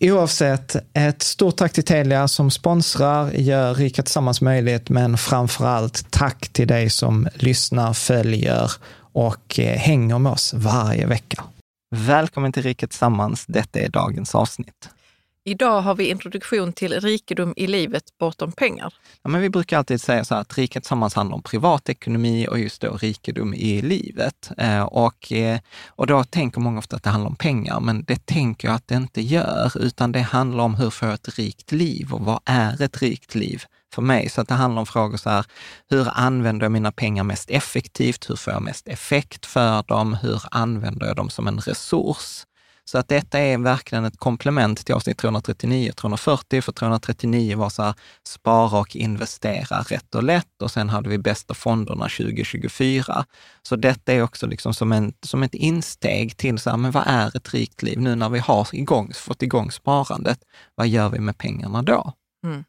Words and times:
Oavsett, 0.00 0.76
ett 0.92 1.22
stort 1.22 1.56
tack 1.56 1.72
till 1.72 1.84
Telia 1.84 2.28
som 2.28 2.50
sponsrar, 2.50 3.30
gör 3.30 3.74
Rika 3.74 4.02
Tillsammans 4.02 4.40
möjligt, 4.40 4.88
men 4.88 5.18
framför 5.18 5.66
allt 5.66 6.10
tack 6.10 6.48
till 6.48 6.68
dig 6.68 6.90
som 6.90 7.28
lyssnar, 7.34 7.92
följer 7.92 8.72
och 8.98 9.58
eh, 9.58 9.78
hänger 9.78 10.18
med 10.18 10.32
oss 10.32 10.54
varje 10.54 11.06
vecka. 11.06 11.44
Välkommen 11.96 12.52
till 12.52 12.62
Rika 12.62 12.86
Tillsammans. 12.86 13.44
Detta 13.46 13.78
är 13.78 13.88
dagens 13.88 14.34
avsnitt. 14.34 14.88
Idag 15.48 15.80
har 15.80 15.94
vi 15.94 16.10
introduktion 16.10 16.72
till 16.72 17.00
rikedom 17.00 17.54
i 17.56 17.66
livet 17.66 18.04
bortom 18.18 18.52
pengar. 18.52 18.94
Ja, 19.22 19.30
men 19.30 19.40
vi 19.40 19.50
brukar 19.50 19.78
alltid 19.78 20.00
säga 20.00 20.24
så 20.24 20.34
här 20.34 20.40
att 20.40 20.58
riket 20.58 20.82
Tillsammans 20.82 21.14
handlar 21.14 21.36
om 21.36 21.42
privatekonomi 21.42 22.46
och 22.50 22.58
just 22.58 22.82
då 22.82 22.96
rikedom 22.96 23.54
i 23.54 23.82
livet. 23.82 24.50
Eh, 24.58 24.82
och, 24.82 25.32
eh, 25.32 25.60
och 25.88 26.06
då 26.06 26.24
tänker 26.24 26.60
många 26.60 26.78
ofta 26.78 26.96
att 26.96 27.02
det 27.02 27.10
handlar 27.10 27.30
om 27.30 27.36
pengar, 27.36 27.80
men 27.80 28.04
det 28.04 28.26
tänker 28.26 28.68
jag 28.68 28.74
att 28.74 28.88
det 28.88 28.94
inte 28.94 29.20
gör, 29.20 29.72
utan 29.80 30.12
det 30.12 30.20
handlar 30.20 30.64
om 30.64 30.74
hur 30.74 30.90
får 30.90 31.08
jag 31.08 31.14
ett 31.14 31.38
rikt 31.38 31.72
liv 31.72 32.12
och 32.12 32.20
vad 32.20 32.40
är 32.44 32.82
ett 32.82 33.02
rikt 33.02 33.34
liv? 33.34 33.62
för 33.94 34.02
mig. 34.02 34.28
Så 34.28 34.40
att 34.40 34.48
det 34.48 34.54
handlar 34.54 34.80
om 34.80 34.86
frågor 34.86 35.16
så 35.16 35.30
här, 35.30 35.44
hur 35.90 36.08
använder 36.12 36.64
jag 36.64 36.72
mina 36.72 36.92
pengar 36.92 37.24
mest 37.24 37.50
effektivt? 37.50 38.30
Hur 38.30 38.36
får 38.36 38.52
jag 38.52 38.62
mest 38.62 38.88
effekt 38.88 39.46
för 39.46 39.82
dem? 39.82 40.14
Hur 40.14 40.42
använder 40.50 41.06
jag 41.06 41.16
dem 41.16 41.30
som 41.30 41.46
en 41.48 41.60
resurs? 41.60 42.46
Så 42.88 42.98
att 42.98 43.08
detta 43.08 43.38
är 43.38 43.58
verkligen 43.58 44.04
ett 44.04 44.18
komplement 44.18 44.86
till 44.86 44.94
avsnitt 44.94 45.18
339 45.18 45.92
340, 45.96 46.62
för 46.62 46.72
339 46.72 47.56
var 47.56 47.68
så 47.68 47.82
här, 47.82 47.94
spara 48.26 48.80
och 48.80 48.96
investera 48.96 49.80
rätt 49.80 50.14
och 50.14 50.22
lätt 50.22 50.62
och 50.62 50.70
sen 50.70 50.88
hade 50.88 51.08
vi 51.08 51.18
bästa 51.18 51.54
fonderna 51.54 52.04
2024. 52.04 53.24
Så 53.62 53.76
detta 53.76 54.12
är 54.12 54.22
också 54.22 54.46
liksom 54.46 54.74
som, 54.74 54.92
en, 54.92 55.12
som 55.22 55.42
ett 55.42 55.54
insteg 55.54 56.36
till 56.36 56.58
så 56.58 56.70
här, 56.70 56.76
men 56.76 56.90
vad 56.90 57.04
är 57.06 57.36
ett 57.36 57.54
rikt 57.54 57.82
liv 57.82 58.00
nu 58.00 58.14
när 58.14 58.28
vi 58.28 58.38
har 58.38 58.68
igång, 58.72 59.12
fått 59.14 59.42
igång 59.42 59.70
sparandet? 59.70 60.38
Vad 60.74 60.88
gör 60.88 61.08
vi 61.08 61.18
med 61.18 61.38
pengarna 61.38 61.82
då? 61.82 62.12
Mm. 62.44 62.64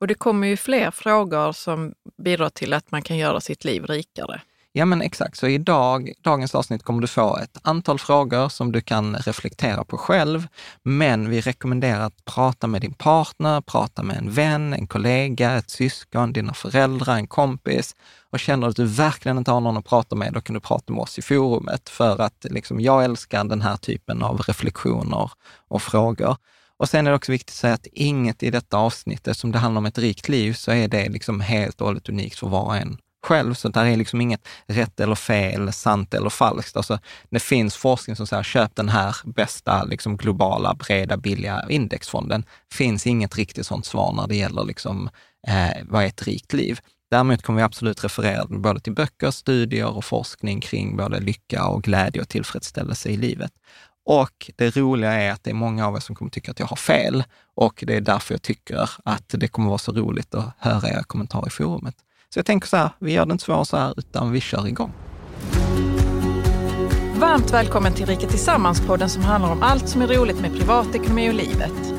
Och 0.00 0.06
det 0.06 0.14
kommer 0.14 0.46
ju 0.46 0.56
fler 0.56 0.90
frågor 0.90 1.52
som 1.52 1.94
bidrar 2.22 2.50
till 2.50 2.72
att 2.72 2.90
man 2.90 3.02
kan 3.02 3.16
göra 3.16 3.40
sitt 3.40 3.64
liv 3.64 3.84
rikare. 3.84 4.40
Ja 4.78 4.84
men 4.84 5.02
exakt, 5.02 5.36
så 5.36 5.46
i 5.46 5.58
dag, 5.58 6.12
dagens 6.22 6.54
avsnitt 6.54 6.82
kommer 6.82 7.00
du 7.00 7.06
få 7.06 7.36
ett 7.36 7.58
antal 7.62 7.98
frågor 7.98 8.48
som 8.48 8.72
du 8.72 8.80
kan 8.80 9.16
reflektera 9.16 9.84
på 9.84 9.98
själv. 9.98 10.46
Men 10.82 11.30
vi 11.30 11.40
rekommenderar 11.40 12.00
att 12.00 12.24
prata 12.24 12.66
med 12.66 12.80
din 12.80 12.94
partner, 12.94 13.60
prata 13.60 14.02
med 14.02 14.16
en 14.16 14.30
vän, 14.30 14.72
en 14.72 14.86
kollega, 14.86 15.52
ett 15.52 15.70
syskon, 15.70 16.32
dina 16.32 16.54
föräldrar, 16.54 17.14
en 17.14 17.26
kompis. 17.26 17.96
Och 18.30 18.40
känner 18.40 18.66
du 18.66 18.70
att 18.70 18.76
du 18.76 18.84
verkligen 18.84 19.38
inte 19.38 19.50
har 19.50 19.60
någon 19.60 19.76
att 19.76 19.84
prata 19.84 20.16
med, 20.16 20.32
då 20.32 20.40
kan 20.40 20.54
du 20.54 20.60
prata 20.60 20.92
med 20.92 21.02
oss 21.02 21.18
i 21.18 21.22
forumet. 21.22 21.88
För 21.88 22.20
att 22.20 22.46
liksom, 22.50 22.80
jag 22.80 23.04
älskar 23.04 23.44
den 23.44 23.62
här 23.62 23.76
typen 23.76 24.22
av 24.22 24.40
reflektioner 24.40 25.30
och 25.68 25.82
frågor. 25.82 26.36
Och 26.76 26.88
sen 26.88 27.06
är 27.06 27.10
det 27.10 27.16
också 27.16 27.32
viktigt 27.32 27.50
att 27.50 27.60
säga 27.60 27.74
att 27.74 27.86
inget 27.92 28.42
i 28.42 28.50
detta 28.50 28.76
avsnitt, 28.76 29.28
som 29.32 29.52
det 29.52 29.58
handlar 29.58 29.78
om 29.78 29.86
ett 29.86 29.98
rikt 29.98 30.28
liv, 30.28 30.52
så 30.52 30.70
är 30.70 30.88
det 30.88 31.08
liksom 31.08 31.40
helt 31.40 31.80
och 31.80 31.86
hållet 31.86 32.08
unikt 32.08 32.38
för 32.38 32.48
var 32.48 32.64
och 32.64 32.76
en 32.76 32.98
själv, 33.26 33.54
så 33.54 33.68
där 33.68 33.84
är 33.84 33.96
liksom 33.96 34.20
inget 34.20 34.48
rätt 34.66 35.00
eller 35.00 35.14
fel, 35.14 35.72
sant 35.72 36.14
eller 36.14 36.30
falskt. 36.30 36.76
Alltså, 36.76 36.98
det 37.30 37.40
finns 37.40 37.76
forskning 37.76 38.16
som 38.16 38.26
säger, 38.26 38.42
köp 38.42 38.76
den 38.76 38.88
här 38.88 39.16
bästa 39.24 39.84
liksom, 39.84 40.16
globala, 40.16 40.74
breda, 40.74 41.16
billiga 41.16 41.64
indexfonden. 41.68 42.44
finns 42.72 43.06
inget 43.06 43.36
riktigt 43.36 43.66
sånt 43.66 43.86
svar 43.86 44.12
när 44.12 44.26
det 44.26 44.36
gäller 44.36 44.64
liksom, 44.64 45.10
eh, 45.48 45.82
vad 45.82 46.02
är 46.02 46.06
ett 46.06 46.22
rikt 46.22 46.52
liv. 46.52 46.80
Däremot 47.10 47.42
kommer 47.42 47.56
vi 47.56 47.62
absolut 47.62 48.04
referera 48.04 48.46
både 48.46 48.80
till 48.80 48.94
böcker, 48.94 49.30
studier 49.30 49.96
och 49.96 50.04
forskning 50.04 50.60
kring 50.60 50.96
både 50.96 51.20
lycka 51.20 51.66
och 51.66 51.82
glädje 51.82 52.22
och 52.22 52.28
tillfredsställelse 52.28 53.08
i 53.08 53.16
livet. 53.16 53.52
Och 54.06 54.50
det 54.56 54.76
roliga 54.76 55.12
är 55.12 55.32
att 55.32 55.44
det 55.44 55.50
är 55.50 55.54
många 55.54 55.86
av 55.86 55.96
er 55.96 56.00
som 56.00 56.14
kommer 56.14 56.30
tycka 56.30 56.50
att 56.50 56.60
jag 56.60 56.66
har 56.66 56.76
fel 56.76 57.24
och 57.54 57.84
det 57.86 57.94
är 57.96 58.00
därför 58.00 58.34
jag 58.34 58.42
tycker 58.42 58.90
att 59.04 59.28
det 59.28 59.48
kommer 59.48 59.68
vara 59.68 59.78
så 59.78 59.92
roligt 59.92 60.34
att 60.34 60.54
höra 60.58 60.88
era 60.88 61.02
kommentarer 61.02 61.46
i 61.46 61.50
forumet. 61.50 61.96
Så 62.36 62.38
jag 62.38 62.46
tänker 62.46 62.68
så 62.68 62.76
här, 62.76 62.90
vi 62.98 63.12
gör 63.12 63.26
det 63.26 63.32
inte 63.32 63.44
svårare 63.44 63.64
så 63.64 63.76
här, 63.76 63.94
utan 63.96 64.32
vi 64.32 64.40
kör 64.40 64.66
igång. 64.66 64.92
Varmt 67.14 67.52
välkommen 67.52 67.92
till 67.92 68.06
Rika 68.06 68.26
Tillsammans-podden 68.26 69.08
som 69.08 69.22
handlar 69.22 69.52
om 69.52 69.62
allt 69.62 69.88
som 69.88 70.02
är 70.02 70.06
roligt 70.06 70.40
med 70.40 70.52
privatekonomi 70.52 71.30
och 71.30 71.34
livet. 71.34 71.94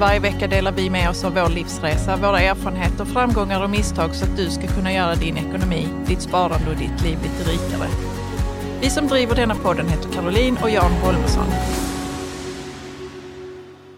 Varje 0.00 0.20
vecka 0.20 0.46
delar 0.46 0.72
vi 0.72 0.90
med 0.90 1.10
oss 1.10 1.24
av 1.24 1.34
vår 1.34 1.48
livsresa, 1.48 2.16
våra 2.16 2.40
erfarenheter, 2.40 3.04
framgångar 3.04 3.62
och 3.64 3.70
misstag 3.70 4.14
så 4.14 4.24
att 4.24 4.36
du 4.36 4.50
ska 4.50 4.66
kunna 4.66 4.92
göra 4.92 5.14
din 5.14 5.36
ekonomi, 5.36 5.88
ditt 6.06 6.22
sparande 6.22 6.70
och 6.70 6.76
ditt 6.76 7.02
liv 7.02 7.18
lite 7.22 7.50
rikare. 7.50 7.88
Vi 8.80 8.90
som 8.90 9.06
driver 9.06 9.34
denna 9.34 9.54
podden 9.54 9.88
heter 9.88 10.12
Caroline 10.12 10.58
och 10.62 10.70
Jan 10.70 10.92
Holmesson. 10.92 11.46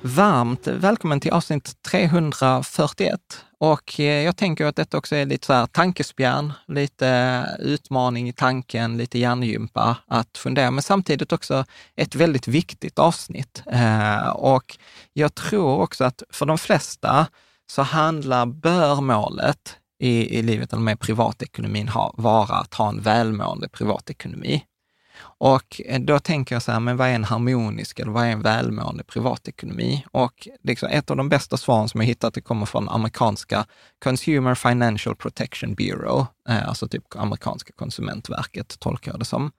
Varmt 0.03 0.67
välkommen 0.67 1.21
till 1.21 1.33
avsnitt 1.33 1.83
341. 1.83 3.21
Och 3.73 4.01
eh, 4.01 4.25
jag 4.25 4.37
tänker 4.37 4.67
att 4.67 4.77
detta 4.77 4.99
också 4.99 5.17
är 5.17 5.27
lite 5.27 5.47
så 5.47 5.53
här 5.53 5.67
tankespjärn, 5.67 6.53
lite 6.69 7.09
eh, 7.09 7.67
utmaning 7.67 8.29
i 8.29 8.33
tanken, 8.33 8.97
lite 8.97 9.19
hjärngympa 9.19 9.97
att 10.07 10.39
fundera, 10.39 10.71
men 10.71 10.83
samtidigt 10.83 11.33
också 11.33 11.65
ett 11.97 12.15
väldigt 12.15 12.49
viktigt 12.49 12.99
avsnitt. 12.99 13.63
Eh, 13.67 14.29
och 14.29 14.79
jag 15.13 15.35
tror 15.35 15.81
också 15.81 16.05
att 16.05 16.23
för 16.31 16.47
de 16.47 16.59
flesta 16.59 17.27
så 17.67 17.83
handlar 17.83 18.47
bör-målet 18.47 19.79
i, 19.99 20.39
i 20.39 20.43
livet 20.43 20.73
eller 20.73 20.83
med 20.83 21.01
privatekonomin 21.01 21.89
ha, 21.89 22.15
vara 22.17 22.57
att 22.57 22.75
ha 22.75 22.89
en 22.89 23.01
välmående 23.01 23.69
privatekonomi. 23.69 24.65
Och 25.39 25.81
eh, 25.87 26.01
då 26.01 26.19
tänker 26.19 26.55
jag 26.55 26.63
så 26.63 26.73
här, 26.73 26.81
men 26.81 26.97
vad 26.97 27.09
är 27.09 27.13
en 27.13 27.25
harmonisk 27.25 27.99
eller 27.99 28.13
vad 28.13 28.25
är 28.25 28.31
en 28.31 28.43
välmående 28.43 29.05
privatekonomi? 29.05 30.05
Och 30.13 30.49
liksom 30.63 30.89
ett 30.89 31.11
av 31.11 31.17
de 31.17 31.29
bästa 31.29 31.57
svaren 31.57 31.89
som 31.89 32.01
jag 32.01 32.07
hittat, 32.07 32.35
det 32.35 32.41
kommer 32.41 32.67
från 32.67 32.89
amerikanska 32.89 33.67
Consumer 34.05 34.55
Financial 34.55 35.17
Protection 35.17 35.75
Bureau, 35.75 36.27
eh, 36.49 36.69
alltså 36.69 36.89
typ 36.89 37.17
amerikanska 37.17 37.73
konsumentverket, 37.77 38.81
tolkar 38.81 39.13
jag 39.13 39.19
det 39.19 39.25
som, 39.25 39.51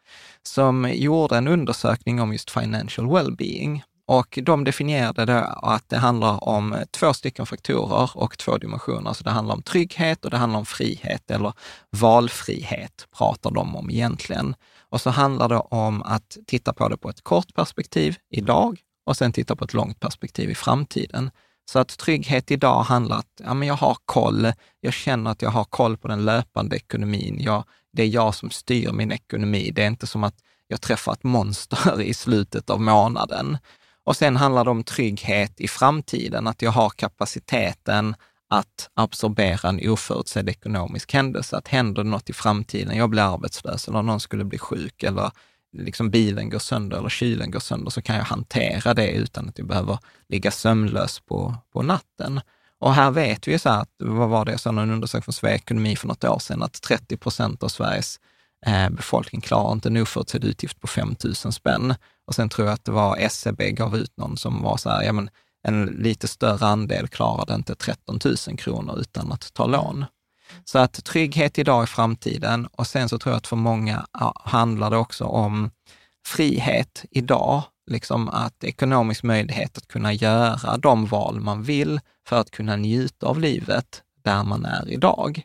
som 0.44 0.92
gjorde 0.94 1.38
en 1.38 1.48
undersökning 1.48 2.22
om 2.22 2.32
just 2.32 2.52
financial 2.52 3.08
well-being. 3.08 3.82
Och 4.08 4.40
de 4.44 4.64
definierade 4.64 5.26
det 5.26 5.44
att 5.46 5.90
det 5.90 5.98
handlar 5.98 6.50
om 6.50 6.74
eh, 6.74 6.82
två 6.92 7.14
stycken 7.14 7.46
faktorer 7.46 8.10
och 8.14 8.38
två 8.38 8.58
dimensioner. 8.58 9.14
Så 9.14 9.24
det 9.24 9.30
handlar 9.30 9.56
om 9.56 9.62
trygghet 9.62 10.26
och 10.26 10.32
det 10.32 10.38
handlar 10.38 10.60
om 10.60 10.66
frihet, 10.66 11.32
eller 11.32 11.54
valfrihet 11.90 13.08
pratar 13.18 13.52
de 13.52 13.76
om 13.76 13.90
egentligen. 13.90 14.56
Och 14.96 15.02
så 15.02 15.10
handlar 15.10 15.50
det 15.50 15.60
om 15.60 16.04
att 16.04 16.38
titta 16.48 16.74
på 16.74 16.90
det 16.90 16.98
på 16.98 17.10
ett 17.10 17.24
kort 17.24 17.54
perspektiv 17.54 18.16
idag 18.30 18.80
och 19.06 19.18
sen 19.18 19.34
titta 19.34 19.56
på 19.56 19.66
ett 19.66 19.74
långt 19.74 20.00
perspektiv 20.00 20.50
i 20.50 20.56
framtiden. 20.56 21.32
Så 21.72 21.80
att 21.80 21.98
trygghet 21.98 22.52
idag 22.52 22.84
handlar 22.84 23.16
om 23.16 23.20
att 23.20 23.42
ja, 23.44 23.54
men 23.54 23.68
jag 23.68 23.76
har 23.76 23.98
koll, 24.06 24.52
jag 24.80 24.94
känner 24.94 25.32
att 25.32 25.42
jag 25.42 25.50
har 25.50 25.64
koll 25.64 25.98
på 25.98 26.08
den 26.08 26.26
löpande 26.26 26.76
ekonomin. 26.76 27.38
Jag, 27.40 27.64
det 27.94 28.04
är 28.04 28.08
jag 28.08 28.36
som 28.36 28.50
styr 28.50 28.92
min 28.92 29.12
ekonomi. 29.12 29.72
Det 29.76 29.84
är 29.84 29.88
inte 29.88 30.08
som 30.08 30.24
att 30.24 30.36
jag 30.68 30.82
träffar 30.82 31.14
ett 31.14 31.24
monster 31.24 32.02
i 32.02 32.14
slutet 32.14 32.70
av 32.70 32.82
månaden. 32.82 33.58
Och 34.04 34.16
sen 34.16 34.36
handlar 34.36 34.64
det 34.64 34.72
om 34.72 34.84
trygghet 34.84 35.60
i 35.60 35.68
framtiden, 35.68 36.48
att 36.48 36.62
jag 36.62 36.72
har 36.72 36.90
kapaciteten 36.90 38.16
att 38.50 38.90
absorbera 38.94 39.70
en 39.70 39.90
oförutsedd 39.90 40.50
ekonomisk 40.50 41.14
händelse. 41.14 41.58
Att 41.58 41.68
händer 41.68 42.04
något 42.04 42.30
i 42.30 42.34
framtiden, 42.34 42.98
jag 42.98 43.10
blir 43.10 43.34
arbetslös 43.34 43.88
eller 43.88 44.02
någon 44.02 44.20
skulle 44.20 44.46
bli 44.46 44.58
sjuk 44.58 45.04
eller 45.04 45.32
liksom 45.78 46.10
bilen 46.10 46.50
går 46.50 46.60
sönder 46.60 46.98
eller 46.98 47.10
kylen 47.10 47.52
går 47.52 47.60
sönder, 47.60 47.90
så 47.90 48.02
kan 48.02 48.16
jag 48.16 48.24
hantera 48.24 48.94
det 48.94 49.12
utan 49.12 49.50
att 49.50 49.58
jag 49.58 49.68
behöver 49.68 49.98
ligga 50.30 50.52
sömnlös 50.52 51.20
på, 51.20 51.56
på 51.74 51.82
natten. 51.82 52.42
Och 52.80 52.94
här 52.94 53.12
vet 53.12 53.48
vi 53.48 53.52
ju 53.52 53.60
så 53.60 53.70
här, 53.70 53.82
att, 53.82 53.90
vad 53.98 54.30
var 54.30 54.46
det 54.46 54.52
jag 54.52 54.60
sa, 54.60 54.70
en 54.70 54.78
undersökning 54.78 55.24
från 55.24 55.34
Sveriges 55.34 55.62
Ekonomi 55.62 55.96
för 55.96 56.08
något 56.08 56.24
år 56.24 56.40
sedan, 56.40 56.64
att 56.64 56.82
30 56.82 57.18
procent 57.18 57.64
av 57.64 57.68
Sveriges 57.68 58.20
eh, 58.66 58.90
befolkning 58.90 59.42
klarar 59.42 59.72
inte 59.72 59.90
en 59.90 59.98
oförutsedd 59.98 60.44
utgift 60.44 60.80
på 60.80 60.88
5 60.88 61.16
000 61.24 61.36
spänn. 61.36 61.96
Och 62.28 62.36
sen 62.36 62.50
tror 62.50 62.68
jag 62.68 62.74
att 62.74 62.86
det 62.86 62.92
var 62.92 63.18
SCB 63.18 63.72
gav 63.72 63.98
ut 63.98 64.18
någon 64.18 64.38
som 64.38 64.62
var 64.62 64.78
så 64.78 64.90
här, 64.90 65.04
ja 65.04 65.14
men 65.14 65.30
en 65.68 65.86
lite 65.86 66.28
större 66.28 66.66
andel 66.66 67.08
klarade 67.08 67.56
inte 67.56 67.76
13 67.76 68.20
000 68.48 68.58
kronor 68.58 69.00
utan 69.00 69.32
att 69.32 69.54
ta 69.54 69.66
lån. 69.66 70.06
Så 70.66 70.80
att 70.80 71.06
trygghet 71.06 71.60
idag 71.60 71.84
i 71.84 71.88
framtiden 71.88 72.68
och 72.72 72.88
sen 72.88 73.10
så 73.10 73.20
tror 73.20 73.34
jag 73.34 73.38
att 73.38 73.48
för 73.48 73.56
många 73.56 74.06
handlar 74.44 74.90
det 74.90 74.98
också 74.98 75.26
om 75.26 75.72
frihet 76.28 77.06
idag, 77.12 77.64
liksom 77.92 78.30
att 78.30 78.64
ekonomisk 78.64 79.24
möjlighet 79.24 79.78
att 79.78 79.88
kunna 79.88 80.14
göra 80.14 80.78
de 80.78 81.06
val 81.06 81.40
man 81.40 81.64
vill 81.64 82.00
för 82.28 82.40
att 82.40 82.52
kunna 82.52 82.76
njuta 82.76 83.28
av 83.28 83.40
livet 83.40 84.02
där 84.24 84.44
man 84.44 84.66
är 84.66 84.90
idag. 84.90 85.42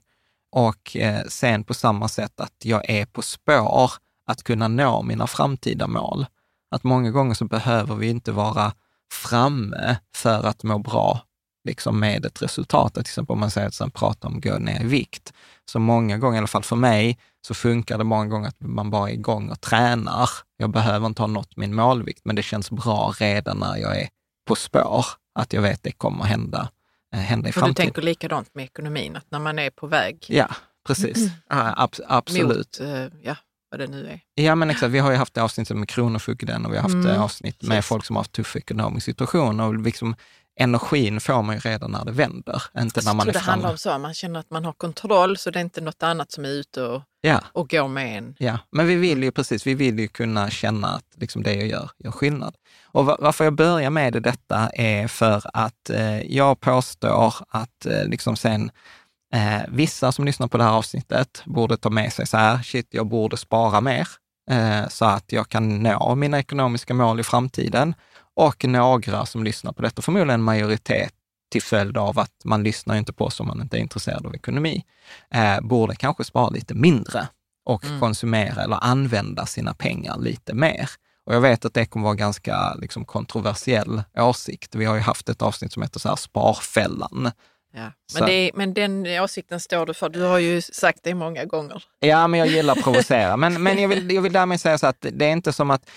Och 0.53 0.97
eh, 0.97 1.25
sen 1.29 1.65
på 1.65 1.75
samma 1.75 2.09
sätt 2.09 2.41
att 2.41 2.55
jag 2.65 2.91
är 2.91 3.07
på 3.07 3.23
spår 3.23 3.91
att 4.27 4.43
kunna 4.43 4.69
nå 4.69 5.03
mina 5.03 5.27
framtida 5.27 5.87
mål. 5.87 6.27
Att 6.71 6.85
många 6.85 7.11
gånger 7.11 7.35
så 7.35 7.45
behöver 7.45 7.95
vi 7.95 8.09
inte 8.09 8.33
vara 8.33 8.73
framme 9.13 9.99
för 10.17 10.47
att 10.47 10.63
må 10.63 10.79
bra 10.79 11.21
liksom 11.65 12.01
med 12.01 12.27
ett 12.27 12.43
resultat. 12.43 12.95
Till 12.95 13.01
exempel 13.01 13.35
om 13.35 13.41
man 13.41 13.51
säger 13.51 13.69
att 13.69 13.81
man 13.81 13.91
pratar 13.91 14.29
om 14.29 14.41
gå 14.41 14.59
ner 14.59 14.83
i 14.83 14.87
vikt. 14.87 15.33
Så 15.65 15.79
många 15.79 16.19
gånger, 16.19 16.37
i 16.37 16.39
alla 16.39 16.47
fall 16.47 16.63
för 16.63 16.77
mig, 16.77 17.19
så 17.47 17.55
funkar 17.55 17.99
det 17.99 18.05
många 18.05 18.27
gånger 18.27 18.49
att 18.49 18.61
man 18.61 18.91
bara 18.91 19.11
är 19.11 19.15
igång 19.15 19.51
och 19.51 19.61
tränar. 19.61 20.31
Jag 20.57 20.71
behöver 20.71 21.07
inte 21.07 21.23
ha 21.23 21.27
nått 21.27 21.57
min 21.57 21.75
målvikt, 21.75 22.21
men 22.25 22.37
det 22.37 22.43
känns 22.43 22.71
bra 22.71 23.15
redan 23.19 23.59
när 23.59 23.77
jag 23.77 24.01
är 24.01 24.09
på 24.49 24.55
spår, 24.55 25.07
att 25.35 25.53
jag 25.53 25.63
vet 25.63 25.75
att 25.75 25.83
det 25.83 25.93
kommer 25.93 26.25
hända, 26.25 26.71
eh, 27.15 27.21
hända 27.21 27.49
i 27.49 27.53
framtiden. 27.53 27.71
Och 27.71 27.77
du 27.77 27.83
tänker 27.83 28.03
likadant 28.03 28.55
med 28.55 28.65
ekonomin, 28.65 29.17
att 29.17 29.31
när 29.31 29.39
man 29.39 29.59
är 29.59 29.71
på 29.71 29.87
väg 29.87 30.27
Ja, 30.29 30.49
precis. 30.87 31.17
Mm. 31.17 31.31
Ja, 31.49 31.75
ab 31.77 31.95
absolut. 32.09 32.81
Mot, 32.81 32.89
eh, 32.89 33.07
ja, 33.23 33.37
vad 33.71 33.81
det 33.81 33.87
nu 33.87 34.07
är. 34.07 34.21
Ja, 34.45 34.55
men 34.55 34.71
exakt. 34.71 34.93
Vi 34.93 34.99
har 34.99 35.11
ju 35.11 35.17
haft 35.17 35.39
avsnitt 35.39 35.71
med 35.71 35.89
Kronofogden 35.89 36.67
och 36.67 36.73
vi 36.73 36.77
har 36.77 36.83
haft 36.83 36.95
mm. 36.95 37.21
avsnitt 37.21 37.63
med 37.63 37.85
folk 37.85 38.05
som 38.05 38.17
har 38.17 38.21
haft 38.21 38.33
tuff 38.33 38.57
ekonomisk 38.57 39.05
situation. 39.05 39.61
Och 39.61 39.75
liksom, 39.75 40.15
energin 40.61 41.21
får 41.21 41.43
man 41.43 41.55
ju 41.55 41.61
redan 41.61 41.91
när 41.91 42.05
det 42.05 42.13
vänder, 42.13 42.63
inte 42.79 43.01
när 43.05 43.15
man 43.15 43.29
är 43.29 43.33
framme. 43.33 43.45
Det 43.45 43.51
handlar 43.51 43.71
om 43.71 43.79
så, 43.79 43.99
man 43.99 44.15
känner 44.15 44.41
att 44.41 44.51
man 44.51 44.65
har 44.65 44.73
kontroll 44.73 45.37
så 45.37 45.51
det 45.51 45.59
är 45.59 45.61
inte 45.61 45.81
något 45.81 46.03
annat 46.03 46.33
som 46.33 46.45
är 46.45 46.49
ute 46.49 46.83
och, 46.83 47.03
ja. 47.21 47.41
och 47.53 47.71
går 47.71 47.89
med 47.89 48.19
en. 48.19 48.35
Ja, 48.39 48.59
men 48.73 48.87
vi 48.87 48.95
vill 48.95 49.23
ju 49.23 49.31
precis, 49.31 49.67
vi 49.67 49.75
vill 49.75 49.99
ju 49.99 50.09
kunna 50.09 50.51
känna 50.51 50.89
att 50.89 51.05
liksom 51.15 51.43
det 51.43 51.55
jag 51.55 51.67
gör, 51.67 51.91
gör 51.99 52.11
skillnad. 52.11 52.55
Och 52.85 53.05
varför 53.07 53.45
jag 53.45 53.55
börjar 53.55 53.91
med 53.91 54.23
detta 54.23 54.71
är 54.75 55.09
för 55.09 55.43
att 55.55 55.91
eh, 55.91 56.23
jag 56.23 56.61
påstår 56.61 57.35
att 57.49 57.87
eh, 57.87 58.05
liksom 58.05 58.37
sen 58.37 58.71
Eh, 59.35 59.63
vissa 59.69 60.13
som 60.13 60.25
lyssnar 60.25 60.49
på 60.49 60.59
det 60.59 60.65
här 60.65 60.73
avsnittet 60.73 61.43
borde 61.47 61.77
ta 61.77 61.91
med 61.91 62.13
sig 62.13 62.27
så 62.27 62.37
här, 62.37 62.63
shit, 62.63 62.89
jag 62.91 63.07
borde 63.07 63.37
spara 63.37 63.81
mer 63.81 64.09
eh, 64.51 64.89
så 64.89 65.05
att 65.05 65.33
jag 65.33 65.49
kan 65.49 65.83
nå 65.83 66.15
mina 66.15 66.39
ekonomiska 66.39 66.95
mål 66.95 67.21
i 67.21 67.23
framtiden. 67.23 67.95
Och 68.37 68.65
några 68.65 69.27
som 69.27 69.45
lyssnar 69.45 69.73
på 69.73 69.83
detta, 69.83 70.03
förmodligen 70.03 70.31
en 70.31 70.43
majoritet 70.43 71.13
till 71.51 71.63
följd 71.63 71.97
av 71.97 72.19
att 72.19 72.45
man 72.45 72.63
lyssnar 72.63 72.97
inte 72.97 73.13
på 73.13 73.25
oss 73.25 73.41
om 73.41 73.47
man 73.47 73.61
inte 73.61 73.77
är 73.77 73.81
intresserad 73.81 74.27
av 74.27 74.35
ekonomi, 74.35 74.85
eh, 75.35 75.61
borde 75.61 75.97
kanske 75.97 76.25
spara 76.25 76.49
lite 76.49 76.75
mindre 76.75 77.29
och 77.65 77.85
mm. 77.85 78.01
konsumera 78.01 78.63
eller 78.63 78.85
använda 78.85 79.47
sina 79.47 79.75
pengar 79.75 80.19
lite 80.19 80.55
mer. 80.55 80.91
Och 81.27 81.35
jag 81.35 81.41
vet 81.41 81.65
att 81.65 81.75
det 81.75 81.87
kommer 81.87 82.05
vara 82.05 82.15
ganska 82.15 82.75
liksom, 82.75 83.05
kontroversiell 83.05 84.03
åsikt. 84.17 84.75
Vi 84.75 84.85
har 84.85 84.95
ju 84.95 85.01
haft 85.01 85.29
ett 85.29 85.43
avsnitt 85.43 85.73
som 85.73 85.83
heter 85.83 86.01
så 86.01 86.09
här 86.09 86.17
Sparfällan, 86.17 87.31
Ja. 87.73 87.93
Men, 88.15 88.29
det, 88.29 88.51
men 88.55 88.75
den 88.75 89.07
åsikten 89.07 89.61
står 89.61 89.87
du 89.87 89.95
för. 89.95 90.09
Du 90.09 90.23
har 90.23 90.39
ju 90.39 90.63
sagt 90.63 91.01
det 91.03 91.15
många 91.15 91.45
gånger. 91.45 91.83
Ja, 92.01 92.27
men 92.27 92.41
jag 92.41 92.49
gillar 92.49 92.77
att 92.77 92.83
provocera. 92.85 93.37
men 93.37 93.63
men 93.63 93.83
jag, 93.83 93.89
vill, 93.89 94.13
jag 94.13 94.23
vill 94.23 94.33
därmed 94.33 94.61
säga 94.61 94.79
så 94.79 94.87
att 94.87 95.07
det 95.13 95.25
är 95.27 95.33
inte 95.33 95.53
som 95.53 95.71
att 95.71 95.91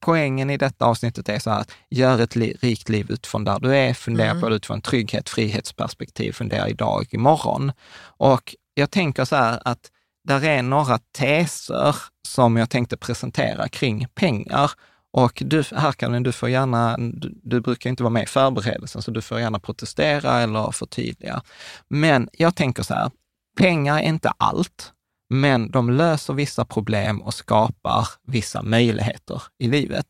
poängen 0.00 0.50
i 0.50 0.56
detta 0.56 0.84
avsnittet 0.84 1.28
är 1.28 1.38
så 1.38 1.50
här 1.50 1.60
att 1.60 1.72
gör 1.90 2.20
ett 2.20 2.36
li, 2.36 2.56
rikt 2.60 2.88
liv 2.88 3.06
utifrån 3.10 3.44
där 3.44 3.58
du 3.58 3.76
är, 3.76 3.94
fundera 3.94 4.30
mm. 4.30 4.40
på 4.40 4.48
det 4.48 4.56
utifrån 4.56 4.80
trygghet, 4.80 5.28
frihetsperspektiv, 5.28 6.32
fundera 6.32 6.68
idag, 6.68 7.06
imorgon. 7.10 7.72
Och 8.16 8.54
jag 8.74 8.90
tänker 8.90 9.24
så 9.24 9.36
här 9.36 9.62
att 9.64 9.90
där 10.24 10.44
är 10.44 10.62
några 10.62 10.98
teser 10.98 11.96
som 12.28 12.56
jag 12.56 12.70
tänkte 12.70 12.96
presentera 12.96 13.68
kring 13.68 14.06
pengar 14.14 14.70
och 15.16 15.42
du, 15.46 15.64
Harkanen, 15.72 16.22
du 16.22 16.32
får 16.32 16.48
gärna, 16.48 16.96
du, 16.96 17.34
du, 17.42 17.60
brukar 17.60 17.90
inte 17.90 18.02
vara 18.02 18.12
med 18.12 18.22
i 18.22 18.26
förberedelsen, 18.26 19.02
så 19.02 19.10
du 19.10 19.22
får 19.22 19.40
gärna 19.40 19.58
protestera 19.58 20.40
eller 20.40 20.70
förtydliga. 20.70 21.42
Men 21.88 22.28
jag 22.32 22.56
tänker 22.56 22.82
så 22.82 22.94
här, 22.94 23.10
pengar 23.58 23.98
är 23.98 24.02
inte 24.02 24.32
allt, 24.36 24.92
men 25.30 25.70
de 25.70 25.90
löser 25.90 26.34
vissa 26.34 26.64
problem 26.64 27.22
och 27.22 27.34
skapar 27.34 28.08
vissa 28.26 28.62
möjligheter 28.62 29.42
i 29.58 29.68
livet. 29.68 30.06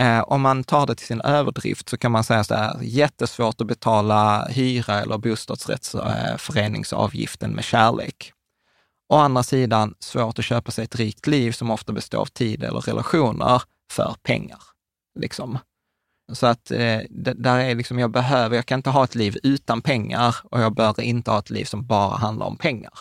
Eh, 0.00 0.20
om 0.20 0.40
man 0.40 0.64
tar 0.64 0.86
det 0.86 0.94
till 0.94 1.06
sin 1.06 1.20
överdrift 1.20 1.88
så 1.88 1.96
kan 1.96 2.12
man 2.12 2.24
säga 2.24 2.44
så 2.44 2.54
här, 2.54 2.76
jättesvårt 2.82 3.60
att 3.60 3.66
betala 3.66 4.46
hyra 4.48 5.00
eller 5.00 5.18
bostadsrättsföreningsavgiften 5.18 7.50
med 7.50 7.64
kärlek. 7.64 8.32
Å 9.12 9.16
andra 9.16 9.42
sidan, 9.42 9.94
svårt 9.98 10.38
att 10.38 10.44
köpa 10.44 10.70
sig 10.70 10.84
ett 10.84 10.96
rikt 10.96 11.26
liv 11.26 11.52
som 11.52 11.70
ofta 11.70 11.92
består 11.92 12.20
av 12.20 12.26
tid 12.26 12.64
eller 12.64 12.80
relationer 12.80 13.62
för 13.90 14.14
pengar. 14.22 14.58
Liksom. 15.18 15.58
Så 16.32 16.46
att 16.46 16.70
eh, 16.70 17.00
där 17.36 17.58
är 17.58 17.74
liksom, 17.74 17.98
jag 17.98 18.10
behöver, 18.10 18.56
jag 18.56 18.66
kan 18.66 18.78
inte 18.78 18.90
ha 18.90 19.04
ett 19.04 19.14
liv 19.14 19.36
utan 19.42 19.82
pengar 19.82 20.36
och 20.44 20.60
jag 20.60 20.74
bör 20.74 21.00
inte 21.00 21.30
ha 21.30 21.38
ett 21.38 21.50
liv 21.50 21.64
som 21.64 21.86
bara 21.86 22.16
handlar 22.16 22.46
om 22.46 22.56
pengar. 22.56 22.92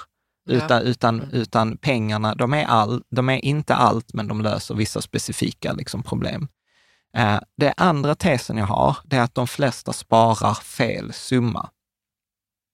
Ja. 0.46 0.56
Utan, 0.56 0.82
utan, 0.82 1.20
mm. 1.20 1.30
utan 1.32 1.78
pengarna, 1.78 2.36
de 2.36 2.54
är, 2.54 2.66
all, 2.66 3.04
de 3.10 3.30
är 3.30 3.46
inte 3.46 3.76
allt, 3.76 4.14
men 4.14 4.28
de 4.28 4.42
löser 4.42 4.76
vissa 4.76 5.02
specifika 5.02 5.74
liksom, 5.74 6.04
problem. 6.04 6.48
Eh, 7.16 7.40
det 7.58 7.74
andra 7.78 8.16
tesen 8.16 8.58
jag 8.58 8.66
har, 8.66 8.98
det 9.04 9.16
är 9.16 9.22
att 9.22 9.36
de 9.36 9.48
flesta 9.48 9.94
sparar 9.94 10.54
fel 10.54 11.14
summa. 11.14 11.70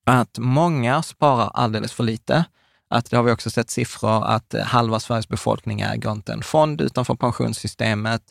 Att 0.05 0.37
många 0.39 1.03
sparar 1.03 1.51
alldeles 1.53 1.93
för 1.93 2.03
lite 2.03 2.45
att 2.89 3.09
det 3.09 3.17
har 3.17 3.23
vi 3.23 3.31
också 3.31 3.49
sett 3.49 3.69
siffror 3.69 4.25
att 4.25 4.53
eh, 4.53 4.63
halva 4.63 4.99
Sveriges 4.99 5.27
befolkning 5.27 5.81
äger 5.81 6.11
inte 6.11 6.33
en 6.33 6.43
fond 6.43 6.81
utanför 6.81 7.15
pensionssystemet. 7.15 8.21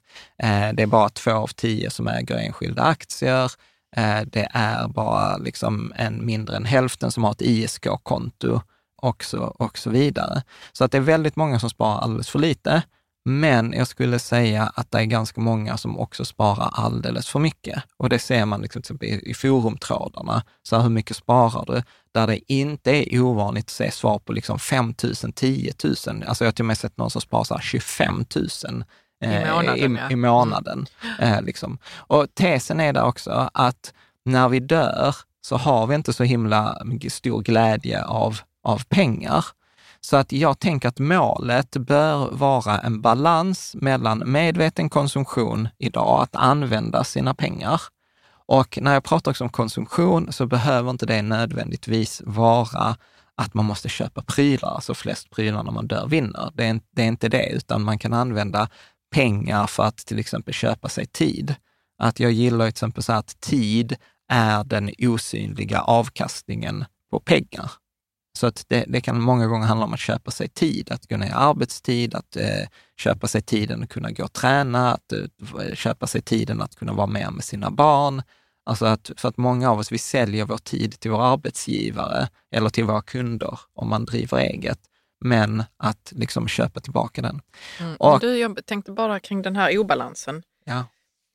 Eh, 0.42 0.68
det 0.74 0.82
är 0.82 0.86
bara 0.86 1.08
två 1.08 1.32
av 1.32 1.46
tio 1.46 1.90
som 1.90 2.08
äger 2.08 2.36
enskilda 2.36 2.82
aktier. 2.82 3.52
Eh, 3.96 4.20
det 4.26 4.48
är 4.50 4.88
bara 4.88 5.36
liksom 5.36 5.92
en 5.96 6.26
mindre 6.26 6.56
än 6.56 6.64
hälften 6.64 7.10
som 7.10 7.24
har 7.24 7.32
ett 7.32 7.42
ISK-konto 7.42 8.60
och 9.02 9.24
så, 9.24 9.38
och 9.38 9.78
så 9.78 9.90
vidare. 9.90 10.42
Så 10.72 10.84
att 10.84 10.92
det 10.92 10.98
är 10.98 11.02
väldigt 11.02 11.36
många 11.36 11.58
som 11.58 11.70
sparar 11.70 11.98
alldeles 11.98 12.28
för 12.28 12.38
lite. 12.38 12.82
Men 13.24 13.72
jag 13.72 13.86
skulle 13.86 14.18
säga 14.18 14.72
att 14.74 14.90
det 14.90 14.98
är 14.98 15.04
ganska 15.04 15.40
många 15.40 15.76
som 15.76 15.98
också 15.98 16.24
sparar 16.24 16.70
alldeles 16.72 17.28
för 17.28 17.38
mycket. 17.38 17.82
Och 17.96 18.08
det 18.08 18.18
ser 18.18 18.46
man 18.46 18.60
liksom 18.62 18.82
till 18.82 18.96
exempel 18.96 19.30
i 19.30 19.34
forumtrådarna. 19.34 20.42
Så 20.62 20.76
här, 20.76 20.82
hur 20.82 20.90
mycket 20.90 21.16
sparar 21.16 21.64
du? 21.66 21.82
Där 22.14 22.26
det 22.26 22.52
inte 22.52 23.14
är 23.14 23.20
ovanligt 23.20 23.64
att 23.64 23.70
se 23.70 23.90
svar 23.90 24.18
på 24.18 24.32
liksom 24.32 24.58
5 24.58 24.94
000, 25.02 25.14
10 25.34 25.72
000. 25.84 25.94
Alltså 26.26 26.44
jag 26.44 26.48
har 26.48 26.52
till 26.52 26.62
och 26.62 26.66
med 26.66 26.78
sett 26.78 26.96
någon 26.96 27.10
som 27.10 27.20
sparar 27.20 27.44
så 27.44 27.58
25 27.58 28.24
000 28.36 28.84
i 29.24 29.26
månaden. 29.26 29.96
I, 29.96 30.00
ja. 30.00 30.10
i 30.10 30.16
månaden 30.16 30.86
mm. 31.20 31.34
eh, 31.34 31.42
liksom. 31.42 31.78
Och 31.96 32.34
tesen 32.34 32.80
är 32.80 32.92
där 32.92 33.04
också 33.04 33.50
att 33.54 33.92
när 34.24 34.48
vi 34.48 34.60
dör 34.60 35.16
så 35.40 35.56
har 35.56 35.86
vi 35.86 35.94
inte 35.94 36.12
så 36.12 36.24
himla 36.24 36.78
stor 37.10 37.42
glädje 37.42 38.04
av, 38.04 38.38
av 38.62 38.84
pengar. 38.88 39.44
Så 40.00 40.16
att 40.16 40.32
jag 40.32 40.58
tänker 40.58 40.88
att 40.88 40.98
målet 40.98 41.76
bör 41.76 42.30
vara 42.30 42.78
en 42.78 43.00
balans 43.00 43.76
mellan 43.80 44.22
medveten 44.32 44.90
konsumtion 44.90 45.68
idag, 45.78 46.22
att 46.22 46.36
använda 46.36 47.04
sina 47.04 47.34
pengar. 47.34 47.80
Och 48.48 48.78
när 48.82 48.94
jag 48.94 49.04
pratar 49.04 49.30
också 49.30 49.44
om 49.44 49.50
konsumtion 49.50 50.32
så 50.32 50.46
behöver 50.46 50.90
inte 50.90 51.06
det 51.06 51.22
nödvändigtvis 51.22 52.22
vara 52.24 52.96
att 53.36 53.54
man 53.54 53.64
måste 53.64 53.88
köpa 53.88 54.22
prylar, 54.22 54.74
alltså 54.74 54.94
flest 54.94 55.30
prylar 55.30 55.62
när 55.62 55.72
man 55.72 55.86
dör 55.86 56.06
vinner. 56.06 56.50
Det 56.54 56.64
är, 56.66 56.80
det 56.90 57.02
är 57.02 57.06
inte 57.06 57.28
det, 57.28 57.48
utan 57.48 57.82
man 57.82 57.98
kan 57.98 58.12
använda 58.12 58.68
pengar 59.14 59.66
för 59.66 59.82
att 59.82 59.96
till 59.96 60.18
exempel 60.18 60.54
köpa 60.54 60.88
sig 60.88 61.06
tid. 61.06 61.54
Att 61.98 62.20
jag 62.20 62.32
gillar 62.32 62.64
till 62.64 62.68
exempel 62.68 63.02
så 63.02 63.12
att 63.12 63.40
tid 63.40 63.96
är 64.28 64.64
den 64.64 64.90
osynliga 64.98 65.80
avkastningen 65.80 66.84
på 67.10 67.20
pengar. 67.20 67.70
Så 68.38 68.46
att 68.46 68.64
det, 68.68 68.84
det, 68.88 69.00
kan 69.00 69.20
många 69.20 69.46
gånger 69.46 69.66
handla 69.66 69.86
om 69.86 69.94
att 69.94 70.00
köpa 70.00 70.30
sig 70.30 70.48
tid, 70.48 70.92
att 70.92 71.08
gå 71.08 71.16
ner 71.16 71.26
i 71.26 71.32
arbetstid, 71.34 72.14
att 72.14 72.36
eh, 72.36 72.66
köpa 72.96 73.26
sig 73.26 73.42
tiden 73.42 73.82
att 73.82 73.88
kunna 73.88 74.10
gå 74.10 74.24
och 74.24 74.32
träna, 74.32 74.92
att 74.92 75.12
eh, 75.12 75.74
köpa 75.74 76.06
sig 76.06 76.22
tiden 76.22 76.60
att 76.60 76.76
kunna 76.76 76.92
vara 76.92 77.06
med 77.06 77.32
med 77.32 77.44
sina 77.44 77.70
barn. 77.70 78.22
Alltså 78.66 78.86
att, 78.86 79.10
för 79.16 79.28
att 79.28 79.36
många 79.36 79.70
av 79.70 79.78
oss, 79.78 79.92
vi 79.92 79.98
säljer 79.98 80.44
vår 80.44 80.58
tid 80.58 81.00
till 81.00 81.10
vår 81.10 81.22
arbetsgivare 81.22 82.28
eller 82.50 82.68
till 82.68 82.84
våra 82.84 83.02
kunder 83.02 83.60
om 83.74 83.88
man 83.88 84.04
driver 84.04 84.38
eget, 84.38 84.80
men 85.20 85.64
att 85.76 86.12
liksom 86.16 86.48
köpa 86.48 86.80
tillbaka 86.80 87.22
den. 87.22 87.40
Mm. 87.80 87.96
Och, 87.96 88.20
du, 88.20 88.38
jag 88.38 88.66
tänkte 88.66 88.92
bara 88.92 89.20
kring 89.20 89.42
den 89.42 89.56
här 89.56 89.78
obalansen. 89.78 90.42
Ja. 90.64 90.84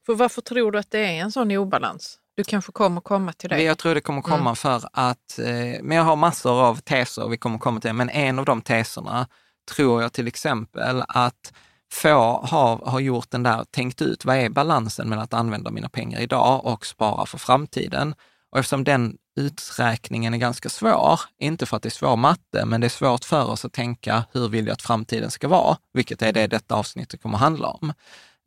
För 0.06 0.16
varför 0.16 0.42
tror 0.42 0.72
du 0.72 0.80
att 0.80 0.92
det 0.92 1.00
är 1.00 1.22
en 1.22 1.32
sån 1.32 1.52
obalans? 1.52 2.19
Du 2.40 2.44
kanske 2.44 2.72
kommer 2.72 3.02
komma 3.02 3.34
till 3.34 3.50
det? 3.50 3.62
Jag 3.62 3.78
tror 3.78 3.96
det 3.96 4.02
kommer 4.02 4.22
komma 4.22 4.40
mm. 4.40 4.56
för 4.56 4.90
att, 4.94 5.40
eh, 5.40 5.82
men 5.82 5.98
jag 5.98 6.04
har 6.04 6.16
massor 6.16 6.62
av 6.62 6.76
teser, 6.76 7.28
vi 7.28 7.38
kommer 7.38 7.58
komma 7.58 7.80
till 7.80 7.94
men 7.94 8.10
en 8.10 8.40
av 8.40 8.46
de 8.46 8.62
teserna 8.62 9.28
tror 9.72 10.02
jag 10.02 10.14
till 10.14 10.28
exempel 10.28 11.04
att 11.08 11.54
få 11.94 12.46
har, 12.46 12.78
har 12.86 13.00
gjort 13.00 13.32
den 13.32 13.44
där, 13.44 13.66
tänkt 13.72 14.02
ut 14.02 14.26
vad 14.26 14.36
är 14.36 14.50
balansen 14.50 15.10
mellan 15.10 15.24
att 15.24 15.34
använda 15.34 15.72
mina 15.72 15.90
pengar 15.90 16.20
idag 16.20 16.66
och 16.66 16.86
spara 16.86 17.26
för 17.26 17.38
framtiden. 17.38 18.16
Och 18.52 18.60
eftersom 18.60 18.84
den 18.84 19.18
uträkningen 19.40 20.34
är 20.34 20.38
ganska 20.38 20.70
svår, 20.70 21.20
inte 21.40 21.66
för 21.66 21.78
att 21.78 21.84
det 21.84 21.90
är 21.90 21.92
svår 21.92 22.16
matte, 22.16 22.66
men 22.66 22.82
det 22.82 22.88
är 22.88 22.90
svårt 22.90 23.26
för 23.26 23.50
oss 23.50 23.66
att 23.66 23.74
tänka 23.74 24.24
hur 24.32 24.50
vill 24.50 24.66
jag 24.66 24.74
att 24.74 24.82
framtiden 24.82 25.32
ska 25.32 25.48
vara, 25.48 25.78
vilket 25.94 26.22
är 26.22 26.34
det 26.34 26.48
detta 26.48 26.76
avsnittet 26.76 27.22
kommer 27.22 27.38
handla 27.38 27.68
om, 27.68 27.94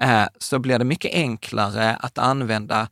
eh, 0.02 0.25
så 0.38 0.58
blir 0.58 0.78
det 0.78 0.84
mycket 0.84 1.14
enklare 1.14 1.96
att 1.96 2.18
använda 2.18 2.88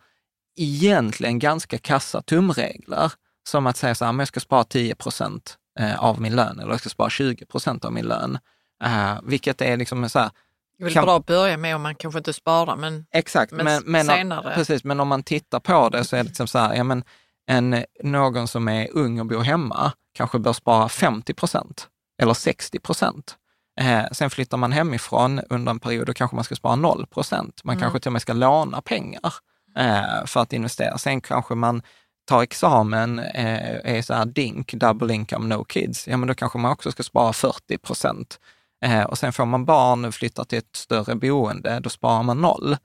egentligen 0.57 1.39
ganska 1.39 1.79
kassa 1.79 2.23
tumregler, 2.23 3.13
som 3.49 3.67
att 3.67 3.77
säga 3.77 3.95
så 3.95 4.05
här, 4.05 4.13
jag 4.19 4.29
ska 4.29 4.41
spara 4.41 4.65
10 4.65 4.95
procent 4.95 5.57
eh, 5.79 6.05
av 6.05 6.21
min 6.21 6.37
lön 6.37 6.61
eller 6.61 6.71
jag 6.71 6.81
ska 6.81 6.89
spara 6.89 7.11
20 7.11 7.47
procent 7.47 7.85
av 7.85 7.93
min 7.93 8.05
lön. 8.05 8.39
Uh, 8.85 9.21
vilket 9.23 9.61
är 9.61 9.77
liksom 9.77 10.09
så 10.09 10.19
här, 10.19 10.31
det 10.79 10.83
är 10.83 10.85
väl 10.85 10.95
kan... 10.95 11.05
bra 11.05 11.17
att 11.17 11.27
börja 11.27 11.57
med 11.57 11.77
om 11.77 11.83
man 11.83 11.95
kanske 11.95 12.19
inte 12.19 12.33
sparar, 12.33 12.77
men, 12.77 13.07
Exakt, 13.11 13.53
men, 13.53 13.65
men, 13.65 13.83
men 13.87 14.07
senare. 14.07 14.55
Precis, 14.55 14.85
men 14.85 15.01
om 15.01 15.09
man 15.09 15.23
tittar 15.23 15.61
på 15.61 15.89
det 15.89 16.05
så 16.05 16.17
är 16.17 16.21
det 16.21 16.29
liksom 16.29 16.47
så 16.47 16.59
här, 16.59 16.75
ja, 16.75 16.85
men 16.85 17.05
en, 17.47 17.85
någon 18.03 18.49
som 18.49 18.69
är 18.69 18.89
ung 18.93 19.21
och 19.21 19.27
bor 19.27 19.41
hemma 19.41 19.93
kanske 20.15 20.39
bör 20.39 20.53
spara 20.53 20.89
50 20.89 21.35
procent 21.35 21.89
eller 22.23 22.35
60 22.35 22.79
procent. 22.79 23.37
Eh, 23.81 24.05
sen 24.13 24.31
flyttar 24.31 24.57
man 24.57 24.73
hemifrån 24.73 25.41
under 25.51 25.71
en 25.71 25.81
period, 25.81 26.07
då 26.07 26.13
kanske 26.13 26.35
man 26.35 26.45
ska 26.45 26.55
spara 26.57 26.77
0 26.77 27.07
procent. 27.07 27.65
Man 27.65 27.73
mm. 27.73 27.83
kanske 27.83 28.01
till 28.01 28.09
och 28.09 28.13
med 28.13 28.23
ska 28.23 28.33
låna 28.33 28.81
pengar 28.81 29.35
eh, 29.77 30.27
för 30.27 30.41
att 30.41 30.53
investera. 30.53 30.99
Sen 30.99 31.21
kanske 31.21 31.55
man 31.55 31.83
tar 32.27 32.43
examen, 32.43 33.19
eh, 33.19 33.97
är 33.97 34.03
så 34.03 34.15
här 34.15 34.25
DINK, 34.25 34.73
double 34.75 35.15
income, 35.15 35.57
no 35.57 35.65
kids, 35.65 36.09
ja 36.09 36.17
men 36.17 36.29
då 36.29 36.35
kanske 36.35 36.59
man 36.59 36.73
också 36.73 36.93
ska 36.93 37.03
spara 37.03 37.33
40 37.33 37.79
procent. 37.79 38.41
Eh, 38.85 39.03
och 39.03 39.19
sen 39.19 39.33
får 39.33 39.47
man 39.47 39.65
barn 39.65 40.05
och 40.05 40.15
flyttar 40.15 40.45
till 40.45 40.59
ett 40.59 40.77
större 40.77 41.15
boende, 41.15 41.81
då 41.81 41.91
sparar 41.91 42.23
man 42.23 42.41
noll. 42.41 42.77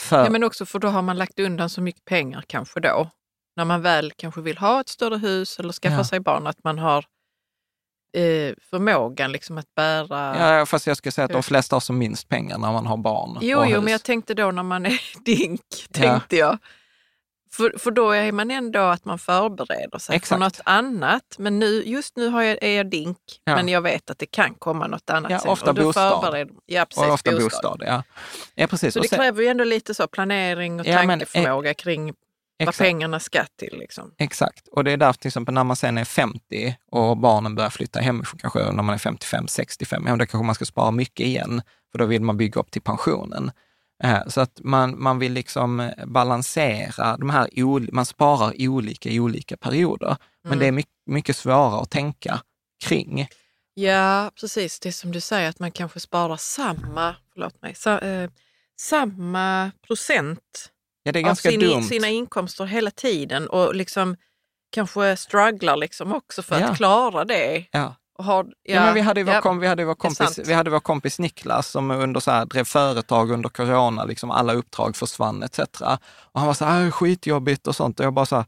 För... 0.00 0.24
Ja, 0.24 0.30
men 0.30 0.44
också 0.44 0.66
för 0.66 0.78
då 0.78 0.88
har 0.88 1.02
man 1.02 1.16
lagt 1.16 1.38
undan 1.38 1.70
så 1.70 1.80
mycket 1.80 2.04
pengar 2.04 2.44
kanske 2.46 2.80
då. 2.80 3.10
När 3.56 3.64
man 3.64 3.82
väl 3.82 4.12
kanske 4.16 4.40
vill 4.40 4.58
ha 4.58 4.80
ett 4.80 4.88
större 4.88 5.18
hus 5.18 5.58
eller 5.58 5.72
skaffa 5.72 5.96
ja. 5.96 6.04
sig 6.04 6.20
barn, 6.20 6.46
att 6.46 6.64
man 6.64 6.78
har 6.78 7.04
eh, 8.12 8.54
förmågan 8.70 9.32
liksom 9.32 9.58
att 9.58 9.74
bära... 9.74 10.56
Ja, 10.58 10.66
fast 10.66 10.86
jag 10.86 10.96
skulle 10.96 11.12
säga 11.12 11.24
att 11.24 11.32
de 11.32 11.42
flesta 11.42 11.76
har 11.76 11.80
som 11.80 11.98
minst 11.98 12.28
pengar 12.28 12.58
när 12.58 12.72
man 12.72 12.86
har 12.86 12.96
barn. 12.96 13.38
Jo, 13.40 13.64
jo 13.66 13.80
men 13.80 13.92
jag 13.92 14.02
tänkte 14.02 14.34
då 14.34 14.50
när 14.50 14.62
man 14.62 14.86
är 14.86 15.00
dink, 15.24 15.60
tänkte 15.92 16.36
ja. 16.36 16.46
jag. 16.46 16.58
För, 17.52 17.78
för 17.78 17.90
då 17.90 18.10
är 18.10 18.32
man 18.32 18.50
ändå 18.50 18.80
att 18.80 19.04
man 19.04 19.18
förbereder 19.18 19.98
sig 19.98 20.16
Exakt. 20.16 20.28
för 20.28 20.38
något 20.38 20.60
annat. 20.64 21.36
Men 21.38 21.58
nu, 21.58 21.82
just 21.86 22.16
nu 22.16 22.28
har 22.28 22.42
jag, 22.42 22.58
är 22.62 22.76
jag 22.76 22.90
dink, 22.90 23.18
ja. 23.44 23.56
men 23.56 23.68
jag 23.68 23.80
vet 23.80 24.10
att 24.10 24.18
det 24.18 24.26
kan 24.26 24.54
komma 24.54 24.86
något 24.86 25.10
annat 25.10 25.30
ja, 25.30 25.38
sen. 25.38 25.50
Ofta 25.50 25.72
bostad. 25.72 26.50
Ja, 26.66 26.84
precis, 26.84 27.04
och 27.04 27.12
ofta 27.12 27.30
bostad. 27.32 27.46
bostad 27.46 27.82
ja. 27.86 28.02
Ja, 28.54 28.66
precis. 28.66 28.94
Så 28.94 29.00
det 29.00 29.08
sen, 29.08 29.18
kräver 29.18 29.42
ju 29.42 29.48
ändå 29.48 29.64
lite 29.64 29.94
så 29.94 30.06
planering 30.06 30.80
och 30.80 30.86
ja, 30.86 30.96
tankeförmåga 30.96 31.68
men, 31.68 31.74
kring 31.74 32.14
Exakt. 32.60 32.80
vad 32.80 32.86
pengarna 32.86 33.20
ska 33.20 33.44
till. 33.56 33.78
Liksom. 33.78 34.14
Exakt, 34.18 34.68
och 34.68 34.84
det 34.84 34.92
är 34.92 34.96
därför 34.96 35.20
till 35.20 35.28
exempel 35.28 35.54
när 35.54 35.64
man 35.64 35.76
sen 35.76 35.98
är 35.98 36.04
50 36.04 36.76
och 36.90 37.16
barnen 37.16 37.54
börjar 37.54 37.70
flytta 37.70 38.00
hemifrån, 38.00 38.38
kanske 38.38 38.72
när 38.72 38.82
man 38.82 38.94
är 38.94 38.98
55, 38.98 39.48
65, 39.48 40.06
ja, 40.06 40.16
då 40.16 40.26
kanske 40.26 40.46
man 40.46 40.54
ska 40.54 40.64
spara 40.64 40.90
mycket 40.90 41.26
igen, 41.26 41.62
för 41.92 41.98
då 41.98 42.06
vill 42.06 42.22
man 42.22 42.36
bygga 42.36 42.60
upp 42.60 42.70
till 42.70 42.82
pensionen. 42.82 43.50
Eh, 44.02 44.26
så 44.26 44.40
att 44.40 44.60
man, 44.64 45.02
man 45.02 45.18
vill 45.18 45.32
liksom 45.32 45.90
balansera 46.06 47.16
de 47.16 47.30
här, 47.30 47.92
man 47.92 48.06
sparar 48.06 48.54
olika 48.58 49.08
i 49.08 49.20
olika 49.20 49.56
perioder. 49.56 50.16
Men 50.42 50.52
mm. 50.52 50.58
det 50.58 50.66
är 50.66 50.72
mycket, 50.72 50.92
mycket 51.06 51.36
svårare 51.36 51.80
att 51.80 51.90
tänka 51.90 52.40
kring. 52.84 53.28
Ja, 53.74 54.30
precis. 54.40 54.80
Det 54.80 54.88
är 54.88 54.92
som 54.92 55.12
du 55.12 55.20
säger, 55.20 55.48
att 55.48 55.58
man 55.58 55.70
kanske 55.70 56.00
sparar 56.00 56.36
samma, 56.36 57.16
förlåt 57.32 57.62
mig, 57.62 57.74
sa, 57.74 57.98
eh, 57.98 58.30
samma 58.80 59.70
procent 59.86 60.70
ja, 61.10 61.12
det 61.12 61.18
är 61.18 61.22
ganska 61.22 61.50
sin, 61.50 61.60
dumt. 61.60 61.82
sina 61.82 62.08
inkomster 62.08 62.64
hela 62.64 62.90
tiden 62.90 63.48
och 63.48 63.74
liksom 63.74 64.16
kanske 64.72 65.16
strugglar 65.16 65.76
liksom 65.76 66.12
också 66.12 66.42
för 66.42 66.60
ja. 66.60 66.66
att 66.66 66.76
klara 66.76 67.24
det. 67.24 67.64
Ja. 67.70 67.94
Har, 68.18 68.44
ja, 68.44 68.74
ja, 68.74 68.84
men 68.84 68.94
vi 68.94 69.00
hade, 69.00 69.24
vår, 69.24 69.34
ja, 69.34 69.40
kom, 69.40 69.58
vi, 69.58 69.66
hade 69.66 69.84
vår 69.84 69.94
kompis, 69.94 70.38
vi 70.46 70.52
hade 70.52 70.70
vår 70.70 70.80
kompis 70.80 71.18
Niklas 71.18 71.68
som 71.68 71.90
under 71.90 72.20
så 72.20 72.30
här, 72.30 72.46
drev 72.46 72.64
företag 72.64 73.30
under 73.30 73.48
corona, 73.48 74.04
liksom 74.04 74.30
alla 74.30 74.52
uppdrag 74.52 74.96
försvann 74.96 75.42
etc. 75.42 75.58
Och 76.32 76.40
han 76.40 76.46
var 76.46 76.54
så 76.54 76.64
här, 76.64 76.90
skitjobbigt 76.90 77.66
och 77.66 77.76
sånt. 77.76 78.00
Och 78.00 78.06
jag 78.06 78.12
bara 78.12 78.26
så 78.26 78.36
här, 78.36 78.44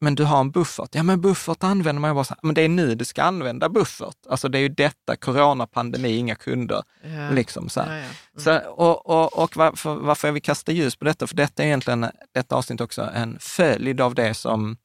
men 0.00 0.14
du 0.14 0.24
har 0.24 0.40
en 0.40 0.50
buffert. 0.50 0.94
Ja, 0.94 1.02
men 1.02 1.20
buffert 1.20 1.64
använder 1.64 2.00
man 2.00 2.10
ju 2.10 2.14
bara 2.14 2.24
så 2.24 2.34
här, 2.34 2.38
men 2.42 2.54
det 2.54 2.62
är 2.62 2.68
nu 2.68 2.94
du 2.94 3.04
ska 3.04 3.22
använda 3.22 3.68
buffert. 3.68 4.16
Alltså 4.28 4.48
det 4.48 4.58
är 4.58 4.62
ju 4.62 4.68
detta, 4.68 5.16
coronapandemi, 5.16 6.16
inga 6.16 6.34
kunder. 6.34 6.82
Ja. 7.02 7.30
Liksom 7.30 7.68
så, 7.68 7.80
mm. 7.80 8.10
så 8.36 8.58
och, 8.58 9.06
och, 9.06 9.38
och 9.38 9.56
varför, 9.56 9.94
varför 9.94 10.28
jag 10.28 10.32
vill 10.32 10.42
kasta 10.42 10.72
ljus 10.72 10.96
på 10.96 11.04
detta, 11.04 11.26
för 11.26 11.36
detta 11.36 11.62
är 11.62 11.66
egentligen, 11.66 12.06
detta 12.34 12.56
avsnitt 12.56 12.80
också 12.80 13.10
en 13.14 13.36
följd 13.40 14.00
av 14.00 14.14
det 14.14 14.34
som 14.34 14.76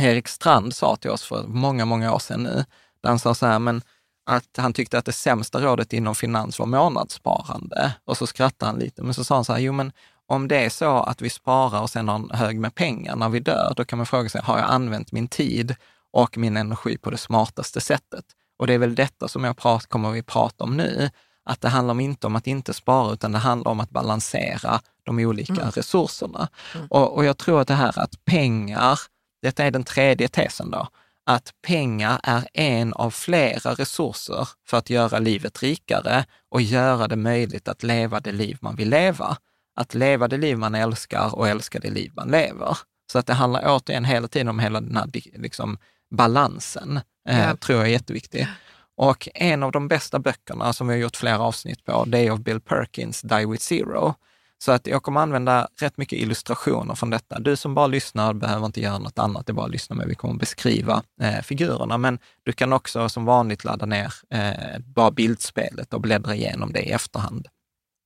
Erik 0.00 0.28
Strand 0.28 0.74
sa 0.74 0.96
till 0.96 1.10
oss 1.10 1.22
för 1.22 1.46
många, 1.46 1.84
många 1.84 2.14
år 2.14 2.18
sedan 2.18 2.42
nu 2.42 2.64
där 3.02 3.08
han 3.08 3.18
sa 3.18 3.34
så 3.34 3.46
här, 3.46 3.58
men 3.58 3.82
att 4.26 4.56
han 4.56 4.72
tyckte 4.72 4.98
att 4.98 5.04
det 5.04 5.12
sämsta 5.12 5.60
rådet 5.60 5.92
inom 5.92 6.14
finans 6.14 6.58
var 6.58 6.66
månadssparande. 6.66 7.94
Och 8.04 8.16
så 8.16 8.26
skrattade 8.26 8.72
han 8.72 8.80
lite, 8.80 9.02
men 9.02 9.14
så 9.14 9.24
sa 9.24 9.34
han 9.34 9.44
så 9.44 9.52
här, 9.52 9.60
jo 9.60 9.72
men 9.72 9.92
om 10.28 10.48
det 10.48 10.64
är 10.64 10.70
så 10.70 10.96
att 10.96 11.22
vi 11.22 11.30
sparar 11.30 11.82
och 11.82 11.90
sen 11.90 12.08
har 12.08 12.16
en 12.16 12.30
hög 12.30 12.60
med 12.60 12.74
pengar 12.74 13.16
när 13.16 13.28
vi 13.28 13.40
dör, 13.40 13.72
då 13.76 13.84
kan 13.84 13.96
man 13.96 14.06
fråga 14.06 14.28
sig, 14.28 14.40
har 14.40 14.58
jag 14.58 14.70
använt 14.70 15.12
min 15.12 15.28
tid 15.28 15.74
och 16.12 16.38
min 16.38 16.56
energi 16.56 16.98
på 16.98 17.10
det 17.10 17.16
smartaste 17.16 17.80
sättet? 17.80 18.24
Och 18.58 18.66
det 18.66 18.74
är 18.74 18.78
väl 18.78 18.94
detta 18.94 19.28
som 19.28 19.44
jag 19.44 19.56
prat, 19.56 19.86
kommer 19.86 20.10
vi 20.10 20.22
prata 20.22 20.64
om 20.64 20.76
nu, 20.76 21.10
att 21.44 21.60
det 21.60 21.68
handlar 21.68 22.00
inte 22.00 22.26
om 22.26 22.36
att 22.36 22.46
inte 22.46 22.74
spara, 22.74 23.12
utan 23.12 23.32
det 23.32 23.38
handlar 23.38 23.70
om 23.70 23.80
att 23.80 23.90
balansera 23.90 24.80
de 25.02 25.18
olika 25.18 25.52
mm. 25.52 25.70
resurserna. 25.70 26.48
Mm. 26.74 26.86
Och, 26.90 27.16
och 27.16 27.24
jag 27.24 27.38
tror 27.38 27.60
att 27.60 27.68
det 27.68 27.74
här 27.74 27.98
att 27.98 28.24
pengar, 28.24 28.98
detta 29.42 29.64
är 29.64 29.70
den 29.70 29.84
tredje 29.84 30.28
tesen 30.28 30.70
då, 30.70 30.88
att 31.26 31.52
pengar 31.66 32.20
är 32.22 32.48
en 32.52 32.92
av 32.92 33.10
flera 33.10 33.74
resurser 33.74 34.48
för 34.66 34.76
att 34.76 34.90
göra 34.90 35.18
livet 35.18 35.62
rikare 35.62 36.24
och 36.48 36.62
göra 36.62 37.08
det 37.08 37.16
möjligt 37.16 37.68
att 37.68 37.82
leva 37.82 38.20
det 38.20 38.32
liv 38.32 38.58
man 38.60 38.76
vill 38.76 38.90
leva. 38.90 39.36
Att 39.80 39.94
leva 39.94 40.28
det 40.28 40.36
liv 40.36 40.58
man 40.58 40.74
älskar 40.74 41.34
och 41.34 41.48
älska 41.48 41.78
det 41.78 41.90
liv 41.90 42.12
man 42.14 42.30
lever. 42.30 42.78
Så 43.12 43.18
att 43.18 43.26
det 43.26 43.34
handlar 43.34 43.62
återigen 43.66 44.04
hela 44.04 44.28
tiden 44.28 44.48
om 44.48 44.58
hela 44.58 44.80
den 44.80 44.96
här 44.96 45.10
liksom, 45.38 45.78
balansen, 46.10 47.00
eh, 47.28 47.40
ja. 47.40 47.56
tror 47.56 47.78
jag 47.78 47.86
är 47.86 47.92
jätteviktig. 47.92 48.48
Och 48.96 49.28
en 49.34 49.62
av 49.62 49.72
de 49.72 49.88
bästa 49.88 50.18
böckerna 50.18 50.72
som 50.72 50.88
vi 50.88 50.94
har 50.94 51.00
gjort 51.00 51.16
flera 51.16 51.38
avsnitt 51.38 51.84
på, 51.84 52.04
det 52.04 52.18
är 52.18 52.30
av 52.30 52.40
Bill 52.40 52.60
Perkins, 52.60 53.20
Die 53.20 53.46
with 53.46 53.62
Zero. 53.62 54.14
Så 54.58 54.72
att 54.72 54.86
jag 54.86 55.02
kommer 55.02 55.20
använda 55.20 55.68
rätt 55.80 55.96
mycket 55.96 56.18
illustrationer 56.18 56.94
från 56.94 57.10
detta. 57.10 57.38
Du 57.38 57.56
som 57.56 57.74
bara 57.74 57.86
lyssnar 57.86 58.32
behöver 58.32 58.66
inte 58.66 58.80
göra 58.80 58.98
något 58.98 59.18
annat, 59.18 59.46
det 59.46 59.50
är 59.50 59.54
bara 59.54 59.66
att 59.66 59.72
lyssna 59.72 59.96
med. 59.96 60.06
Vi 60.08 60.14
kommer 60.14 60.34
beskriva 60.34 61.02
eh, 61.20 61.42
figurerna, 61.42 61.98
men 61.98 62.18
du 62.42 62.52
kan 62.52 62.72
också 62.72 63.08
som 63.08 63.24
vanligt 63.24 63.64
ladda 63.64 63.86
ner 63.86 64.12
eh, 64.30 64.78
bara 64.78 65.10
bildspelet 65.10 65.94
och 65.94 66.00
bläddra 66.00 66.34
igenom 66.34 66.72
det 66.72 66.80
i 66.80 66.90
efterhand. 66.90 67.48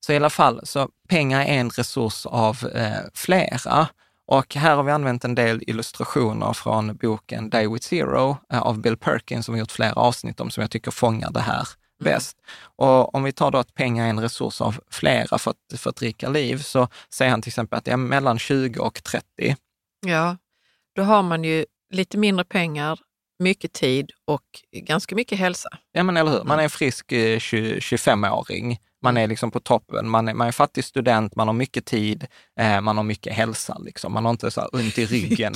Så 0.07 0.13
i 0.13 0.17
alla 0.17 0.31
fall, 0.31 0.61
så 0.67 0.89
pengar 1.09 1.41
är 1.41 1.59
en 1.59 1.71
resurs 1.71 2.27
av 2.27 2.67
eh, 2.75 2.99
flera. 3.15 3.89
Och 4.27 4.55
här 4.55 4.77
har 4.77 4.83
vi 4.83 4.93
använt 4.93 5.25
en 5.25 5.35
del 5.35 5.63
illustrationer 5.67 6.53
från 6.53 6.97
boken 6.97 7.51
Die 7.51 7.69
with 7.69 7.89
Zero 7.89 8.37
eh, 8.53 8.63
av 8.63 8.81
Bill 8.81 8.97
Perkins 8.97 9.47
som 9.47 9.55
vi 9.55 9.61
gjort 9.61 9.71
flera 9.73 9.93
avsnitt 9.93 10.41
om 10.41 10.51
som 10.51 10.61
jag 10.61 10.71
tycker 10.71 10.91
fångar 10.91 11.31
det 11.31 11.41
här 11.41 11.69
mm. 12.01 12.15
bäst. 12.15 12.37
Och 12.77 13.15
om 13.15 13.23
vi 13.23 13.33
tar 13.33 13.51
då 13.51 13.59
att 13.59 13.75
pengar 13.75 14.05
är 14.05 14.11
en 14.11 14.21
resurs 14.21 14.61
av 14.61 14.81
flera 14.91 15.39
för 15.39 15.51
ett, 15.51 15.81
för 15.81 15.91
ett 15.91 16.03
rikare 16.03 16.33
liv, 16.33 16.59
så 16.59 16.89
säger 17.15 17.31
han 17.31 17.43
till 17.43 17.51
exempel 17.51 17.79
att 17.79 17.85
det 17.85 17.91
är 17.91 17.97
mellan 17.97 18.39
20 18.39 18.81
och 18.81 19.03
30. 19.03 19.57
Ja, 20.07 20.37
då 20.95 21.03
har 21.03 21.23
man 21.23 21.45
ju 21.45 21.65
lite 21.93 22.19
mindre 22.19 22.45
pengar, 22.45 23.01
mycket 23.39 23.73
tid 23.73 24.11
och 24.25 24.43
ganska 24.73 25.15
mycket 25.15 25.39
hälsa. 25.39 25.69
Ja, 25.93 26.03
men 26.03 26.17
eller 26.17 26.31
hur. 26.31 26.45
Man 26.45 26.59
är 26.59 26.63
en 26.63 26.71
frisk 26.71 27.13
25-åring. 27.13 28.79
Man 29.03 29.17
är 29.17 29.27
liksom 29.29 29.51
på 29.51 29.61
toppen, 29.61 30.09
man 30.09 30.29
är, 30.29 30.35
man 30.35 30.49
är 30.49 30.53
fattig 30.53 30.85
student, 30.85 31.37
man 31.37 31.49
har 31.49 31.55
mycket 31.55 31.85
tid, 31.85 32.27
eh, 32.61 32.81
man 32.81 32.97
har 32.97 33.05
mycket 33.05 33.35
hälsa. 33.35 33.79
Liksom. 33.79 34.13
Man 34.13 34.25
har 34.25 34.31
inte 34.31 34.51
så 34.51 34.61
här 34.61 34.75
ont 34.75 34.99
i 34.99 35.07
ryggen. 35.07 35.55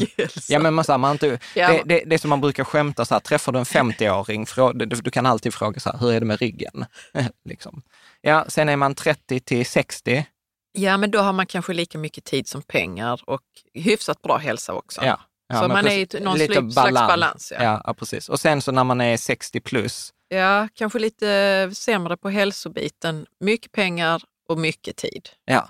ja, 0.48 0.58
men 0.58 0.74
man, 0.74 0.84
så 0.84 0.92
här, 0.92 0.98
man 0.98 1.12
inte, 1.12 1.38
ja. 1.54 1.68
det, 1.68 1.82
det, 1.84 2.02
det 2.06 2.18
som 2.18 2.30
man 2.30 2.40
brukar 2.40 2.64
skämta, 2.64 3.04
så 3.04 3.14
här, 3.14 3.20
träffar 3.20 3.52
du 3.52 3.58
en 3.58 3.64
50-åring, 3.64 4.46
du, 4.74 4.86
du, 4.86 5.10
kan 5.10 5.26
alltid 5.26 5.54
fråga 5.54 5.80
så 5.80 5.90
här, 5.90 5.98
hur 5.98 6.12
är 6.12 6.20
det 6.20 6.26
med 6.26 6.40
ryggen? 6.40 6.84
liksom. 7.44 7.82
ja, 8.20 8.44
sen 8.48 8.68
är 8.68 8.76
man 8.76 8.94
30 8.94 9.40
till 9.40 9.66
60. 9.66 10.26
Ja, 10.72 10.96
men 10.96 11.10
då 11.10 11.18
har 11.18 11.32
man 11.32 11.46
kanske 11.46 11.72
lika 11.72 11.98
mycket 11.98 12.24
tid 12.24 12.48
som 12.48 12.62
pengar 12.62 13.20
och 13.26 13.42
hyfsat 13.74 14.22
bra 14.22 14.36
hälsa 14.36 14.72
också. 14.72 15.04
Ja. 15.04 15.20
Ja, 15.48 15.60
så 15.60 15.68
man 15.68 15.84
precis, 15.84 16.14
är 16.14 16.20
i 16.20 16.24
någon 16.24 16.38
slags 16.38 16.74
balans. 16.74 17.08
balans 17.08 17.52
ja. 17.58 17.82
ja. 17.84 17.94
precis. 17.94 18.28
Och 18.28 18.40
sen 18.40 18.62
så 18.62 18.72
när 18.72 18.84
man 18.84 19.00
är 19.00 19.16
60 19.16 19.60
plus, 19.60 20.12
Ja, 20.28 20.68
kanske 20.74 20.98
lite 20.98 21.70
sämre 21.74 22.16
på 22.16 22.28
hälsobiten. 22.28 23.26
Mycket 23.40 23.72
pengar 23.72 24.22
och 24.48 24.58
mycket 24.58 24.96
tid. 24.96 25.28
Ja, 25.44 25.68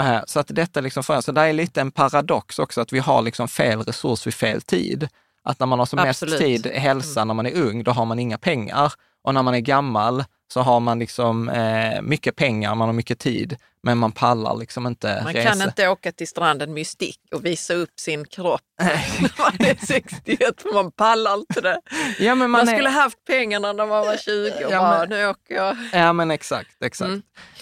eh, 0.00 0.20
så 0.26 0.40
att 0.40 0.46
detta 0.48 0.80
liksom 0.80 1.02
för, 1.02 1.20
så 1.20 1.32
det 1.32 1.40
är 1.40 1.52
lite 1.52 1.80
en 1.80 1.90
paradox 1.90 2.58
också 2.58 2.80
att 2.80 2.92
vi 2.92 2.98
har 2.98 3.22
liksom 3.22 3.48
fel 3.48 3.82
resurs 3.82 4.26
vid 4.26 4.34
fel 4.34 4.62
tid. 4.62 5.08
Att 5.42 5.60
när 5.60 5.66
man 5.66 5.78
har 5.78 5.86
som 5.86 5.98
Absolut. 5.98 6.32
mest 6.32 6.44
tid, 6.44 6.66
hälsa, 6.66 7.20
mm. 7.20 7.28
när 7.28 7.34
man 7.34 7.46
är 7.46 7.62
ung, 7.62 7.84
då 7.84 7.90
har 7.90 8.04
man 8.04 8.18
inga 8.18 8.38
pengar. 8.38 8.92
Och 9.22 9.34
när 9.34 9.42
man 9.42 9.54
är 9.54 9.60
gammal 9.60 10.24
så 10.52 10.60
har 10.60 10.80
man 10.80 10.98
liksom 10.98 11.48
eh, 11.48 12.02
mycket 12.02 12.36
pengar, 12.36 12.74
man 12.74 12.88
har 12.88 12.92
mycket 12.92 13.18
tid, 13.18 13.56
men 13.82 13.98
man 13.98 14.12
pallar 14.12 14.56
liksom 14.56 14.86
inte 14.86 15.20
Man 15.24 15.32
resa. 15.32 15.48
kan 15.48 15.62
inte 15.62 15.88
åka 15.88 16.12
till 16.12 16.28
stranden 16.28 16.74
mystik 16.74 17.20
och 17.34 17.44
visa 17.44 17.74
upp 17.74 18.00
sin 18.00 18.24
kropp 18.24 18.60
när 19.20 19.42
man 19.42 19.68
är 19.68 19.86
61, 19.86 20.62
för 20.62 20.74
man 20.74 20.92
pallar 20.92 21.34
inte 21.34 21.60
det. 21.60 21.80
Ja, 22.18 22.34
men 22.34 22.50
man, 22.50 22.50
man 22.50 22.66
skulle 22.66 22.88
haft 22.88 23.24
pengarna 23.26 23.72
när 23.72 23.86
man 23.86 24.06
var 24.06 24.16
20 24.16 24.64
och 24.64 24.72
ja, 24.72 24.78
bara, 24.78 24.98
men... 24.98 25.08
nu 25.08 25.26
åker 25.26 25.54
jag. 25.54 25.76
Ja 25.92 26.12
men 26.12 26.30
exakt, 26.30 26.82
exakt. 26.82 27.10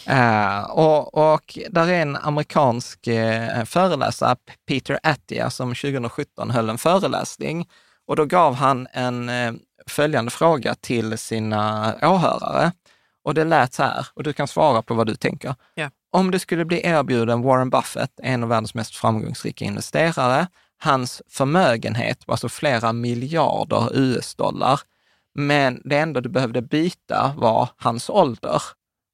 Mm. 0.06 0.58
Uh, 0.58 0.70
och, 0.70 1.34
och 1.34 1.58
där 1.70 1.88
är 1.88 2.02
en 2.02 2.16
amerikansk 2.16 3.08
uh, 3.08 3.64
föreläsare, 3.64 4.36
Peter 4.68 4.98
Attia, 5.02 5.50
som 5.50 5.74
2017 5.74 6.50
höll 6.50 6.70
en 6.70 6.78
föreläsning 6.78 7.68
och 8.06 8.16
då 8.16 8.24
gav 8.24 8.54
han 8.54 8.86
en 8.92 9.28
uh, 9.28 9.52
följande 9.88 10.30
fråga 10.30 10.74
till 10.74 11.18
sina 11.18 11.94
åhörare. 12.02 12.72
Och 13.24 13.34
det 13.34 13.44
lät 13.44 13.74
så 13.74 13.82
här, 13.82 14.06
och 14.14 14.22
du 14.22 14.32
kan 14.32 14.48
svara 14.48 14.82
på 14.82 14.94
vad 14.94 15.06
du 15.06 15.14
tänker. 15.14 15.54
Yeah. 15.76 15.90
Om 16.12 16.30
du 16.30 16.38
skulle 16.38 16.64
bli 16.64 16.86
erbjuden 16.86 17.42
Warren 17.42 17.70
Buffett, 17.70 18.20
en 18.22 18.42
av 18.42 18.48
världens 18.48 18.74
mest 18.74 18.96
framgångsrika 18.96 19.64
investerare, 19.64 20.46
hans 20.82 21.22
förmögenhet 21.28 22.26
var 22.26 22.32
alltså 22.32 22.48
flera 22.48 22.92
miljarder 22.92 23.88
US-dollar, 23.94 24.80
men 25.34 25.82
det 25.84 25.98
enda 25.98 26.20
du 26.20 26.28
behövde 26.28 26.62
byta 26.62 27.34
var 27.36 27.68
hans 27.76 28.10
ålder. 28.10 28.62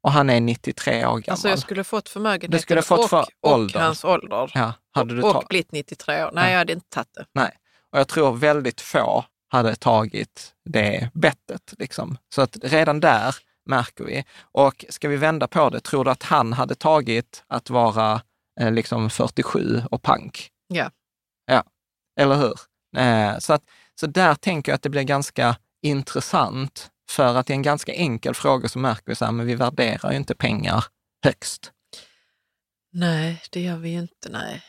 Och 0.02 0.12
han 0.12 0.30
är 0.30 0.40
93 0.40 0.96
år 0.96 1.00
gammal. 1.02 1.22
Alltså 1.28 1.48
jag 1.48 1.58
skulle 1.58 1.84
fått 1.84 2.08
förmögenheten 2.08 2.62
skulle 2.62 2.82
fått 2.82 3.10
för 3.10 3.26
och, 3.40 3.52
ålder. 3.52 3.78
och 3.78 3.84
hans 3.84 4.04
ålder. 4.04 4.50
Ja, 4.54 4.72
hade 4.90 5.22
och, 5.22 5.37
och 5.37 5.44
blivit 5.48 5.72
93 5.72 6.24
år. 6.24 6.30
Nej, 6.34 6.44
ja. 6.44 6.50
jag 6.50 6.58
hade 6.58 6.72
inte 6.72 6.88
tagit 6.88 7.14
det. 7.14 7.24
Nej, 7.32 7.50
och 7.92 7.98
jag 7.98 8.08
tror 8.08 8.32
väldigt 8.32 8.80
få 8.80 9.24
hade 9.54 9.76
tagit 9.76 10.54
det 10.64 11.10
bettet. 11.14 11.74
Liksom. 11.78 12.18
Så 12.34 12.42
att 12.42 12.56
redan 12.62 13.00
där 13.00 13.36
märker 13.66 14.04
vi. 14.04 14.24
Och 14.40 14.84
ska 14.88 15.08
vi 15.08 15.16
vända 15.16 15.48
på 15.48 15.70
det, 15.70 15.80
tror 15.80 16.04
du 16.04 16.10
att 16.10 16.22
han 16.22 16.52
hade 16.52 16.74
tagit 16.74 17.44
att 17.46 17.70
vara 17.70 18.22
eh, 18.60 18.72
liksom 18.72 19.10
47 19.10 19.82
och 19.90 20.02
pank? 20.02 20.50
Ja. 20.66 20.90
Ja, 21.46 21.64
eller 22.20 22.34
hur? 22.36 22.54
Eh, 22.96 23.38
så, 23.38 23.52
att, 23.52 23.62
så 24.00 24.06
där 24.06 24.34
tänker 24.34 24.72
jag 24.72 24.76
att 24.76 24.82
det 24.82 24.90
blir 24.90 25.02
ganska 25.02 25.56
intressant, 25.82 26.90
för 27.10 27.34
att 27.34 27.46
det 27.46 27.52
är 27.52 27.56
en 27.56 27.62
ganska 27.62 27.92
enkel 27.92 28.34
fråga 28.34 28.68
så 28.68 28.78
märker 28.78 29.04
vi 29.06 29.14
så 29.14 29.24
här, 29.24 29.32
men 29.32 29.46
vi 29.46 29.54
värderar 29.54 30.10
ju 30.10 30.16
inte 30.16 30.34
pengar 30.34 30.84
högst. 31.24 31.72
Nej, 32.92 33.42
det 33.50 33.60
gör 33.60 33.76
vi 33.76 33.88
ju 33.88 33.98
inte. 33.98 34.28
Nej. 34.30 34.62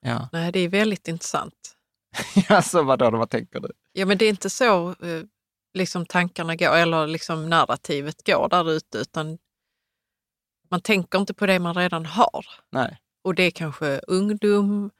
Ja. 0.00 0.28
Nej, 0.32 0.52
det 0.52 0.60
är 0.60 0.68
väldigt 0.68 1.08
intressant. 1.08 1.77
alltså 2.48 2.82
vadå, 2.82 3.10
vad 3.10 3.30
tänker 3.30 3.60
du? 3.60 3.72
Ja, 3.92 4.06
men 4.06 4.18
det 4.18 4.24
är 4.24 4.30
inte 4.30 4.50
så 4.50 4.90
eh, 4.90 5.22
liksom 5.74 6.06
tankarna 6.06 6.56
går, 6.56 6.76
eller 6.76 7.06
liksom 7.06 7.48
narrativet 7.50 8.26
går 8.26 8.48
där 8.48 8.70
ute, 8.70 8.98
utan 8.98 9.38
man 10.70 10.80
tänker 10.80 11.18
inte 11.18 11.34
på 11.34 11.46
det 11.46 11.58
man 11.58 11.74
redan 11.74 12.06
har. 12.06 12.46
Nej. 12.70 12.98
Och 13.24 13.34
det 13.34 13.42
är 13.42 13.50
kanske 13.50 14.00
ungdom, 14.06 14.90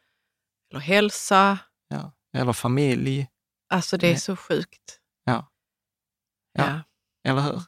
eller 0.70 0.80
hälsa. 0.80 1.58
Ja. 1.88 2.12
Eller 2.32 2.52
familj. 2.52 3.28
Alltså 3.68 3.96
det 3.96 4.12
är 4.12 4.16
så 4.16 4.36
sjukt. 4.36 5.00
Ja. 5.24 5.50
ja. 6.52 6.64
ja. 6.66 6.80
Eller 7.30 7.42
hur? 7.42 7.62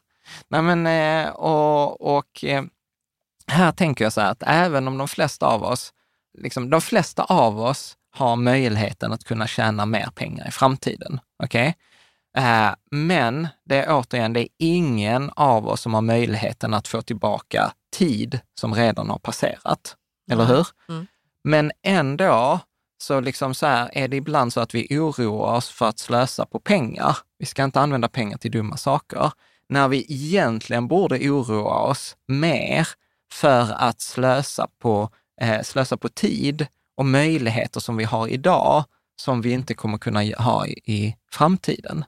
Nej 0.47 0.61
men, 0.61 0.87
eh, 0.87 1.33
och, 1.33 2.17
och 2.17 2.43
eh, 2.43 2.63
här 3.47 3.71
tänker 3.71 4.05
jag 4.05 4.13
så 4.13 4.21
här 4.21 4.31
att 4.31 4.43
även 4.45 4.87
om 4.87 4.97
de 4.97 5.07
flesta 5.07 5.45
av 5.45 5.63
oss, 5.63 5.93
liksom, 6.37 6.69
de 6.69 6.81
flesta 6.81 7.23
av 7.23 7.59
oss 7.59 7.97
har 8.11 8.35
möjligheten 8.35 9.11
att 9.11 9.23
kunna 9.23 9.47
tjäna 9.47 9.85
mer 9.85 10.09
pengar 10.15 10.47
i 10.47 10.51
framtiden. 10.51 11.19
Okay? 11.43 11.73
Eh, 12.37 12.69
men 12.91 13.47
det 13.65 13.83
är 13.83 13.85
återigen, 13.89 14.33
det 14.33 14.41
är 14.41 14.47
ingen 14.57 15.31
av 15.35 15.67
oss 15.67 15.81
som 15.81 15.93
har 15.93 16.01
möjligheten 16.01 16.73
att 16.73 16.87
få 16.87 17.01
tillbaka 17.01 17.71
tid 17.97 18.39
som 18.59 18.73
redan 18.75 19.09
har 19.09 19.19
passerat. 19.19 19.95
Eller 20.31 20.45
hur? 20.45 20.67
Mm. 20.89 21.07
Men 21.43 21.71
ändå 21.83 22.59
så, 23.01 23.19
liksom 23.19 23.53
så 23.53 23.65
här, 23.65 23.89
är 23.93 24.07
det 24.07 24.17
ibland 24.17 24.53
så 24.53 24.59
att 24.59 24.75
vi 24.75 24.99
oroar 24.99 25.55
oss 25.55 25.69
för 25.69 25.89
att 25.89 25.99
slösa 25.99 26.45
på 26.45 26.59
pengar. 26.59 27.17
Vi 27.37 27.45
ska 27.45 27.63
inte 27.63 27.81
använda 27.81 28.07
pengar 28.07 28.37
till 28.37 28.51
dumma 28.51 28.77
saker. 28.77 29.31
När 29.69 29.87
vi 29.87 30.05
egentligen 30.09 30.87
borde 30.87 31.29
oroa 31.29 31.79
oss 31.79 32.15
mer 32.27 32.87
för 33.31 33.73
att 33.73 34.01
slösa 34.01 34.67
på, 34.79 35.09
eh, 35.41 35.61
slösa 35.61 35.97
på 35.97 36.09
tid 36.09 36.67
och 37.01 37.05
möjligheter 37.05 37.79
som 37.79 37.97
vi 37.97 38.03
har 38.03 38.27
idag, 38.27 38.83
som 39.21 39.41
vi 39.41 39.51
inte 39.51 39.73
kommer 39.73 39.97
kunna 39.97 40.19
ha 40.37 40.67
i, 40.67 40.71
i 40.71 41.15
framtiden. 41.31 42.05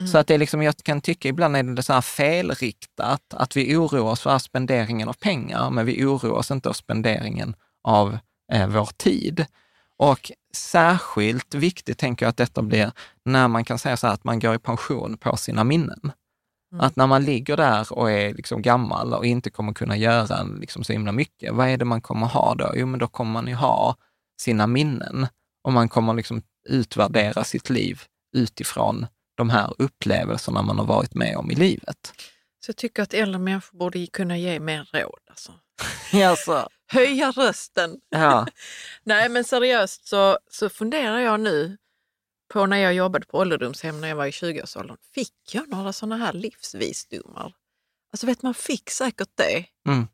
Mm. 0.00 0.08
Så 0.12 0.18
att 0.18 0.26
det 0.26 0.34
är 0.34 0.38
liksom, 0.38 0.62
jag 0.62 0.76
kan 0.76 1.00
tycka 1.00 1.28
ibland 1.28 1.56
är 1.56 1.62
det 1.62 1.82
så 1.82 1.92
här 1.92 2.00
felriktat, 2.00 3.34
att 3.34 3.56
vi 3.56 3.76
oroar 3.76 4.10
oss 4.10 4.20
för 4.20 4.38
spenderingen 4.38 5.08
av 5.08 5.12
pengar, 5.12 5.70
men 5.70 5.86
vi 5.86 6.04
oroar 6.04 6.38
oss 6.38 6.50
inte 6.50 6.68
av 6.68 6.72
spenderingen 6.72 7.56
av 7.82 8.18
eh, 8.52 8.66
vår 8.66 8.88
tid. 8.96 9.46
Och 9.96 10.32
särskilt 10.54 11.54
viktigt 11.54 11.98
tänker 11.98 12.26
jag 12.26 12.30
att 12.30 12.36
detta 12.36 12.62
blir 12.62 12.92
när 13.24 13.48
man 13.48 13.64
kan 13.64 13.78
säga 13.78 13.96
så 13.96 14.06
här 14.06 14.14
att 14.14 14.24
man 14.24 14.38
går 14.38 14.54
i 14.54 14.58
pension 14.58 15.16
på 15.16 15.36
sina 15.36 15.64
minnen. 15.64 16.12
Mm. 16.72 16.86
Att 16.86 16.96
när 16.96 17.06
man 17.06 17.24
ligger 17.24 17.56
där 17.56 17.92
och 17.92 18.10
är 18.10 18.34
liksom 18.34 18.62
gammal 18.62 19.14
och 19.14 19.26
inte 19.26 19.50
kommer 19.50 19.72
kunna 19.72 19.96
göra 19.96 20.42
liksom 20.42 20.84
så 20.84 20.92
himla 20.92 21.12
mycket, 21.12 21.54
vad 21.54 21.68
är 21.68 21.76
det 21.76 21.84
man 21.84 22.00
kommer 22.00 22.26
ha 22.26 22.54
då? 22.54 22.72
Jo, 22.76 22.86
men 22.86 23.00
då 23.00 23.06
kommer 23.06 23.32
man 23.32 23.46
ju 23.46 23.54
ha 23.54 23.96
sina 24.40 24.66
minnen 24.66 25.26
och 25.64 25.72
man 25.72 25.88
kommer 25.88 26.14
liksom 26.14 26.42
utvärdera 26.68 27.44
sitt 27.44 27.70
liv 27.70 28.02
utifrån 28.36 29.06
de 29.36 29.50
här 29.50 29.74
upplevelserna 29.78 30.62
man 30.62 30.78
har 30.78 30.86
varit 30.86 31.14
med 31.14 31.36
om 31.36 31.50
i 31.50 31.54
livet. 31.54 32.12
Så 32.64 32.70
jag 32.70 32.76
tycker 32.76 33.02
att 33.02 33.14
äldre 33.14 33.38
människor 33.38 33.78
borde 33.78 34.06
kunna 34.06 34.38
ge 34.38 34.60
mer 34.60 34.88
råd. 34.92 35.20
Alltså. 35.30 35.52
alltså. 36.24 36.68
Höja 36.86 37.30
rösten. 37.30 38.00
Ja. 38.08 38.46
Nej, 39.02 39.28
men 39.28 39.44
seriöst 39.44 40.08
så, 40.08 40.38
så 40.50 40.68
funderar 40.68 41.18
jag 41.18 41.40
nu 41.40 41.76
på 42.52 42.66
när 42.66 42.76
jag 42.76 42.94
jobbade 42.94 43.26
på 43.26 43.38
ålderdomshem 43.38 44.00
när 44.00 44.08
jag 44.08 44.16
var 44.16 44.26
i 44.26 44.30
20-årsåldern, 44.30 44.96
fick 45.14 45.34
jag 45.52 45.68
några 45.68 45.92
sådana 45.92 46.16
här 46.16 46.32
livsvisdomar? 46.32 47.54
Alltså 48.12 48.26
vet 48.26 48.42
man 48.42 48.54
fick 48.54 48.90
säkert 48.90 49.30
det. 49.34 49.64
Mm. 49.88 50.06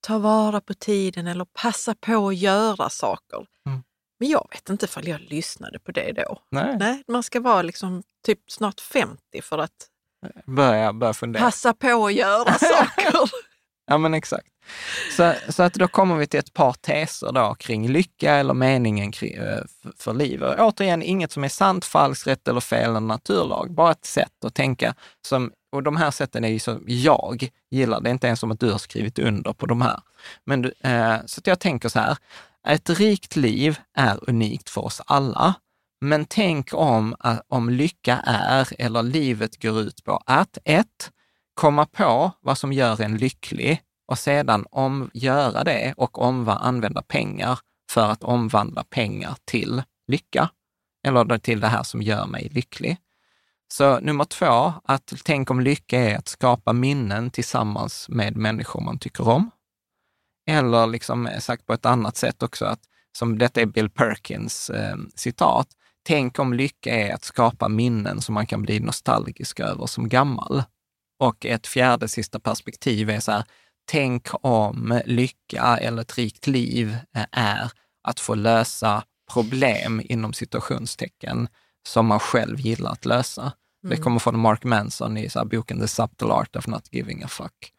Ta 0.00 0.18
vara 0.18 0.60
på 0.60 0.74
tiden 0.74 1.26
eller 1.26 1.44
passa 1.44 1.94
på 1.94 2.28
att 2.28 2.36
göra 2.36 2.90
saker. 2.90 3.46
Mm. 3.66 3.82
Men 4.20 4.28
jag 4.28 4.48
vet 4.52 4.68
inte 4.70 4.84
ifall 4.84 5.08
jag 5.08 5.20
lyssnade 5.20 5.78
på 5.78 5.92
det 5.92 6.12
då. 6.12 6.38
Nej. 6.50 6.76
Nej 6.78 7.02
man 7.08 7.22
ska 7.22 7.40
vara 7.40 7.62
liksom 7.62 8.02
typ 8.26 8.38
snart 8.50 8.80
50 8.80 9.42
för 9.42 9.58
att 9.58 9.86
börja, 10.46 10.92
börja 10.92 11.12
fundera. 11.12 11.42
passa 11.42 11.74
på 11.74 12.06
att 12.06 12.14
göra 12.14 12.52
saker. 12.58 13.30
ja 13.86 13.98
men 13.98 14.14
exakt. 14.14 14.46
Så, 15.16 15.34
så 15.48 15.62
att 15.62 15.74
då 15.74 15.88
kommer 15.88 16.16
vi 16.16 16.26
till 16.26 16.40
ett 16.40 16.54
par 16.54 16.72
teser 16.72 17.32
då 17.32 17.54
kring 17.58 17.88
lycka 17.88 18.34
eller 18.34 18.54
meningen 18.54 19.12
kring, 19.12 19.34
eh, 19.34 19.62
för, 19.82 19.92
för 19.98 20.14
livet. 20.14 20.60
Återigen, 20.60 21.02
inget 21.02 21.32
som 21.32 21.44
är 21.44 21.48
sant, 21.48 21.84
falskt, 21.84 22.26
rätt 22.26 22.48
eller 22.48 22.60
fel, 22.60 22.96
en 22.96 23.06
naturlag. 23.06 23.74
Bara 23.74 23.90
ett 23.90 24.04
sätt 24.04 24.44
att 24.44 24.54
tänka 24.54 24.94
som 25.28 25.52
och 25.72 25.82
de 25.82 25.96
här 25.96 26.10
sätten 26.10 26.44
är 26.44 26.48
ju 26.48 26.58
som 26.58 26.84
jag 26.86 27.48
gillar. 27.70 28.00
Det 28.00 28.08
är 28.08 28.12
inte 28.12 28.26
ens 28.26 28.40
som 28.40 28.50
att 28.50 28.60
du 28.60 28.70
har 28.70 28.78
skrivit 28.78 29.18
under 29.18 29.52
på 29.52 29.66
de 29.66 29.82
här. 29.82 30.00
Men 30.44 30.62
du, 30.62 30.72
eh, 30.80 31.16
så 31.26 31.38
att 31.38 31.46
jag 31.46 31.60
tänker 31.60 31.88
så 31.88 31.98
här, 31.98 32.16
ett 32.66 32.90
rikt 32.90 33.36
liv 33.36 33.78
är 33.94 34.30
unikt 34.30 34.70
för 34.70 34.84
oss 34.84 35.02
alla. 35.06 35.54
Men 36.00 36.24
tänk 36.24 36.74
om, 36.74 37.16
eh, 37.24 37.38
om 37.48 37.70
lycka 37.70 38.16
är, 38.26 38.68
eller 38.78 39.02
livet 39.02 39.62
går 39.62 39.80
ut 39.80 40.04
på 40.04 40.22
att 40.26 40.58
ett, 40.64 41.10
komma 41.54 41.86
på 41.86 42.32
vad 42.40 42.58
som 42.58 42.72
gör 42.72 43.00
en 43.00 43.16
lycklig 43.16 43.82
och 44.08 44.18
sedan 44.18 44.66
om, 44.70 45.10
göra 45.14 45.64
det 45.64 45.94
och 45.96 46.18
omva, 46.22 46.54
använda 46.54 47.02
pengar 47.02 47.58
för 47.90 48.10
att 48.10 48.22
omvandla 48.22 48.84
pengar 48.84 49.36
till 49.44 49.82
lycka. 50.08 50.50
Eller 51.06 51.38
till 51.38 51.60
det 51.60 51.68
här 51.68 51.82
som 51.82 52.02
gör 52.02 52.26
mig 52.26 52.48
lycklig. 52.52 52.96
Så 53.72 54.00
nummer 54.00 54.24
två, 54.24 54.72
att 54.84 55.12
tänk 55.24 55.50
om 55.50 55.60
lycka 55.60 56.00
är 56.00 56.16
att 56.16 56.28
skapa 56.28 56.72
minnen 56.72 57.30
tillsammans 57.30 58.08
med 58.08 58.36
människor 58.36 58.80
man 58.80 58.98
tycker 58.98 59.28
om. 59.28 59.50
Eller 60.50 60.86
liksom 60.86 61.26
eh, 61.26 61.38
sagt 61.38 61.66
på 61.66 61.72
ett 61.72 61.86
annat 61.86 62.16
sätt 62.16 62.42
också, 62.42 62.64
att, 62.64 62.80
som 63.18 63.38
detta 63.38 63.60
är 63.60 63.66
Bill 63.66 63.90
Perkins 63.90 64.70
eh, 64.70 64.96
citat, 65.14 65.68
tänk 66.02 66.38
om 66.38 66.52
lycka 66.52 66.94
är 66.94 67.14
att 67.14 67.24
skapa 67.24 67.68
minnen 67.68 68.20
som 68.20 68.34
man 68.34 68.46
kan 68.46 68.62
bli 68.62 68.80
nostalgisk 68.80 69.60
över 69.60 69.86
som 69.86 70.08
gammal. 70.08 70.62
Och 71.18 71.46
ett 71.46 71.66
fjärde 71.66 72.08
sista 72.08 72.40
perspektiv 72.40 73.10
är 73.10 73.20
så 73.20 73.32
här, 73.32 73.44
tänk 73.90 74.28
om 74.32 75.00
lycka 75.04 75.78
eller 75.80 76.02
ett 76.02 76.18
rikt 76.18 76.46
liv 76.46 76.96
eh, 77.16 77.26
är 77.32 77.70
att 78.08 78.20
få 78.20 78.34
lösa 78.34 79.04
problem 79.32 80.02
inom 80.04 80.32
situationstecken 80.32 81.48
som 81.88 82.06
man 82.06 82.20
själv 82.20 82.60
gillar 82.60 82.92
att 82.92 83.04
lösa. 83.04 83.52
Mm. 83.84 83.96
Det 83.96 84.02
kommer 84.02 84.18
från 84.18 84.38
Mark 84.38 84.64
Manson 84.64 85.16
i 85.16 85.30
så 85.30 85.38
här, 85.38 85.46
boken 85.46 85.80
The 85.80 85.88
Subtle 85.88 86.32
Art 86.32 86.56
of 86.56 86.66
Not 86.66 86.88
Giving 86.90 87.22
a 87.22 87.28
Fuck. 87.28 87.72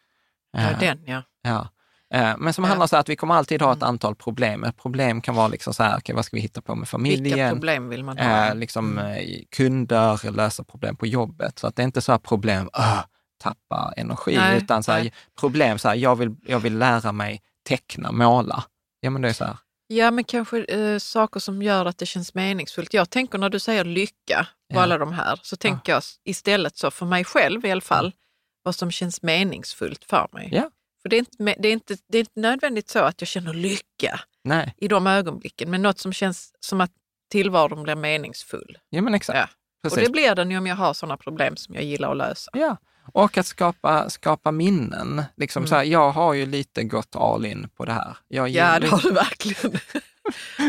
Ja, 0.52 0.72
uh, 0.72 0.80
den 0.80 1.04
ja. 1.06 1.24
ja. 1.42 1.68
Uh, 2.16 2.38
men 2.38 2.54
som 2.54 2.64
ja. 2.64 2.68
handlar 2.68 2.94
om 2.94 3.00
att 3.00 3.10
vi 3.10 3.16
kommer 3.16 3.36
alltid 3.36 3.62
ha 3.62 3.72
ett 3.72 3.78
mm. 3.78 3.90
antal 3.90 4.16
problem. 4.16 4.64
Ett 4.64 4.78
problem 4.78 5.22
kan 5.22 5.36
vara 5.36 5.48
liksom 5.48 5.74
så 5.74 5.84
här, 5.84 5.98
okay, 5.98 6.16
vad 6.16 6.26
ska 6.26 6.36
vi 6.38 6.42
hitta 6.42 6.62
på 6.62 6.76
med 6.76 6.88
familjen? 6.88 7.24
Vilka 7.24 7.50
problem 7.50 7.90
vill 7.90 8.04
man 8.04 8.18
ha? 8.18 8.50
Uh, 8.50 8.56
liksom, 8.56 8.98
mm. 8.98 9.26
kunder, 9.56 10.32
lösa 10.32 10.64
problem 10.64 10.96
på 10.96 11.08
jobbet. 11.08 11.60
Så 11.60 11.68
att 11.68 11.76
det 11.76 11.82
är 11.82 11.86
inte 11.86 12.02
så 12.02 12.12
här 12.12 12.20
problem, 12.20 12.70
uh, 12.80 13.02
tappa 13.44 13.94
energi, 13.98 14.36
nej, 14.36 14.58
utan 14.58 14.84
så 14.84 14.92
här, 14.92 15.12
problem, 15.40 15.80
så 15.80 15.88
här, 15.88 15.96
jag, 15.96 16.16
vill, 16.16 16.36
jag 16.46 16.60
vill 16.60 16.78
lära 16.78 17.12
mig 17.12 17.42
teckna, 17.64 18.12
måla. 18.12 18.64
Ja, 19.00 19.10
men 19.10 19.22
det 19.22 19.30
är 19.30 19.34
så 19.34 19.46
här. 19.46 19.58
Ja, 19.92 20.12
men 20.12 20.24
kanske 20.24 20.64
eh, 20.64 20.98
saker 20.98 21.40
som 21.40 21.62
gör 21.62 21.86
att 21.86 21.98
det 21.98 22.06
känns 22.06 22.34
meningsfullt. 22.34 22.94
Jag 22.94 23.10
tänker 23.10 23.38
när 23.38 23.50
du 23.50 23.60
säger 23.60 23.84
lycka 23.84 24.48
på 24.74 24.80
ja. 24.80 24.84
alla 24.84 24.98
de 24.98 25.14
här, 25.14 25.40
så 25.44 25.56
tänker 25.56 25.92
ja. 25.92 25.96
jag 25.96 26.04
istället 26.24 26.78
så 26.78 26.92
för 26.92 27.06
mig 27.06 27.24
själv 27.24 27.66
i 27.66 27.72
alla 27.72 27.82
fall, 27.82 28.06
ja. 28.06 28.22
vad 28.64 28.76
som 28.76 28.92
känns 28.92 29.22
meningsfullt 29.22 30.06
för 30.06 30.28
mig. 30.32 30.50
Ja. 30.52 30.70
För 31.02 31.10
det 31.10 31.16
är, 31.16 31.20
inte, 31.20 31.56
det, 31.60 31.68
är 31.68 31.74
inte, 31.74 31.98
det 32.08 32.18
är 32.18 32.20
inte 32.20 32.40
nödvändigt 32.40 32.90
så 32.90 33.00
att 33.00 33.22
jag 33.22 33.28
känner 33.28 33.54
lycka 33.54 34.20
Nej. 34.44 34.76
i 34.78 34.88
de 34.88 35.08
ögonblicken, 35.08 35.72
men 35.72 35.82
något 35.82 36.00
som 36.00 36.14
känns 36.14 36.54
som 36.60 36.82
att 36.82 36.92
tillvaron 37.32 37.84
blir 37.84 37.96
meningsfull. 37.96 38.78
Ja, 38.90 39.02
men 39.02 39.14
exakt. 39.14 39.54
Och 39.92 39.98
det 39.98 40.12
blir 40.12 40.36
den 40.36 40.52
ju 40.52 40.58
om 40.58 40.68
jag 40.68 40.76
har 40.76 40.94
sådana 40.94 41.18
problem 41.18 41.58
som 41.58 41.76
jag 41.76 41.84
gillar 41.84 42.12
att 42.12 42.18
lösa. 42.18 42.52
Ja, 42.54 42.78
och 43.14 43.38
att 43.38 43.46
skapa, 43.46 44.10
skapa 44.10 44.52
minnen. 44.52 45.24
Liksom 45.38 45.62
mm. 45.62 45.68
så 45.68 45.76
här, 45.76 45.84
jag 45.84 46.12
har 46.12 46.34
ju 46.34 46.46
lite 46.46 46.84
gått 46.84 47.16
all 47.16 47.46
in 47.46 47.70
på 47.78 47.86
det 47.86 47.94
här. 47.94 48.18
Jag 48.28 48.50
ja, 48.50 48.80
det 48.80 48.88
har 48.88 49.02
du 49.02 49.12
verkligen. 49.12 49.80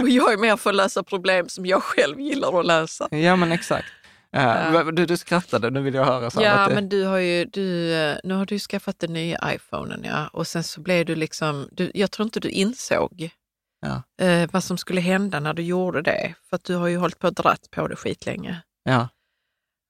och 0.02 0.08
jag 0.08 0.32
är 0.32 0.36
mer 0.36 0.56
för 0.56 0.70
att 0.70 0.76
lösa 0.76 1.02
problem 1.02 1.48
som 1.48 1.66
jag 1.66 1.82
själv 1.82 2.20
gillar 2.20 2.60
att 2.60 2.66
lösa. 2.66 3.08
Ja, 3.10 3.36
men 3.36 3.52
exakt. 3.52 3.88
Uh, 4.36 4.88
du, 4.92 5.06
du 5.06 5.16
skrattade, 5.16 5.70
nu 5.70 5.82
vill 5.82 5.94
jag 5.94 6.04
höra. 6.04 6.30
Så 6.30 6.42
ja, 6.42 6.68
men 6.68 6.88
du 6.88 7.04
har 7.04 7.18
ju, 7.18 7.44
du, 7.44 7.94
eh, 7.94 8.16
nu 8.24 8.34
har 8.34 8.46
du 8.46 8.58
skaffat 8.58 8.98
den 8.98 9.12
nya 9.12 9.54
iPhonen 9.54 10.04
ja. 10.04 10.28
och 10.32 10.46
sen 10.46 10.64
så 10.64 10.80
blev 10.80 11.06
du 11.06 11.14
liksom, 11.14 11.68
du, 11.72 11.90
jag 11.94 12.10
tror 12.10 12.24
inte 12.24 12.40
du 12.40 12.48
insåg 12.48 13.30
ja. 13.80 14.02
uh, 14.26 14.48
vad 14.52 14.64
som 14.64 14.78
skulle 14.78 15.00
hända 15.00 15.40
när 15.40 15.54
du 15.54 15.62
gjorde 15.62 16.02
det. 16.02 16.34
För 16.48 16.56
att 16.56 16.64
du 16.64 16.74
har 16.74 16.88
ju 16.88 16.96
hållit 16.96 17.18
på 17.18 17.26
och 17.26 17.34
dratt 17.34 17.70
på 17.70 17.88
det 17.88 17.96
skitlänge. 17.96 18.62
Ja. 18.84 19.08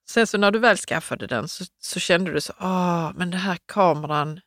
Sen 0.08 0.26
så 0.26 0.38
när 0.38 0.50
du 0.50 0.58
väl 0.58 0.76
skaffade 0.76 1.26
den 1.26 1.48
så, 1.48 1.64
så 1.78 2.00
kände 2.00 2.32
du 2.32 2.40
så, 2.40 2.52
ah, 2.58 3.12
men 3.12 3.30
den 3.30 3.40
här 3.40 3.58
kameran, 3.66 4.40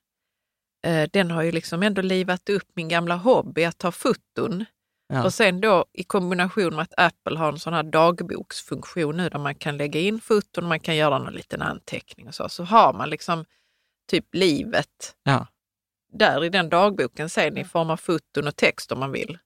eh, 0.85 1.09
den 1.13 1.31
har 1.31 1.43
ju 1.43 1.51
liksom 1.51 1.83
ändå 1.83 2.01
livat 2.01 2.49
upp 2.49 2.67
min 2.75 2.87
gamla 2.87 3.15
hobby 3.15 3.63
att 3.63 3.77
ta 3.77 3.91
foton. 3.91 4.65
Ja. 5.07 5.23
Och 5.23 5.33
sen 5.33 5.61
då 5.61 5.85
i 5.93 6.03
kombination 6.03 6.75
med 6.75 6.83
att 6.83 6.93
Apple 6.97 7.37
har 7.37 7.51
en 7.51 7.59
sån 7.59 7.73
här 7.73 7.83
dagboksfunktion 7.83 9.17
nu 9.17 9.29
där 9.29 9.39
man 9.39 9.55
kan 9.55 9.77
lägga 9.77 9.99
in 9.99 10.21
foton, 10.21 10.67
man 10.67 10.79
kan 10.79 10.95
göra 10.95 11.19
någon 11.19 11.33
liten 11.33 11.61
anteckning 11.61 12.27
och 12.27 12.35
så, 12.35 12.49
så 12.49 12.63
har 12.63 12.93
man 12.93 13.09
liksom 13.09 13.45
typ 14.09 14.35
livet 14.35 15.15
ja. 15.23 15.47
där 16.13 16.43
i 16.43 16.49
den 16.49 16.69
dagboken 16.69 17.29
sen 17.29 17.57
i 17.57 17.65
form 17.65 17.89
av 17.89 17.97
foton 17.97 18.47
och 18.47 18.55
text 18.55 18.91
om 18.91 18.99
man 18.99 19.11
vill. 19.11 19.37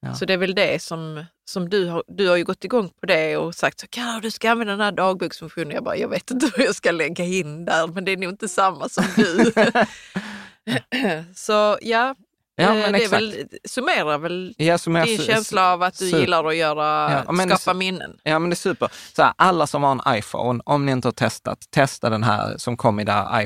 Ja. 0.00 0.14
Så 0.14 0.24
det 0.24 0.32
är 0.32 0.38
väl 0.38 0.54
det 0.54 0.82
som, 0.82 1.24
som 1.48 1.68
du 1.68 1.86
har, 1.86 2.02
du 2.08 2.28
har 2.28 2.36
ju 2.36 2.44
gått 2.44 2.64
igång 2.64 2.88
på 3.00 3.06
det 3.06 3.36
och 3.36 3.54
sagt 3.54 3.90
kan 3.90 4.20
du 4.20 4.30
ska 4.30 4.50
använda 4.50 4.72
den 4.72 4.80
här 4.80 4.92
dagboksfunktionen. 4.92 5.70
Jag 5.70 5.84
bara, 5.84 5.96
jag 5.96 6.08
vet 6.08 6.30
inte 6.30 6.50
vad 6.56 6.66
jag 6.66 6.74
ska 6.74 6.90
lägga 6.90 7.24
in 7.24 7.64
där, 7.64 7.86
men 7.86 8.04
det 8.04 8.12
är 8.12 8.16
nog 8.16 8.30
inte 8.30 8.48
samma 8.48 8.88
som 8.88 9.04
du. 9.16 9.52
så 11.34 11.78
ja, 11.82 12.14
Ja, 12.60 12.76
eh, 12.76 12.92
det 12.92 13.04
är 13.04 13.08
väl, 13.08 13.48
summerar 13.64 14.18
väl 14.18 14.54
ja, 14.58 14.78
summerar, 14.78 15.06
din 15.06 15.18
känsla 15.18 15.72
av 15.72 15.82
att 15.82 15.98
du 15.98 16.06
super. 16.06 16.20
gillar 16.20 16.44
att 16.44 16.56
göra, 16.56 17.12
ja, 17.26 17.56
skapa 17.56 17.74
minnen. 17.74 18.18
Ja, 18.22 18.38
men 18.38 18.50
det 18.50 18.54
är 18.54 18.56
super. 18.56 18.88
Så 19.16 19.22
här, 19.22 19.32
alla 19.36 19.66
som 19.66 19.82
har 19.82 19.92
en 19.92 20.18
iPhone, 20.18 20.62
om 20.64 20.86
ni 20.86 20.92
inte 20.92 21.08
har 21.08 21.12
testat, 21.12 21.58
testa 21.70 22.10
den 22.10 22.22
här 22.22 22.54
som 22.58 22.76
kom 22.76 23.00
i 23.00 23.04
där 23.04 23.42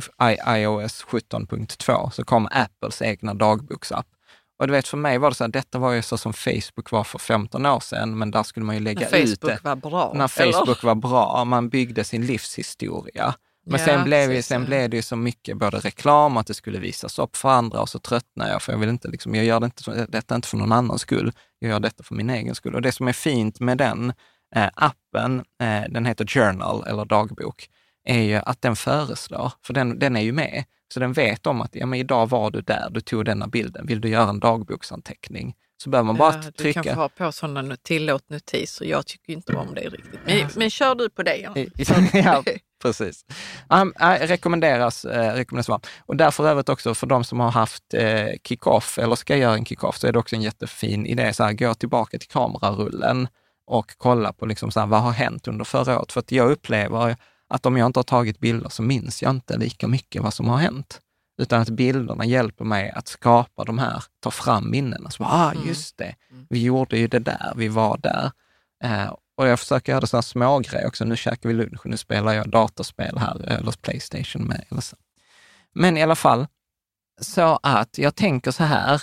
iOS 0.57 1.05
17.2, 1.05 2.11
så 2.11 2.25
kom 2.25 2.49
Apples 2.51 3.03
egna 3.03 3.35
dagboksapp. 3.35 4.07
Och 4.59 4.67
du 4.67 4.73
vet, 4.73 4.89
för 4.89 4.97
mig 4.97 5.19
var 5.19 5.31
det 5.31 5.37
så 5.37 5.45
här, 5.45 5.51
detta 5.51 5.79
var 5.79 5.93
ju 5.93 6.03
så 6.03 6.19
som 6.19 6.33
Facebook 6.33 6.91
var 6.91 7.05
för 7.05 7.19
15 7.19 7.67
år 7.67 7.81
sedan, 7.81 8.19
men 8.19 8.31
där 8.31 8.43
skulle 8.43 8.67
man 8.67 8.75
ju 8.75 8.81
lägga 8.81 9.09
när 9.11 9.19
ut 9.19 9.41
det. 9.41 9.59
Var 9.65 9.77
bra, 9.77 10.13
när 10.15 10.29
Facebook 10.29 10.79
eller? 10.79 10.87
var 10.87 10.95
bra. 10.95 11.45
Man 11.45 11.69
byggde 11.69 12.05
sin 12.05 12.27
livshistoria. 12.27 13.35
Men 13.67 13.81
ja, 13.81 13.87
sen, 13.87 14.05
blev, 14.05 14.29
precis, 14.29 14.47
sen 14.47 14.65
blev 14.65 14.91
det 14.91 14.97
ju 14.97 15.03
så 15.03 15.17
mycket 15.17 15.57
både 15.57 15.79
reklam, 15.79 16.37
att 16.37 16.47
det 16.47 16.55
skulle 16.55 16.79
visas 16.79 17.19
upp 17.19 17.37
för 17.37 17.49
andra 17.49 17.81
och 17.81 17.89
så 17.89 17.99
tröttnade 17.99 18.51
jag, 18.51 18.63
för 18.63 18.73
jag 18.73 18.79
vill 18.79 18.89
inte, 18.89 19.09
liksom, 19.09 19.35
jag 19.35 19.45
gör 19.45 19.61
det 19.61 19.65
inte, 19.65 20.07
detta 20.09 20.35
inte 20.35 20.49
för 20.49 20.57
någon 20.57 20.73
annans 20.73 21.01
skull, 21.01 21.33
jag 21.59 21.71
gör 21.71 21.81
detta 21.81 22.03
för 22.03 22.15
min 22.15 22.31
egen 22.31 22.55
skull. 22.55 22.75
Och 22.75 22.83
det 22.83 22.93
som 22.93 23.09
är 23.09 23.13
fint 23.13 23.61
med 23.61 23.79
den 23.79 24.13
eh, 24.55 24.69
appen, 24.75 25.45
eh, 25.61 25.83
den 25.91 26.07
heter 26.07 26.27
Journal 26.27 26.85
eller 26.87 27.05
dagbok, 27.05 27.69
är 28.05 28.23
ju 28.23 28.37
att 28.37 28.63
den 28.63 28.77
föreslår, 28.77 29.53
för 29.63 29.75
den, 29.75 29.99
den 29.99 30.17
är 30.17 30.21
ju 30.21 30.33
med, 30.33 30.65
så 30.93 31.01
den 31.01 31.13
vet 31.13 31.47
om 31.47 31.61
att 31.61 31.75
ja, 31.75 31.87
men 31.87 31.99
idag 31.99 32.29
var 32.29 32.51
du 32.51 32.61
där, 32.61 32.89
du 32.91 33.01
tog 33.01 33.25
denna 33.25 33.47
bilden, 33.47 33.87
vill 33.87 34.01
du 34.01 34.09
göra 34.09 34.31
en 34.31 34.41
dagboksanteckning? 34.41 35.55
Så 35.83 35.91
behöver 35.91 36.07
man 36.07 36.17
bara 36.17 36.35
ja, 36.35 36.51
trycka. 36.59 36.81
Du 36.81 36.85
kan 36.85 36.95
få 36.95 37.01
ha 37.01 37.09
på 37.09 37.33
sådana 37.33 37.77
tillåt 37.77 38.31
notiser. 38.31 38.85
Jag 38.85 39.07
tycker 39.07 39.33
inte 39.33 39.57
om 39.57 39.75
det 39.75 39.81
riktigt. 39.81 40.21
Men, 40.25 40.49
men 40.57 40.71
kör 40.71 40.95
du 40.95 41.11
på 41.11 41.23
det. 41.23 41.37
Ja, 41.37 41.55
ja 42.13 42.45
precis. 42.83 43.25
Um, 43.69 43.95
äh, 44.01 44.27
rekommenderas, 44.27 45.05
äh, 45.05 45.35
rekommenderas 45.35 45.69
varmt. 45.69 45.87
Och 46.07 46.17
därför 46.17 46.49
övrigt 46.49 46.69
också 46.69 46.95
för 46.95 47.07
de 47.07 47.25
som 47.25 47.41
har 47.41 47.51
haft 47.51 47.95
äh, 47.95 48.27
kick-off 48.45 48.99
eller 48.99 49.15
ska 49.15 49.37
göra 49.37 49.55
en 49.55 49.65
kick-off 49.65 49.99
så 49.99 50.07
är 50.07 50.13
det 50.13 50.19
också 50.19 50.37
en 50.37 50.43
jättefin 50.43 51.07
idé. 51.07 51.33
Så 51.33 51.45
här, 51.45 51.53
gå 51.53 51.75
tillbaka 51.75 52.19
till 52.19 52.29
kamerarullen 52.29 53.29
och 53.67 53.95
kolla 53.99 54.33
på 54.33 54.47
liksom 54.47 54.71
så 54.71 54.81
här, 54.81 54.87
vad 54.87 55.03
har 55.03 55.13
hänt 55.13 55.49
under 55.49 55.65
förra 55.65 55.99
året. 55.99 56.13
För 56.13 56.21
att 56.21 56.33
jag 56.33 56.51
upplever 56.51 57.17
att 57.53 57.67
om 57.67 57.77
jag 57.77 57.87
inte 57.87 57.99
har 57.99 58.05
tagit 58.05 58.39
bilder 58.39 58.69
så 58.69 58.83
minns 58.83 59.23
jag 59.23 59.31
inte 59.31 59.57
lika 59.57 59.89
mycket 59.89 60.23
vad 60.23 60.35
som 60.35 60.49
har 60.49 60.57
hänt. 60.57 61.01
Utan 61.39 61.61
att 61.61 61.69
bilderna 61.69 62.25
hjälper 62.25 62.65
mig 62.65 62.91
att 62.91 63.09
skapa 63.09 63.65
de 63.65 63.79
här, 63.79 64.05
ta 64.21 64.31
fram 64.31 64.71
minnena. 64.71 65.11
Så, 65.11 65.25
ah, 65.25 65.53
mm. 65.53 65.69
just 65.69 65.97
det, 65.97 66.15
mm. 66.31 66.47
vi 66.51 66.63
gjorde 66.63 66.99
ju 66.99 67.07
det 67.07 67.19
där, 67.19 67.53
vi 67.57 67.69
var 67.69 67.99
där. 67.99 68.31
Eh, 68.85 69.15
och 69.37 69.49
jag 69.49 69.59
försöker 69.59 69.93
göra 69.93 70.07
sådana 70.07 70.23
små 70.23 70.59
grejer 70.59 70.87
också. 70.87 71.05
Nu 71.05 71.17
käkar 71.17 71.49
vi 71.49 71.55
lunch 71.55 71.81
och 71.81 71.91
nu 71.91 71.97
spelar 71.97 72.33
jag 72.33 72.49
datorspel 72.51 73.19
här, 73.19 73.49
eller 73.49 73.73
Playstation 73.73 74.43
med. 74.43 74.65
Eller 74.71 74.81
så. 74.81 74.97
Men 75.75 75.97
i 75.97 76.03
alla 76.03 76.17
fall, 76.17 76.47
så 77.21 77.59
att 77.63 77.99
jag 77.99 78.15
tänker 78.15 78.51
så 78.51 78.65
här, 78.65 79.03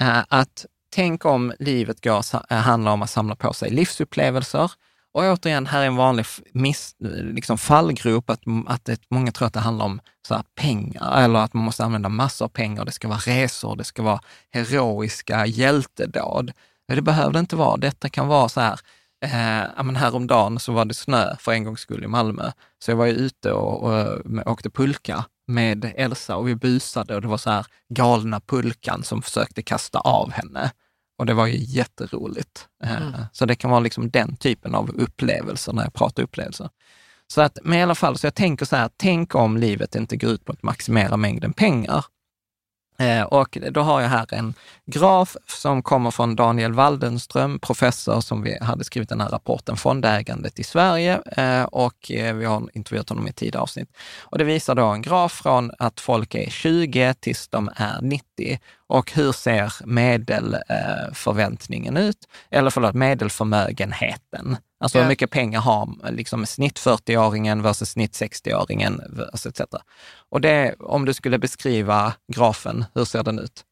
eh, 0.00 0.24
att 0.28 0.66
tänk 0.90 1.24
om 1.24 1.52
livet 1.58 2.04
går, 2.04 2.24
eh, 2.50 2.58
handlar 2.58 2.92
om 2.92 3.02
att 3.02 3.10
samla 3.10 3.36
på 3.36 3.52
sig 3.52 3.70
livsupplevelser 3.70 4.72
och 5.14 5.22
återigen, 5.22 5.66
här 5.66 5.82
är 5.82 5.86
en 5.86 5.96
vanlig 5.96 6.26
miss, 6.52 6.94
liksom 7.34 7.58
fallgrop, 7.58 8.30
att, 8.30 8.40
att 8.66 8.84
det, 8.84 9.00
många 9.10 9.32
tror 9.32 9.46
att 9.46 9.54
det 9.54 9.60
handlar 9.60 9.84
om 9.84 10.00
så 10.28 10.34
här, 10.34 10.44
pengar, 10.54 11.22
eller 11.22 11.38
att 11.38 11.54
man 11.54 11.64
måste 11.64 11.84
använda 11.84 12.08
massor 12.08 12.44
av 12.44 12.48
pengar. 12.48 12.84
Det 12.84 12.92
ska 12.92 13.08
vara 13.08 13.18
resor, 13.18 13.76
det 13.76 13.84
ska 13.84 14.02
vara 14.02 14.20
heroiska 14.50 15.46
hjältedåd. 15.46 16.52
Men 16.88 16.96
det 16.96 17.02
behöver 17.02 17.32
det 17.32 17.38
inte 17.38 17.56
vara. 17.56 17.76
Detta 17.76 18.08
kan 18.08 18.28
vara 18.28 18.48
så 18.48 18.60
här, 18.60 18.80
eh, 19.24 19.84
men 19.84 19.96
häromdagen 19.96 20.58
så 20.58 20.72
var 20.72 20.84
det 20.84 20.94
snö 20.94 21.36
för 21.38 21.52
en 21.52 21.64
gångs 21.64 21.80
skull 21.80 22.04
i 22.04 22.08
Malmö. 22.08 22.52
Så 22.84 22.90
jag 22.90 22.96
var 22.96 23.06
ju 23.06 23.12
ute 23.12 23.52
och, 23.52 23.82
och, 23.82 24.06
och 24.46 24.52
åkte 24.52 24.70
pulka 24.70 25.24
med 25.46 25.92
Elsa 25.96 26.36
och 26.36 26.48
vi 26.48 26.54
busade 26.54 27.14
och 27.14 27.22
det 27.22 27.28
var 27.28 27.36
så 27.36 27.50
här 27.50 27.66
galna 27.88 28.40
pulkan 28.40 29.04
som 29.04 29.22
försökte 29.22 29.62
kasta 29.62 29.98
av 29.98 30.30
henne. 30.30 30.70
Och 31.18 31.26
det 31.26 31.34
var 31.34 31.46
ju 31.46 31.56
jätteroligt. 31.58 32.68
Eh, 32.84 32.96
mm. 32.96 33.12
Så 33.32 33.46
det 33.46 33.54
kan 33.54 33.70
vara 33.70 33.80
liksom 33.80 34.10
den 34.10 34.36
typen 34.36 34.74
av 34.74 34.90
upplevelser 34.90 35.72
när 35.72 35.82
jag 35.82 35.94
pratar 35.94 36.22
upplevelser. 36.22 36.68
Så 37.26 37.40
att, 37.40 37.58
men 37.62 37.78
i 37.78 37.82
alla 37.82 37.94
fall, 37.94 38.18
så 38.18 38.26
jag 38.26 38.34
tänker 38.34 38.66
så 38.66 38.76
här, 38.76 38.90
tänk 38.96 39.34
om 39.34 39.56
livet 39.56 39.94
inte 39.94 40.16
går 40.16 40.30
ut 40.30 40.44
på 40.44 40.52
att 40.52 40.62
maximera 40.62 41.16
mängden 41.16 41.52
pengar, 41.52 42.04
Eh, 42.98 43.22
och 43.22 43.58
då 43.70 43.80
har 43.80 44.00
jag 44.00 44.08
här 44.08 44.34
en 44.34 44.54
graf 44.86 45.36
som 45.46 45.82
kommer 45.82 46.10
från 46.10 46.36
Daniel 46.36 46.72
Waldenström, 46.72 47.58
professor 47.58 48.20
som 48.20 48.42
vi 48.42 48.58
hade 48.60 48.84
skrivit 48.84 49.08
den 49.08 49.20
här 49.20 49.28
rapporten 49.28 49.76
Fondägandet 49.76 50.58
i 50.58 50.64
Sverige 50.64 51.20
eh, 51.36 51.62
och 51.62 52.10
eh, 52.10 52.34
vi 52.34 52.44
har 52.44 52.68
intervjuat 52.72 53.08
honom 53.08 53.28
i 53.28 53.32
tidigare 53.32 53.62
avsnitt. 53.62 53.88
Och 54.20 54.38
det 54.38 54.44
visar 54.44 54.74
då 54.74 54.86
en 54.86 55.02
graf 55.02 55.32
från 55.32 55.70
att 55.78 56.00
folk 56.00 56.34
är 56.34 56.50
20 56.50 57.14
tills 57.20 57.48
de 57.48 57.70
är 57.76 58.02
90 58.02 58.58
och 58.86 59.12
hur 59.12 59.32
ser 59.32 59.72
medelförväntningen 59.84 61.96
ut? 61.96 62.28
Eller 62.50 62.70
förlåt, 62.70 62.94
medelförmögenheten. 62.94 64.56
Alltså 64.80 64.98
ja. 64.98 65.02
hur 65.02 65.08
mycket 65.08 65.30
pengar 65.30 65.60
har 65.60 66.10
liksom 66.10 66.46
snitt 66.46 66.78
40-åringen 66.78 67.62
versus 67.62 67.90
snitt 67.90 68.12
60-åringen 68.12 69.00
etc. 69.34 69.60
Och 70.28 70.40
det, 70.40 70.74
om 70.78 71.04
du 71.04 71.14
skulle 71.14 71.38
beskriva 71.38 72.12
grafen, 72.32 72.84
hur 72.94 73.04
ser 73.04 73.22
den 73.22 73.38
ut? 73.38 73.64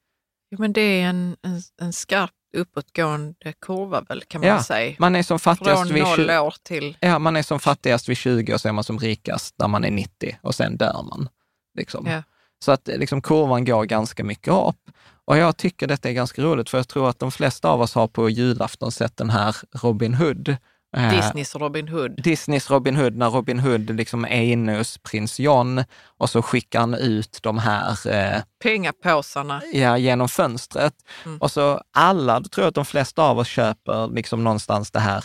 Jo, 0.50 0.60
men 0.60 0.72
det 0.72 0.80
är 0.80 1.08
en, 1.08 1.36
en, 1.42 1.62
en 1.80 1.92
skarpt 1.92 2.32
uppåtgående 2.56 3.52
kurva 3.60 4.00
väl, 4.00 4.22
kan 4.28 4.40
man 4.40 4.48
ja, 4.48 4.62
säga. 4.62 4.96
Man 4.98 5.16
är 5.16 5.22
som 5.22 5.38
fattigast 5.38 5.82
Från 5.82 5.94
vid 5.94 6.02
noll 6.02 6.30
år 6.30 6.54
till... 6.62 6.96
Ja, 7.00 7.18
man 7.18 7.36
är 7.36 7.42
som 7.42 7.60
fattigast 7.60 8.08
vid 8.08 8.16
20 8.16 8.54
och 8.54 8.60
så 8.60 8.68
är 8.68 8.72
man 8.72 8.84
som 8.84 8.98
rikast 8.98 9.54
när 9.58 9.68
man 9.68 9.84
är 9.84 9.90
90 9.90 10.38
och 10.42 10.54
sen 10.54 10.76
dör 10.76 11.02
man. 11.02 11.28
Liksom. 11.78 12.06
Ja. 12.06 12.22
Så 12.64 12.72
att 12.72 12.88
liksom, 12.88 13.22
kurvan 13.22 13.64
går 13.64 13.84
ganska 13.84 14.24
mycket 14.24 14.52
upp. 14.52 14.90
Och 15.24 15.36
jag 15.36 15.56
tycker 15.56 15.86
detta 15.86 16.08
är 16.08 16.12
ganska 16.12 16.42
roligt, 16.42 16.70
för 16.70 16.78
jag 16.78 16.88
tror 16.88 17.08
att 17.08 17.18
de 17.18 17.30
flesta 17.32 17.68
av 17.68 17.80
oss 17.80 17.94
har 17.94 18.08
på 18.08 18.30
julafton 18.30 18.92
sett 18.92 19.16
den 19.16 19.30
här 19.30 19.56
Robin 19.72 20.14
Hood. 20.14 20.56
Eh, 20.96 21.10
Disneys 21.10 21.54
Robin 21.54 21.88
Hood. 21.88 22.22
Disneys 22.22 22.70
Robin 22.70 22.96
Hood, 22.96 23.16
när 23.16 23.30
Robin 23.30 23.58
Hood 23.58 23.96
liksom 23.96 24.24
är 24.24 24.42
inne 24.42 24.78
hos 24.78 24.98
prins 24.98 25.38
John 25.38 25.84
och 26.18 26.30
så 26.30 26.42
skickar 26.42 26.80
han 26.80 26.94
ut 26.94 27.38
de 27.42 27.58
här 27.58 28.08
eh, 28.08 28.42
pengapåsarna 28.62 29.62
ja, 29.72 29.98
genom 29.98 30.28
fönstret. 30.28 30.94
Mm. 31.24 31.38
Och 31.38 31.50
så 31.50 31.80
alla, 31.92 32.40
då 32.40 32.48
tror 32.48 32.64
jag 32.64 32.68
att 32.68 32.74
de 32.74 32.84
flesta 32.84 33.22
av 33.22 33.38
oss 33.38 33.48
köper 33.48 34.08
liksom 34.14 34.44
någonstans 34.44 34.90
det 34.90 35.00
här 35.00 35.24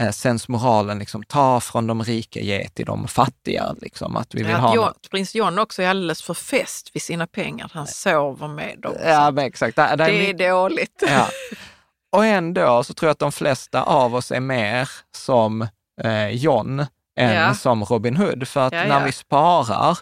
eh, 0.00 0.10
sensmoralen, 0.10 0.98
liksom, 0.98 1.22
ta 1.22 1.60
från 1.60 1.86
de 1.86 2.02
rika, 2.02 2.40
ge 2.40 2.68
till 2.68 2.86
de 2.86 3.08
fattiga. 3.08 3.74
Liksom, 3.80 4.16
att 4.16 4.34
vi 4.34 4.42
vill 4.42 4.52
ja, 4.52 4.58
ha 4.58 4.74
John, 4.74 4.92
prins 5.10 5.34
John 5.34 5.58
också 5.58 5.82
är 5.82 5.88
alldeles 5.88 6.22
för 6.22 6.34
fäst 6.34 6.90
vid 6.94 7.02
sina 7.02 7.26
pengar. 7.26 7.70
Han 7.74 7.86
sover 7.86 8.48
med 8.48 8.78
dem. 8.78 8.94
Ja, 9.04 9.30
men 9.30 9.44
exakt. 9.44 9.76
Det, 9.76 9.94
det, 9.96 10.04
det 10.04 10.44
är 10.44 10.50
dåligt. 10.50 11.02
Ja. 11.08 11.28
Och 12.16 12.26
ändå 12.26 12.84
så 12.84 12.94
tror 12.94 13.08
jag 13.08 13.12
att 13.12 13.18
de 13.18 13.32
flesta 13.32 13.82
av 13.82 14.14
oss 14.14 14.32
är 14.32 14.40
mer 14.40 14.88
som 15.16 15.68
eh, 16.02 16.28
John 16.28 16.80
än 17.18 17.34
ja. 17.34 17.54
som 17.54 17.84
Robin 17.84 18.16
Hood. 18.16 18.48
För 18.48 18.60
att 18.60 18.72
ja, 18.72 18.84
när 18.84 19.04
vi 19.04 19.12
sparar 19.12 19.98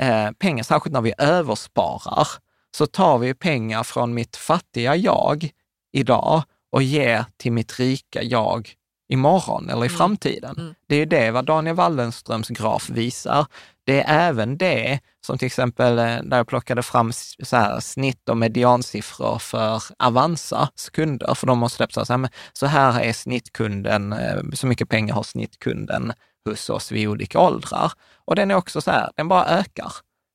eh, 0.00 0.30
pengar, 0.30 0.64
särskilt 0.64 0.92
när 0.92 1.00
vi 1.00 1.14
översparar, 1.18 2.28
så 2.76 2.86
tar 2.86 3.18
vi 3.18 3.34
pengar 3.34 3.82
från 3.82 4.14
mitt 4.14 4.36
fattiga 4.36 4.96
jag 4.96 5.50
idag 5.92 6.42
och 6.72 6.82
ger 6.82 7.24
till 7.36 7.52
mitt 7.52 7.78
rika 7.78 8.22
jag 8.22 8.70
imorgon 9.08 9.70
eller 9.70 9.84
i 9.84 9.88
mm. 9.88 9.98
framtiden. 9.98 10.54
Mm. 10.58 10.74
Det 10.88 10.96
är 10.96 11.06
det 11.06 11.30
vad 11.30 11.44
Daniel 11.44 11.76
Wallenströms 11.76 12.48
graf 12.48 12.90
visar. 12.90 13.46
Det 13.88 14.02
är 14.02 14.28
även 14.28 14.58
det 14.58 15.00
som 15.26 15.38
till 15.38 15.46
exempel 15.46 15.98
eh, 15.98 16.22
där 16.22 16.36
jag 16.36 16.46
plockade 16.46 16.82
fram 16.82 17.12
så 17.42 17.56
här, 17.56 17.80
snitt 17.80 18.28
och 18.28 18.36
mediansiffror 18.36 19.38
för 19.38 19.82
Avanzas 19.98 20.90
kunder, 20.92 21.34
för 21.34 21.46
de 21.46 21.62
har 21.62 21.68
släppt 21.68 21.94
så 21.94 22.04
här, 22.08 22.28
så 22.52 22.66
här 22.66 23.00
är 23.00 23.12
snittkunden, 23.12 24.12
eh, 24.12 24.42
så 24.52 24.66
mycket 24.66 24.88
pengar 24.88 25.14
har 25.14 25.22
snittkunden 25.22 26.12
hos 26.48 26.70
oss 26.70 26.92
vid 26.92 27.08
olika 27.08 27.40
åldrar. 27.40 27.92
Och 28.24 28.36
den 28.36 28.50
är 28.50 28.54
också 28.54 28.80
så 28.80 28.90
här, 28.90 29.10
den 29.16 29.28
bara 29.28 29.46
ökar. 29.46 29.92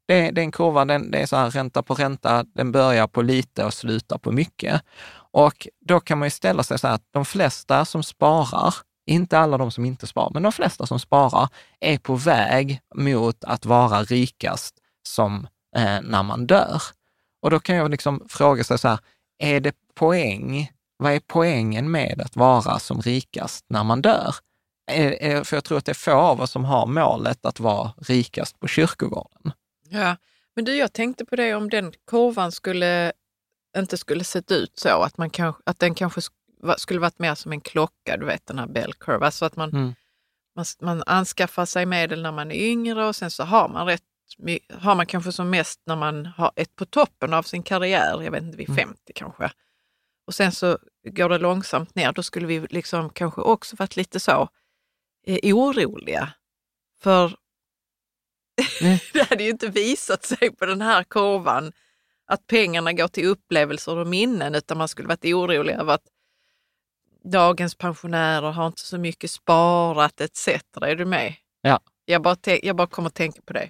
Det, 0.07 0.21
den 0.21 0.37
är 0.37 0.41
en 0.41 0.51
kurva, 0.51 0.85
den, 0.85 1.11
det 1.11 1.17
är 1.17 1.25
så 1.25 1.35
här 1.35 1.49
ränta 1.49 1.83
på 1.83 1.93
ränta, 1.93 2.43
den 2.55 2.71
börjar 2.71 3.07
på 3.07 3.21
lite 3.21 3.65
och 3.65 3.73
slutar 3.73 4.17
på 4.17 4.31
mycket. 4.31 4.81
Och 5.31 5.67
då 5.85 5.99
kan 5.99 6.17
man 6.19 6.25
ju 6.25 6.29
ställa 6.29 6.63
sig 6.63 6.79
så 6.79 6.87
här 6.87 6.95
att 6.95 7.07
de 7.11 7.25
flesta 7.25 7.85
som 7.85 8.03
sparar, 8.03 8.75
inte 9.05 9.39
alla 9.39 9.57
de 9.57 9.71
som 9.71 9.85
inte 9.85 10.07
sparar, 10.07 10.31
men 10.33 10.43
de 10.43 10.51
flesta 10.51 10.85
som 10.85 10.99
sparar 10.99 11.49
är 11.79 11.97
på 11.97 12.15
väg 12.15 12.81
mot 12.95 13.43
att 13.43 13.65
vara 13.65 14.03
rikast 14.03 14.75
som 15.07 15.47
eh, 15.75 16.01
när 16.01 16.23
man 16.23 16.47
dör. 16.47 16.81
Och 17.41 17.49
då 17.49 17.59
kan 17.59 17.75
jag 17.75 17.91
liksom 17.91 18.25
fråga 18.29 18.63
sig 18.63 18.77
så 18.77 18.87
här, 18.87 18.99
är 19.39 19.59
det 19.59 19.75
poäng? 19.95 20.71
Vad 20.97 21.11
är 21.11 21.21
poängen 21.27 21.91
med 21.91 22.21
att 22.25 22.35
vara 22.35 22.79
som 22.79 23.01
rikast 23.01 23.65
när 23.69 23.83
man 23.83 24.01
dör? 24.01 24.35
Eh, 24.91 25.11
eh, 25.11 25.43
för 25.43 25.57
jag 25.57 25.63
tror 25.63 25.77
att 25.77 25.85
det 25.85 25.91
är 25.91 25.93
få 25.93 26.11
av 26.11 26.41
oss 26.41 26.51
som 26.51 26.65
har 26.65 26.85
målet 26.85 27.45
att 27.45 27.59
vara 27.59 27.93
rikast 27.97 28.59
på 28.59 28.67
kyrkogården. 28.67 29.51
Ja, 29.89 30.15
men 30.55 30.65
du, 30.65 30.75
jag 30.75 30.93
tänkte 30.93 31.25
på 31.25 31.35
det 31.35 31.55
om 31.55 31.69
den 31.69 31.93
kurvan 32.07 32.51
skulle 32.51 33.11
inte 33.77 33.97
skulle 33.97 34.23
sett 34.23 34.51
ut 34.51 34.79
så, 34.79 35.01
att, 35.01 35.17
man 35.17 35.29
kan, 35.29 35.53
att 35.65 35.79
den 35.79 35.95
kanske 35.95 36.21
skulle 36.78 36.99
varit 36.99 37.19
mer 37.19 37.36
som 37.36 37.52
en 37.52 37.62
klocka, 37.62 38.17
du 38.17 38.26
vet 38.26 38.45
den 38.45 38.60
här 38.60 38.67
bell 38.67 38.93
curve, 38.93 39.26
alltså 39.26 39.45
att 39.45 39.56
man, 39.56 39.69
mm. 39.69 39.93
man, 40.56 40.65
man 40.82 41.04
anskaffar 41.06 41.65
sig 41.65 41.86
medel 41.86 42.21
när 42.21 42.32
man 42.32 42.52
är 42.52 42.56
yngre 42.56 43.06
och 43.06 43.15
sen 43.15 43.32
så 43.32 43.43
har 43.43 43.69
man 43.69 43.88
rätt 43.88 44.04
har 44.69 44.95
man 44.95 45.06
kanske 45.06 45.32
som 45.32 45.49
mest 45.49 45.82
när 45.86 45.95
man 45.95 46.26
har 46.26 46.52
ett 46.56 46.76
på 46.76 46.86
toppen 46.86 47.34
av 47.34 47.43
sin 47.43 47.63
karriär, 47.63 48.21
jag 48.21 48.32
vet 48.32 48.43
inte, 48.43 48.58
vid 48.58 48.67
50 48.67 48.80
mm. 48.80 48.93
kanske. 49.15 49.52
Och 50.28 50.36
sen 50.36 50.52
så 50.52 50.78
går 51.04 51.30
det 51.30 51.38
långsamt 51.38 51.95
ner, 51.95 52.12
då 52.12 52.23
skulle 52.23 52.47
vi 52.47 52.60
liksom 52.60 53.10
kanske 53.10 53.41
också 53.41 53.76
varit 53.76 53.95
lite 53.95 54.19
så 54.19 54.49
eh, 55.26 55.56
oroliga. 55.56 56.34
För 57.02 57.26
mm. 58.82 58.97
det 59.13 59.30
hade 59.30 59.43
ju 59.43 59.49
inte 59.49 59.67
visat 59.67 60.26
sig 60.26 60.56
på 60.56 60.65
den 60.65 60.82
här 60.82 61.04
kurvan 61.04 61.73
att 62.26 62.47
pengarna 62.47 62.93
går 62.93 63.08
till 63.08 63.28
upplevelser 63.28 63.97
och 63.97 64.08
minnen, 64.08 64.56
utan 64.56 64.78
man 64.78 64.88
skulle 64.88 65.08
varit 65.08 65.26
orolig 65.26 65.73
över 65.73 65.93
att 65.93 66.08
dagens 67.23 67.75
pensionärer 67.75 68.51
har 68.51 68.67
inte 68.67 68.81
så 68.81 68.97
mycket 68.97 69.31
sparat 69.31 70.21
etc. 70.21 70.47
Är 70.81 70.95
du 70.95 71.05
med? 71.05 71.33
Ja. 71.62 71.79
Jag 72.05 72.21
bara, 72.21 72.38
jag 72.63 72.75
bara 72.75 72.88
kommer 72.88 73.07
att 73.07 73.15
tänka 73.15 73.41
på 73.45 73.53
det. 73.53 73.69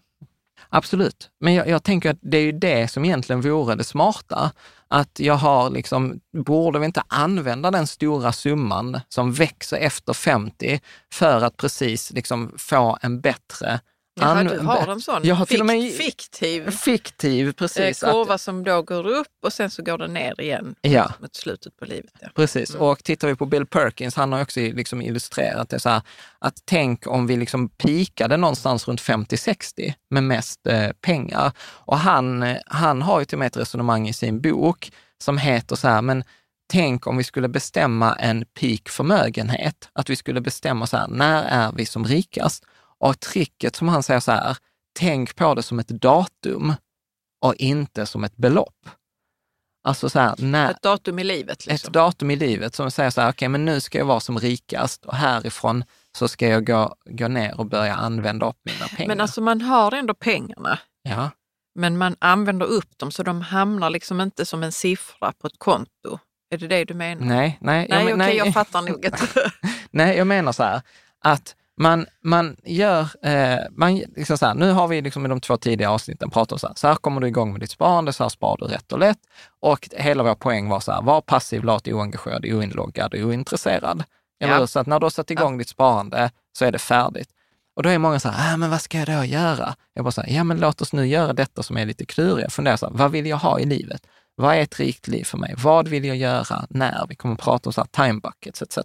Absolut, 0.70 1.30
men 1.40 1.54
jag, 1.54 1.68
jag, 1.68 1.84
tänker 1.84 2.10
att 2.10 2.18
det 2.22 2.38
är 2.38 2.42
ju 2.42 2.52
det 2.52 2.88
som 2.88 3.06
egentligen 3.06 3.42
vore 3.42 3.76
det 3.76 3.84
smarta. 3.84 4.52
Att 4.88 5.20
jag 5.20 5.34
har 5.34 5.70
liksom, 5.70 6.20
borde 6.38 6.80
vi 6.80 6.86
inte 6.86 7.04
använda 7.08 7.72
den 7.72 7.88
stora 7.88 8.32
summan 8.32 9.00
som 9.10 9.34
växer 9.34 9.78
efter 9.78 10.14
50 10.14 10.80
för 11.14 11.42
att 11.42 11.58
precis 11.58 12.12
liksom 12.12 12.52
få 12.58 12.98
en 13.02 13.22
bättre 13.22 13.80
Jaha, 14.16 14.44
du 14.44 14.60
har 14.60 14.88
en 14.88 15.02
sån 15.02 15.22
jag 15.24 15.36
har 15.36 15.46
till 15.46 15.60
och 15.60 15.66
med, 15.66 15.92
fiktiv, 15.92 16.72
fiktiv 16.72 17.52
precis, 17.52 18.04
eh, 18.04 18.12
kurva 18.12 18.34
att, 18.34 18.42
som 18.42 18.64
då 18.64 18.82
går 18.82 19.08
upp 19.08 19.28
och 19.44 19.54
sen 19.54 19.70
så 19.70 19.84
går 19.84 19.98
den 19.98 20.14
ner 20.14 20.42
igen 20.42 20.76
ja. 20.82 21.12
mot 21.20 21.36
slutet 21.36 21.78
på 21.78 21.86
livet. 21.86 22.12
Ja. 22.22 22.28
Precis, 22.36 22.70
mm. 22.70 22.82
och 22.82 23.04
tittar 23.04 23.28
vi 23.28 23.36
på 23.36 23.46
Bill 23.46 23.66
Perkins, 23.66 24.16
han 24.16 24.34
har 24.34 24.42
också 24.42 24.60
liksom 24.60 25.02
illustrerat 25.02 25.70
det 25.70 25.80
så 25.80 25.90
här, 25.90 26.02
att 26.40 26.62
tänk 26.66 27.08
om 27.08 27.28
vi 27.28 27.38
liksom 27.38 27.70
pikade 27.70 28.38
någonstans 28.38 28.88
runt 28.88 29.02
50-60 29.02 29.94
med 30.10 30.24
mest 30.24 30.68
eh, 30.68 30.90
pengar. 31.02 31.52
Och 31.62 31.98
han, 31.98 32.44
eh, 32.44 32.58
han 32.66 33.02
har 33.02 33.20
ju 33.20 33.26
till 33.26 33.36
och 33.36 33.40
med 33.40 33.48
ett 33.48 33.58
resonemang 33.58 34.08
i 34.08 34.14
sin 34.14 34.42
bok 34.42 34.92
som 35.24 35.38
heter 35.38 35.76
så 35.76 35.88
här, 35.88 36.02
men 36.02 36.24
tänk 36.72 37.08
om 37.08 37.18
vi 37.18 37.24
skulle 37.24 37.48
bestämma 37.48 38.16
en 38.16 38.46
peak 38.60 38.90
förmögenhet, 38.90 39.90
att 39.94 40.10
vi 40.10 40.16
skulle 40.16 40.42
bestämma 40.42 40.88
så 40.88 40.98
här, 40.98 41.08
när 41.08 41.44
är 41.44 41.72
vi 41.72 41.86
som 41.86 42.06
rikast? 42.06 42.64
Och 43.04 43.20
tricket 43.20 43.76
som 43.76 43.88
han 43.88 44.04
säger 44.04 44.20
så 44.20 44.32
här, 44.32 44.58
tänk 45.00 45.36
på 45.36 45.56
det 45.56 45.64
som 45.64 45.80
ett 45.80 45.88
datum 45.88 46.74
och 47.42 47.56
inte 47.56 48.06
som 48.06 48.24
ett 48.24 48.38
belopp. 48.38 48.90
Alltså 49.84 50.10
så 50.10 50.20
här, 50.20 50.36
när, 50.38 50.72
ett 50.72 50.82
datum 50.82 51.20
i 51.20 51.24
livet? 51.24 51.66
Liksom. 51.66 51.88
Ett 51.88 51.94
datum 51.94 52.32
i 52.32 52.36
livet 52.36 52.76
som 52.76 52.92
säger 52.92 53.10
så 53.10 53.22
här, 53.22 53.28
okej, 53.28 53.36
okay, 53.36 53.50
men 53.50 53.66
nu 53.66 53.82
ska 53.82 53.98
jag 53.98 54.06
vara 54.06 54.20
som 54.20 54.40
rikast 54.40 55.06
och 55.06 55.16
härifrån 55.16 55.84
så 56.18 56.28
ska 56.28 56.48
jag 56.48 56.66
gå, 56.66 56.96
gå 57.06 57.28
ner 57.28 57.60
och 57.60 57.66
börja 57.66 57.96
använda 57.96 58.46
upp 58.50 58.60
mina 58.64 58.88
pengar. 58.88 59.08
Men 59.08 59.22
alltså 59.22 59.42
man 59.42 59.62
har 59.62 59.94
ändå 59.94 60.14
pengarna. 60.14 60.80
Ja. 61.02 61.30
Men 61.76 61.98
man 61.98 62.16
använder 62.20 62.66
upp 62.66 62.98
dem 62.98 63.12
så 63.12 63.24
de 63.24 63.42
hamnar 63.42 63.90
liksom 63.90 64.22
inte 64.22 64.46
som 64.46 64.64
en 64.64 64.72
siffra 64.72 65.32
på 65.32 65.48
ett 65.48 65.58
konto. 65.60 66.20
Är 66.50 66.58
det 66.58 66.68
det 66.68 66.86
du 66.86 66.94
menar? 66.94 67.26
Nej, 67.26 67.58
nej. 67.62 67.88
Nej, 67.90 68.00
ja, 68.00 68.04
okej, 68.04 68.18
nej. 68.18 68.38
jag 68.38 68.54
fattar 68.54 68.82
nog. 68.82 69.06
Att... 69.06 69.38
Nej, 69.92 70.18
jag 70.18 70.28
menar 70.28 70.52
så 70.52 70.64
här, 70.64 70.82
att 71.20 71.56
man, 71.78 72.06
man 72.24 72.56
gör, 72.64 73.08
eh, 73.26 73.60
man, 73.72 73.96
liksom 73.96 74.38
så 74.38 74.46
här, 74.46 74.54
nu 74.54 74.72
har 74.72 74.88
vi 74.88 75.02
liksom 75.02 75.26
i 75.26 75.30
de 75.30 75.42
två 75.42 75.58
tidiga 75.58 75.92
avsnitten 75.92 76.30
pratat 76.30 76.52
om 76.52 76.60
så 76.60 76.68
här, 76.68 76.74
så 76.76 76.88
här 76.88 76.96
kommer 76.96 77.22
du 77.22 77.28
igång 77.28 77.52
med 77.52 77.62
ditt 77.62 77.72
sparande, 77.72 78.14
så 78.14 78.24
här 78.24 78.30
sparar 78.30 78.58
du 78.58 78.66
rätt 78.66 78.92
och 78.92 79.00
lätt. 79.00 79.20
Och 79.60 79.90
hela 79.92 80.24
vår 80.24 80.36
poäng 80.36 80.70
var 80.70 80.80
så 80.80 80.92
här, 80.92 81.02
var 81.02 81.22
passiv, 81.22 81.64
lat, 81.64 81.88
oengagerad, 81.88 82.46
oinloggad 82.46 83.14
och 83.14 83.20
ointresserad. 83.20 84.04
Eller 84.40 84.60
ja. 84.60 84.68
Så 84.68 84.80
att 84.80 84.88
när 84.88 85.00
du 85.00 85.06
har 85.06 85.10
satt 85.10 85.32
igång 85.32 85.54
ja. 85.54 85.58
ditt 85.58 85.70
sparande 85.70 86.32
så 86.58 86.66
är 86.66 86.72
det 86.72 86.80
färdigt. 86.80 87.30
Och 87.76 87.84
då 87.84 87.90
är 87.90 87.98
många 87.98 88.20
så 88.20 88.30
här, 88.30 88.54
äh, 88.54 88.58
men 88.58 88.70
vad 88.70 88.82
ska 88.82 88.98
jag 88.98 89.08
då 89.08 89.26
göra? 89.26 89.76
Jag 89.94 90.06
bara 90.06 90.12
så 90.12 90.22
här, 90.22 90.30
ja 90.30 90.44
men 90.44 90.60
låt 90.60 90.82
oss 90.82 90.94
nu 90.94 91.08
göra 91.08 91.34
detta 91.34 91.64
som 91.64 91.78
är 91.78 91.86
lite 91.86 92.06
kluriga. 92.06 92.50
Fundera 92.50 92.78
så 92.78 92.86
här, 92.86 92.94
vad 92.94 93.12
vill 93.12 93.26
jag 93.26 93.38
ha 93.38 93.60
i 93.60 93.66
livet? 93.66 94.08
Vad 94.36 94.56
är 94.56 94.62
ett 94.62 94.80
rikt 94.80 95.08
liv 95.08 95.24
för 95.24 95.38
mig? 95.38 95.56
Vad 95.58 95.88
vill 95.88 96.06
jag 96.06 96.18
göra 96.18 96.66
när? 96.70 97.06
Vi 97.10 97.16
kommer 97.16 97.36
att 97.36 97.42
prata 97.42 97.70
om 97.70 97.74
så 97.74 97.82
här 97.82 98.08
time 98.08 98.20
buckets 98.20 98.62
etc. 98.62 98.78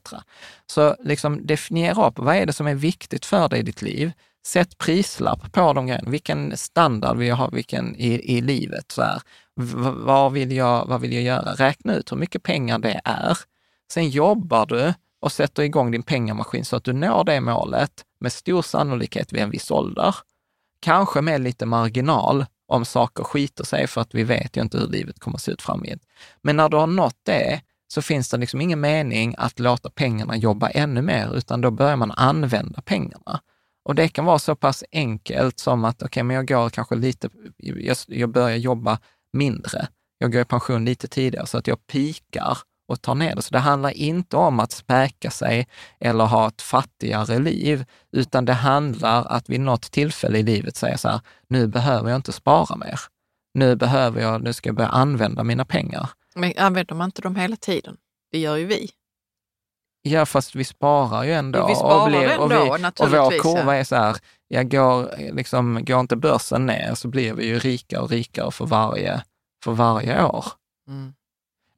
Så 0.66 0.96
liksom 1.00 1.46
definiera 1.46 2.06
upp, 2.06 2.18
vad 2.18 2.36
är 2.36 2.46
det 2.46 2.52
som 2.52 2.66
är 2.66 2.74
viktigt 2.74 3.26
för 3.26 3.48
dig 3.48 3.60
i 3.60 3.62
ditt 3.62 3.82
liv? 3.82 4.12
Sätt 4.46 4.78
prislapp 4.78 5.52
på 5.52 5.72
de 5.72 5.86
grejerna. 5.86 6.10
Vilken 6.10 6.56
standard 6.56 7.16
vill 7.16 7.28
jag 7.28 7.36
ha 7.36 7.48
vilken 7.48 7.96
i, 7.96 8.36
i 8.36 8.40
livet? 8.40 8.92
Så 8.92 9.02
här. 9.02 9.22
Vad, 9.94 10.32
vill 10.32 10.52
jag, 10.52 10.86
vad 10.86 11.00
vill 11.00 11.12
jag 11.12 11.22
göra? 11.22 11.52
Räkna 11.54 11.94
ut 11.94 12.12
hur 12.12 12.16
mycket 12.16 12.42
pengar 12.42 12.78
det 12.78 13.00
är. 13.04 13.38
Sen 13.92 14.08
jobbar 14.08 14.66
du 14.66 14.94
och 15.20 15.32
sätter 15.32 15.62
igång 15.62 15.90
din 15.90 16.02
pengamaskin 16.02 16.64
så 16.64 16.76
att 16.76 16.84
du 16.84 16.92
når 16.92 17.24
det 17.24 17.40
målet 17.40 18.04
med 18.20 18.32
stor 18.32 18.62
sannolikhet 18.62 19.32
vid 19.32 19.42
en 19.42 19.50
viss 19.50 19.70
ålder. 19.70 20.14
Kanske 20.80 21.20
med 21.20 21.40
lite 21.40 21.66
marginal 21.66 22.46
om 22.68 22.84
saker 22.84 23.24
skiter 23.24 23.64
sig, 23.64 23.86
för 23.86 24.00
att 24.00 24.14
vi 24.14 24.24
vet 24.24 24.56
ju 24.56 24.60
inte 24.60 24.78
hur 24.78 24.88
livet 24.88 25.18
kommer 25.18 25.36
att 25.36 25.42
se 25.42 25.52
ut 25.52 25.62
framgent. 25.62 26.02
Men 26.42 26.56
när 26.56 26.68
du 26.68 26.76
har 26.76 26.86
nått 26.86 27.20
det, 27.22 27.60
så 27.88 28.02
finns 28.02 28.28
det 28.28 28.36
liksom 28.36 28.60
ingen 28.60 28.80
mening 28.80 29.34
att 29.38 29.58
låta 29.58 29.90
pengarna 29.90 30.36
jobba 30.36 30.70
ännu 30.70 31.02
mer, 31.02 31.36
utan 31.36 31.60
då 31.60 31.70
börjar 31.70 31.96
man 31.96 32.10
använda 32.10 32.82
pengarna. 32.82 33.40
Och 33.84 33.94
det 33.94 34.08
kan 34.08 34.24
vara 34.24 34.38
så 34.38 34.56
pass 34.56 34.84
enkelt 34.92 35.58
som 35.58 35.84
att, 35.84 35.96
okej, 35.96 36.06
okay, 36.06 36.22
men 36.22 36.36
jag 36.36 36.48
går 36.48 36.70
kanske 36.70 36.94
lite, 36.94 37.28
jag, 37.56 37.96
jag 38.06 38.30
börjar 38.30 38.56
jobba 38.56 38.98
mindre. 39.32 39.88
Jag 40.18 40.32
går 40.32 40.42
i 40.42 40.44
pension 40.44 40.84
lite 40.84 41.08
tidigare 41.08 41.46
så 41.46 41.58
att 41.58 41.66
jag 41.66 41.86
pikar 41.86 42.58
och 42.88 43.02
tar 43.02 43.14
ner 43.14 43.34
det. 43.34 43.42
Så 43.42 43.50
det 43.52 43.58
handlar 43.58 43.90
inte 43.90 44.36
om 44.36 44.60
att 44.60 44.72
späka 44.72 45.30
sig 45.30 45.66
eller 46.00 46.24
ha 46.24 46.48
ett 46.48 46.62
fattigare 46.62 47.38
liv, 47.38 47.84
utan 48.12 48.44
det 48.44 48.52
handlar 48.52 49.24
att 49.24 49.48
vid 49.48 49.60
något 49.60 49.90
tillfälle 49.90 50.38
i 50.38 50.42
livet 50.42 50.76
säga 50.76 50.98
så 50.98 51.08
här, 51.08 51.20
nu 51.48 51.66
behöver 51.66 52.10
jag 52.10 52.16
inte 52.16 52.32
spara 52.32 52.76
mer. 52.76 53.00
Nu 53.54 53.76
behöver 53.76 54.20
jag, 54.20 54.42
nu 54.42 54.52
ska 54.52 54.68
jag 54.68 54.76
börja 54.76 54.88
använda 54.88 55.44
mina 55.44 55.64
pengar. 55.64 56.10
Men 56.34 56.52
använder 56.56 56.94
man 56.94 57.04
inte 57.04 57.22
dem 57.22 57.36
hela 57.36 57.56
tiden? 57.56 57.96
Det 58.32 58.38
gör 58.38 58.56
ju 58.56 58.66
vi. 58.66 58.90
Ja, 60.02 60.26
fast 60.26 60.54
vi 60.54 60.64
sparar 60.64 61.24
ju 61.24 61.32
ändå. 61.32 61.66
Vi 61.66 61.74
sparar 61.74 62.02
och 62.02 62.08
blir, 62.08 62.28
ändå, 62.28 62.42
och, 62.44 62.50
vi, 62.50 62.56
och 63.04 63.10
vår 63.10 63.38
kurva 63.42 63.76
är 63.76 63.84
så 63.84 63.96
här, 63.96 64.16
jag 64.48 64.70
går, 64.70 65.14
liksom, 65.32 65.84
går 65.84 66.00
inte 66.00 66.16
börsen 66.16 66.66
ner 66.66 66.94
så 66.94 67.08
blir 67.08 67.34
vi 67.34 67.46
ju 67.46 67.58
rikare 67.58 68.00
och 68.00 68.10
rikare 68.10 68.50
för 68.50 68.66
varje, 68.66 69.22
för 69.64 69.72
varje 69.72 70.24
år. 70.24 70.44
Mm. 70.88 71.12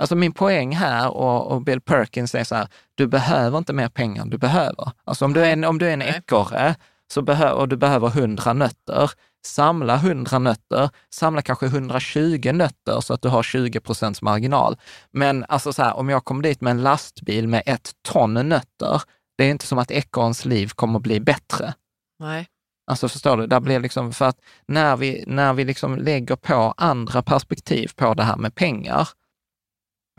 Alltså 0.00 0.16
min 0.16 0.32
poäng 0.32 0.76
här 0.76 1.10
och, 1.16 1.52
och, 1.52 1.62
Bill 1.62 1.80
Perkins 1.80 2.34
är 2.34 2.44
så 2.44 2.54
här, 2.54 2.68
du 2.94 3.06
behöver 3.06 3.58
inte 3.58 3.72
mer 3.72 3.88
pengar 3.88 4.22
än 4.22 4.30
du 4.30 4.38
behöver. 4.38 4.92
Alltså 5.04 5.24
om 5.24 5.32
du 5.32 5.40
är 5.44 5.52
en, 5.52 5.64
om 5.64 5.78
du 5.78 5.88
är 5.88 5.92
en 5.92 6.02
ekorre 6.02 6.74
så 7.12 7.22
behö, 7.22 7.50
och 7.50 7.68
du 7.68 7.76
behöver 7.76 8.08
100 8.08 8.52
nötter, 8.52 9.10
samla 9.46 9.94
100 9.94 10.38
nötter, 10.38 10.90
samla 11.14 11.42
kanske 11.42 11.66
120 11.66 12.50
nötter 12.52 13.00
så 13.00 13.14
att 13.14 13.22
du 13.22 13.28
har 13.28 13.42
20 13.42 13.80
procents 13.80 14.22
marginal. 14.22 14.76
Men 15.10 15.44
alltså 15.48 15.72
så 15.72 15.82
här, 15.82 15.96
om 15.96 16.08
jag 16.08 16.24
kommer 16.24 16.42
dit 16.42 16.60
med 16.60 16.70
en 16.70 16.82
lastbil 16.82 17.48
med 17.48 17.62
ett 17.66 17.90
ton 18.02 18.34
nötter, 18.34 19.02
det 19.38 19.44
är 19.44 19.50
inte 19.50 19.66
som 19.66 19.78
att 19.78 19.90
ekorrens 19.90 20.44
liv 20.44 20.68
kommer 20.74 20.98
att 20.98 21.02
bli 21.02 21.20
bättre. 21.20 21.74
Nej. 22.18 22.46
Alltså 22.90 23.08
förstår 23.08 23.36
du, 23.36 23.46
där 23.46 23.60
blir 23.60 23.80
liksom, 23.80 24.12
för 24.12 24.24
att 24.24 24.38
när 24.66 24.96
vi, 24.96 25.24
när 25.26 25.52
vi 25.52 25.64
liksom 25.64 25.96
lägger 25.96 26.36
på 26.36 26.74
andra 26.76 27.22
perspektiv 27.22 27.90
på 27.96 28.14
det 28.14 28.22
här 28.22 28.36
med 28.36 28.54
pengar, 28.54 29.08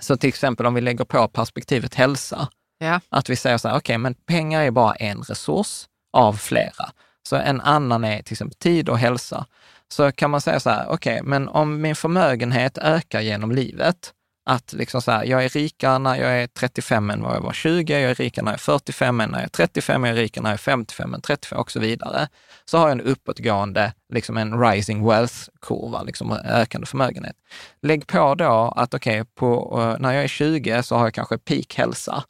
så 0.01 0.17
till 0.17 0.29
exempel 0.29 0.65
om 0.65 0.73
vi 0.73 0.81
lägger 0.81 1.05
på 1.05 1.27
perspektivet 1.27 1.95
hälsa, 1.95 2.47
ja. 2.79 2.99
att 3.09 3.29
vi 3.29 3.35
säger 3.35 3.57
så 3.57 3.67
här, 3.67 3.75
okej, 3.75 3.93
okay, 3.93 3.97
men 3.97 4.13
pengar 4.13 4.61
är 4.61 4.71
bara 4.71 4.93
en 4.93 5.21
resurs 5.21 5.85
av 6.13 6.33
flera. 6.33 6.91
Så 7.29 7.35
en 7.35 7.61
annan 7.61 8.03
är 8.03 8.21
till 8.21 8.33
exempel 8.33 8.57
tid 8.57 8.89
och 8.89 8.97
hälsa. 8.97 9.45
Så 9.87 10.11
kan 10.11 10.31
man 10.31 10.41
säga 10.41 10.59
så 10.59 10.69
här, 10.69 10.85
okej, 10.89 11.13
okay, 11.13 11.29
men 11.29 11.47
om 11.47 11.81
min 11.81 11.95
förmögenhet 11.95 12.77
ökar 12.77 13.21
genom 13.21 13.51
livet, 13.51 14.13
att 14.45 14.73
liksom 14.73 15.01
så 15.01 15.11
här, 15.11 15.23
jag 15.25 15.45
är 15.45 15.49
rikare 15.49 15.99
när 15.99 16.15
jag 16.15 16.41
är 16.41 16.47
35 16.47 17.09
än 17.09 17.21
vad 17.21 17.35
jag 17.35 17.41
var 17.41 17.53
20, 17.53 17.93
jag 17.93 18.11
är 18.11 18.15
rikare 18.15 18.45
när 18.45 18.51
jag 18.51 18.57
är 18.57 18.61
45 18.61 19.21
än 19.21 19.29
när 19.29 19.37
jag 19.37 19.45
är 19.45 19.49
35, 19.49 20.03
jag 20.03 20.17
är 20.17 20.21
rikare 20.21 20.43
när 20.43 20.49
jag 20.49 20.53
är 20.53 20.57
55 20.57 21.13
än 21.13 21.21
35 21.21 21.59
och 21.59 21.71
så 21.71 21.79
vidare. 21.79 22.27
Så 22.65 22.77
har 22.77 22.89
jag 22.89 22.91
en 22.91 23.01
uppåtgående, 23.01 23.93
liksom 24.13 24.37
en 24.37 24.59
rising 24.59 25.09
wealth-kurva, 25.09 26.03
liksom 26.05 26.31
ökande 26.31 26.87
förmögenhet. 26.87 27.35
Lägg 27.81 28.07
på 28.07 28.35
då 28.35 28.73
att 28.75 28.93
okej, 28.93 29.21
okay, 29.21 29.47
uh, 29.49 29.95
när 29.99 30.13
jag 30.13 30.23
är 30.23 30.27
20 30.27 30.83
så 30.83 30.95
har 30.95 31.05
jag 31.05 31.13
kanske 31.13 31.37
peak 31.37 31.75
hälsa 31.75 32.23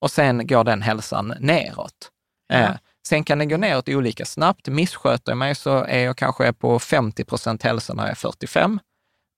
och 0.00 0.10
sen 0.10 0.46
går 0.46 0.64
den 0.64 0.82
hälsan 0.82 1.34
neråt. 1.40 2.10
Ja. 2.48 2.56
Eh, 2.56 2.70
sen 3.08 3.24
kan 3.24 3.38
den 3.38 3.48
gå 3.48 3.56
neråt 3.56 3.88
olika 3.88 4.24
snabbt. 4.24 4.68
Missköter 4.68 5.32
jag 5.32 5.38
mig 5.38 5.54
så 5.54 5.84
är 5.84 6.04
jag 6.04 6.16
kanske 6.16 6.52
på 6.52 6.78
50 6.78 7.24
procent 7.24 7.62
hälsa 7.62 7.94
när 7.94 8.02
jag 8.02 8.10
är 8.10 8.14
45 8.14 8.80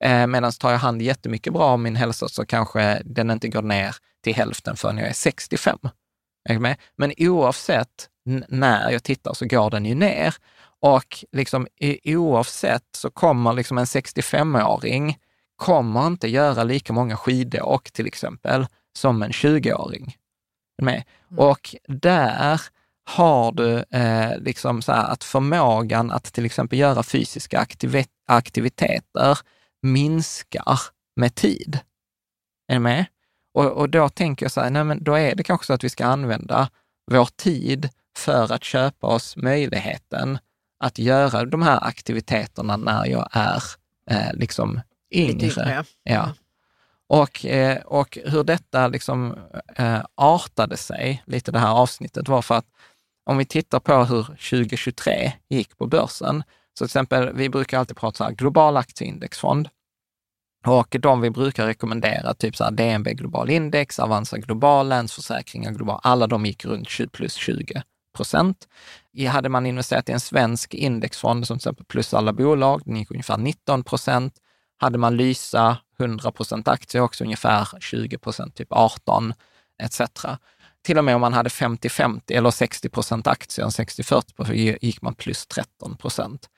Eh, 0.03 0.27
Medan 0.27 0.51
tar 0.51 0.71
jag 0.71 0.79
hand 0.79 1.01
jättemycket 1.01 1.53
bra 1.53 1.73
om 1.73 1.83
min 1.83 1.95
hälsa 1.95 2.27
så 2.27 2.45
kanske 2.45 3.01
den 3.05 3.31
inte 3.31 3.47
går 3.47 3.61
ner 3.61 3.95
till 4.23 4.35
hälften 4.35 4.75
förrän 4.75 4.97
jag 4.97 5.07
är 5.07 5.13
65. 5.13 5.77
Är? 6.49 6.75
Men 6.95 7.13
oavsett 7.17 8.09
när 8.47 8.91
jag 8.91 9.03
tittar 9.03 9.33
så 9.33 9.45
går 9.45 9.69
den 9.69 9.85
ju 9.85 9.95
ner. 9.95 10.35
Och 10.79 11.25
liksom, 11.31 11.67
oavsett 12.05 12.83
så 12.97 13.11
kommer 13.11 13.53
liksom 13.53 13.77
en 13.77 13.85
65-åring 13.85 15.17
kommer 15.55 16.07
inte 16.07 16.27
göra 16.27 16.63
lika 16.63 16.93
många 16.93 17.17
skidåk 17.17 17.91
till 17.91 18.07
exempel 18.07 18.67
som 18.97 19.23
en 19.23 19.31
20-åring. 19.31 20.15
Med. 20.81 21.03
Mm. 21.31 21.39
Och 21.39 21.75
där 21.87 22.61
har 23.03 23.51
du 23.51 23.83
eh, 23.97 24.37
liksom 24.37 24.81
så 24.81 24.91
att 24.91 25.23
förmågan 25.23 26.11
att 26.11 26.23
till 26.23 26.45
exempel 26.45 26.79
göra 26.79 27.03
fysiska 27.03 27.59
aktiv 27.59 28.03
aktiviteter 28.27 29.37
minskar 29.81 30.79
med 31.15 31.35
tid. 31.35 31.79
Är 32.67 32.73
ni 32.73 32.79
med? 32.79 33.05
Och, 33.53 33.65
och 33.65 33.89
då 33.89 34.09
tänker 34.09 34.45
jag 34.45 34.51
så 34.51 34.61
här, 34.61 34.69
nej 34.69 34.83
men 34.83 35.03
då 35.03 35.13
är 35.13 35.35
det 35.35 35.43
kanske 35.43 35.65
så 35.65 35.73
att 35.73 35.83
vi 35.83 35.89
ska 35.89 36.05
använda 36.05 36.69
vår 37.11 37.25
tid 37.35 37.89
för 38.17 38.51
att 38.51 38.63
köpa 38.63 39.07
oss 39.07 39.37
möjligheten 39.37 40.39
att 40.79 40.99
göra 40.99 41.45
de 41.45 41.61
här 41.61 41.87
aktiviteterna 41.87 42.77
när 42.77 43.05
jag 43.05 43.29
är 43.31 43.63
eh, 44.09 44.33
liksom 44.33 44.81
yngre. 45.11 45.85
Ja. 46.03 46.33
Och, 47.07 47.45
eh, 47.45 47.81
och 47.81 48.17
hur 48.25 48.43
detta 48.43 48.87
liksom 48.87 49.37
eh, 49.75 49.99
artade 50.15 50.77
sig, 50.77 51.23
lite 51.25 51.51
det 51.51 51.59
här 51.59 51.73
avsnittet, 51.73 52.27
var 52.27 52.41
för 52.41 52.55
att 52.55 52.65
om 53.23 53.37
vi 53.37 53.45
tittar 53.45 53.79
på 53.79 54.03
hur 54.03 54.23
2023 54.23 55.33
gick 55.49 55.77
på 55.77 55.87
börsen, 55.87 56.43
till 56.83 56.89
exempel, 56.89 57.33
vi 57.33 57.49
brukar 57.49 57.79
alltid 57.79 57.97
prata 57.97 58.17
så 58.17 58.23
här, 58.23 58.31
global 58.31 58.77
aktieindexfond. 58.77 59.69
Och 60.65 60.95
de 60.99 61.21
vi 61.21 61.29
brukar 61.29 61.65
rekommendera, 61.65 62.33
typ 62.33 62.55
så 62.55 62.63
här 62.63 62.71
DNB 62.71 63.07
Global 63.07 63.49
Index, 63.49 63.99
Avanza 63.99 64.37
Global, 64.37 64.89
Länsförsäkringar 64.89 65.71
Global, 65.71 65.99
alla 66.03 66.27
de 66.27 66.45
gick 66.45 66.65
runt 66.65 66.89
20 66.89 67.07
plus 67.07 67.33
20 67.33 67.83
procent. 68.15 68.67
Hade 69.29 69.49
man 69.49 69.65
investerat 69.65 70.09
i 70.09 70.11
en 70.11 70.19
svensk 70.19 70.73
indexfond, 70.73 71.47
som 71.47 71.57
till 71.57 71.61
exempel 71.61 71.85
plus 71.85 72.13
alla 72.13 72.33
bolag, 72.33 72.81
den 72.85 72.95
gick 72.95 73.11
ungefär 73.11 73.37
19 73.37 73.83
procent. 73.83 74.33
Hade 74.77 74.97
man 74.97 75.17
Lysa 75.17 75.77
100 75.99 76.31
procent 76.31 76.67
aktier 76.67 77.01
också, 77.01 77.23
ungefär 77.23 77.67
20 77.79 78.17
procent, 78.17 78.55
typ 78.55 78.71
18 78.71 79.33
etc. 79.83 80.01
Till 80.83 80.97
och 80.97 81.03
med 81.03 81.15
om 81.15 81.21
man 81.21 81.33
hade 81.33 81.49
50-50 81.49 82.21
eller 82.27 82.51
60 82.51 82.89
procent 82.89 83.27
aktier, 83.27 83.65
60-40 83.65 84.77
gick 84.81 85.01
man 85.01 85.15
plus 85.15 85.47
13 85.47 85.97
procent. 85.97 86.49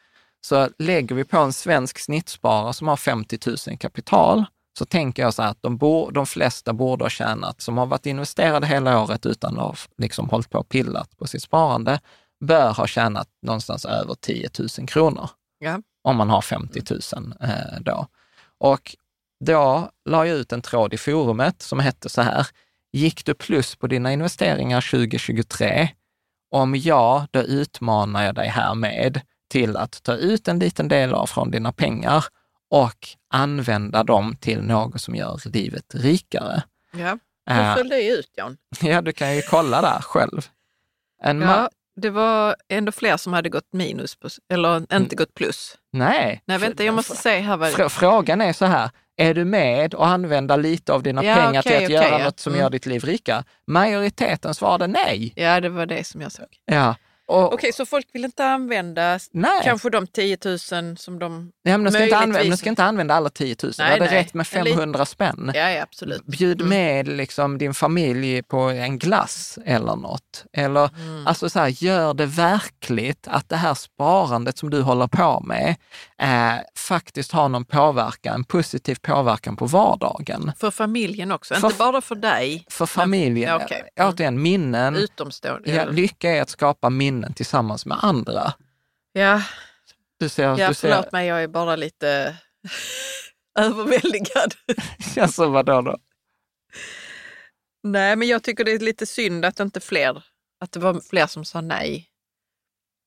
Så 0.46 0.70
lägger 0.80 1.16
vi 1.16 1.24
på 1.24 1.38
en 1.38 1.54
svensk 1.54 2.00
snittsparare 2.00 2.74
som 2.74 2.88
har 2.88 2.98
50 2.98 3.40
000 3.68 3.78
kapital, 3.78 4.46
så 4.80 4.86
tänker 4.86 5.24
jag 5.24 5.34
så 5.34 5.42
här 5.42 5.50
att 5.50 5.62
de, 5.62 5.78
bo, 5.78 6.12
de 6.12 6.26
flesta 6.26 6.74
borde 6.74 7.06
ha 7.06 7.10
tjänat, 7.10 7.62
som 7.62 7.78
har 7.78 7.86
varit 7.86 8.06
investerade 8.06 8.68
hela 8.68 9.04
året 9.04 9.26
utan 9.26 9.60
att 9.60 9.90
liksom 9.98 10.30
hållit 10.30 10.50
på 10.50 10.60
och 10.60 10.70
pillat 10.70 11.18
på 11.18 11.28
sitt 11.28 11.44
sparande, 11.44 12.00
bör 12.46 12.74
ha 12.74 12.88
tjänat 12.88 13.28
någonstans 13.42 13.86
över 13.86 14.16
10 14.16 14.50
000 14.80 14.88
kronor. 14.88 15.30
Ja. 15.60 15.82
Om 16.04 16.16
man 16.16 16.30
har 16.30 16.42
50 16.42 16.82
000 17.16 17.34
eh, 17.42 17.80
då. 17.82 18.08
Och 18.58 18.96
då 19.46 19.90
la 20.06 20.28
jag 20.28 20.38
ut 20.38 20.54
en 20.54 20.62
tråd 20.62 20.94
i 20.94 20.98
forumet 20.98 21.62
som 21.62 21.80
hette 21.80 22.10
så 22.10 22.22
här, 22.22 22.48
gick 22.94 23.26
du 23.26 23.34
plus 23.34 23.76
på 23.76 23.88
dina 23.88 24.14
investeringar 24.14 24.92
2023? 24.92 25.90
Om 26.52 26.76
ja, 26.76 27.28
då 27.32 27.40
utmanar 27.40 28.24
jag 28.24 28.36
dig 28.36 28.48
här 28.48 28.76
med 28.76 29.22
till 29.54 29.78
att 29.78 30.04
ta 30.04 30.14
ut 30.14 30.48
en 30.48 30.60
liten 30.60 30.88
del 30.88 31.14
av 31.14 31.26
från 31.26 31.52
dina 31.52 31.72
pengar 31.72 32.26
och 32.70 33.08
använda 33.30 34.04
dem 34.04 34.36
till 34.36 34.62
något 34.62 35.02
som 35.02 35.16
gör 35.16 35.40
livet 35.54 35.96
rikare. 35.96 36.64
Ja. 36.92 37.18
Hur 37.46 37.76
föll 37.76 37.90
det 37.90 38.08
ut, 38.08 38.30
Jan? 38.36 38.58
Ja, 38.82 39.02
du 39.02 39.14
kan 39.14 39.36
ju 39.36 39.42
kolla 39.42 39.82
där 39.82 40.02
själv. 40.02 40.48
En 41.24 41.42
ja, 41.42 41.70
det 41.96 42.10
var 42.10 42.56
ändå 42.70 42.92
fler 42.92 43.18
som 43.18 43.34
hade 43.34 43.50
gått 43.50 43.74
minus, 43.74 44.16
på, 44.16 44.28
eller 44.54 44.78
inte 44.78 44.96
mm. 44.96 45.10
gått 45.10 45.34
plus. 45.34 45.78
Nej. 45.92 46.42
Nej, 46.46 46.58
vänta, 46.58 46.84
jag 46.84 46.96
måste 46.96 47.16
säga 47.16 47.42
här. 47.42 47.58
Vad... 47.58 47.92
Frågan 47.92 48.42
är 48.42 48.54
så 48.54 48.66
här, 48.66 48.90
är 49.18 49.34
du 49.34 49.46
med 49.46 49.94
och 49.94 50.08
använda 50.08 50.56
lite 50.56 50.94
av 50.94 51.04
dina 51.04 51.24
ja, 51.24 51.36
pengar 51.36 51.62
okay, 51.62 51.62
till 51.62 51.76
att 51.76 51.84
okay, 51.84 52.10
göra 52.10 52.20
ja. 52.20 52.26
något 52.26 52.40
som 52.40 52.54
mm. 52.54 52.62
gör 52.62 52.70
ditt 52.70 52.86
liv 52.86 53.04
rikare? 53.04 53.44
Majoriteten 53.68 54.54
svarade 54.54 54.88
nej. 54.88 55.34
Ja, 55.36 55.62
det 55.62 55.70
var 55.70 55.86
det 55.86 56.08
som 56.08 56.22
jag 56.22 56.32
såg. 56.32 56.48
Ja. 56.66 56.96
Okej, 57.36 57.56
okay, 57.56 57.72
så 57.72 57.86
folk 57.86 58.08
vill 58.12 58.26
inte 58.26 58.46
använda 58.46 59.20
nej. 59.32 59.52
kanske 59.64 59.90
de 59.90 60.08
10 60.08 60.38
000 60.46 60.60
som 60.98 61.20
de 61.20 61.52
ja, 61.64 61.78
men 61.78 61.84
de 61.84 61.92
ska, 61.92 62.04
inte 62.04 62.18
använda, 62.18 62.50
de 62.50 62.58
ska 62.58 62.70
inte 62.70 62.84
använda 62.84 63.14
alla 63.14 63.30
10 63.30 63.56
000. 63.64 63.74
Nej, 63.78 64.00
det 64.00 64.06
hade 64.06 64.16
räckt 64.16 64.34
med 64.34 64.48
500 64.48 65.06
spänn. 65.06 65.52
Ja, 65.56 65.70
ja, 65.70 65.84
absolut. 65.84 66.26
Bjud 66.26 66.62
mm. 66.62 66.70
med 66.70 67.08
liksom 67.08 67.58
din 67.58 67.74
familj 67.74 68.44
på 68.44 68.58
en 68.58 69.00
glass 69.00 69.60
eller 69.66 69.96
något. 69.96 70.46
Eller 70.54 70.90
mm. 70.96 71.28
alltså 71.28 71.50
så 71.50 71.60
här, 71.60 71.84
gör 71.84 72.14
det 72.14 72.26
verkligt 72.26 73.28
att 73.28 73.50
det 73.50 73.56
här 73.56 73.74
sparandet 73.74 74.58
som 74.58 74.70
du 74.70 74.82
håller 74.82 75.08
på 75.08 75.40
med 75.40 75.76
eh, 76.22 76.62
faktiskt 76.78 77.32
har 77.32 77.50
någon 77.50 77.66
påverkan, 77.66 78.36
en 78.36 78.44
positiv 78.44 78.96
påverkan 79.02 79.56
på 79.56 79.66
vardagen. 79.66 80.52
För 80.60 80.72
familjen 80.72 81.32
också, 81.32 81.56
för, 81.56 81.68
inte 81.68 81.78
bara 81.78 82.02
för 82.02 82.16
dig. 82.16 82.66
För 82.70 82.86
familjen. 82.86 83.58
Men, 83.58 83.66
okay. 83.66 83.82
mm. 83.96 84.10
Återigen, 84.10 84.42
minnen. 84.42 84.96
Utomstående. 84.96 85.72
Ja, 85.72 85.86
lycka 85.86 86.32
är 86.32 86.42
att 86.42 86.50
skapa 86.50 86.90
minnen 86.90 87.23
tillsammans 87.34 87.86
med 87.86 87.98
andra. 88.02 88.54
Ja, 89.14 89.42
du 90.20 90.30
ser, 90.30 90.44
ja 90.44 90.68
du 90.68 90.74
ser... 90.74 90.90
förlåt 90.90 91.12
mig, 91.12 91.28
jag 91.28 91.44
är 91.44 91.48
bara 91.48 91.76
lite 91.76 92.38
överväldigad. 93.60 94.54
alltså 95.18 95.48
vadå 95.48 95.82
då? 95.82 95.98
Nej, 97.84 98.16
men 98.16 98.28
jag 98.28 98.44
tycker 98.44 98.64
det 98.64 98.72
är 98.72 98.80
lite 98.80 99.06
synd 99.06 99.46
att 99.46 99.60
inte 99.60 99.80
fler, 99.80 100.24
att 100.60 100.72
det 100.72 100.80
var 100.80 101.00
fler 101.00 101.28
som 101.28 101.46
sa 101.46 101.62
nej. 101.62 102.10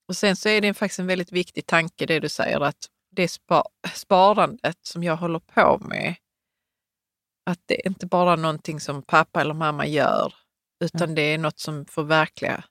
Och 0.09 0.17
sen 0.17 0.37
så 0.37 0.49
är 0.49 0.61
det 0.61 0.75
faktiskt 0.75 0.99
en 0.99 1.07
väldigt 1.07 1.33
viktig 1.33 1.67
tanke 1.67 2.07
det 2.07 2.21
du 2.21 2.29
säger 2.29 2.61
att 2.61 2.87
det 3.11 3.39
sparandet 3.95 4.79
som 4.83 5.05
jag 5.05 5.17
håller 5.17 5.39
på 5.39 5.79
med, 5.79 6.15
att 7.51 7.61
det 7.67 7.87
är 7.87 7.89
inte 7.89 8.07
bara 8.07 8.37
någonting 8.37 8.81
som 8.81 9.03
pappa 9.03 9.41
eller 9.41 9.55
mamma 9.55 9.87
gör, 9.87 10.35
utan 10.85 11.03
mm. 11.03 11.15
det 11.15 11.23
är 11.23 11.39
något 11.39 11.59
som 11.59 11.87
får 11.87 12.03
verkliga 12.05 12.65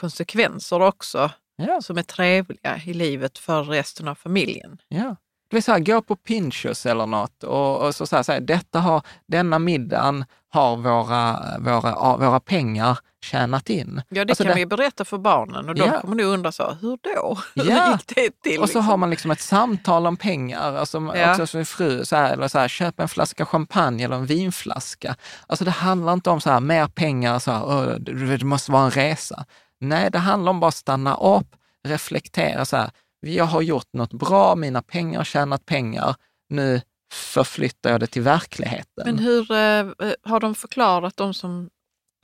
konsekvenser 0.00 0.82
också, 0.82 1.30
ja. 1.56 1.80
som 1.82 1.98
är 1.98 2.02
trevliga 2.02 2.80
i 2.84 2.92
livet 2.92 3.38
för 3.38 3.62
resten 3.64 4.08
av 4.08 4.14
familjen. 4.14 4.78
Ja. 4.88 5.16
Det 5.50 5.56
vill 5.56 5.62
säga, 5.62 5.78
gå 5.78 6.02
på 6.02 6.16
Pinchos 6.16 6.86
eller 6.86 7.06
något 7.06 7.44
och, 7.44 7.86
och 7.86 7.94
så, 7.94 8.16
här, 8.16 8.40
detta 8.40 8.80
har, 8.80 9.02
denna 9.26 9.58
middagen 9.58 10.24
har 10.48 10.76
våra, 10.76 11.40
våra, 11.58 12.16
våra 12.16 12.40
pengar 12.40 12.98
tjänat 13.24 13.70
in. 13.70 14.02
Ja, 14.08 14.24
det 14.24 14.32
alltså 14.32 14.44
kan 14.44 14.52
det... 14.52 14.58
vi 14.58 14.66
berätta 14.66 15.04
för 15.04 15.18
barnen 15.18 15.68
och 15.68 15.74
de 15.74 15.80
ja. 15.80 16.00
kommer 16.00 16.16
nu 16.16 16.24
undra 16.24 16.52
så, 16.52 16.76
hur 16.80 16.98
då? 17.02 17.38
Ja. 17.54 17.64
Hur 17.64 17.92
gick 17.92 18.06
det 18.06 18.42
till? 18.42 18.60
Och 18.60 18.68
så 18.68 18.78
liksom? 18.78 18.84
har 18.84 18.96
man 18.96 19.10
liksom 19.10 19.30
ett 19.30 19.40
samtal 19.40 20.06
om 20.06 20.16
pengar, 20.16 20.76
alltså 20.76 21.12
ja. 21.14 21.30
också 21.30 21.46
som 21.46 21.64
fru, 21.64 22.04
så 22.04 22.16
här, 22.16 22.32
eller 22.32 22.48
så 22.48 22.58
här, 22.58 22.68
köp 22.68 23.00
en 23.00 23.08
flaska 23.08 23.46
champagne 23.46 24.04
eller 24.04 24.16
en 24.16 24.26
vinflaska. 24.26 25.16
Alltså 25.46 25.64
det 25.64 25.70
handlar 25.70 26.12
inte 26.12 26.30
om 26.30 26.40
så 26.40 26.50
här, 26.50 26.60
mer 26.60 26.86
pengar, 26.86 27.38
så 27.38 27.50
här, 27.50 27.98
det 28.38 28.44
måste 28.44 28.72
vara 28.72 28.84
en 28.84 28.90
resa. 28.90 29.44
Nej, 29.80 30.10
det 30.10 30.18
handlar 30.18 30.50
om 30.50 30.60
bara 30.60 30.68
att 30.68 30.74
stanna 30.74 31.16
upp, 31.16 31.56
reflektera 31.88 32.64
så 32.64 32.76
här, 32.76 32.90
jag 33.20 33.44
har 33.44 33.62
gjort 33.62 33.92
något 33.92 34.12
bra, 34.12 34.54
mina 34.54 34.82
pengar 34.82 35.24
tjänat 35.24 35.66
pengar, 35.66 36.14
nu 36.48 36.80
förflyttar 37.12 37.90
jag 37.90 38.00
det 38.00 38.06
till 38.06 38.22
verkligheten. 38.22 39.04
Men 39.04 39.18
hur 39.18 39.52
eh, 39.52 40.12
har 40.22 40.40
de 40.40 40.54
förklarat, 40.54 41.16
de 41.16 41.34
som 41.34 41.70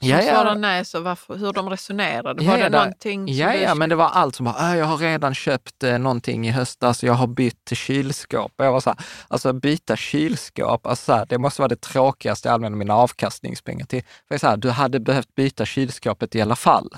som 0.00 0.08
ja, 0.08 0.22
ja. 0.22 0.32
svarade 0.32 0.60
nej, 0.60 0.84
så 0.84 1.00
varför, 1.00 1.36
hur 1.36 1.52
de 1.52 1.70
resonerade? 1.70 2.44
Var 2.44 2.56
ja, 2.56 2.64
det 2.64 2.78
någonting? 2.78 3.28
Ja, 3.28 3.54
ja, 3.54 3.74
men 3.74 3.88
det 3.88 3.94
var 3.94 4.08
allt 4.08 4.34
som 4.34 4.44
bara, 4.44 4.72
äh, 4.72 4.78
jag 4.78 4.86
har 4.86 4.96
redan 4.96 5.34
köpt 5.34 5.82
eh, 5.82 5.98
någonting 5.98 6.48
i 6.48 6.50
höstas, 6.50 7.02
jag 7.02 7.12
har 7.12 7.26
bytt 7.26 7.72
kylskåp. 7.72 8.52
Jag 8.56 8.72
var 8.72 8.80
så 8.80 8.90
här, 8.90 8.98
alltså 9.28 9.52
byta 9.52 9.96
kylskåp, 9.96 10.86
alltså, 10.86 11.12
här, 11.12 11.26
det 11.26 11.38
måste 11.38 11.60
vara 11.62 11.68
det 11.68 11.80
tråkigaste 11.80 12.48
jag 12.48 12.54
använder 12.54 12.78
mina 12.78 12.94
avkastningspengar 12.94 13.86
till. 13.86 14.02
För 14.28 14.38
så 14.38 14.46
här, 14.46 14.56
du 14.56 14.70
hade 14.70 15.00
behövt 15.00 15.34
byta 15.34 15.64
kylskåpet 15.64 16.34
i 16.34 16.40
alla 16.42 16.56
fall. 16.56 16.96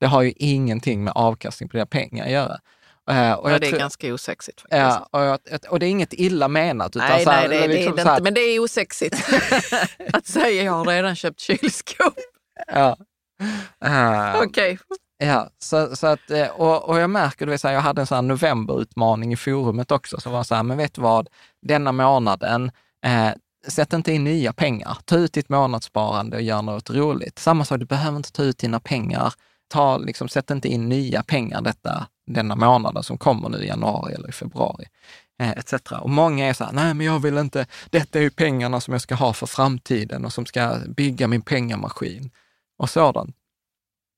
Det 0.00 0.06
har 0.06 0.22
ju 0.22 0.32
ingenting 0.36 1.04
med 1.04 1.12
avkastning 1.16 1.68
på 1.68 1.76
dina 1.76 1.86
pengar 1.86 2.24
att 2.24 2.30
göra. 2.30 2.58
Uh, 3.10 3.32
och 3.32 3.50
ja, 3.50 3.58
det 3.58 3.66
är 3.66 3.70
tror, 3.70 3.78
ganska 3.78 4.14
osexigt 4.14 4.60
faktiskt. 4.60 4.80
Ja, 4.80 5.08
och, 5.10 5.20
jag, 5.20 5.38
och, 5.70 5.78
det 5.78 5.86
är 5.86 5.90
inget 5.90 6.12
illa 6.12 6.48
menat. 6.48 6.96
Utan 6.96 7.08
nej, 7.08 7.24
så 7.24 7.30
här, 7.30 7.48
nej, 7.48 7.58
det, 7.58 7.68
liksom 7.68 7.96
det 7.96 8.02
är 8.02 8.04
det 8.04 8.10
inte, 8.10 8.22
men 8.22 8.34
det 8.34 8.40
är 8.40 8.60
osexigt 8.60 9.16
att 10.12 10.26
säga 10.26 10.62
jag 10.62 10.72
har 10.72 10.84
redan 10.84 11.16
köpt 11.16 11.40
kylskåp. 11.40 12.14
Ja. 12.66 12.96
Uh, 13.84 14.36
Okej. 14.36 14.44
Okay. 14.46 14.78
Ja, 15.18 15.48
så, 15.58 15.96
så 15.96 16.06
att, 16.06 16.30
eh, 16.30 16.48
och, 16.48 16.88
och 16.88 16.98
jag 16.98 17.10
märker, 17.10 17.46
du 17.46 17.52
vet, 17.52 17.60
så 17.60 17.68
här, 17.68 17.74
jag 17.74 17.80
hade 17.80 18.00
en 18.00 18.06
sån 18.06 18.28
novemberutmaning 18.28 19.32
i 19.32 19.36
forumet 19.36 19.90
också, 19.90 20.20
som 20.20 20.32
var 20.32 20.44
så 20.44 20.54
här, 20.54 20.62
men 20.62 20.76
vet 20.76 20.94
du 20.94 21.00
vad, 21.00 21.28
denna 21.62 21.92
månaden, 21.92 22.70
eh, 23.06 23.30
sätt 23.68 23.92
inte 23.92 24.12
in 24.12 24.24
nya 24.24 24.52
pengar. 24.52 24.98
Ta 25.04 25.16
ut 25.16 25.32
ditt 25.32 25.48
månadssparande 25.48 26.36
och 26.36 26.42
gör 26.42 26.62
något 26.62 26.90
roligt. 26.90 27.38
Samma 27.38 27.64
sak, 27.64 27.78
du 27.78 27.86
behöver 27.86 28.16
inte 28.16 28.32
ta 28.32 28.42
ut 28.42 28.58
dina 28.58 28.80
pengar. 28.80 29.34
Ta, 29.68 29.98
liksom, 29.98 30.28
sätt 30.28 30.50
inte 30.50 30.68
in 30.68 30.88
nya 30.88 31.22
pengar 31.22 31.60
detta, 31.60 32.06
denna 32.26 32.56
månaden 32.56 33.02
som 33.02 33.18
kommer 33.18 33.48
nu 33.48 33.58
i 33.58 33.66
januari 33.66 34.14
eller 34.14 34.28
i 34.28 34.32
februari. 34.32 34.86
Eh, 35.38 35.50
etc. 35.50 35.74
Och 36.00 36.10
många 36.10 36.46
är 36.46 36.52
så 36.52 36.64
här, 36.64 36.72
nej 36.72 36.94
men 36.94 37.06
jag 37.06 37.18
vill 37.18 37.38
inte, 37.38 37.66
detta 37.90 38.18
är 38.18 38.22
ju 38.22 38.30
pengarna 38.30 38.80
som 38.80 38.92
jag 38.92 39.00
ska 39.00 39.14
ha 39.14 39.32
för 39.32 39.46
framtiden 39.46 40.24
och 40.24 40.32
som 40.32 40.46
ska 40.46 40.78
bygga 40.96 41.28
min 41.28 41.42
pengamaskin 41.42 42.30
och 42.78 42.90
sådant. 42.90 43.36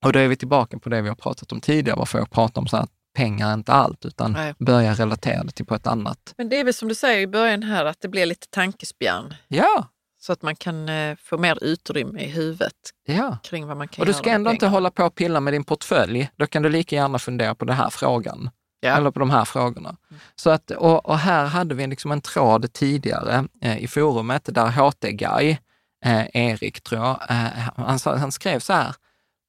Och 0.04 0.12
då 0.12 0.18
är 0.18 0.28
vi 0.28 0.36
tillbaka 0.36 0.78
på 0.78 0.88
det 0.88 1.02
vi 1.02 1.08
har 1.08 1.16
pratat 1.16 1.52
om 1.52 1.60
tidigare, 1.60 1.98
varför 1.98 2.18
jag 2.18 2.30
pratar 2.30 2.60
om 2.60 2.66
så 2.66 2.76
här, 2.76 2.86
pengar 3.16 3.50
är 3.50 3.54
inte 3.54 3.72
allt, 3.72 4.04
utan 4.04 4.32
Nej. 4.32 4.54
börja 4.58 4.94
relatera 4.94 5.44
det 5.44 5.52
till 5.52 5.66
på 5.66 5.74
ett 5.74 5.86
annat. 5.86 6.34
Men 6.36 6.48
det 6.48 6.60
är 6.60 6.64
väl 6.64 6.74
som 6.74 6.88
du 6.88 6.94
säger 6.94 7.20
i 7.20 7.26
början 7.26 7.62
här, 7.62 7.84
att 7.84 8.00
det 8.00 8.08
blir 8.08 8.26
lite 8.26 8.46
tankespjärn. 8.50 9.34
Ja. 9.48 9.88
Så 10.26 10.32
att 10.32 10.42
man 10.42 10.56
kan 10.56 10.88
eh, 10.88 11.16
få 11.16 11.38
mer 11.38 11.64
utrymme 11.64 12.20
i 12.20 12.26
huvudet 12.26 12.72
ja. 13.04 13.38
kring 13.42 13.66
vad 13.66 13.76
man 13.76 13.88
kan 13.88 14.02
Och 14.02 14.06
du 14.06 14.12
ska 14.12 14.30
ändå 14.30 14.50
inte 14.50 14.66
hålla 14.66 14.90
på 14.90 15.04
och 15.04 15.14
pilla 15.14 15.40
med 15.40 15.52
din 15.52 15.64
portfölj. 15.64 16.30
Då 16.36 16.46
kan 16.46 16.62
du 16.62 16.68
lika 16.68 16.96
gärna 16.96 17.18
fundera 17.18 17.54
på 17.54 17.64
den 17.64 17.76
här 17.76 17.90
frågan. 17.90 18.50
Ja. 18.80 18.96
Eller 18.96 19.10
på 19.10 19.18
de 19.18 19.30
här 19.30 19.44
frågorna. 19.44 19.88
Mm. 19.88 20.20
Så 20.36 20.50
att, 20.50 20.70
och, 20.70 21.06
och, 21.06 21.18
här 21.18 21.46
hade 21.46 21.74
vi 21.74 21.86
liksom 21.86 22.12
en 22.12 22.20
tråd 22.20 22.72
tidigare 22.72 23.48
eh, 23.62 23.78
i 23.78 23.88
forumet 23.88 24.48
där 24.52 24.66
HT-Guy, 24.66 25.56
eh, 26.04 26.26
Erik 26.34 26.82
tror 26.82 27.00
jag, 27.00 27.20
eh, 27.30 27.70
han, 27.76 27.98
han 28.04 28.32
skrev 28.32 28.60
så 28.60 28.72
här, 28.72 28.94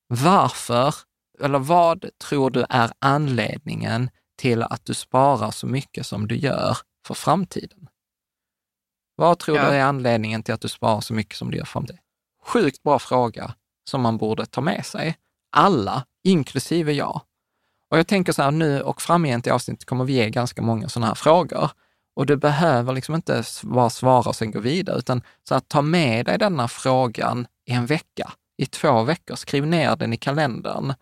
varför, 0.08 0.96
eller 1.42 1.60
vad 1.60 2.06
tror 2.30 2.50
du 2.50 2.66
är 2.70 2.92
anledningen 3.00 4.10
till 4.38 4.64
att 4.64 4.86
du 4.86 4.94
sparar 4.94 5.52
så 5.52 5.68
mycket 5.68 6.06
som 6.06 6.28
du 6.28 6.36
gör 6.36 6.78
för 7.08 7.14
framtiden? 7.14 7.88
Vad 9.20 9.40
tror 9.40 9.58
ja. 9.58 9.70
du 9.70 9.76
är 9.76 9.84
anledningen 9.84 10.44
till 10.44 10.54
att 10.54 10.62
du 10.62 10.68
sparar 10.68 11.02
så 11.02 11.14
mycket 11.14 11.38
som 11.38 11.52
du 11.52 11.58
gör 11.58 11.66
för 11.66 11.72
framtiden? 11.72 12.02
Sjukt 12.46 12.84
bra 12.84 13.00
fråga 13.00 13.54
som 13.90 14.02
man 14.02 14.18
borde 14.18 14.46
ta 14.46 14.62
med 14.62 14.86
sig. 14.86 15.18
Alla, 15.52 16.06
inklusive 16.24 16.94
jag. 16.94 17.22
Och 17.92 17.98
jag 17.98 18.08
tänker 18.08 18.34
så 18.34 18.42
här 18.42 18.52
nu 18.52 18.82
och 18.82 19.02
framgent 19.02 19.48
i 19.48 19.50
avsnittet 19.50 19.86
kommer 19.86 20.06
vi 20.06 20.14
ge 20.14 20.30
ganska 20.30 20.62
många 20.62 20.90
sådana 20.90 21.08
här 21.08 21.16
frågor. 21.16 21.70
Och 22.16 22.26
du 22.26 22.36
behöver 22.36 22.94
liksom 22.94 23.16
inte 23.16 23.44
bara 23.64 23.90
svara 23.90 24.30
och 24.30 24.36
sen 24.36 24.52
gå 24.52 24.60
vidare, 24.60 24.98
utan 24.98 25.22
så 25.48 25.56
att 25.56 25.70
ta 25.70 25.82
med 25.82 26.26
dig 26.26 26.38
denna 26.38 26.68
frågan 26.68 27.48
i 27.66 27.72
en 27.72 27.86
vecka, 27.86 28.32
i 28.58 28.66
två 28.66 29.04
veckor. 29.04 29.36
Skriv 29.36 29.68
ner 29.68 29.96
den 29.96 30.14
i 30.14 30.18
kalendern. 30.18 30.94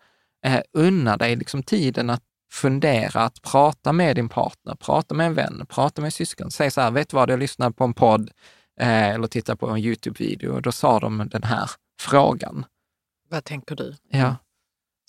Eh, 0.46 0.60
unna 0.72 1.16
dig 1.16 1.36
liksom 1.36 1.62
tiden 1.62 2.10
att 2.10 2.22
fundera, 2.52 3.20
att 3.22 3.42
prata 3.42 3.92
med 3.92 4.16
din 4.16 4.28
partner, 4.28 4.74
prata 4.74 5.14
med 5.14 5.26
en 5.26 5.34
vän, 5.34 5.66
prata 5.68 6.02
med 6.02 6.12
syskon. 6.12 6.50
Säg 6.50 6.70
så 6.70 6.80
här, 6.80 6.90
vet 6.90 7.08
du 7.08 7.14
vad, 7.16 7.30
jag 7.30 7.38
lyssnade 7.38 7.72
på 7.74 7.84
en 7.84 7.94
podd 7.94 8.30
eh, 8.80 9.08
eller 9.08 9.26
tittade 9.26 9.56
på 9.56 9.68
en 9.68 9.78
Youtube-video 9.78 10.52
och 10.52 10.62
då 10.62 10.72
sa 10.72 11.00
de 11.00 11.28
den 11.32 11.42
här 11.42 11.70
frågan. 12.00 12.66
Vad 13.28 13.44
tänker 13.44 13.76
du? 13.76 13.94
Ja. 14.08 14.36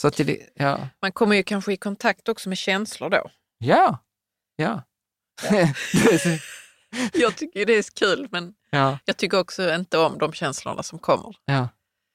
Så 0.01 0.11
till, 0.11 0.43
ja. 0.55 0.79
Man 1.01 1.11
kommer 1.11 1.35
ju 1.35 1.43
kanske 1.43 1.73
i 1.73 1.77
kontakt 1.77 2.29
också 2.29 2.49
med 2.49 2.57
känslor 2.57 3.09
då. 3.09 3.29
Ja, 3.57 3.97
ja. 4.55 4.81
jag 7.13 7.37
tycker 7.37 7.65
det 7.65 7.73
är 7.73 7.95
kul, 7.95 8.27
men 8.31 8.53
ja. 8.69 8.97
jag 9.05 9.17
tycker 9.17 9.39
också 9.39 9.73
inte 9.75 9.97
om 9.97 10.17
de 10.17 10.33
känslorna 10.33 10.83
som 10.83 10.99
kommer. 10.99 11.35
Ja. 11.45 11.69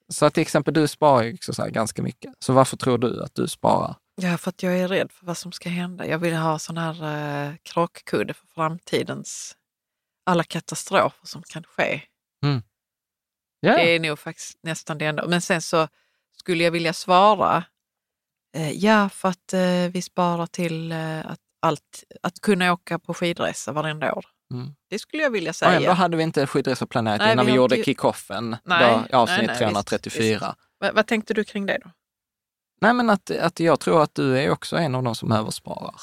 Så 0.09 0.31
till 0.31 0.41
exempel, 0.41 0.75
du 0.75 0.89
sparar 0.89 1.23
ju 1.23 1.37
ganska 1.71 2.03
mycket. 2.03 2.33
Så 2.39 2.53
varför 2.53 2.77
tror 2.77 2.99
du 2.99 3.23
att 3.23 3.35
du 3.35 3.49
sparar? 3.49 3.97
Ja, 4.15 4.39
för 4.39 4.49
att 4.49 4.63
jag 4.63 4.79
är 4.79 4.89
rädd 4.89 5.13
för 5.13 5.27
vad 5.27 5.39
som 5.39 5.53
ska 5.53 5.69
hända. 5.69 6.07
Jag 6.07 6.19
vill 6.19 6.35
ha 6.35 6.59
sån 6.59 6.79
här 6.79 7.05
eh, 7.49 7.55
krockkudde 7.63 8.35
för 8.35 8.47
framtidens 8.47 9.57
alla 10.27 10.45
katastrofer 10.45 11.27
som 11.27 11.43
kan 11.43 11.65
ske. 11.65 12.03
Mm. 12.45 12.63
Yeah. 13.67 13.77
Det 13.77 13.95
är 13.95 14.01
nog 14.01 14.19
faktiskt 14.19 14.59
nästan 14.63 14.99
det 14.99 15.07
enda. 15.07 15.27
Men 15.27 15.41
sen 15.41 15.63
så 15.63 15.89
skulle 16.39 16.65
jag 16.65 16.71
vilja 16.71 16.93
svara, 16.93 17.65
eh, 18.57 18.71
ja 18.71 19.09
för 19.09 19.29
att 19.29 19.53
eh, 19.53 19.93
vi 19.93 20.03
sparar 20.03 20.47
till 20.47 20.93
eh, 20.93 21.19
att, 21.19 21.41
allt, 21.61 22.05
att 22.23 22.41
kunna 22.41 22.73
åka 22.73 22.99
på 22.99 23.15
skidresa 23.15 23.73
varenda 23.73 24.13
år. 24.13 24.27
Mm. 24.55 24.75
Det 24.91 24.99
skulle 24.99 25.23
jag 25.23 25.31
vilja 25.31 25.53
säga. 25.53 25.71
Och 25.71 25.77
ändå 25.77 25.93
hade 25.93 26.17
vi 26.17 26.23
inte 26.23 26.47
skidresor 26.47 26.87
planerat 26.87 27.19
nej, 27.19 27.33
innan 27.33 27.47
vi, 27.47 27.53
vi 27.53 27.57
gjorde 27.57 27.77
inte... 27.77 27.85
kickoffen, 27.85 28.57
avsnitt 29.13 29.47
nej, 29.47 29.59
334. 29.59 30.23
Visst, 30.23 30.43
visst. 30.81 30.95
Vad 30.95 31.07
tänkte 31.07 31.35
du 31.35 31.45
kring 31.45 31.67
det 31.67 31.79
då? 31.85 31.91
Nej, 32.83 32.95
men 32.95 33.11
att, 33.11 33.31
att 33.31 33.61
jag 33.61 33.81
tror 33.81 34.03
att 34.03 34.15
du 34.15 34.39
är 34.39 34.51
också 34.51 34.77
en 34.77 34.95
av 34.95 35.03
de 35.03 35.15
som 35.15 35.33
översparar. 35.33 35.95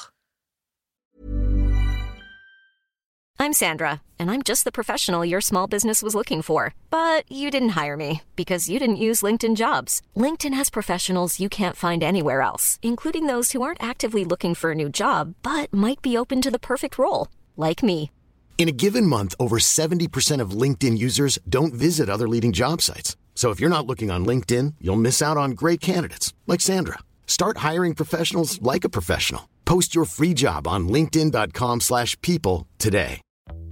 I'm 3.38 3.54
Sandra 3.54 4.00
and 4.18 4.30
I'm 4.30 4.42
just 4.48 4.64
the 4.64 4.72
professional 4.72 5.24
your 5.28 5.40
small 5.40 5.68
business 5.70 6.02
was 6.02 6.14
looking 6.14 6.42
for. 6.42 6.72
But 6.90 7.24
you 7.30 7.50
didn't 7.50 7.84
hire 7.84 7.96
me 7.96 8.20
because 8.36 8.72
you 8.72 8.78
didn't 8.78 9.04
use 9.08 9.26
LinkedIn 9.26 9.56
jobs. 9.56 10.00
LinkedIn 10.16 10.54
has 10.54 10.70
professionals 10.70 11.40
you 11.40 11.48
can't 11.48 11.76
find 11.76 12.02
anywhere 12.02 12.40
else, 12.40 12.78
including 12.82 13.28
those 13.28 13.52
who 13.52 13.62
aren't 13.62 13.90
actively 13.90 14.24
looking 14.24 14.54
for 14.54 14.70
a 14.70 14.74
new 14.74 14.88
job 14.88 15.34
but 15.42 15.72
might 15.72 16.02
be 16.02 16.18
open 16.18 16.42
to 16.42 16.50
the 16.50 16.58
perfect 16.58 16.98
role, 16.98 17.28
like 17.56 17.86
me. 17.86 18.10
In 18.58 18.68
a 18.68 18.76
given 18.84 19.06
month, 19.06 19.34
over 19.38 19.58
70% 19.58 20.42
of 20.42 20.60
LinkedIn 20.62 20.98
users 20.98 21.38
don't 21.46 21.74
visit 21.74 22.08
other 22.08 22.28
leading 22.28 22.52
job 22.52 22.82
sites. 22.82 23.16
So 23.40 23.48
if 23.48 23.58
you're 23.58 23.76
not 23.76 23.86
looking 23.86 24.10
on 24.10 24.26
LinkedIn, 24.26 24.74
you'll 24.82 24.96
miss 24.96 25.22
out 25.22 25.38
on 25.38 25.52
great 25.52 25.80
candidates 25.80 26.34
like 26.46 26.60
Sandra. 26.60 26.98
Start 27.26 27.64
hiring 27.68 27.94
professionals 27.94 28.60
like 28.60 28.84
a 28.84 28.90
professional. 28.90 29.48
Post 29.64 29.94
your 29.94 30.04
free 30.04 30.34
job 30.34 30.68
on 30.68 30.88
linkedin.com/people 30.88 32.66
today. 32.76 33.22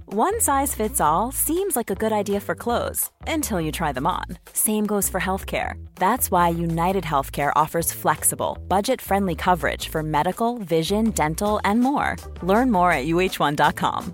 One 0.07 0.41
size 0.41 0.73
fits 0.73 0.99
all 0.99 1.31
seems 1.31 1.75
like 1.75 1.91
a 1.91 1.99
good 2.03 2.11
idea 2.11 2.39
for 2.39 2.55
clothes 2.55 3.11
until 3.27 3.61
you 3.61 3.71
try 3.71 3.91
them 3.91 4.07
on. 4.07 4.25
Same 4.53 4.87
goes 4.87 5.07
for 5.07 5.19
healthcare. 5.21 5.73
That's 5.97 6.31
why 6.31 6.49
United 6.49 7.03
Healthcare 7.03 7.51
offers 7.55 7.93
flexible, 7.93 8.57
budget-friendly 8.67 9.35
coverage 9.35 9.89
for 9.89 10.01
medical, 10.01 10.57
vision, 10.57 11.11
dental, 11.11 11.59
and 11.63 11.79
more. 11.79 12.17
Learn 12.41 12.71
more 12.71 12.91
at 12.91 13.05
uh1.com. 13.05 14.13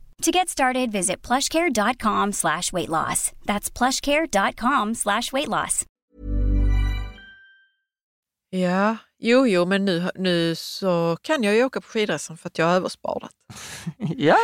To 0.21 0.31
get 0.31 0.49
started, 0.49 0.91
visit 0.91 1.27
plushcare.com 1.27 2.33
slash 2.33 2.71
weight 2.73 2.89
loss. 2.89 3.31
That's 3.45 3.77
plushcare.com 3.77 4.95
slash 4.95 5.33
weight 5.33 5.47
loss. 5.47 5.85
Ja, 8.49 8.97
jo, 9.19 9.47
jo, 9.47 9.65
men 9.65 9.85
nu, 9.85 10.09
nu 10.15 10.55
så 10.55 11.17
kan 11.21 11.43
jag 11.43 11.55
ju 11.55 11.63
åka 11.63 11.81
på 11.81 11.87
skidresan 11.87 12.37
för 12.37 12.47
att 12.47 12.57
jag 12.57 12.65
har 12.65 12.73
översparat. 12.73 13.31
ja, 13.97 14.37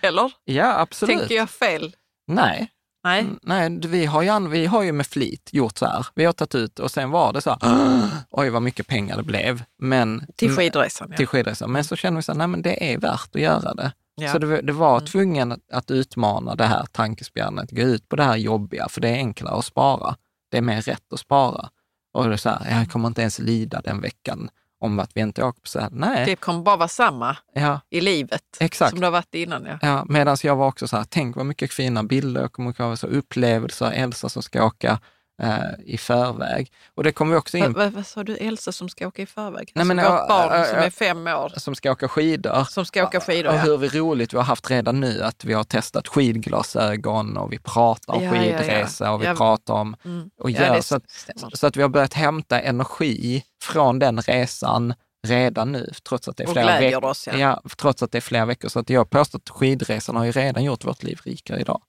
Eller? 0.00 0.32
Ja, 0.44 0.78
absolut. 0.80 1.18
Tänker 1.18 1.34
jag 1.34 1.50
fel? 1.50 1.96
Nej. 2.26 2.70
Nej. 3.04 3.20
Mm, 3.20 3.38
nej, 3.42 3.78
vi 3.90 4.06
har, 4.06 4.22
ju, 4.22 4.48
vi 4.48 4.66
har 4.66 4.82
ju 4.82 4.92
med 4.92 5.06
flit 5.06 5.50
gjort 5.52 5.78
så 5.78 5.86
här. 5.86 6.06
Vi 6.14 6.24
har 6.24 6.32
tagit 6.32 6.54
ut 6.54 6.78
och 6.78 6.90
sen 6.90 7.10
var 7.10 7.32
det 7.32 7.40
så 7.40 7.50
här, 7.60 8.08
oj 8.30 8.50
vad 8.50 8.62
mycket 8.62 8.86
pengar 8.86 9.16
det 9.16 9.22
blev. 9.22 9.64
Men, 9.78 10.26
till 10.36 10.56
skidresan. 10.56 11.08
Ja. 11.10 11.16
Till 11.16 11.26
skidresan. 11.26 11.72
Men 11.72 11.84
så 11.84 11.96
känner 11.96 12.16
vi 12.16 12.22
så 12.22 12.32
här, 12.32 12.38
nej 12.38 12.46
men 12.46 12.62
det 12.62 12.92
är 12.92 12.98
värt 12.98 13.36
att 13.36 13.40
göra 13.40 13.74
det. 13.74 13.92
Ja. 14.14 14.32
Så 14.32 14.38
det, 14.38 14.62
det 14.62 14.72
var 14.72 14.96
mm. 14.96 15.06
tvungen 15.06 15.60
att 15.72 15.90
utmana 15.90 16.54
det 16.54 16.64
här 16.64 16.86
tankespjärnet, 16.92 17.70
gå 17.70 17.82
ut 17.82 18.08
på 18.08 18.16
det 18.16 18.24
här 18.24 18.36
jobbiga, 18.36 18.88
för 18.88 19.00
det 19.00 19.08
är 19.08 19.14
enklare 19.14 19.54
att 19.54 19.64
spara. 19.64 20.16
Det 20.50 20.56
är 20.56 20.62
mer 20.62 20.82
rätt 20.82 21.12
att 21.12 21.20
spara. 21.20 21.70
Och 22.12 22.28
det 22.28 22.32
är 22.32 22.36
så 22.36 22.48
här, 22.50 22.78
jag 22.78 22.90
kommer 22.90 23.08
inte 23.08 23.20
ens 23.20 23.38
lida 23.38 23.80
den 23.80 24.00
veckan 24.00 24.50
om 24.80 24.98
att 24.98 25.10
vi 25.14 25.20
inte 25.20 25.44
åker 25.44 25.60
på 25.60 25.68
så 25.68 25.80
här. 25.80 25.88
Nej. 25.92 26.26
Det 26.26 26.36
kommer 26.36 26.62
bara 26.62 26.76
vara 26.76 26.88
samma 26.88 27.36
ja. 27.54 27.80
i 27.90 28.00
livet 28.00 28.42
Exakt. 28.60 28.90
som 28.90 29.00
det 29.00 29.06
har 29.06 29.12
varit 29.12 29.34
innan. 29.34 29.64
Ja. 29.66 29.78
Ja, 29.82 30.04
Medan 30.08 30.36
jag 30.42 30.56
var 30.56 30.66
också 30.66 30.88
så 30.88 30.96
här, 30.96 31.04
tänk 31.08 31.36
vad 31.36 31.46
mycket 31.46 31.72
fina 31.72 32.02
bilder, 32.02 32.40
jag 32.40 32.52
kommer 32.52 32.80
ihåg 32.80 32.98
upplevelser, 33.04 33.90
Elsa 33.90 34.28
som 34.28 34.42
ska 34.42 34.64
åka 34.64 35.00
i 35.84 35.98
förväg. 35.98 36.72
Och 36.94 37.04
det 37.04 37.12
kommer 37.12 37.32
vi 37.32 37.38
också 37.38 37.56
in... 37.56 37.72
Vad, 37.72 37.92
vad, 37.92 38.06
sa 38.06 38.24
du, 38.24 38.36
Elsa 38.36 38.72
som 38.72 38.88
ska 38.88 39.06
åka 39.06 39.22
i 39.22 39.26
förväg? 39.26 39.72
Nej, 39.74 39.84
men, 39.84 39.98
alltså, 39.98 40.12
vårt 40.12 40.28
barn 40.28 40.66
som 40.66 40.78
är 40.78 40.90
fem 40.90 41.26
år. 41.26 41.52
Som 41.56 41.74
ska 41.74 41.92
åka 41.92 42.08
skidor. 42.08 42.64
Som 42.64 42.84
ska 42.84 43.04
åka 43.04 43.20
skidor, 43.20 43.52
Och 43.52 43.58
hur 43.58 43.98
roligt 43.98 44.32
vi 44.32 44.36
har 44.36 44.44
haft 44.44 44.70
redan 44.70 45.00
nu 45.00 45.22
att 45.22 45.44
vi 45.44 45.52
har 45.52 45.64
testat 45.64 46.08
skidglasögon 46.08 47.36
och 47.36 47.52
vi 47.52 47.58
pratar 47.58 48.14
om 48.14 48.22
ja, 48.22 48.30
skidresa 48.30 49.04
ja, 49.04 49.10
ja. 49.10 49.14
och 49.14 49.22
vi 49.22 49.26
pratar 49.38 49.74
om... 49.74 49.96
Mm. 50.04 50.30
Och 50.38 50.50
gör, 50.50 50.80
så, 50.80 50.96
att, 50.96 51.04
så 51.52 51.66
att 51.66 51.76
vi 51.76 51.82
har 51.82 51.88
börjat 51.88 52.14
hämta 52.14 52.60
energi 52.60 53.44
från 53.62 53.98
den 53.98 54.20
resan 54.20 54.94
redan 55.26 55.72
nu, 55.72 55.90
trots 56.08 56.28
att 56.28 56.36
det 56.36 56.42
är 56.42 56.48
flera, 56.48 56.80
veck 56.80 57.04
oss, 57.04 57.26
ja. 57.26 57.36
Ja, 57.36 57.62
trots 57.76 58.02
att 58.02 58.12
det 58.12 58.18
är 58.18 58.22
flera 58.22 58.44
veckor. 58.44 58.68
Så 58.68 58.78
att 58.78 58.90
jag 58.90 59.10
påstår 59.10 59.38
att 59.38 59.50
skidresan 59.50 60.16
har 60.16 60.24
ju 60.24 60.32
redan 60.32 60.64
gjort 60.64 60.84
vårt 60.84 61.02
liv 61.02 61.20
rikare 61.24 61.60
idag. 61.60 61.82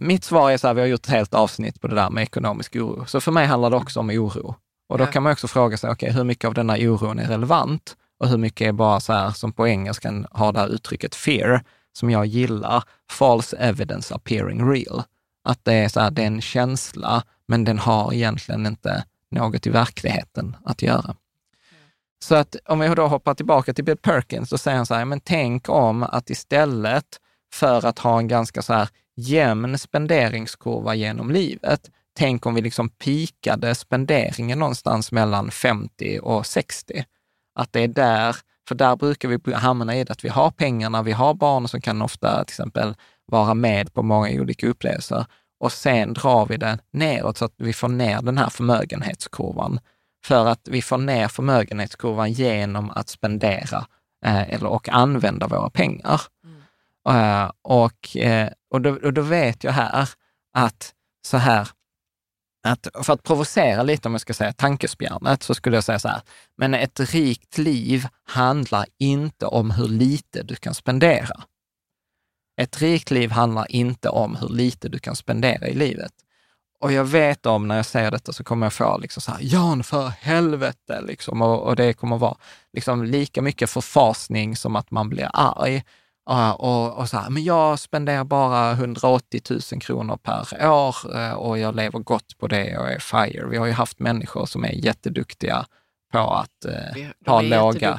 Mitt 0.00 0.24
svar 0.24 0.50
är 0.50 0.56
så 0.56 0.66
här, 0.66 0.74
vi 0.74 0.80
har 0.80 0.88
gjort 0.88 1.04
ett 1.04 1.10
helt 1.10 1.34
avsnitt 1.34 1.80
på 1.80 1.88
det 1.88 1.94
där 1.94 2.10
med 2.10 2.22
ekonomisk 2.22 2.76
oro. 2.76 3.06
Så 3.06 3.20
för 3.20 3.32
mig 3.32 3.46
handlar 3.46 3.70
det 3.70 3.76
också 3.76 4.00
om 4.00 4.10
oro. 4.10 4.54
Och 4.88 4.98
då 4.98 5.06
kan 5.06 5.22
man 5.22 5.32
också 5.32 5.48
fråga 5.48 5.76
sig, 5.76 5.90
okej, 5.90 6.06
okay, 6.06 6.16
hur 6.16 6.24
mycket 6.24 6.44
av 6.44 6.54
denna 6.54 6.74
oron 6.74 7.18
är 7.18 7.28
relevant 7.28 7.96
och 8.20 8.28
hur 8.28 8.38
mycket 8.38 8.68
är 8.68 8.72
bara 8.72 9.00
så 9.00 9.12
här, 9.12 9.30
som 9.30 9.52
på 9.52 9.68
engelskan 9.68 10.26
har 10.30 10.52
det 10.52 10.60
här 10.60 10.68
uttrycket 10.68 11.14
fear, 11.14 11.62
som 11.92 12.10
jag 12.10 12.26
gillar, 12.26 12.84
false 13.10 13.56
evidence 13.56 14.14
appearing 14.14 14.70
real. 14.70 15.02
Att 15.44 15.64
det 15.64 15.74
är 15.74 15.88
så 15.88 16.00
här, 16.00 16.10
det 16.10 16.22
är 16.22 16.26
en 16.26 16.40
känsla, 16.40 17.22
men 17.48 17.64
den 17.64 17.78
har 17.78 18.12
egentligen 18.12 18.66
inte 18.66 19.04
något 19.30 19.66
i 19.66 19.70
verkligheten 19.70 20.56
att 20.64 20.82
göra. 20.82 21.16
Så 22.24 22.34
att 22.34 22.56
om 22.68 22.78
vi 22.80 22.88
då 22.88 23.06
hoppar 23.06 23.34
tillbaka 23.34 23.74
till 23.74 23.84
Bill 23.84 23.96
Perkins, 23.96 24.48
så 24.48 24.58
säger 24.58 24.76
han 24.76 24.86
så 24.86 24.94
här, 24.94 25.04
men 25.04 25.20
tänk 25.20 25.68
om 25.68 26.02
att 26.02 26.30
istället 26.30 27.04
för 27.52 27.86
att 27.86 27.98
ha 27.98 28.18
en 28.18 28.28
ganska 28.28 28.62
så 28.62 28.72
här 28.72 28.88
jämn 29.18 29.78
spenderingskurva 29.78 30.94
genom 30.94 31.30
livet. 31.30 31.90
Tänk 32.18 32.46
om 32.46 32.54
vi 32.54 32.60
liksom 32.60 32.88
pikade 32.88 33.74
spenderingen 33.74 34.58
någonstans 34.58 35.12
mellan 35.12 35.50
50 35.50 36.18
och 36.22 36.46
60. 36.46 37.04
Att 37.54 37.72
det 37.72 37.80
är 37.80 37.88
där, 37.88 38.36
för 38.68 38.74
där 38.74 38.96
brukar 38.96 39.28
vi 39.28 39.54
hamna 39.54 39.96
i 39.96 40.04
det 40.04 40.12
att 40.12 40.24
vi 40.24 40.28
har 40.28 40.50
pengarna, 40.50 41.02
vi 41.02 41.12
har 41.12 41.34
barn 41.34 41.68
som 41.68 41.80
kan 41.80 42.02
ofta 42.02 42.44
till 42.44 42.52
exempel 42.52 42.94
vara 43.26 43.54
med 43.54 43.94
på 43.94 44.02
många 44.02 44.40
olika 44.40 44.66
upplevelser 44.66 45.26
och 45.60 45.72
sen 45.72 46.14
drar 46.14 46.46
vi 46.46 46.56
det 46.56 46.78
neråt 46.90 47.36
så 47.36 47.44
att 47.44 47.54
vi 47.56 47.72
får 47.72 47.88
ner 47.88 48.22
den 48.22 48.38
här 48.38 48.50
förmögenhetskurvan. 48.50 49.80
För 50.24 50.46
att 50.46 50.68
vi 50.68 50.82
får 50.82 50.98
ner 50.98 51.28
förmögenhetskurvan 51.28 52.32
genom 52.32 52.90
att 52.90 53.08
spendera 53.08 53.86
eh, 54.24 54.54
eller, 54.54 54.66
och 54.66 54.88
använda 54.88 55.46
våra 55.46 55.70
pengar. 55.70 56.20
Uh, 57.08 57.50
och, 57.62 58.16
uh, 58.16 58.48
och, 58.70 58.80
då, 58.80 58.90
och 58.90 59.12
då 59.12 59.22
vet 59.22 59.64
jag 59.64 59.72
här 59.72 60.08
att 60.54 60.94
så 61.26 61.36
här, 61.36 61.68
att 62.62 62.88
för 63.02 63.12
att 63.12 63.22
provocera 63.22 63.82
lite 63.82 64.08
om 64.08 64.14
jag 64.14 64.20
ska 64.20 64.34
säga 64.34 64.52
tankespjärnet, 64.52 65.42
så 65.42 65.54
skulle 65.54 65.76
jag 65.76 65.84
säga 65.84 65.98
så 65.98 66.08
här, 66.08 66.22
men 66.56 66.74
ett 66.74 67.00
rikt 67.00 67.58
liv 67.58 68.06
handlar 68.24 68.86
inte 68.98 69.46
om 69.46 69.70
hur 69.70 69.88
lite 69.88 70.42
du 70.42 70.56
kan 70.56 70.74
spendera. 70.74 71.42
Ett 72.60 72.82
rikt 72.82 73.10
liv 73.10 73.30
handlar 73.30 73.72
inte 73.72 74.08
om 74.08 74.36
hur 74.36 74.48
lite 74.48 74.88
du 74.88 74.98
kan 74.98 75.16
spendera 75.16 75.68
i 75.68 75.74
livet. 75.74 76.12
Och 76.80 76.92
jag 76.92 77.04
vet 77.04 77.46
om 77.46 77.68
när 77.68 77.76
jag 77.76 77.86
säger 77.86 78.10
detta 78.10 78.32
så 78.32 78.44
kommer 78.44 78.66
jag 78.66 78.72
få 78.72 78.98
liksom 78.98 79.20
så 79.20 79.32
här, 79.32 79.38
Jan 79.42 79.84
för 79.84 80.08
helvete, 80.08 81.00
liksom, 81.00 81.42
och, 81.42 81.62
och 81.62 81.76
det 81.76 81.92
kommer 81.92 82.18
vara 82.18 82.36
liksom 82.72 83.04
lika 83.04 83.42
mycket 83.42 83.70
förfasning 83.70 84.56
som 84.56 84.76
att 84.76 84.90
man 84.90 85.08
blir 85.08 85.30
arg. 85.32 85.82
Och, 86.58 86.98
och 86.98 87.08
så 87.08 87.16
här, 87.16 87.30
men 87.30 87.44
jag 87.44 87.78
spenderar 87.78 88.24
bara 88.24 88.70
180 88.72 89.40
000 89.50 89.60
kronor 89.80 90.16
per 90.16 90.70
år 90.70 90.96
uh, 91.16 91.32
och 91.32 91.58
jag 91.58 91.76
lever 91.76 91.98
gott 91.98 92.38
på 92.38 92.46
det 92.46 92.78
och 92.78 92.88
är 92.88 92.98
FIRE. 92.98 93.46
Vi 93.46 93.56
har 93.56 93.66
ju 93.66 93.72
haft 93.72 93.98
människor 93.98 94.46
som 94.46 94.64
är 94.64 94.72
jätteduktiga 94.72 95.66
på 96.12 96.18
att 96.18 96.66
uh, 96.66 97.06
ha 97.26 97.40
låga, 97.40 97.98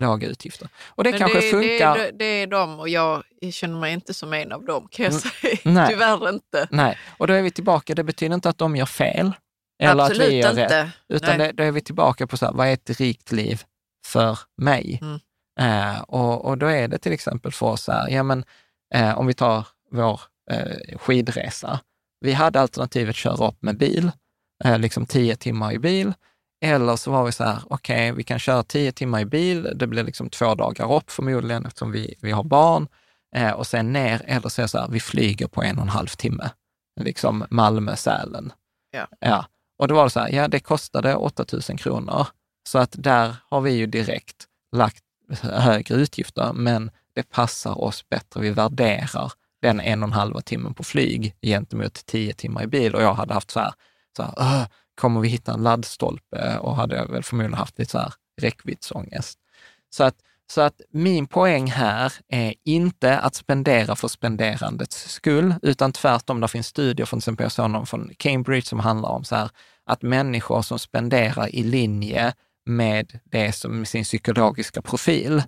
låga 0.00 0.26
utgifter. 0.26 0.68
Och 0.88 1.04
det 1.04 1.10
men 1.10 1.18
kanske 1.18 1.40
det, 1.40 1.50
funkar. 1.50 1.98
Det, 1.98 2.10
det, 2.18 2.24
är 2.24 2.46
de 2.46 2.80
och 2.80 2.88
jag 2.88 3.22
känner 3.52 3.80
mig 3.80 3.92
inte 3.92 4.14
som 4.14 4.32
en 4.32 4.52
av 4.52 4.64
dem 4.64 4.88
kan 4.90 5.04
jag 5.04 5.12
mm, 5.12 5.20
säga. 5.20 5.58
Nej. 5.64 5.88
Tyvärr 5.90 6.28
inte. 6.28 6.68
Nej, 6.70 6.98
och 7.18 7.26
då 7.26 7.34
är 7.34 7.42
vi 7.42 7.50
tillbaka. 7.50 7.94
Det 7.94 8.04
betyder 8.04 8.34
inte 8.34 8.48
att 8.48 8.58
de 8.58 8.76
gör 8.76 8.86
fel. 8.86 9.32
Eller 9.82 10.04
Absolut 10.04 10.22
att 10.22 10.28
vi 10.28 10.36
gör 10.36 10.50
inte. 10.50 10.84
rätt. 10.84 10.90
Utan 11.08 11.38
det, 11.38 11.52
då 11.52 11.62
är 11.62 11.72
vi 11.72 11.80
tillbaka 11.80 12.26
på 12.26 12.36
så 12.36 12.46
här, 12.46 12.52
vad 12.52 12.68
är 12.68 12.72
ett 12.72 13.00
rikt 13.00 13.32
liv 13.32 13.62
för 14.06 14.38
mig? 14.56 14.98
Mm. 15.02 15.20
Eh, 15.60 16.00
och, 16.00 16.44
och 16.44 16.58
då 16.58 16.66
är 16.66 16.88
det 16.88 16.98
till 16.98 17.12
exempel 17.12 17.52
för 17.52 17.66
oss 17.66 17.88
här, 17.88 18.10
ja 18.10 18.22
men 18.22 18.44
eh, 18.94 19.18
om 19.18 19.26
vi 19.26 19.34
tar 19.34 19.66
vår 19.90 20.20
eh, 20.50 20.98
skidresa. 20.98 21.80
Vi 22.20 22.32
hade 22.32 22.60
alternativet 22.60 23.16
köra 23.16 23.48
upp 23.48 23.62
med 23.62 23.78
bil, 23.78 24.10
eh, 24.64 24.78
liksom 24.78 25.06
tio 25.06 25.36
timmar 25.36 25.72
i 25.72 25.78
bil. 25.78 26.12
Eller 26.64 26.96
så 26.96 27.10
var 27.10 27.24
vi 27.24 27.32
så 27.32 27.44
här, 27.44 27.58
okej, 27.66 28.10
okay, 28.10 28.12
vi 28.12 28.22
kan 28.22 28.38
köra 28.38 28.62
tio 28.62 28.92
timmar 28.92 29.20
i 29.20 29.24
bil. 29.24 29.72
Det 29.74 29.86
blir 29.86 30.04
liksom 30.04 30.30
två 30.30 30.54
dagar 30.54 30.92
upp 30.92 31.10
förmodligen 31.10 31.66
eftersom 31.66 31.92
vi, 31.92 32.14
vi 32.20 32.30
har 32.30 32.44
barn. 32.44 32.88
Eh, 33.36 33.50
och 33.50 33.66
sen 33.66 33.92
ner, 33.92 34.22
eller 34.26 34.48
så 34.48 34.60
är 34.60 34.64
det 34.64 34.68
så 34.68 34.78
här, 34.78 34.88
vi 34.88 35.00
flyger 35.00 35.46
på 35.46 35.62
en 35.62 35.76
och 35.76 35.82
en 35.82 35.88
halv 35.88 36.06
timme. 36.06 36.50
Liksom 37.00 37.44
Malmö-Sälen. 37.50 38.52
Ja. 38.90 39.06
ja. 39.20 39.46
Och 39.78 39.88
då 39.88 39.94
var 39.94 40.04
det 40.04 40.10
så 40.10 40.20
här, 40.20 40.32
ja 40.32 40.48
det 40.48 40.60
kostade 40.60 41.14
8 41.14 41.44
000 41.52 41.78
kronor. 41.78 42.26
Så 42.68 42.78
att 42.78 42.94
där 42.98 43.36
har 43.50 43.60
vi 43.60 43.72
ju 43.72 43.86
direkt 43.86 44.46
lagt 44.76 45.04
högre 45.42 45.94
utgifter, 45.94 46.52
men 46.52 46.90
det 47.14 47.30
passar 47.30 47.80
oss 47.80 48.08
bättre. 48.08 48.40
Vi 48.40 48.50
värderar 48.50 49.32
den 49.62 49.80
en 49.80 50.02
och 50.02 50.08
en 50.08 50.12
halv 50.12 50.40
timmen 50.40 50.74
på 50.74 50.84
flyg 50.84 51.34
gentemot 51.42 52.06
tio 52.06 52.34
timmar 52.34 52.62
i 52.62 52.66
bil. 52.66 52.94
Och 52.94 53.02
jag 53.02 53.14
hade 53.14 53.34
haft 53.34 53.50
så 53.50 53.60
här, 53.60 53.72
så 54.16 54.22
här 54.22 54.66
kommer 54.94 55.20
vi 55.20 55.28
hitta 55.28 55.52
en 55.52 55.62
laddstolpe? 55.62 56.58
Och 56.58 56.76
hade 56.76 56.96
jag 56.96 57.08
väl 57.08 57.22
förmodligen 57.22 57.58
haft 57.58 57.78
lite 57.78 57.90
så 57.90 57.98
här 57.98 58.12
räckviddsångest. 58.40 59.38
Så 59.90 60.04
att, 60.04 60.14
så 60.50 60.60
att 60.60 60.80
min 60.90 61.26
poäng 61.26 61.70
här 61.70 62.12
är 62.28 62.54
inte 62.64 63.18
att 63.18 63.34
spendera 63.34 63.96
för 63.96 64.08
spenderandets 64.08 65.08
skull, 65.08 65.54
utan 65.62 65.92
tvärtom. 65.92 66.40
Det 66.40 66.48
finns 66.48 66.66
studier, 66.66 67.06
från 67.06 67.18
exempel 67.18 67.44
jag 67.44 67.52
såg 67.52 67.70
någon 67.70 67.86
från 67.86 68.10
Cambridge 68.16 68.66
som 68.66 68.80
handlar 68.80 69.08
om 69.08 69.24
så 69.24 69.36
här, 69.36 69.50
att 69.86 70.02
människor 70.02 70.62
som 70.62 70.78
spenderar 70.78 71.54
i 71.54 71.62
linje 71.62 72.34
med 72.66 73.20
det 73.24 73.52
som 73.52 73.84
sin 73.84 74.04
psykologiska 74.04 74.82
profil 74.82 75.42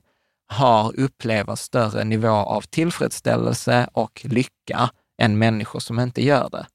har 0.47 1.01
upplevt 1.01 1.59
större 1.59 2.05
nivå 2.05 2.29
av 2.29 2.61
tillfredsställelse 2.61 3.89
och 3.93 4.21
lycka 4.25 4.91
än 5.19 5.39
människor 5.39 5.81
som 5.81 6.01
inte 6.01 6.25
gör 6.25 6.49
det. 6.51 6.67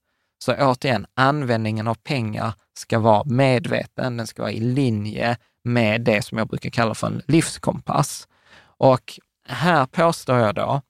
Så 0.43 0.55
återigen, 0.55 1.05
användningen 1.13 1.87
av 1.87 1.95
pengar 1.95 2.53
ska 2.73 2.99
vara 2.99 3.23
medveten, 3.23 4.17
den 4.17 4.27
ska 4.27 4.41
vara 4.41 4.51
i 4.51 4.59
linje 4.59 5.37
med 5.63 6.01
det 6.01 6.21
som 6.21 6.37
jag 6.37 6.47
brukar 6.47 6.69
kalla 6.69 6.93
för 6.93 7.07
en 7.07 7.21
livskompass. 7.27 8.27
Och 8.61 9.19
här 9.47 9.85
påstår 9.85 10.37
jag 10.37 10.55
då 10.55 10.81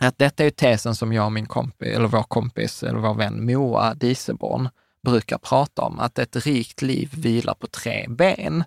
att 0.00 0.18
detta 0.18 0.44
är 0.44 0.50
tesen 0.50 0.94
som 0.94 1.12
jag 1.12 1.24
och 1.24 1.32
min 1.32 1.46
kompis, 1.46 1.88
eller 1.96 2.08
vår 2.08 2.22
kompis, 2.22 2.82
eller 2.82 2.98
vår 2.98 3.14
vän 3.14 3.46
Moa 3.46 3.94
Diseborn 3.94 4.68
brukar 5.04 5.38
prata 5.38 5.82
om, 5.82 6.00
att 6.00 6.18
ett 6.18 6.36
rikt 6.36 6.82
liv 6.82 7.10
vilar 7.16 7.54
på 7.54 7.66
tre 7.66 8.06
ben. 8.08 8.64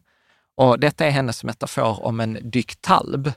Och 0.56 0.80
detta 0.80 1.06
är 1.06 1.12
hennes 1.12 1.44
metafor 1.44 2.06
om 2.06 2.20
en 2.20 2.38
dyktalb. 2.44 3.32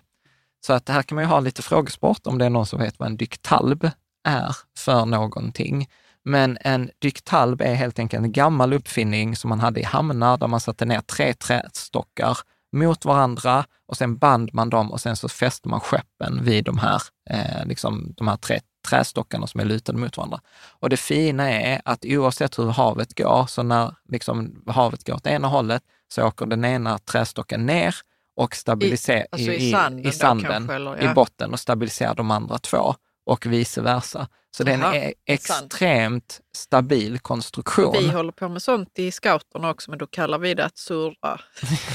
Så 0.67 0.73
att 0.73 0.89
här 0.89 1.03
kan 1.03 1.17
man 1.17 1.25
ju 1.25 1.29
ha 1.29 1.41
lite 1.41 1.63
frågesport 1.63 2.27
om 2.27 2.39
det 2.39 2.45
är 2.45 2.51
någon 2.51 2.67
som 2.67 2.81
vet 2.81 2.99
vad 2.99 3.09
en 3.09 3.17
dyktalb 3.17 3.91
är 4.25 4.57
för 4.79 5.07
någonting. 5.07 5.89
Men 6.25 6.59
en 6.61 6.91
dyktalb 6.99 7.61
är 7.61 7.75
helt 7.75 7.99
enkelt 7.99 8.25
en 8.25 8.33
gammal 8.33 8.73
uppfinning 8.73 9.37
som 9.37 9.49
man 9.49 9.61
hade 9.61 9.81
i 9.81 9.85
hamnar 9.85 10.37
där 10.37 10.47
man 10.47 10.61
satte 10.61 10.85
ner 10.85 11.01
tre 11.01 11.35
trästockar 11.35 12.39
mot 12.73 13.05
varandra 13.05 13.65
och 13.87 13.97
sen 13.97 14.17
band 14.17 14.51
man 14.53 14.71
dem 14.71 14.93
och 14.93 15.01
sen 15.01 15.17
så 15.17 15.29
fäste 15.29 15.69
man 15.69 15.81
skeppen 15.81 16.45
vid 16.45 16.65
de 16.65 16.79
här, 16.79 17.03
eh, 17.31 17.67
liksom, 17.67 18.15
de 18.17 18.29
här 18.29 18.37
tre 18.37 18.61
trästockarna 18.89 19.47
som 19.47 19.61
är 19.61 19.65
lutade 19.65 19.99
mot 19.99 20.17
varandra. 20.17 20.41
Och 20.71 20.89
det 20.89 20.97
fina 20.97 21.51
är 21.51 21.83
att 21.85 22.05
oavsett 22.05 22.59
hur 22.59 22.71
havet 22.71 23.19
går, 23.19 23.47
så 23.47 23.63
när 23.63 23.95
liksom, 24.09 24.63
havet 24.67 25.07
går 25.07 25.15
åt 25.15 25.27
ena 25.27 25.49
hållet 25.49 25.83
så 26.09 26.27
åker 26.27 26.47
den 26.47 26.65
ena 26.65 26.99
trästocken 26.99 27.67
ner 27.67 27.95
och 28.37 28.57
stabiliserar 28.57 29.21
i, 29.21 29.27
alltså 29.31 29.53
i, 29.53 29.69
i, 29.69 29.73
sanden, 29.73 30.07
i, 30.07 30.13
sanden, 30.13 30.51
kanske, 30.51 30.75
eller, 30.75 30.97
ja. 31.03 31.11
i 31.11 31.15
botten 31.15 31.53
och 31.53 31.61
stabiliserar 31.61 32.15
de 32.15 32.31
andra 32.31 32.59
två 32.59 32.95
och 33.27 33.47
vice 33.47 33.83
versa. 33.83 34.29
Så 34.57 34.65
det 34.65 34.73
är 34.73 34.75
en 34.75 34.95
e- 34.95 35.13
extremt 35.27 36.41
stabil 36.57 37.19
konstruktion. 37.19 37.93
Vi 37.93 38.09
håller 38.09 38.33
på 38.33 38.49
med 38.49 38.63
sånt 38.63 38.99
i 38.99 39.11
scouterna 39.11 39.71
också, 39.71 39.91
men 39.91 39.99
då 39.99 40.07
kallar 40.07 40.39
vi 40.39 40.55
det 40.55 40.65
att 40.65 40.79
surra. 40.79 41.41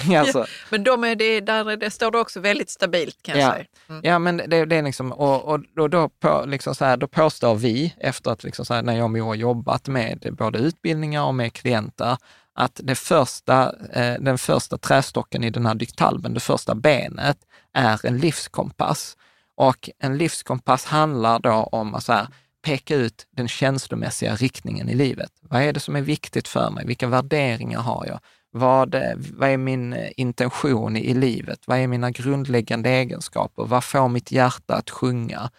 alltså. 0.20 0.46
men 0.70 0.84
de 0.84 1.04
är 1.04 1.16
det, 1.16 1.42
där 1.42 1.72
är 1.72 1.78
det 1.78 1.92
står 1.92 2.12
det 2.12 2.20
också 2.20 2.40
väldigt 2.40 2.70
stabilt 2.70 3.22
kan 3.22 3.40
ja. 3.40 3.46
jag 3.46 3.54
säga. 3.54 3.66
Mm. 3.90 4.02
Ja, 4.04 4.20
men 4.20 4.38
det, 4.38 4.66
det, 4.66 4.76
är 4.76 4.84
liksom, 4.84 5.12
och, 5.12 5.46
och 5.46 5.60
då, 5.76 5.88
då, 5.88 6.10
på, 6.10 6.44
liksom 6.48 6.76
så 6.76 6.86
här, 6.86 6.98
då 6.98 7.08
påstår 7.08 7.56
vi, 7.56 7.94
efter 7.98 8.32
att 8.32 8.44
liksom 8.44 8.66
så 8.66 8.74
här, 8.74 8.84
när 8.84 8.96
jag 8.96 9.04
och 9.04 9.12
Moa 9.12 9.26
har 9.26 9.36
jobbat 9.36 9.88
med 9.88 10.36
både 10.38 10.60
utbildningar 10.60 11.24
och 11.24 11.36
med 11.36 11.54
klienter, 11.54 12.18
att 12.56 12.80
det 12.84 12.96
första, 12.96 13.76
eh, 13.94 14.14
den 14.20 14.38
första 14.38 14.78
trästocken 14.78 15.44
i 15.44 15.50
den 15.50 15.66
här 15.66 15.76
dyktalben, 15.76 16.34
det 16.34 16.40
första 16.40 16.76
benet, 16.76 17.38
är 17.74 18.06
en 18.06 18.18
livskompass. 18.18 19.18
Och 19.58 19.90
en 20.00 20.18
livskompass 20.18 20.86
handlar 20.86 21.40
då 21.40 21.52
om 21.52 22.02
så 22.02 22.14
här, 22.14 22.28
peka 22.66 22.96
ut 22.96 23.28
den 23.32 23.48
känslomässiga 23.48 24.36
riktningen 24.36 24.90
i 24.90 24.96
livet. 24.96 25.32
Vad 25.42 25.62
är 25.62 25.74
det 25.74 25.80
som 25.80 25.96
är 25.96 26.02
viktigt 26.02 26.48
för 26.48 26.70
mig? 26.70 26.86
Vilka 26.86 27.08
värderingar 27.08 27.80
har 27.80 28.06
jag? 28.06 28.20
Vad, 28.52 28.96
eh, 28.96 29.14
vad 29.16 29.50
är 29.50 29.58
min 29.58 29.94
eh, 29.94 30.10
intention 30.18 30.98
i 30.98 31.14
livet? 31.14 31.60
Vad 31.68 31.78
är 31.78 31.88
mina 31.88 32.12
grundläggande 32.12 32.90
egenskaper? 32.90 33.64
Vad 33.64 33.84
får 33.84 34.08
mitt 34.08 34.32
hjärta 34.32 34.76
att 34.76 34.90
sjunga? 34.90 35.50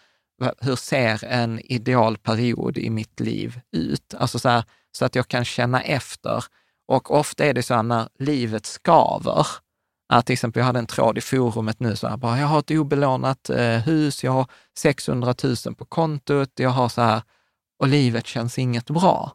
Hur 0.61 0.76
ser 0.76 1.24
en 1.24 1.61
ideal 1.61 2.18
period 2.18 2.78
i 2.78 2.90
mitt 2.90 3.20
liv 3.20 3.61
ut? 3.72 4.14
Alltså 4.18 4.38
så, 4.38 4.48
här, 4.48 4.64
så 4.92 5.04
att 5.04 5.14
jag 5.14 5.28
kan 5.28 5.44
känna 5.44 5.82
efter. 5.82 6.44
Och 6.88 7.11
ofta 7.11 7.44
är 7.44 7.54
det 7.54 7.62
så 7.62 7.74
här 7.74 7.82
när 7.82 8.09
livet 8.18 8.66
skaver, 8.66 9.46
att 10.09 10.26
till 10.26 10.32
exempel, 10.32 10.61
jag 10.61 10.66
hade 10.66 10.78
en 10.78 10.86
tråd 10.86 11.18
i 11.18 11.20
forumet 11.20 11.80
nu, 11.80 11.96
så 11.96 12.09
här, 12.09 12.16
bara, 12.16 12.38
jag 12.38 12.46
har 12.46 12.59
ett 12.59 12.70
obelånat 12.70 13.50
eh, 13.50 13.78
hus, 13.78 14.24
jag 14.24 14.32
har 14.32 14.46
600 14.78 15.34
000 15.66 15.74
på 15.74 15.84
kontot, 15.84 16.50
jag 16.54 16.70
har 16.70 16.88
så 16.88 17.02
här, 17.02 17.22
och 17.78 17.88
livet 17.88 18.26
känns 18.26 18.59
inget 18.59 18.90
bra. 18.90 19.32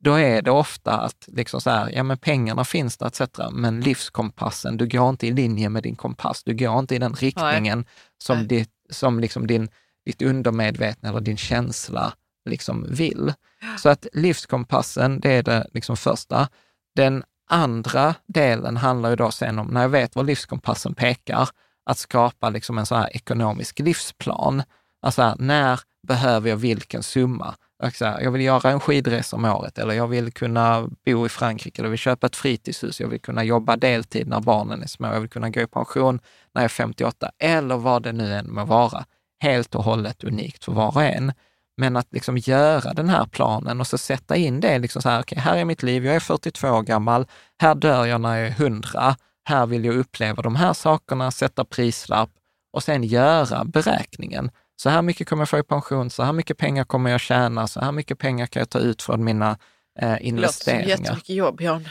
Då 0.00 0.14
är 0.14 0.42
det 0.42 0.50
ofta 0.50 1.00
att 1.00 1.24
liksom 1.26 1.60
så 1.60 1.70
här, 1.70 1.90
ja 1.90 2.02
men 2.02 2.18
pengarna 2.18 2.64
finns 2.64 2.96
där 2.96 3.06
etc. 3.06 3.20
Men 3.52 3.80
livskompassen, 3.80 4.76
du 4.76 4.88
går 4.88 5.08
inte 5.08 5.26
i 5.26 5.32
linje 5.32 5.68
med 5.68 5.82
din 5.82 5.96
kompass, 5.96 6.44
du 6.44 6.54
går 6.54 6.78
inte 6.78 6.94
i 6.94 6.98
den 6.98 7.14
riktningen 7.14 7.78
Nej. 7.78 7.88
som, 8.22 8.38
Nej. 8.38 8.46
Ditt, 8.46 8.70
som 8.90 9.20
liksom 9.20 9.46
din, 9.46 9.68
ditt 10.06 10.22
undermedvetna 10.22 11.08
eller 11.08 11.20
din 11.20 11.36
känsla 11.36 12.12
liksom 12.44 12.86
vill. 12.88 13.32
Så 13.78 13.88
att 13.88 14.06
livskompassen, 14.12 15.20
det 15.20 15.32
är 15.32 15.42
det 15.42 15.66
liksom 15.72 15.96
första. 15.96 16.48
Den 16.94 17.24
andra 17.52 18.14
delen 18.26 18.76
handlar 18.76 19.10
ju 19.10 19.16
då 19.16 19.30
sen 19.30 19.58
om, 19.58 19.66
när 19.66 19.82
jag 19.82 19.88
vet 19.88 20.16
var 20.16 20.24
livskompassen 20.24 20.94
pekar, 20.94 21.48
att 21.84 21.98
skapa 21.98 22.50
liksom 22.50 22.78
en 22.78 22.86
sån 22.86 22.98
här 22.98 23.16
ekonomisk 23.16 23.78
livsplan. 23.78 24.62
Alltså 25.02 25.22
här, 25.22 25.36
när 25.38 25.80
behöver 26.06 26.50
jag 26.50 26.56
vilken 26.56 27.02
summa? 27.02 27.54
Jag 27.98 28.30
vill 28.30 28.42
göra 28.42 28.70
en 28.70 28.80
skidresa 28.80 29.36
om 29.36 29.44
året 29.44 29.78
eller 29.78 29.94
jag 29.94 30.06
vill 30.06 30.32
kunna 30.32 30.88
bo 31.06 31.26
i 31.26 31.28
Frankrike 31.28 31.80
eller 31.80 31.86
jag 31.86 31.90
vill 31.90 31.98
köpa 31.98 32.26
ett 32.26 32.36
fritidshus. 32.36 33.00
Jag 33.00 33.08
vill 33.08 33.20
kunna 33.20 33.44
jobba 33.44 33.76
deltid 33.76 34.28
när 34.28 34.40
barnen 34.40 34.82
är 34.82 34.86
små. 34.86 35.06
Jag 35.06 35.20
vill 35.20 35.30
kunna 35.30 35.50
gå 35.50 35.60
i 35.60 35.66
pension 35.66 36.20
när 36.54 36.62
jag 36.62 36.64
är 36.64 36.68
58 36.68 37.30
eller 37.38 37.76
vad 37.76 38.02
det 38.02 38.12
nu 38.12 38.34
än 38.34 38.54
må 38.54 38.64
vara. 38.64 39.04
Helt 39.40 39.74
och 39.74 39.84
hållet 39.84 40.24
unikt 40.24 40.64
för 40.64 40.72
var 40.72 40.88
och 40.88 41.02
en. 41.02 41.32
Men 41.82 41.96
att 41.96 42.12
liksom 42.12 42.38
göra 42.38 42.92
den 42.92 43.08
här 43.08 43.24
planen 43.26 43.80
och 43.80 43.86
så 43.86 43.98
sätta 43.98 44.36
in 44.36 44.60
det, 44.60 44.78
liksom 44.78 45.02
så 45.02 45.08
här, 45.08 45.20
okay, 45.20 45.38
här 45.38 45.56
är 45.56 45.64
mitt 45.64 45.82
liv, 45.82 46.06
jag 46.06 46.14
är 46.14 46.20
42 46.20 46.68
år 46.68 46.82
gammal, 46.82 47.26
här 47.60 47.74
dör 47.74 48.06
jag 48.06 48.20
när 48.20 48.36
jag 48.36 48.46
är 48.46 48.50
100, 48.50 49.16
här 49.44 49.66
vill 49.66 49.84
jag 49.84 49.94
uppleva 49.94 50.42
de 50.42 50.56
här 50.56 50.72
sakerna, 50.72 51.30
sätta 51.30 51.64
prislapp 51.64 52.30
och 52.72 52.82
sen 52.82 53.04
göra 53.04 53.64
beräkningen. 53.64 54.50
Så 54.76 54.90
här 54.90 55.02
mycket 55.02 55.28
kommer 55.28 55.40
jag 55.40 55.48
få 55.48 55.58
i 55.58 55.62
pension, 55.62 56.10
så 56.10 56.22
här 56.22 56.32
mycket 56.32 56.58
pengar 56.58 56.84
kommer 56.84 57.10
jag 57.10 57.20
tjäna, 57.20 57.66
så 57.66 57.80
här 57.80 57.92
mycket 57.92 58.18
pengar 58.18 58.46
kan 58.46 58.60
jag 58.60 58.70
ta 58.70 58.78
ut 58.78 59.02
från 59.02 59.24
mina 59.24 59.58
eh, 60.00 60.26
investeringar. 60.26 60.84
Det 60.84 60.90
låter 60.90 60.96
som 60.96 61.04
jättemycket 61.04 61.36
jobb, 61.36 61.60
Jan. 61.60 61.88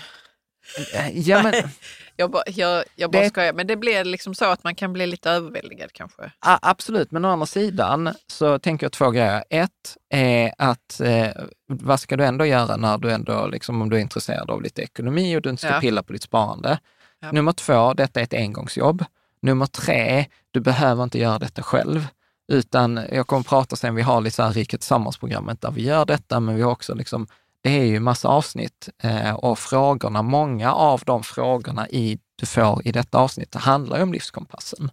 Ja, 1.14 1.44
men, 1.44 1.54
jag 2.22 2.44
jag, 2.46 2.84
jag 2.96 3.12
bara 3.12 3.22
det, 3.22 3.30
skojar, 3.30 3.54
men 3.54 3.68
det 3.68 3.76
blir 3.76 4.04
liksom 4.04 4.36
så 4.36 4.46
att 4.46 4.64
man 4.64 4.76
kan 4.76 4.94
bli 4.94 5.08
lite 5.08 5.30
överväldigad 5.30 5.94
kanske? 5.94 6.32
A, 6.40 6.60
absolut, 6.62 7.12
men 7.12 7.26
å 7.26 7.30
andra 7.30 7.46
sidan 7.46 8.14
så 8.28 8.60
tänker 8.60 8.86
jag 8.86 8.92
två 8.92 9.10
grejer. 9.12 9.44
Ett 9.50 9.98
är 10.10 10.54
att 10.58 11.00
eh, 11.00 11.30
vad 11.68 12.00
ska 12.00 12.18
du 12.18 12.26
ändå 12.26 12.46
göra 12.46 12.78
när 12.78 12.98
du 12.98 13.12
ändå, 13.12 13.48
liksom, 13.48 13.82
om 13.82 13.90
du 13.90 13.98
är 13.98 14.02
intresserad 14.02 14.50
av 14.50 14.62
lite 14.62 14.82
ekonomi 14.82 15.38
och 15.38 15.42
du 15.42 15.50
inte 15.50 15.62
ska 15.62 15.74
ja. 15.74 15.80
pilla 15.80 16.04
på 16.04 16.14
ditt 16.14 16.24
sparande. 16.24 16.80
Ja. 17.20 17.32
Nummer 17.32 17.52
två, 17.52 17.94
detta 17.94 18.20
är 18.20 18.24
ett 18.24 18.34
engångsjobb. 18.34 19.06
Nummer 19.42 19.66
tre, 19.66 20.26
du 20.52 20.60
behöver 20.60 21.04
inte 21.04 21.20
göra 21.20 21.40
detta 21.40 21.64
själv. 21.64 22.08
Utan 22.52 23.00
jag 23.12 23.28
kommer 23.28 23.40
att 23.40 23.48
prata 23.48 23.76
sen, 23.76 23.96
vi 23.96 24.02
har 24.02 24.22
lite 24.22 24.36
så 24.36 24.44
här 24.44 24.54
Riket 24.54 24.80
Tillsammans-programmet 24.82 25.62
där 25.62 25.72
vi 25.72 25.84
gör 25.84 26.06
detta, 26.06 26.40
men 26.40 26.56
vi 26.56 26.62
har 26.62 26.72
också 26.72 26.96
liksom 26.96 27.28
det 27.62 27.70
är 27.80 27.86
ju 27.86 28.00
massa 28.00 28.28
avsnitt 28.28 28.90
eh, 29.04 29.34
och 29.34 29.60
frågorna, 29.60 30.22
många 30.22 30.74
av 30.74 31.02
de 31.06 31.24
frågorna 31.24 31.90
i, 31.90 32.20
du 32.36 32.46
får 32.46 32.88
i 32.88 32.92
detta 32.92 33.18
avsnitt 33.18 33.56
handlar 33.56 33.98
ju 33.98 34.04
om 34.04 34.14
livskompassen. 34.14 34.92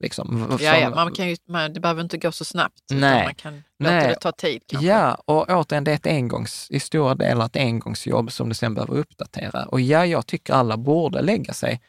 Liksom, 0.00 0.58
ja, 0.60 0.76
ja, 0.76 0.90
man 0.90 1.12
kan 1.12 1.28
ju, 1.28 1.36
man, 1.48 1.72
det 1.72 1.80
behöver 1.80 2.02
inte 2.02 2.18
gå 2.18 2.32
så 2.32 2.44
snabbt. 2.44 2.82
Nej, 2.90 3.24
man 3.24 3.34
kan 3.34 3.62
låta 3.78 3.94
nej, 3.94 4.08
det 4.08 4.14
ta 4.14 4.32
tid. 4.32 4.62
Kanske. 4.66 4.88
Ja, 4.88 5.14
och 5.14 5.48
återigen, 5.48 5.84
det 5.84 5.90
är 5.90 5.94
ett 5.94 6.06
engångs, 6.06 6.66
i 6.70 6.80
stora 6.80 7.14
delar 7.14 7.46
ett 7.46 7.56
engångsjobb 7.56 8.32
som 8.32 8.48
du 8.48 8.54
sen 8.54 8.74
behöver 8.74 8.94
uppdatera. 8.94 9.64
Och 9.64 9.80
ja, 9.80 10.06
jag 10.06 10.26
tycker 10.26 10.54
alla 10.54 10.76
borde 10.76 11.22
lägga 11.22 11.52
sig, 11.52 11.80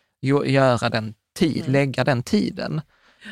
göra 0.46 0.90
den 0.90 1.14
tid, 1.40 1.60
mm. 1.60 1.72
lägga 1.72 2.04
den 2.04 2.24
tiden. 2.24 2.82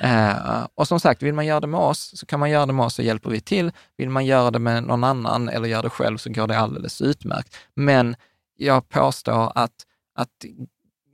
Eh, 0.02 0.68
och 0.76 0.88
som 0.88 1.00
sagt, 1.00 1.24
vill 1.24 1.34
man 1.34 1.46
göra 1.46 1.60
det 1.60 1.68
med 1.68 1.80
oss 1.80 2.20
så 2.20 2.26
kan 2.26 2.40
man 2.40 2.50
göra 2.50 2.66
det 2.66 2.74
med 2.74 2.86
oss 2.86 2.96
så 2.96 3.02
hjälper 3.02 3.30
vi 3.30 3.42
till. 3.42 3.72
Vill 3.98 4.10
man 4.10 4.26
göra 4.26 4.52
det 4.52 4.60
med 4.60 4.84
någon 4.84 5.04
annan 5.04 5.50
eller 5.50 5.68
göra 5.68 5.82
det 5.82 5.90
själv 5.90 6.18
så 6.18 6.30
går 6.30 6.48
det 6.48 6.60
alldeles 6.60 7.02
utmärkt. 7.02 7.56
Men 7.76 8.16
jag 8.58 8.90
påstår 8.90 9.52
att, 9.56 9.74
att 10.16 10.46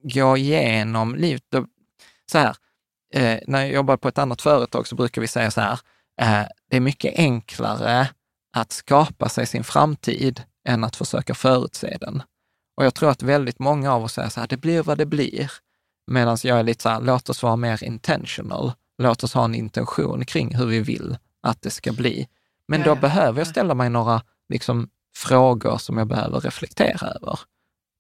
gå 0.04 0.38
igenom 0.38 1.16
livet, 1.16 1.44
så 2.32 2.38
här, 2.38 2.56
eh, 3.14 3.40
när 3.48 3.62
jag 3.62 3.72
jobbar 3.72 3.98
på 3.98 4.08
ett 4.08 4.18
annat 4.18 4.42
företag 4.42 4.88
så 4.88 4.96
brukar 4.96 5.22
vi 5.22 5.28
säga 5.28 5.52
så 5.52 5.62
här, 5.62 5.80
eh, 6.22 6.48
det 6.70 6.78
är 6.78 6.82
mycket 6.82 7.14
enklare 7.18 8.10
att 8.56 8.72
skapa 8.72 9.30
sig 9.30 9.46
sin 9.46 9.64
framtid 9.64 10.44
än 10.68 10.84
att 10.84 10.96
försöka 10.96 11.34
förutse 11.34 11.98
den. 12.02 12.24
Och 12.78 12.86
jag 12.86 12.94
tror 12.94 13.10
att 13.10 13.24
väldigt 13.24 13.60
många 13.60 13.94
av 13.94 14.04
oss 14.04 14.14
säger 14.14 14.30
så 14.30 14.40
här, 14.40 14.48
det 14.48 14.58
blir 14.58 14.84
vad 14.84 14.98
det 14.98 15.06
blir. 15.06 15.52
Medan 16.12 16.38
jag 16.44 16.60
är 16.60 16.64
lite 16.64 16.84
så 16.84 16.90
här, 16.90 17.02
låt 17.02 17.30
oss 17.30 17.44
vara 17.44 17.56
mer 17.56 17.84
intentional. 17.84 18.72
Låt 18.98 19.24
oss 19.24 19.34
ha 19.34 19.46
en 19.46 19.56
intention 19.56 20.26
kring 20.26 20.56
hur 20.56 20.66
vi 20.66 20.80
vill 20.80 21.18
att 21.42 21.62
det 21.62 21.70
ska 21.70 21.94
bli. 21.94 22.28
Men 22.68 22.82
då 22.82 22.90
ja, 22.90 22.96
behöver 22.96 23.40
jag 23.40 23.48
ställa 23.48 23.74
mig 23.74 23.90
några 23.90 24.22
liksom, 24.50 24.90
frågor 25.16 25.78
som 25.78 25.98
jag 25.98 26.08
behöver 26.08 26.40
reflektera 26.40 27.08
över. 27.08 27.40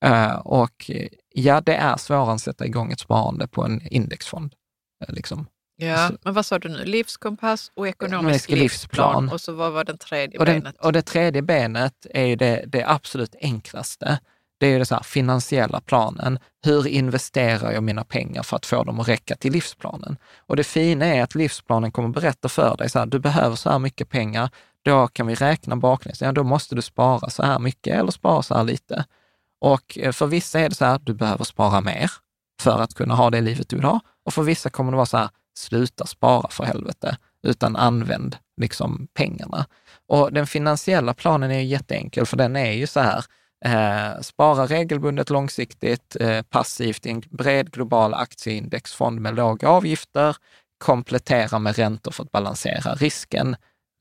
Uh, 0.05 0.35
och 0.35 0.91
ja, 1.33 1.61
det 1.61 1.75
är 1.75 1.97
svårare 1.97 2.33
att 2.33 2.41
sätta 2.41 2.65
igång 2.65 2.91
ett 2.91 2.99
sparande 2.99 3.47
på 3.47 3.63
en 3.63 3.87
indexfond. 3.87 4.55
Uh, 5.03 5.15
liksom. 5.15 5.47
Ja, 5.75 6.11
men 6.21 6.33
vad 6.33 6.45
sa 6.45 6.59
du 6.59 6.69
nu? 6.69 6.85
Livskompass 6.85 7.71
och 7.75 7.87
ekonomisk 7.87 8.49
livsplan. 8.49 8.59
livsplan. 8.59 9.29
Och 9.29 9.41
så 9.41 9.53
vad 9.53 9.71
var 9.71 9.83
den 9.83 9.97
tredje 9.97 10.39
och 10.39 10.45
den, 10.45 10.59
benet? 10.59 10.77
Och 10.77 10.93
det 10.93 11.01
tredje 11.01 11.41
benet 11.41 12.05
är 12.09 12.35
det, 12.35 12.63
det 12.67 12.83
absolut 12.85 13.35
enklaste. 13.41 14.19
Det 14.63 14.67
är 14.67 14.71
ju 14.71 14.79
det 14.79 14.85
så 14.85 14.95
här, 14.95 15.03
finansiella 15.03 15.79
planen. 15.79 16.39
Hur 16.65 16.87
investerar 16.87 17.71
jag 17.71 17.83
mina 17.83 18.03
pengar 18.03 18.43
för 18.43 18.55
att 18.55 18.65
få 18.65 18.83
dem 18.83 18.99
att 18.99 19.07
räcka 19.07 19.35
till 19.35 19.51
livsplanen? 19.51 20.17
Och 20.47 20.55
det 20.55 20.63
fina 20.63 21.05
är 21.05 21.23
att 21.23 21.35
livsplanen 21.35 21.91
kommer 21.91 22.09
berätta 22.09 22.49
för 22.49 22.77
dig, 22.77 22.89
så 22.89 22.99
här, 22.99 23.05
du 23.05 23.19
behöver 23.19 23.55
så 23.55 23.69
här 23.69 23.79
mycket 23.79 24.09
pengar, 24.09 24.49
då 24.85 25.07
kan 25.07 25.27
vi 25.27 25.35
räkna 25.35 25.75
baklänges. 25.75 26.21
Ja, 26.21 26.31
då 26.31 26.43
måste 26.43 26.75
du 26.75 26.81
spara 26.81 27.29
så 27.29 27.43
här 27.43 27.59
mycket 27.59 27.95
eller 27.95 28.11
spara 28.11 28.43
så 28.43 28.55
här 28.55 28.63
lite. 28.63 29.05
Och 29.61 29.97
eh, 29.97 30.11
för 30.11 30.27
vissa 30.27 30.59
är 30.59 30.69
det 30.69 30.75
så 30.75 30.85
här, 30.85 30.99
du 31.03 31.13
behöver 31.13 31.43
spara 31.43 31.81
mer 31.81 32.11
för 32.61 32.81
att 32.81 32.93
kunna 32.93 33.15
ha 33.15 33.29
det 33.29 33.41
livet 33.41 33.69
du 33.69 33.75
vill 33.75 33.85
ha. 33.85 33.99
Och 34.25 34.33
för 34.33 34.43
vissa 34.43 34.69
kommer 34.69 34.91
det 34.91 34.97
vara 34.97 35.05
så 35.05 35.17
här, 35.17 35.29
sluta 35.57 36.05
spara 36.05 36.49
för 36.49 36.63
helvete, 36.63 37.17
utan 37.47 37.75
använd 37.75 38.37
liksom 38.61 39.07
pengarna. 39.13 39.65
Och 40.07 40.33
den 40.33 40.47
finansiella 40.47 41.13
planen 41.13 41.51
är 41.51 41.59
ju 41.59 41.65
jätteenkel, 41.65 42.25
för 42.25 42.37
den 42.37 42.55
är 42.55 42.71
ju 42.71 42.87
så 42.87 42.99
här, 42.99 43.25
eh, 43.65 44.21
spara 44.21 44.65
regelbundet 44.65 45.29
långsiktigt, 45.29 46.15
eh, 46.19 46.41
passivt 46.41 47.05
i 47.05 47.09
en 47.09 47.23
bred 47.29 47.71
global 47.71 48.13
aktieindexfond 48.13 49.21
med 49.21 49.35
låga 49.35 49.69
avgifter, 49.69 50.35
komplettera 50.77 51.59
med 51.59 51.75
räntor 51.75 52.11
för 52.11 52.23
att 52.23 52.31
balansera 52.31 52.95
risken, 52.95 53.55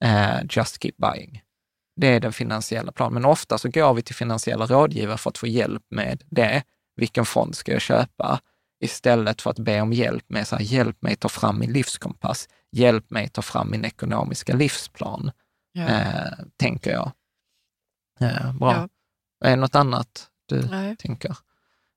eh, 0.04 0.38
just 0.50 0.82
keep 0.82 0.94
buying. 0.96 1.42
Det 1.96 2.06
är 2.06 2.20
den 2.20 2.32
finansiella 2.32 2.92
planen. 2.92 3.14
Men 3.14 3.24
ofta 3.24 3.58
så 3.58 3.68
går 3.68 3.94
vi 3.94 4.02
till 4.02 4.14
finansiella 4.14 4.66
rådgivare 4.66 5.18
för 5.18 5.30
att 5.30 5.38
få 5.38 5.46
hjälp 5.46 5.82
med 5.90 6.22
det. 6.30 6.62
Vilken 6.96 7.24
fond 7.24 7.54
ska 7.54 7.72
jag 7.72 7.80
köpa? 7.80 8.40
Istället 8.84 9.42
för 9.42 9.50
att 9.50 9.58
be 9.58 9.80
om 9.80 9.92
hjälp 9.92 10.24
med 10.28 10.48
så 10.48 10.56
här, 10.56 10.62
hjälp 10.62 11.02
mig 11.02 11.16
ta 11.16 11.28
fram 11.28 11.58
min 11.58 11.72
livskompass, 11.72 12.48
hjälp 12.72 13.10
mig 13.10 13.28
ta 13.28 13.42
fram 13.42 13.70
min 13.70 13.84
ekonomiska 13.84 14.56
livsplan, 14.56 15.30
ja. 15.72 15.86
tänker 16.56 16.90
jag. 16.90 17.12
Bra. 18.58 18.72
Ja. 18.72 18.88
Är 19.42 19.50
det 19.50 19.56
något 19.56 19.74
annat 19.74 20.28
du 20.46 20.66
Nej. 20.70 20.96
tänker? 20.96 21.36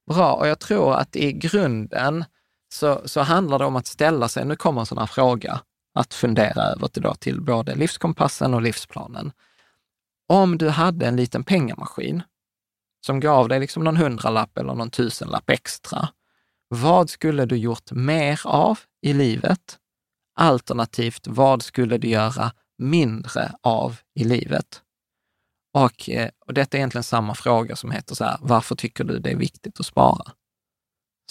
Bra, 0.07 0.33
och 0.33 0.47
jag 0.47 0.59
tror 0.59 0.95
att 0.95 1.15
i 1.15 1.33
grunden 1.33 2.25
så, 2.73 3.01
så 3.05 3.21
handlar 3.21 3.59
det 3.59 3.65
om 3.65 3.75
att 3.75 3.87
ställa 3.87 4.27
sig, 4.27 4.45
nu 4.45 4.55
kommer 4.55 4.79
en 4.79 4.85
sån 4.85 4.97
här 4.97 5.05
fråga, 5.05 5.61
att 5.93 6.13
fundera 6.13 6.63
över 6.63 6.87
till, 6.87 7.01
då, 7.03 7.15
till 7.15 7.41
både 7.41 7.75
livskompassen 7.75 8.53
och 8.53 8.61
livsplanen. 8.61 9.31
Om 10.27 10.57
du 10.57 10.69
hade 10.69 11.05
en 11.05 11.15
liten 11.15 11.43
pengamaskin 11.43 12.23
som 13.05 13.19
gav 13.19 13.49
dig 13.49 13.59
liksom 13.59 13.83
någon 13.83 13.97
hundralapp 13.97 14.57
eller 14.57 14.73
någon 14.73 14.89
tusenlapp 14.89 15.49
extra, 15.49 16.09
vad 16.67 17.09
skulle 17.09 17.45
du 17.45 17.57
gjort 17.57 17.91
mer 17.91 18.41
av 18.45 18.79
i 19.01 19.13
livet? 19.13 19.77
Alternativt, 20.35 21.27
vad 21.27 21.61
skulle 21.61 21.97
du 21.97 22.07
göra 22.07 22.51
mindre 22.77 23.51
av 23.61 23.97
i 24.15 24.23
livet? 24.23 24.81
Och, 25.75 26.09
eh, 26.09 26.29
och 26.39 26.53
detta 26.53 26.77
är 26.77 26.79
egentligen 26.79 27.03
samma 27.03 27.35
fråga 27.35 27.75
som 27.75 27.91
heter 27.91 28.15
så 28.15 28.23
här, 28.23 28.37
varför 28.41 28.75
tycker 28.75 29.03
du 29.03 29.19
det 29.19 29.31
är 29.31 29.35
viktigt 29.35 29.79
att 29.79 29.85
spara? 29.85 30.31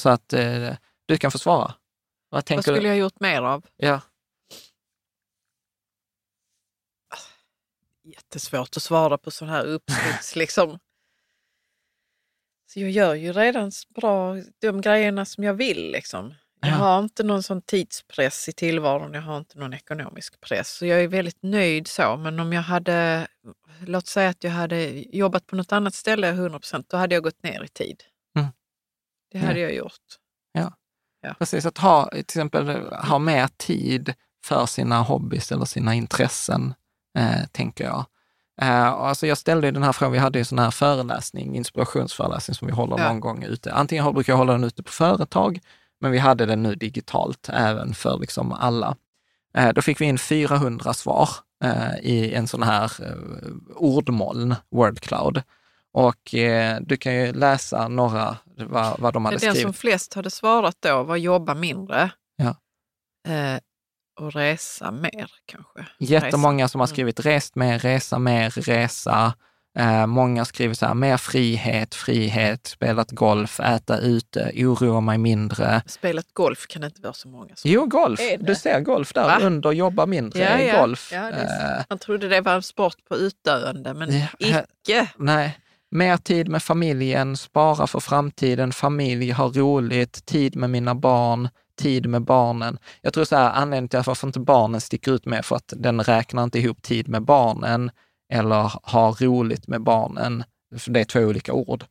Så 0.01 0.09
att 0.09 0.33
eh, 0.33 0.77
du 1.07 1.19
kan 1.19 1.31
få 1.31 1.39
svara. 1.39 1.75
Vad, 2.29 2.51
vad 2.51 2.63
skulle 2.63 2.81
du? 2.81 2.87
jag 2.87 2.97
gjort 2.97 3.21
mer 3.21 3.43
av? 3.43 3.67
Ja. 3.77 4.01
Jättesvårt 8.03 8.77
att 8.77 8.83
svara 8.83 9.19
på 9.19 9.31
sån 9.31 9.49
här 9.49 9.65
uppstuds 9.65 10.37
liksom. 10.37 10.79
Så 12.67 12.81
jag 12.81 12.91
gör 12.91 13.15
ju 13.15 13.33
redan 13.33 13.71
bra 13.89 14.37
de 14.59 14.81
grejerna 14.81 15.25
som 15.25 15.45
jag 15.45 15.55
vill. 15.55 15.91
Liksom. 15.91 16.35
Jag 16.67 16.75
ja. 16.75 16.79
har 16.79 16.99
inte 16.99 17.23
någon 17.23 17.43
sån 17.43 17.63
tidspress 17.63 18.49
i 18.49 18.53
tillvaron, 18.53 19.15
jag 19.15 19.23
har 19.23 19.39
inte 19.39 19.59
någon 19.59 19.75
ekonomisk 19.75 20.41
press. 20.41 20.77
Så 20.77 20.87
jag 20.87 21.01
är 21.03 21.09
väldigt 21.09 21.43
nöjd 21.43 21.89
så. 21.89 22.17
Men 22.17 22.41
om 22.41 22.53
jag 22.53 22.63
hade, 22.63 23.27
låt 23.87 24.07
säga 24.07 24.29
att 24.29 24.45
jag 24.45 24.51
hade 24.51 24.91
jobbat 25.17 25.47
på 25.47 25.57
något 25.57 25.73
annat 25.73 25.95
ställe 25.95 26.33
100% 26.33 26.85
då 26.89 26.97
hade 26.97 27.15
jag 27.15 27.25
gått 27.25 27.43
ner 27.43 27.65
i 27.65 27.69
tid. 27.69 28.03
Mm. 28.39 28.49
Det 29.33 29.39
hade 29.39 29.61
ja. 29.61 29.67
jag 29.69 29.75
gjort. 29.75 30.03
Ja. 30.53 30.73
ja, 31.23 31.35
precis. 31.39 31.67
Att 31.67 31.79
ha, 31.79 32.09
till 32.11 32.21
exempel 32.21 32.69
ha 32.93 33.19
mer 33.19 33.49
tid 33.57 34.15
för 34.45 34.67
sina 34.67 35.03
hobbys 35.03 35.53
eller 35.53 35.65
sina 35.65 35.95
intressen, 35.95 36.75
eh, 37.19 37.47
tänker 37.53 37.85
jag. 37.85 38.05
Uh, 38.63 38.87
alltså 38.87 39.27
jag 39.27 39.39
ställde 39.39 39.71
den 39.71 39.83
här 39.83 39.93
frågan, 39.93 40.13
vi 40.13 40.19
hade 40.19 40.39
ju 40.39 40.45
sån 40.45 40.59
här 40.59 40.71
föreläsning, 40.71 41.57
inspirationsföreläsning 41.57 42.55
som 42.55 42.67
vi 42.67 42.75
håller 42.75 42.99
ja. 42.99 43.09
någon 43.09 43.21
gång 43.21 43.43
ute. 43.43 43.73
Antingen 43.73 44.15
brukar 44.15 44.33
jag 44.33 44.39
hålla 44.39 44.53
den 44.53 44.65
ute 44.65 44.83
på 44.83 44.93
företag, 44.93 45.61
men 46.05 46.13
vi 46.13 46.19
hade 46.19 46.47
den 46.47 46.63
nu 46.63 46.75
digitalt 46.75 47.49
även 47.53 47.95
för 47.95 48.19
liksom 48.19 48.53
alla. 48.53 48.97
Uh, 49.59 49.69
då 49.69 49.83
fick 49.83 50.01
vi 50.01 50.05
in 50.05 50.19
400 50.19 50.95
svar 50.95 51.29
uh, 51.65 51.99
i 52.03 52.35
en 52.35 52.49
sån 52.49 52.63
här 52.63 52.93
ordmoln, 53.77 54.55
Wordcloud. 54.71 55.43
Och 55.93 56.35
du 56.81 56.97
kan 56.97 57.15
ju 57.15 57.33
läsa 57.33 57.89
några, 57.89 58.37
vad, 58.57 59.01
vad 59.01 59.13
de 59.13 59.25
hade 59.25 59.39
skrivit. 59.39 59.55
Den 59.55 59.63
som 59.63 59.73
flest 59.73 60.15
hade 60.15 60.31
svarat 60.31 60.77
då 60.81 61.03
var 61.03 61.17
jobba 61.17 61.55
mindre. 61.55 62.11
Ja. 62.37 62.57
Och 64.21 64.33
resa 64.33 64.91
mer 64.91 65.31
kanske? 65.47 65.87
Jättemånga 65.99 66.65
resa. 66.65 66.73
som 66.73 66.81
har 66.81 66.87
skrivit 66.87 67.21
rest 67.21 67.55
mer, 67.55 67.79
resa 67.79 68.19
mer, 68.19 68.51
resa. 68.51 69.35
Eh, 69.79 70.07
många 70.07 70.45
skriver 70.45 70.75
så 70.75 70.87
här, 70.87 70.95
mer 70.95 71.17
frihet, 71.17 71.95
frihet, 71.95 72.67
spelat 72.67 73.11
golf, 73.11 73.61
äta 73.61 73.99
ute, 73.99 74.53
oroa 74.57 75.01
mig 75.01 75.19
mindre. 75.19 75.83
Spelat 75.87 76.27
golf 76.33 76.67
kan 76.67 76.81
det 76.81 76.87
inte 76.87 77.03
vara 77.03 77.13
så 77.13 77.29
många 77.29 77.57
som 77.57 77.71
Jo, 77.71 77.87
golf. 77.87 78.21
Du 78.41 78.55
ser 78.55 78.81
golf 78.81 79.13
där 79.13 79.25
Va? 79.25 79.39
under 79.43 79.73
jobba 79.73 80.07
mindre, 80.07 80.41
ja, 80.41 80.61
ja. 80.61 80.81
golf. 80.81 81.11
Ja, 81.13 81.31
eh. 81.31 81.85
Man 81.89 81.99
trodde 81.99 82.29
det 82.29 82.41
var 82.41 82.55
en 82.55 82.63
sport 82.63 82.97
på 83.09 83.17
utdöende, 83.17 83.95
men 83.95 84.19
ja, 84.19 84.27
icke. 84.39 85.11
Nej. 85.17 85.59
Mer 85.91 86.17
tid 86.17 86.49
med 86.49 86.63
familjen, 86.63 87.37
spara 87.37 87.87
för 87.87 88.01
framtiden, 88.01 88.73
familj, 88.73 89.31
ha 89.31 89.49
roligt, 89.49 90.27
tid 90.27 90.57
med 90.57 90.71
mina 90.71 90.95
barn, 90.95 91.49
tid 91.81 92.07
med 92.07 92.23
barnen. 92.23 92.79
Jag 93.01 93.13
tror 93.13 93.25
så 93.25 93.37
här, 93.37 93.51
anledningen 93.51 93.89
till 93.89 94.03
varför 94.07 94.27
inte 94.27 94.41
barnen 94.41 94.81
sticker 94.81 95.13
ut 95.13 95.27
med 95.27 95.45
för 95.45 95.57
att 95.57 95.73
den 95.77 96.03
räknar 96.03 96.45
inte 96.45 96.59
ihop 96.59 96.83
tid 96.83 97.09
med 97.09 97.23
barnen 97.23 97.91
eller 98.33 98.73
ha 98.83 99.17
roligt 99.21 99.69
med 99.69 99.83
barnen. 99.83 100.45
För 100.79 100.91
det 100.91 101.01
är 101.01 101.05
två 101.05 101.21
olika 101.21 101.53
ord. 101.53 101.85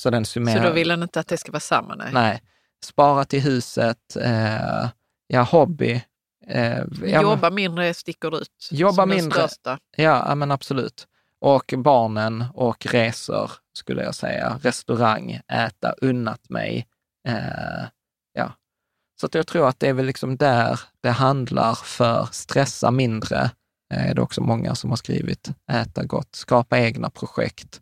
Så, 0.00 0.10
den 0.10 0.24
summerar... 0.24 0.62
så 0.62 0.68
då 0.68 0.74
vill 0.74 0.90
han 0.90 1.02
inte 1.02 1.20
att 1.20 1.28
det 1.28 1.36
ska 1.36 1.52
vara 1.52 1.60
samma? 1.60 1.94
Nej. 1.94 2.10
nej. 2.12 2.42
Spara 2.84 3.24
till 3.24 3.40
huset, 3.40 4.16
eh, 4.16 4.88
ja, 5.26 5.42
hobby. 5.42 6.02
Eh, 6.46 6.82
jobba 7.02 7.50
mindre 7.50 7.94
sticker 7.94 8.40
ut 8.40 8.68
jobba 8.70 8.92
som 8.92 9.08
mindre, 9.08 9.40
den 9.40 9.48
största. 9.48 9.78
Ja, 9.96 10.34
men 10.34 10.50
absolut. 10.50 11.06
Och 11.40 11.74
barnen 11.76 12.44
och 12.54 12.86
resor, 12.86 13.50
skulle 13.72 14.02
jag 14.02 14.14
säga. 14.14 14.60
Restaurang, 14.62 15.40
äta, 15.52 15.94
unnat 16.00 16.48
mig. 16.48 16.86
Eh, 17.28 17.84
ja, 18.32 18.52
så 19.20 19.28
jag 19.32 19.46
tror 19.46 19.68
att 19.68 19.80
det 19.80 19.88
är 19.88 19.92
väl 19.92 20.06
liksom 20.06 20.36
där 20.36 20.80
det 21.00 21.10
handlar 21.10 21.74
för 21.74 22.28
stressa 22.32 22.90
mindre. 22.90 23.50
Eh, 23.90 24.10
är 24.10 24.14
det 24.14 24.22
också 24.22 24.40
många 24.40 24.74
som 24.74 24.90
har 24.90 24.96
skrivit. 24.96 25.48
Äta 25.72 26.04
gott, 26.04 26.34
skapa 26.34 26.78
egna 26.78 27.10
projekt, 27.10 27.80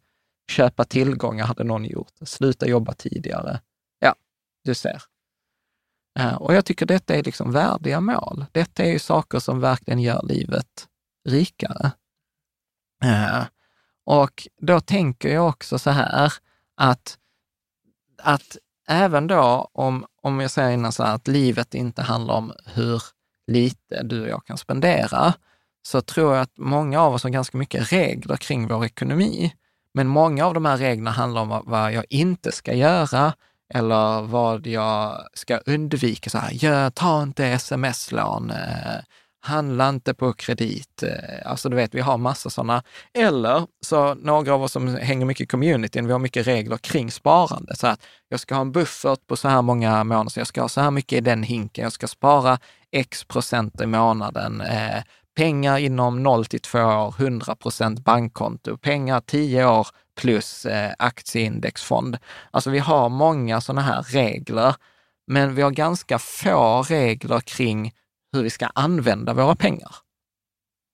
köpa 0.51 0.85
tillgångar 0.85 1.47
hade 1.47 1.65
någon 1.65 1.85
gjort, 1.85 2.13
sluta 2.23 2.67
jobba 2.67 2.93
tidigare. 2.93 3.61
Ja, 3.99 4.15
du 4.65 4.75
ser. 4.75 5.03
Eh, 6.19 6.35
och 6.35 6.55
jag 6.55 6.65
tycker 6.65 6.87
detta 6.87 7.15
är 7.15 7.23
liksom 7.23 7.53
värdiga 7.53 8.01
mål. 8.01 8.47
Detta 8.53 8.85
är 8.85 8.91
ju 8.91 8.99
saker 8.99 9.39
som 9.39 9.61
verkligen 9.61 10.01
gör 10.01 10.23
livet 10.23 10.89
rikare. 11.29 11.93
Eh, 13.05 13.45
och 14.05 14.49
då 14.61 14.81
tänker 14.81 15.35
jag 15.35 15.49
också 15.49 15.79
så 15.79 15.91
här 15.91 16.33
att, 16.77 17.19
att 18.23 18.57
även 18.89 19.27
då 19.27 19.71
om, 19.73 20.07
om 20.23 20.41
jag 20.41 20.51
säger 20.51 20.71
innan 20.71 20.93
så 20.93 21.03
här 21.03 21.15
att 21.15 21.29
livet 21.29 21.75
inte 21.75 22.03
handlar 22.03 22.35
om 22.35 22.53
hur 22.65 23.03
lite 23.47 24.03
du 24.03 24.23
och 24.23 24.29
jag 24.29 24.47
kan 24.47 24.59
spendera, 24.59 25.35
så 25.89 26.01
tror 26.01 26.35
jag 26.35 26.43
att 26.43 26.59
många 26.59 27.01
av 27.01 27.15
oss 27.15 27.23
har 27.23 27.31
ganska 27.31 27.59
mycket 27.59 27.93
regler 27.93 28.37
kring 28.37 28.69
vår 28.69 28.85
ekonomi. 28.85 29.55
Men 29.95 30.09
många 30.09 30.47
av 30.47 30.55
de 30.55 30.65
här 30.65 30.77
reglerna 30.77 31.11
handlar 31.11 31.43
om 31.43 31.63
vad 31.67 31.93
jag 31.93 32.05
inte 32.11 32.53
ska 32.53 32.75
göra 32.75 33.33
eller 33.75 34.23
vad 34.23 34.67
jag 34.67 35.27
ska 35.35 35.57
undvika. 35.57 36.31
Så 36.31 36.39
här, 36.39 36.51
gör, 36.53 36.91
ta 36.91 37.23
inte 37.23 37.47
sms-lån, 37.47 38.51
eh, 38.51 39.01
handla 39.41 39.89
inte 39.89 40.15
på 40.15 40.33
kredit. 40.33 41.03
Eh, 41.03 41.51
alltså 41.51 41.69
du 41.69 41.77
vet, 41.77 41.95
vi 41.95 42.01
har 42.01 42.19
massa 42.19 42.51
sådana. 42.51 42.83
Eller 43.15 43.67
så 43.87 44.15
några 44.15 44.55
av 44.55 44.63
oss 44.63 44.73
som 44.73 44.97
hänger 44.97 45.27
mycket 45.27 45.45
i 45.45 45.47
communityn, 45.47 46.07
vi 46.07 46.13
har 46.13 46.19
mycket 46.19 46.47
regler 46.47 46.77
kring 46.77 47.11
sparande. 47.11 47.77
Så 47.77 47.87
att 47.87 48.01
jag 48.29 48.41
ska 48.41 48.55
ha 48.55 48.63
en 48.63 48.73
buffert 48.73 49.27
på 49.27 49.37
så 49.37 49.49
här 49.49 49.63
många 49.63 50.05
månader, 50.05 50.31
så 50.31 50.41
jag 50.41 50.47
ska 50.47 50.61
ha 50.61 50.69
så 50.69 50.81
här 50.81 50.91
mycket 50.91 51.19
i 51.19 51.21
den 51.21 51.43
hinken, 51.43 51.83
jag 51.83 51.93
ska 51.93 52.09
spara 52.09 52.59
x 52.93 53.25
procent 53.25 53.81
i 53.81 53.87
månaden. 53.87 54.61
Eh, 54.61 55.03
pengar 55.39 55.79
inom 55.79 56.23
0 56.23 56.45
till 56.45 56.61
2 56.61 56.79
år, 56.79 57.15
100 57.19 57.55
procent 57.55 58.05
bankkonto, 58.05 58.77
pengar 58.77 59.21
10 59.21 59.67
år 59.67 59.87
plus 60.17 60.67
eh, 60.67 60.93
aktieindexfond. 60.99 62.19
Alltså 62.51 62.71
vi 62.71 62.79
har 62.79 63.09
många 63.09 63.61
sådana 63.61 63.83
här 63.83 64.03
regler, 64.03 64.75
men 65.27 65.55
vi 65.55 65.63
har 65.63 65.71
ganska 65.71 66.19
få 66.19 66.83
regler 66.83 67.41
kring 67.41 67.93
hur 68.33 68.43
vi 68.43 68.51
ska 68.51 68.67
använda 68.67 69.35
våra 69.35 69.57
pengar. 69.57 69.95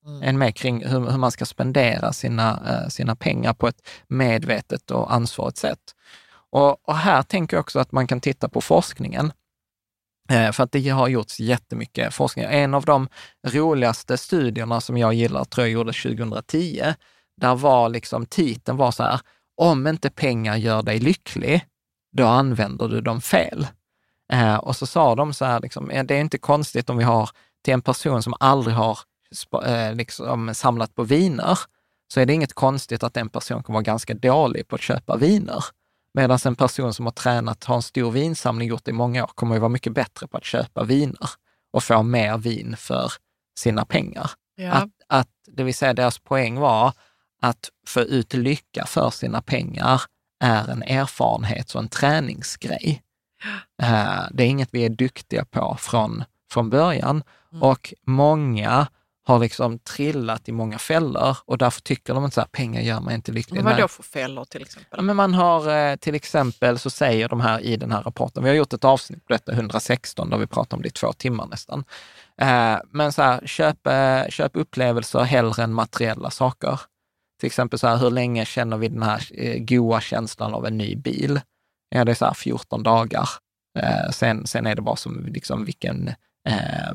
Mm. 0.07 0.23
Än 0.23 0.39
mer 0.39 0.51
kring 0.51 0.87
hur, 0.87 1.11
hur, 1.11 1.19
man 1.19 1.31
ska 1.31 1.45
spendera 1.45 2.13
sina, 2.13 2.63
eh, 2.69 2.89
sina 2.89 3.17
pengar 3.17 3.53
på 3.55 3.69
ett 3.69 3.89
medvetet 4.09 4.91
och 4.91 5.15
ansvarigt 5.15 5.59
sätt. 5.59 5.95
Och, 6.51 6.89
och, 6.89 6.97
här 6.97 7.23
tänker 7.23 7.57
jag 7.57 7.61
också 7.61 7.79
att 7.79 7.93
man 7.93 8.07
kan 8.07 8.21
titta 8.21 8.49
på 8.49 8.61
forskningen. 8.61 9.33
Eh, 10.31 10.53
för 10.53 10.65
att 10.65 10.73
det 10.73 10.89
har 10.89 11.09
gjorts 11.09 11.41
jättemycket 11.41 12.15
forskning. 12.15 12.45
En 12.49 12.75
av 12.75 12.85
de 12.85 13.09
roligaste 13.47 14.17
studierna 14.17 14.81
som 14.81 14.97
jag 14.97 15.15
gillar, 15.15 15.45
tror 15.45 15.67
jag 15.67 15.73
gjordes 15.73 16.03
2010, 16.03 16.95
där 17.41 17.55
var 17.55 17.89
liksom 17.89 18.27
titeln 18.27 18.77
var 18.77 18.91
så 18.91 19.03
här, 19.03 19.21
om 19.57 19.87
inte 19.87 20.11
pengar 20.11 20.57
gör 20.57 20.83
dig 20.83 20.99
lycklig, 20.99 21.65
då 22.17 22.27
använder 22.27 22.89
du 22.89 23.01
dem 23.01 23.21
fel. 23.21 23.67
Eh, 24.33 24.57
och 24.57 24.77
så 24.77 24.87
sa 24.87 25.15
de 25.15 25.35
så 25.35 25.45
här, 25.45 25.61
liksom, 25.61 25.89
det 26.05 26.15
är 26.15 26.21
inte 26.21 26.39
konstigt 26.39 26.91
om 26.91 26.97
vi 26.97 27.05
har 27.05 27.31
till 27.65 27.75
en 27.75 27.83
person 27.83 28.23
som 28.23 28.35
aldrig 28.41 28.77
har 28.77 28.99
eh, 29.65 29.95
liksom, 29.95 30.55
samlat 30.55 30.95
på 30.95 31.03
viner, 31.03 31.59
så 32.15 32.21
är 32.21 32.27
det 32.27 32.33
inget 32.33 32.53
konstigt 32.53 33.03
att 33.03 33.15
den 33.15 33.29
personen 33.29 33.63
kommer 33.63 33.77
vara 33.77 33.83
ganska 33.83 34.15
dålig 34.15 34.69
på 34.69 34.75
att 34.75 34.83
köpa 34.83 35.17
viner. 35.17 35.65
Medan 36.15 36.39
en 36.45 36.57
person 36.57 36.95
som 36.95 37.05
har 37.05 37.13
tränat, 37.13 37.65
har 37.65 37.77
en 37.77 37.83
stor 37.83 38.11
vinsamling, 38.11 38.69
gjort 38.69 38.85
det 38.85 38.91
i 38.91 38.95
många 38.95 39.25
år, 39.25 39.31
kommer 39.35 39.55
att 39.55 39.61
vara 39.61 39.69
mycket 39.69 39.93
bättre 39.93 40.27
på 40.27 40.37
att 40.37 40.45
köpa 40.45 40.85
viner 40.85 41.31
och 41.73 41.85
få 41.85 42.03
mer 42.03 42.39
vin 42.39 42.77
för 42.77 43.13
sina 43.59 43.85
pengar. 43.85 44.31
Ja. 44.57 44.71
Att, 44.73 44.91
att, 45.09 45.29
det 45.47 45.65
vill 45.65 45.75
säga 45.75 45.95
deras 45.95 46.19
poäng 46.19 46.59
var 46.59 46.93
att 47.43 47.71
få 47.87 48.01
ut 48.01 48.35
lycka 48.35 48.87
för 48.87 49.11
sina 49.11 49.43
pengar 49.43 50.03
är 50.41 50.71
en 50.71 50.83
erfarenhet 50.83 51.75
och 51.75 51.81
en 51.81 51.89
träningsgrej. 51.89 53.03
Eh, 53.83 54.23
det 54.31 54.43
är 54.43 54.47
inget 54.47 54.69
vi 54.73 54.85
är 54.85 54.89
duktiga 54.91 55.45
på 55.45 55.77
från, 55.81 56.25
från 56.53 56.71
början 56.71 57.23
mm. 57.53 57.63
och 57.63 57.95
många 58.07 58.87
har 59.27 59.39
liksom 59.39 59.79
trillat 59.79 60.49
i 60.49 60.53
många 60.53 60.79
fällor 60.79 61.37
och 61.45 61.59
därför 61.59 61.81
tycker 61.81 62.15
de 62.15 62.25
inte 62.25 62.43
att 62.43 62.53
pengar 62.53 62.81
gör 62.81 63.01
mig 63.01 63.15
inte 63.15 63.33
lycklig. 63.33 63.57
Men 63.57 63.73
vad 63.73 63.83
då 63.83 63.89
för 63.89 64.03
fällor 64.03 64.45
till 64.45 64.63
exempel? 64.63 64.97
Ja, 64.97 65.03
men 65.03 65.17
man 65.17 65.35
har 65.35 65.77
eh, 65.77 65.97
till 65.97 66.15
exempel, 66.15 66.79
så 66.79 66.91
säger 66.91 67.29
de 67.29 67.41
här 67.41 67.61
i 67.61 67.77
den 67.77 67.93
här 67.93 68.03
rapporten, 68.03 68.43
vi 68.43 68.49
har 68.49 68.57
gjort 68.57 68.73
ett 68.73 68.85
avsnitt 68.85 69.27
på 69.27 69.33
detta, 69.33 69.53
116, 69.53 70.31
där 70.31 70.39
vi 70.39 70.47
pratar 70.47 70.77
om 70.77 70.83
det 70.83 70.89
i 70.89 70.91
två 70.91 71.13
timmar 71.13 71.47
nästan. 71.47 71.85
Eh, 72.41 72.77
men 72.91 73.13
så 73.13 73.23
här, 73.23 73.47
köp, 73.47 73.89
köp 74.33 74.57
upplevelser 74.57 75.21
hellre 75.21 75.63
än 75.63 75.75
materiella 75.75 76.31
saker. 76.31 76.81
Till 77.41 77.47
exempel 77.47 77.79
så 77.79 77.87
här, 77.87 77.97
hur 77.97 78.11
länge 78.11 78.45
känner 78.45 78.77
vi 78.77 78.89
den 78.89 79.03
här 79.03 79.29
goa 79.59 80.01
känslan 80.01 80.55
av 80.55 80.67
en 80.67 80.79
ny 80.79 80.97
bil? 80.97 81.41
Ja, 81.89 82.05
det 82.05 82.13
är 82.13 82.15
så 82.15 82.25
här 82.25 82.35
14 82.35 82.83
dagar. 82.83 83.29
Eh, 83.79 84.11
sen, 84.11 84.47
sen 84.47 84.67
är 84.67 84.75
det 84.75 84.83
bara 84.83 84.97
som 84.97 85.27
liksom 85.27 85.65
vilken 85.65 86.11
eh, 86.49 86.95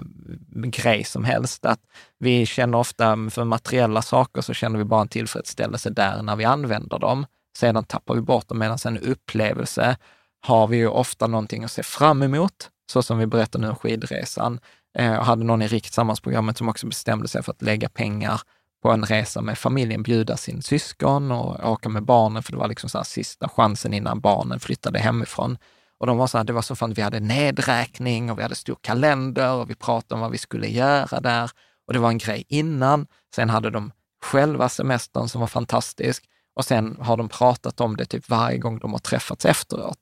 grej 0.70 1.04
som 1.04 1.24
helst. 1.24 1.66
Att 1.66 1.80
vi 2.20 2.46
känner 2.46 2.78
ofta 2.78 3.30
för 3.30 3.44
materiella 3.44 4.02
saker 4.02 4.42
så 4.42 4.54
känner 4.54 4.78
vi 4.78 4.86
bara 4.86 5.02
en 5.02 5.08
tillfredsställelse 5.08 5.90
där 5.90 6.22
när 6.24 6.36
vi 6.36 6.46
använder 6.46 7.00
dem. 7.00 7.26
Sedan 7.58 7.84
tappar 7.84 8.16
vi 8.16 8.22
bort 8.22 8.48
dem, 8.48 8.60
medan 8.60 8.78
en 8.86 8.98
upplevelse 8.98 9.98
har 10.42 10.68
vi 10.68 10.78
ju 10.78 10.88
ofta 10.88 11.28
någonting 11.28 11.64
att 11.64 11.72
se 11.72 11.84
fram 11.84 12.24
emot, 12.24 12.70
så 12.92 13.04
som 13.04 13.18
vi 13.18 13.26
berättade 13.26 13.62
nu 13.64 13.70
om 13.70 13.76
skidresan. 13.76 14.60
Eh, 14.98 15.06
Jag 15.06 15.24
hade 15.24 15.44
någon 15.44 15.62
i 15.62 15.68
Riktsammansprogrammet 15.68 16.58
som 16.58 16.70
också 16.70 16.88
bestämde 16.88 17.28
sig 17.28 17.44
för 17.44 17.52
att 17.52 17.62
lägga 17.62 17.90
pengar 17.90 18.42
på 18.84 18.92
en 18.92 19.06
resa 19.06 19.42
med 19.42 19.58
familjen, 19.58 20.04
bjuda 20.04 20.38
sin 20.38 20.62
syskon 20.62 21.32
och 21.32 21.72
åka 21.72 21.90
med 21.90 22.04
barnen, 22.04 22.44
för 22.44 22.52
det 22.52 22.58
var 22.58 22.68
liksom 22.68 22.90
så 22.90 22.98
här 22.98 23.06
sista 23.06 23.50
chansen 23.50 23.94
innan 23.94 24.20
barnen 24.20 24.60
flyttade 24.60 25.00
hemifrån. 25.00 25.58
Och 26.00 26.08
de 26.08 26.18
var 26.18 26.28
så 26.28 26.38
här, 26.38 26.46
det 26.46 26.54
var 26.54 26.62
så 26.62 26.76
fan, 26.76 26.94
vi 26.94 27.02
hade 27.02 27.20
nedräkning 27.20 28.32
och 28.32 28.38
vi 28.38 28.44
hade 28.44 28.56
stor 28.56 28.78
kalender 28.82 29.54
och 29.54 29.70
vi 29.70 29.76
pratade 29.76 30.14
om 30.16 30.22
vad 30.22 30.32
vi 30.32 30.38
skulle 30.38 30.68
göra 30.68 31.20
där. 31.20 31.52
Och 31.88 31.94
det 31.94 32.00
var 32.00 32.10
en 32.10 32.18
grej 32.18 32.46
innan. 32.48 33.08
Sen 33.36 33.50
hade 33.50 33.70
de 33.70 33.92
själva 34.24 34.70
semestern 34.70 35.30
som 35.30 35.42
var 35.42 35.48
fantastisk 35.48 36.26
och 36.54 36.66
sen 36.66 36.98
har 37.00 37.18
de 37.18 37.30
pratat 37.30 37.82
om 37.82 37.98
det 37.98 38.06
typ 38.06 38.30
varje 38.30 38.58
gång 38.58 38.80
de 38.80 38.92
har 38.92 39.00
träffats 39.00 39.46
efteråt. 39.46 40.00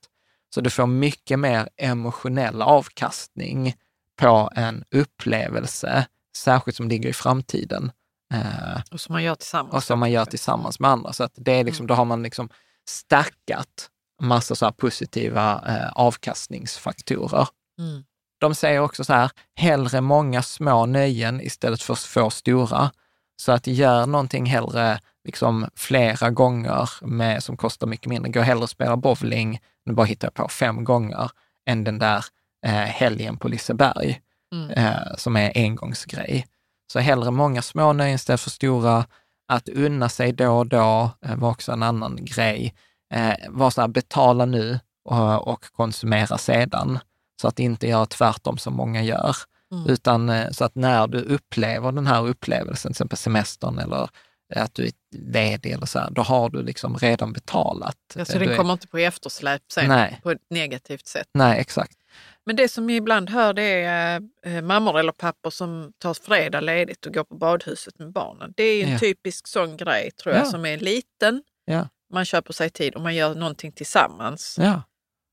Så 0.54 0.60
du 0.60 0.70
får 0.70 0.86
mycket 0.86 1.38
mer 1.38 1.68
emotionell 1.76 2.62
avkastning 2.62 3.74
på 4.16 4.50
en 4.54 4.84
upplevelse, 4.90 6.06
särskilt 6.36 6.76
som 6.76 6.88
ligger 6.88 7.08
i 7.08 7.12
framtiden. 7.12 7.92
Eh, 8.34 8.80
och 8.90 9.00
som 9.00 9.12
man 9.12 9.22
gör 9.22 9.34
tillsammans. 9.34 9.74
Och 9.74 9.84
som 9.84 9.98
man 9.98 10.10
gör 10.10 10.24
tillsammans 10.24 10.80
med 10.80 10.90
andra. 10.90 11.12
Så 11.12 11.24
att 11.24 11.32
det 11.36 11.52
är 11.52 11.64
liksom, 11.64 11.82
mm. 11.82 11.86
då 11.88 11.94
har 11.94 12.04
man 12.04 12.22
liksom 12.22 12.48
stackat 12.88 13.90
massa 14.20 14.54
så 14.54 14.72
positiva 14.72 15.62
eh, 15.66 15.92
avkastningsfaktorer. 15.92 17.48
Mm. 17.78 18.04
De 18.40 18.54
säger 18.54 18.80
också 18.80 19.04
så 19.04 19.12
här, 19.12 19.30
hellre 19.54 20.00
många 20.00 20.42
små 20.42 20.86
nöjen 20.86 21.40
istället 21.40 21.82
för 21.82 21.94
få 21.94 22.30
stora. 22.30 22.90
Så 23.36 23.52
att 23.52 23.66
gör 23.66 24.06
någonting 24.06 24.46
hellre 24.46 25.00
liksom 25.24 25.68
flera 25.74 26.30
gånger 26.30 26.90
med, 27.02 27.42
som 27.42 27.56
kostar 27.56 27.86
mycket 27.86 28.06
mindre. 28.06 28.32
Gå 28.32 28.40
hellre 28.40 28.62
och 28.62 28.70
spela 28.70 28.96
bowling, 28.96 29.60
nu 29.84 29.92
bara 29.92 30.06
hittar 30.06 30.26
jag 30.26 30.34
på, 30.34 30.48
fem 30.48 30.84
gånger, 30.84 31.30
än 31.66 31.84
den 31.84 31.98
där 31.98 32.24
eh, 32.66 32.72
helgen 32.72 33.36
på 33.36 33.48
Liseberg, 33.48 34.20
mm. 34.54 34.70
eh, 34.70 35.16
som 35.16 35.36
är 35.36 35.52
engångsgrej. 35.54 36.46
Så 36.92 36.98
hellre 36.98 37.30
många 37.30 37.62
små 37.62 37.92
nöjen 37.92 38.14
istället 38.14 38.40
för 38.40 38.50
stora. 38.50 39.06
Att 39.52 39.68
unna 39.68 40.08
sig 40.08 40.32
då 40.32 40.58
och 40.58 40.66
då 40.66 41.10
eh, 41.22 41.36
var 41.36 41.50
också 41.50 41.72
en 41.72 41.82
annan 41.82 42.24
grej. 42.24 42.74
Eh, 43.14 43.34
var 43.48 43.70
så 43.70 43.80
här, 43.80 43.88
betala 43.88 44.44
nu 44.44 44.80
och, 45.04 45.48
och 45.48 45.64
konsumera 45.72 46.38
sedan. 46.38 46.98
Så 47.40 47.48
att 47.48 47.58
inte 47.58 47.86
göra 47.88 48.06
tvärtom 48.06 48.58
som 48.58 48.74
många 48.74 49.02
gör. 49.02 49.36
Mm. 49.72 49.90
Utan 49.90 50.28
eh, 50.28 50.50
så 50.50 50.64
att 50.64 50.74
när 50.74 51.06
du 51.06 51.22
upplever 51.22 51.92
den 51.92 52.06
här 52.06 52.26
upplevelsen, 52.26 52.88
till 52.88 52.94
exempel 52.94 53.18
semestern 53.18 53.78
eller 53.78 54.08
att 54.56 54.74
du 54.74 54.86
är 54.86 54.92
ledig 55.10 55.70
eller 55.70 55.86
så 55.86 55.98
här, 55.98 56.10
då 56.10 56.22
har 56.22 56.50
du 56.50 56.62
liksom 56.62 56.96
redan 56.96 57.32
betalat. 57.32 57.96
Ja, 58.14 58.24
så 58.24 58.38
den 58.38 58.56
kommer 58.56 58.72
inte 58.72 58.88
på 58.88 58.98
eftersläp 58.98 59.62
sen 59.72 59.88
Nej. 59.88 60.20
på 60.22 60.30
ett 60.30 60.42
negativt 60.50 61.06
sätt? 61.06 61.28
Nej, 61.34 61.60
exakt. 61.60 61.98
Men 62.46 62.56
det 62.56 62.68
som 62.68 62.90
jag 62.90 62.96
ibland 62.96 63.30
hör 63.30 63.52
det 63.52 63.82
är 63.82 64.22
eh, 64.42 64.62
mammor 64.62 64.98
eller 64.98 65.12
pappor 65.12 65.50
som 65.50 65.92
tar 65.98 66.14
fredag 66.14 66.60
ledigt 66.60 67.06
och 67.06 67.14
går 67.14 67.24
på 67.24 67.34
badhuset 67.34 67.98
med 67.98 68.12
barnen. 68.12 68.52
Det 68.56 68.62
är 68.62 68.84
en 68.84 68.92
ja. 68.92 68.98
typisk 68.98 69.46
sån 69.46 69.76
grej 69.76 70.10
tror 70.10 70.34
jag 70.34 70.44
ja. 70.46 70.50
som 70.50 70.66
är 70.66 70.78
liten. 70.78 71.42
Ja. 71.64 71.88
Man 72.12 72.24
köper 72.24 72.52
sig 72.52 72.70
tid 72.70 72.94
och 72.94 73.00
man 73.00 73.14
gör 73.14 73.34
någonting 73.34 73.72
tillsammans. 73.72 74.56
Ja. 74.58 74.82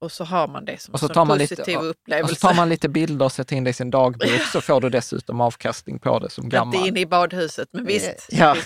Och 0.02 0.12
så 0.12 0.24
har 0.24 0.48
man 0.48 0.66
det 0.66 0.82
som 0.82 0.94
och 0.94 1.00
så 1.00 1.08
tar 1.08 1.26
man 1.26 1.38
positiv 1.38 1.68
lite, 1.68 1.80
upplevelse. 1.80 2.32
Och 2.34 2.38
så 2.38 2.48
tar 2.48 2.54
man 2.54 2.70
lite 2.70 2.90
bilder 2.90 3.26
och 3.26 3.32
sätter 3.32 3.56
in 3.56 3.64
det 3.64 3.70
i 3.70 3.74
sin 3.74 3.92
dagbok 3.92 4.42
så 4.52 4.62
får 4.62 4.82
du 4.82 4.90
dessutom 4.90 5.42
avkastning 5.42 6.00
på 6.00 6.20
det 6.20 6.30
som 6.30 6.50
gammal. 6.50 6.76
Inte 6.76 6.88
inne 6.88 7.00
i 7.00 7.06
badhuset, 7.06 7.70
men 7.72 7.86
visst. 7.86 8.28
Eh, 8.32 8.40
ja. 8.40 8.56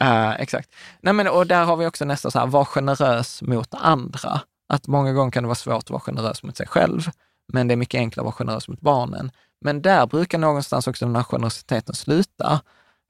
Uh, 0.00 0.40
exakt. 0.40 0.74
Nej, 1.00 1.14
men, 1.14 1.28
och 1.28 1.46
där 1.46 1.64
har 1.64 1.76
vi 1.76 1.86
också 1.86 2.04
nästa 2.04 2.30
så 2.30 2.38
här, 2.38 2.46
var 2.46 2.64
generös 2.64 3.42
mot 3.42 3.68
andra. 3.74 4.40
Att 4.68 4.86
många 4.86 5.12
gånger 5.12 5.30
kan 5.30 5.42
det 5.42 5.46
vara 5.46 5.54
svårt 5.54 5.76
att 5.76 5.90
vara 5.90 6.00
generös 6.00 6.42
mot 6.42 6.56
sig 6.56 6.66
själv 6.66 7.10
men 7.52 7.68
det 7.68 7.74
är 7.74 7.76
mycket 7.76 7.98
enklare 7.98 8.22
att 8.22 8.24
vara 8.24 8.46
generös 8.46 8.68
mot 8.68 8.80
barnen. 8.80 9.30
Men 9.60 9.82
där 9.82 10.06
brukar 10.06 10.38
någonstans 10.38 10.86
också 10.86 11.06
den 11.06 11.16
här 11.16 11.22
generositeten 11.22 11.94
sluta. 11.94 12.60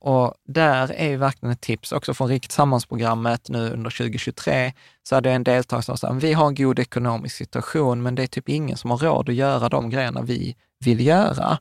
Och 0.00 0.34
där 0.44 0.92
är 0.92 1.08
ju 1.08 1.16
verkligen 1.16 1.52
ett 1.52 1.60
tips 1.60 1.92
också 1.92 2.14
från 2.14 2.28
Rikt 2.28 2.52
Sammansprogrammet 2.52 3.48
nu 3.48 3.70
under 3.70 3.90
2023, 3.90 4.72
så 5.02 5.14
hade 5.14 5.30
en 5.30 5.44
deltagare 5.44 5.82
som 5.82 5.98
sa, 5.98 6.12
vi 6.12 6.32
har 6.32 6.46
en 6.46 6.54
god 6.54 6.78
ekonomisk 6.78 7.36
situation, 7.36 8.02
men 8.02 8.14
det 8.14 8.22
är 8.22 8.26
typ 8.26 8.48
ingen 8.48 8.76
som 8.76 8.90
har 8.90 8.98
råd 8.98 9.28
att 9.28 9.34
göra 9.34 9.68
de 9.68 9.90
grejerna 9.90 10.22
vi 10.22 10.56
vill 10.84 11.06
göra. 11.06 11.58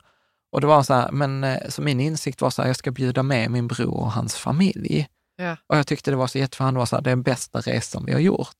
Och 0.52 0.60
det 0.60 0.66
var 0.66 0.82
så 0.82 0.94
här, 0.94 1.12
men 1.12 1.44
eh, 1.44 1.68
så 1.68 1.82
min 1.82 2.00
insikt 2.00 2.40
var 2.40 2.50
så 2.50 2.62
här, 2.62 2.68
jag 2.68 2.76
ska 2.76 2.90
bjuda 2.90 3.22
med 3.22 3.50
min 3.50 3.68
bror 3.68 3.94
och 3.94 4.12
hans 4.12 4.34
familj. 4.34 5.08
Ja. 5.36 5.56
Och 5.66 5.76
jag 5.76 5.86
tyckte 5.86 6.10
det 6.10 6.16
var 6.16 6.26
så 6.26 6.38
jättefan, 6.38 6.74
det 6.74 6.78
var 6.78 6.86
så 6.86 6.96
här, 6.96 7.02
det 7.02 7.10
är 7.10 7.16
den 7.16 7.22
bästa 7.22 7.60
resan 7.60 8.04
vi 8.06 8.12
har 8.12 8.20
gjort. 8.20 8.56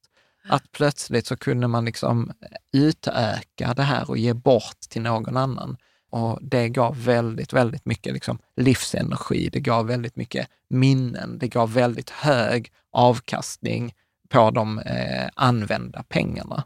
Att 0.49 0.73
plötsligt 0.73 1.27
så 1.27 1.37
kunde 1.37 1.69
man 1.69 1.85
liksom 1.85 2.33
utöka 2.73 3.75
det 3.75 3.83
här 3.83 4.11
och 4.11 4.19
ge 4.19 4.33
bort 4.33 4.81
till 4.89 5.03
någon 5.03 5.37
annan. 5.37 5.77
Och 6.11 6.39
det 6.43 6.69
gav 6.69 7.05
väldigt, 7.05 7.53
väldigt 7.53 7.87
mycket 7.87 8.13
liksom 8.13 8.39
livsenergi. 8.57 9.49
Det 9.53 9.61
gav 9.61 9.87
väldigt 9.87 10.17
mycket 10.17 10.49
minnen. 10.71 11.39
Det 11.39 11.49
gav 11.49 11.73
väldigt 11.73 12.11
hög 12.11 12.73
avkastning 12.93 13.95
på 14.29 14.51
de 14.51 14.79
eh, 14.79 15.29
använda 15.35 16.03
pengarna. 16.03 16.65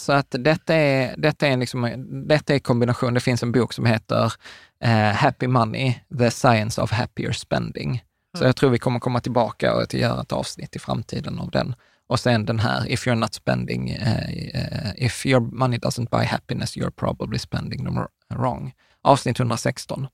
Så 0.00 0.12
att 0.12 0.34
detta 0.38 0.74
är, 0.74 1.14
detta 1.16 1.46
är, 1.46 1.56
liksom, 1.56 2.06
detta 2.28 2.54
är 2.54 2.58
kombination. 2.58 3.14
Det 3.14 3.20
finns 3.20 3.42
en 3.42 3.52
bok 3.52 3.72
som 3.72 3.86
heter 3.86 4.32
uh, 4.84 4.90
Happy 4.90 5.46
Money, 5.46 5.94
The 6.18 6.30
Science 6.30 6.82
of 6.82 6.90
Happier 6.90 7.32
Spending. 7.32 7.88
Mm. 7.90 8.00
Så 8.38 8.44
jag 8.44 8.56
tror 8.56 8.70
vi 8.70 8.78
kommer 8.78 9.00
komma 9.00 9.20
tillbaka 9.20 9.74
och 9.74 9.94
göra 9.94 10.20
ett 10.20 10.32
avsnitt 10.32 10.76
i 10.76 10.78
framtiden 10.78 11.38
av 11.38 11.50
den. 11.50 11.74
Och 12.06 12.20
sen 12.20 12.44
den 12.44 12.58
här, 12.58 12.90
if 12.90 13.06
you're 13.06 13.14
not 13.14 13.34
spending, 13.34 13.90
uh, 13.90 14.08
uh, 14.54 14.92
if 14.96 15.26
your 15.26 15.40
money 15.40 15.78
doesn't 15.78 16.18
buy 16.18 16.24
happiness, 16.24 16.76
you're 16.76 16.90
probably 16.90 17.38
spending 17.38 17.84
wrong. 18.34 18.74
Avsnitt 19.02 19.40
116. 19.40 20.06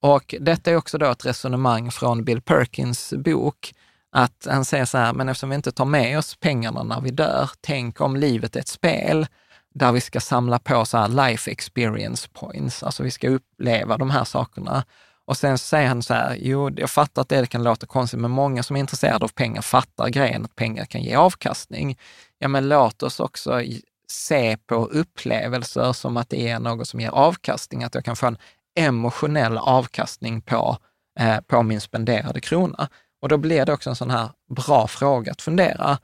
Och 0.00 0.34
detta 0.40 0.70
är 0.70 0.76
också 0.76 0.98
då 0.98 1.10
ett 1.10 1.26
resonemang 1.26 1.90
från 1.90 2.24
Bill 2.24 2.42
Perkins 2.42 3.14
bok, 3.16 3.74
att 4.12 4.46
han 4.50 4.64
säger 4.64 4.84
så 4.84 4.98
här, 4.98 5.12
men 5.12 5.28
eftersom 5.28 5.48
vi 5.48 5.56
inte 5.56 5.72
tar 5.72 5.84
med 5.84 6.18
oss 6.18 6.36
pengarna 6.36 6.82
när 6.82 7.00
vi 7.00 7.10
dör, 7.10 7.50
tänk 7.60 8.00
om 8.00 8.16
livet 8.16 8.56
är 8.56 8.60
ett 8.60 8.68
spel 8.68 9.26
där 9.74 9.92
vi 9.92 10.00
ska 10.00 10.20
samla 10.20 10.58
på 10.58 10.84
så 10.84 10.98
här 10.98 11.08
life 11.08 11.50
experience 11.50 12.28
points, 12.32 12.82
alltså 12.82 13.02
vi 13.02 13.10
ska 13.10 13.28
uppleva 13.28 13.96
de 13.96 14.10
här 14.10 14.24
sakerna. 14.24 14.84
Och 15.24 15.36
sen 15.36 15.58
säger 15.58 15.88
han 15.88 16.02
så 16.02 16.14
här, 16.14 16.36
jo, 16.40 16.70
jag 16.76 16.90
fattar 16.90 17.22
att 17.22 17.28
det 17.28 17.46
kan 17.46 17.62
låta 17.62 17.86
konstigt, 17.86 18.20
men 18.20 18.30
många 18.30 18.62
som 18.62 18.76
är 18.76 18.80
intresserade 18.80 19.24
av 19.24 19.28
pengar 19.28 19.62
fattar 19.62 20.08
grejen 20.08 20.44
att 20.44 20.54
pengar 20.54 20.84
kan 20.84 21.02
ge 21.02 21.14
avkastning. 21.14 21.98
Ja, 22.38 22.48
men 22.48 22.68
låt 22.68 23.02
oss 23.02 23.20
också 23.20 23.62
se 24.10 24.56
på 24.56 24.74
upplevelser 24.74 25.92
som 25.92 26.16
att 26.16 26.28
det 26.28 26.48
är 26.48 26.58
något 26.58 26.88
som 26.88 27.00
ger 27.00 27.10
avkastning, 27.10 27.84
att 27.84 27.94
jag 27.94 28.04
kan 28.04 28.16
få 28.16 28.26
en 28.26 28.38
emotionell 28.78 29.58
avkastning 29.58 30.40
på, 30.40 30.78
eh, 31.20 31.40
på 31.40 31.62
min 31.62 31.80
spenderade 31.80 32.40
krona. 32.40 32.88
Och 33.22 33.28
då 33.28 33.36
blir 33.36 33.66
det 33.66 33.72
också 33.72 33.90
en 33.90 33.96
sån 33.96 34.10
här 34.10 34.30
bra 34.54 34.86
fråga 34.86 35.32
att 35.32 35.42
fundera. 35.42 35.98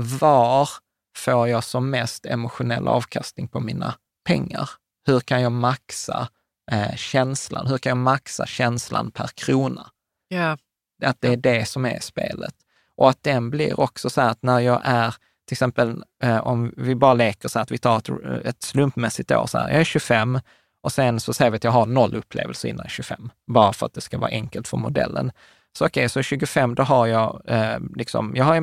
Var 0.00 0.68
får 1.16 1.48
jag 1.48 1.64
som 1.64 1.90
mest 1.90 2.26
emotionell 2.26 2.88
avkastning 2.88 3.48
på 3.48 3.60
mina 3.60 3.94
pengar? 4.24 4.70
Hur 5.06 5.20
kan 5.20 5.42
jag 5.42 5.52
maxa 5.52 6.28
eh, 6.70 6.96
känslan? 6.96 7.66
Hur 7.66 7.78
kan 7.78 7.90
jag 7.90 7.96
maxa 7.96 8.46
känslan 8.46 9.10
per 9.10 9.26
krona? 9.34 9.90
Yeah. 10.32 10.58
Att 11.04 11.20
det 11.20 11.28
är 11.28 11.36
det 11.36 11.68
som 11.68 11.84
är 11.84 12.00
spelet. 12.00 12.54
Och 12.96 13.10
att 13.10 13.22
den 13.22 13.50
blir 13.50 13.80
också 13.80 14.10
så 14.10 14.20
här 14.20 14.30
att 14.30 14.42
när 14.42 14.60
jag 14.60 14.80
är, 14.84 15.14
till 15.46 15.54
exempel 15.54 16.04
eh, 16.22 16.46
om 16.46 16.72
vi 16.76 16.94
bara 16.94 17.14
leker 17.14 17.48
så 17.48 17.58
här 17.58 17.62
att 17.62 17.70
vi 17.70 17.78
tar 17.78 17.98
ett, 17.98 18.08
eh, 18.08 18.50
ett 18.50 18.62
slumpmässigt 18.62 19.30
år, 19.30 19.46
så 19.46 19.58
här, 19.58 19.70
jag 19.70 19.80
är 19.80 19.84
25 19.84 20.40
och 20.82 20.92
sen 20.92 21.20
så 21.20 21.32
säger 21.32 21.50
vi 21.50 21.56
att 21.56 21.64
jag 21.64 21.70
har 21.70 21.86
noll 21.86 22.14
upplevelser 22.14 22.68
innan 22.68 22.88
25, 22.88 23.30
bara 23.46 23.72
för 23.72 23.86
att 23.86 23.94
det 23.94 24.00
ska 24.00 24.18
vara 24.18 24.30
enkelt 24.30 24.68
för 24.68 24.76
modellen. 24.76 25.32
Så 25.78 25.86
okej, 25.86 26.00
okay, 26.00 26.08
så 26.08 26.22
25, 26.22 26.74
då 26.74 26.82
har 26.82 27.06
jag, 27.06 27.42
eh, 27.44 27.78
liksom, 27.96 28.32
jag 28.36 28.44
har 28.44 28.54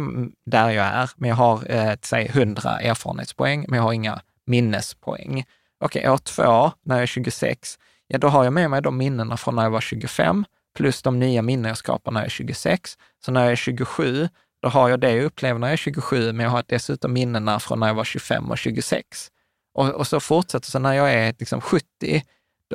där 0.46 0.70
jag 0.70 0.86
är, 0.86 1.10
men 1.16 1.30
jag 1.30 1.36
har, 1.36 1.72
eh, 1.72 1.94
säg 2.02 2.28
100 2.28 2.80
erfarenhetspoäng, 2.80 3.66
men 3.68 3.78
jag 3.78 3.84
har 3.84 3.94
inga 3.94 4.22
minnespoäng. 4.46 5.46
Okej, 5.80 6.00
okay, 6.00 6.12
år 6.12 6.18
två, 6.18 6.72
när 6.86 6.96
jag 6.96 7.02
är 7.02 7.06
26, 7.06 7.80
ja 8.08 8.18
då 8.18 8.28
har 8.28 8.44
jag 8.44 8.54
med 8.54 8.70
mig 8.70 8.82
de 8.82 8.98
minnena 8.98 9.38
från 9.38 9.56
när 9.56 9.64
jag 9.64 9.70
var 9.70 9.82
25, 9.82 10.46
plus 10.78 11.02
de 11.02 11.20
nya 11.20 11.42
minnen 11.42 11.70
jag 11.70 11.78
skapar 11.78 12.12
när 12.12 12.20
jag 12.20 12.26
är 12.26 12.30
26. 12.30 12.98
Så 13.26 13.32
när 13.32 13.42
jag 13.44 13.52
är 13.52 13.56
27, 13.56 14.30
då 14.64 14.70
har 14.70 14.90
jag 14.90 15.00
det 15.00 15.12
jag 15.12 15.26
upplever 15.26 15.60
när 15.60 15.68
jag 15.68 15.74
är 15.74 15.78
27, 15.78 16.34
men 16.34 16.44
jag 16.44 16.52
har 16.52 16.64
dessutom 16.68 17.14
minnena 17.14 17.60
från 17.60 17.80
när 17.80 17.88
jag 17.88 17.94
var 17.96 18.04
25 18.04 18.52
och 18.52 18.58
26. 18.58 19.28
Och, 19.74 19.90
och 19.90 20.08
så 20.08 20.20
fortsätter 20.20 20.72
så 20.72 20.80
när 20.80 20.94
jag 20.94 21.14
är 21.14 21.36
liksom 21.40 21.62
70, 21.62 22.24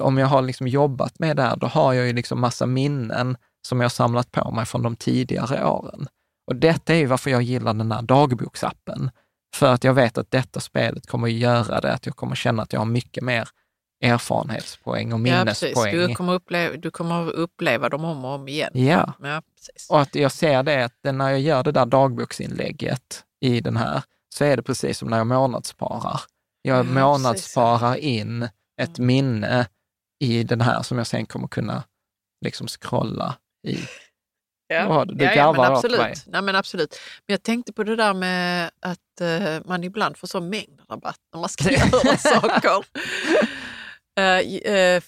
om 0.01 0.19
jag 0.19 0.27
har 0.27 0.43
liksom 0.43 0.69
jobbat 0.69 1.19
med 1.19 1.37
det 1.37 1.43
här, 1.43 1.57
då 1.57 1.67
har 1.67 1.93
jag 1.93 2.07
ju 2.07 2.13
liksom 2.13 2.41
massa 2.41 2.67
minnen 2.67 3.37
som 3.67 3.81
jag 3.81 3.93
samlat 3.93 4.33
på 4.33 4.51
mig 4.51 4.67
från 4.67 4.83
de 4.83 4.97
tidigare 4.97 5.65
åren. 5.65 6.07
Och 6.47 6.57
detta 6.57 6.95
är 6.95 6.99
ju 6.99 7.07
varför 7.07 7.31
jag 7.31 7.43
gillar 7.43 7.75
den 7.75 7.93
här 7.93 8.03
dagboksappen. 8.03 9.11
För 9.55 9.75
att 9.75 9.85
jag 9.85 9.95
vet 9.95 10.19
att 10.19 10.31
detta 10.31 10.61
spelet 10.61 11.07
kommer 11.07 11.27
att 11.27 11.33
göra 11.33 11.81
det, 11.81 11.93
att 11.93 12.07
jag 12.07 12.17
kommer 12.17 12.35
känna 12.35 12.63
att 12.63 12.73
jag 12.73 12.81
har 12.81 12.87
mycket 12.87 13.25
mer 13.25 13.49
erfarenhetspoäng 14.01 15.13
och 15.13 15.21
minnespoäng. 15.21 15.95
Ja, 15.95 16.07
du, 16.07 16.15
kommer 16.15 16.33
uppleva, 16.33 16.77
du 16.77 16.91
kommer 16.91 17.31
uppleva 17.31 17.89
dem 17.89 18.05
om 18.05 18.25
och 18.25 18.31
om 18.31 18.49
igen. 18.49 18.71
Ja, 18.75 19.13
ja 19.23 19.43
och 19.89 20.01
att 20.01 20.15
jag 20.15 20.33
ser 20.33 20.63
det 20.63 20.85
att 20.85 21.15
när 21.15 21.31
jag 21.31 21.41
gör 21.41 21.63
det 21.63 21.73
där 21.73 21.87
dagboksinlägget 21.87 23.25
i 23.41 23.61
den 23.61 23.77
här, 23.77 24.03
så 24.35 24.45
är 24.45 24.57
det 24.57 24.63
precis 24.63 24.99
som 24.99 25.09
när 25.09 25.17
jag 25.17 25.27
månadssparar. 25.27 26.21
Jag 26.63 26.79
ja, 26.79 26.83
månadssparar 26.83 27.97
in 27.97 28.49
ett 28.81 28.99
minne 28.99 29.67
i 30.21 30.43
den 30.43 30.61
här 30.61 30.83
som 30.83 30.99
jag 30.99 31.07
sen 31.07 31.27
kommer 31.27 31.49
kunna 31.49 31.83
liksom 32.45 32.69
scrolla 32.69 33.35
i. 33.67 33.79
Ja, 34.69 35.05
du 35.05 35.25
ja, 35.25 35.35
ja 35.35 35.53
men 35.53 35.61
absolut. 35.61 36.27
Nej, 36.27 36.43
men 36.43 36.57
absolut. 36.57 37.01
Men 37.27 37.33
jag 37.35 37.43
tänkte 37.43 37.73
på 37.73 37.85
det 37.85 37.97
där 37.97 38.15
med 38.15 38.71
att 38.81 39.21
uh, 39.21 39.67
man 39.69 39.85
ibland 39.85 40.17
får 40.17 40.29
så 40.29 40.41
mängdrabatt 40.41 41.21
när 41.33 41.41
man 41.41 41.49
ska 41.49 41.71
göra 41.71 42.17
saker. 42.17 42.85
Uh, 44.19 44.73
uh, 44.73 45.03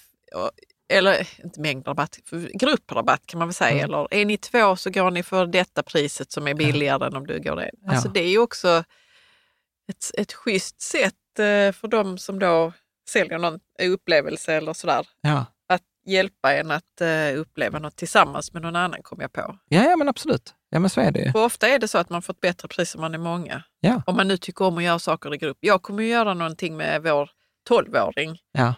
eller 0.93 1.27
inte 1.43 1.61
mängdrabatt, 1.61 2.19
grupprabatt 2.53 3.25
kan 3.25 3.39
man 3.39 3.47
väl 3.47 3.53
säga. 3.53 3.71
Mm. 3.71 3.85
Eller 3.85 4.13
är 4.13 4.25
ni 4.25 4.37
två 4.37 4.75
så 4.75 4.89
går 4.89 5.11
ni 5.11 5.23
för 5.23 5.45
detta 5.45 5.83
priset 5.83 6.31
som 6.31 6.47
är 6.47 6.53
billigare 6.53 6.97
ja. 7.01 7.07
än 7.07 7.15
om 7.15 7.27
du 7.27 7.39
går 7.39 7.55
det. 7.55 7.71
Alltså 7.87 8.07
ja. 8.07 8.11
det 8.13 8.19
är 8.19 8.29
ju 8.29 8.39
också 8.39 8.83
ett, 9.89 10.11
ett 10.17 10.33
schysst 10.33 10.81
sätt 10.81 11.15
för 11.73 11.87
de 11.87 12.17
som 12.17 12.39
då 12.39 12.73
säljer 13.09 13.37
någon 13.37 13.59
upplevelse 13.81 14.53
eller 14.53 14.73
sådär. 14.73 15.07
Ja 15.21 15.45
hjälpa 16.05 16.53
en 16.53 16.71
att 16.71 17.01
uppleva 17.35 17.79
något 17.79 17.95
tillsammans 17.95 18.53
med 18.53 18.61
någon 18.61 18.75
annan, 18.75 19.03
kom 19.03 19.21
jag 19.21 19.33
på. 19.33 19.57
Ja, 19.69 19.83
ja 19.83 19.95
men 19.95 20.09
absolut. 20.09 20.53
Ja, 20.69 20.79
men 20.79 20.89
så 20.89 21.01
är 21.01 21.11
det 21.11 21.31
För 21.31 21.45
ofta 21.45 21.67
är 21.67 21.79
det 21.79 21.87
så 21.87 21.97
att 21.97 22.09
man 22.09 22.21
får 22.21 22.33
ett 22.33 22.41
bättre 22.41 22.67
pris 22.67 22.95
om 22.95 23.01
man 23.01 23.13
är 23.13 23.17
många. 23.17 23.63
Ja. 23.79 24.01
Om 24.05 24.15
man 24.15 24.27
nu 24.27 24.37
tycker 24.37 24.65
om 24.65 24.77
att 24.77 24.83
göra 24.83 24.99
saker 24.99 25.33
i 25.33 25.37
grupp. 25.37 25.57
Jag 25.59 25.81
kommer 25.81 26.03
att 26.03 26.09
göra 26.09 26.33
någonting 26.33 26.77
med 26.77 27.03
vår 27.03 27.29
tolvåring. 27.67 28.39
Ja. 28.51 28.73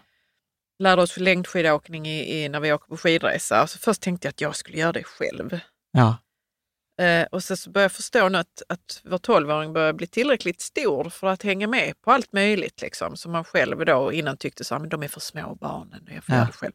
Lärde 0.78 1.02
oss 1.02 1.16
längdskidåkning 1.16 2.06
i, 2.06 2.44
i, 2.44 2.48
när 2.48 2.60
vi 2.60 2.72
åker 2.72 2.86
på 2.86 2.96
skidresa. 2.96 3.56
Alltså 3.56 3.78
först 3.78 4.02
tänkte 4.02 4.26
jag 4.26 4.30
att 4.30 4.40
jag 4.40 4.56
skulle 4.56 4.78
göra 4.78 4.92
det 4.92 5.04
själv. 5.04 5.58
Ja. 5.92 6.16
Eh, 7.04 7.26
och 7.30 7.44
sen 7.44 7.56
så 7.56 7.70
började 7.70 7.84
jag 7.84 7.92
förstå 7.92 8.28
nu 8.28 8.38
att, 8.38 8.62
att 8.68 9.00
vår 9.04 9.18
tolvåring 9.18 9.72
börjar 9.72 9.92
bli 9.92 10.06
tillräckligt 10.06 10.60
stor 10.60 11.10
för 11.10 11.26
att 11.26 11.42
hänga 11.42 11.66
med 11.66 12.00
på 12.00 12.12
allt 12.12 12.32
möjligt. 12.32 12.82
Liksom, 12.82 13.16
som 13.16 13.32
man 13.32 13.44
själv 13.44 13.84
då 13.84 14.12
innan 14.12 14.36
tyckte 14.36 14.64
så, 14.64 14.78
men 14.78 14.88
de 14.88 15.02
är 15.02 15.08
för 15.08 15.20
små 15.20 15.54
barnen 15.54 16.04
och 16.08 16.14
jag 16.14 16.24
får 16.24 16.34
ja. 16.34 16.36
göra 16.36 16.46
det 16.46 16.52
själv. 16.52 16.72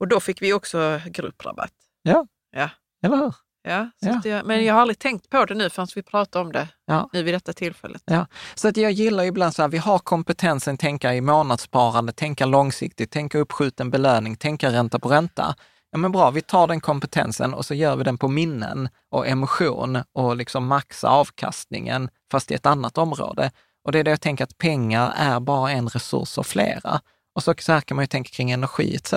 Och 0.00 0.08
då 0.08 0.20
fick 0.20 0.42
vi 0.42 0.52
också 0.52 1.00
grupprabatt. 1.06 1.74
Ja, 2.02 2.26
ja. 2.50 2.70
eller 3.02 3.16
hur? 3.16 3.34
Ja, 3.64 3.90
ja. 4.00 4.20
Jag, 4.24 4.46
men 4.46 4.64
jag 4.64 4.74
har 4.74 4.80
aldrig 4.80 4.98
tänkt 4.98 5.30
på 5.30 5.44
det 5.44 5.54
nu 5.54 5.70
förrän 5.70 5.88
vi 5.94 6.02
pratar 6.02 6.40
om 6.40 6.52
det 6.52 6.68
ja. 6.86 7.08
nu 7.12 7.22
vid 7.22 7.34
detta 7.34 7.52
tillfället. 7.52 8.02
Ja. 8.06 8.26
Så 8.54 8.68
att 8.68 8.76
jag 8.76 8.92
gillar 8.92 9.24
ibland 9.24 9.54
så 9.54 9.62
här, 9.62 9.68
vi 9.68 9.78
har 9.78 9.98
kompetensen 9.98 10.76
tänka 10.76 11.14
i 11.14 11.20
månadssparande, 11.20 12.12
tänka 12.12 12.46
långsiktigt, 12.46 13.10
tänka 13.10 13.38
uppskjuten 13.38 13.90
belöning, 13.90 14.36
tänka 14.36 14.72
ränta 14.72 14.98
på 14.98 15.08
ränta. 15.08 15.54
Ja 15.90 15.98
men 15.98 16.12
bra, 16.12 16.30
vi 16.30 16.42
tar 16.42 16.66
den 16.66 16.80
kompetensen 16.80 17.54
och 17.54 17.64
så 17.66 17.74
gör 17.74 17.96
vi 17.96 18.04
den 18.04 18.18
på 18.18 18.28
minnen 18.28 18.88
och 19.10 19.28
emotion 19.28 19.98
och 20.12 20.36
liksom 20.36 20.66
maxa 20.66 21.08
avkastningen, 21.08 22.08
fast 22.30 22.50
i 22.50 22.54
ett 22.54 22.66
annat 22.66 22.98
område. 22.98 23.50
Och 23.84 23.92
det 23.92 23.98
är 23.98 24.04
det 24.04 24.10
jag 24.10 24.20
tänker 24.20 24.44
att 24.44 24.58
pengar 24.58 25.12
är 25.16 25.40
bara 25.40 25.70
en 25.70 25.88
resurs 25.88 26.38
av 26.38 26.42
flera. 26.42 27.00
Och 27.34 27.42
så, 27.42 27.54
så 27.58 27.72
här 27.72 27.80
kan 27.80 27.96
man 27.96 28.02
ju 28.02 28.06
tänka 28.06 28.30
kring 28.30 28.50
energi 28.50 28.96
etc. 28.96 29.14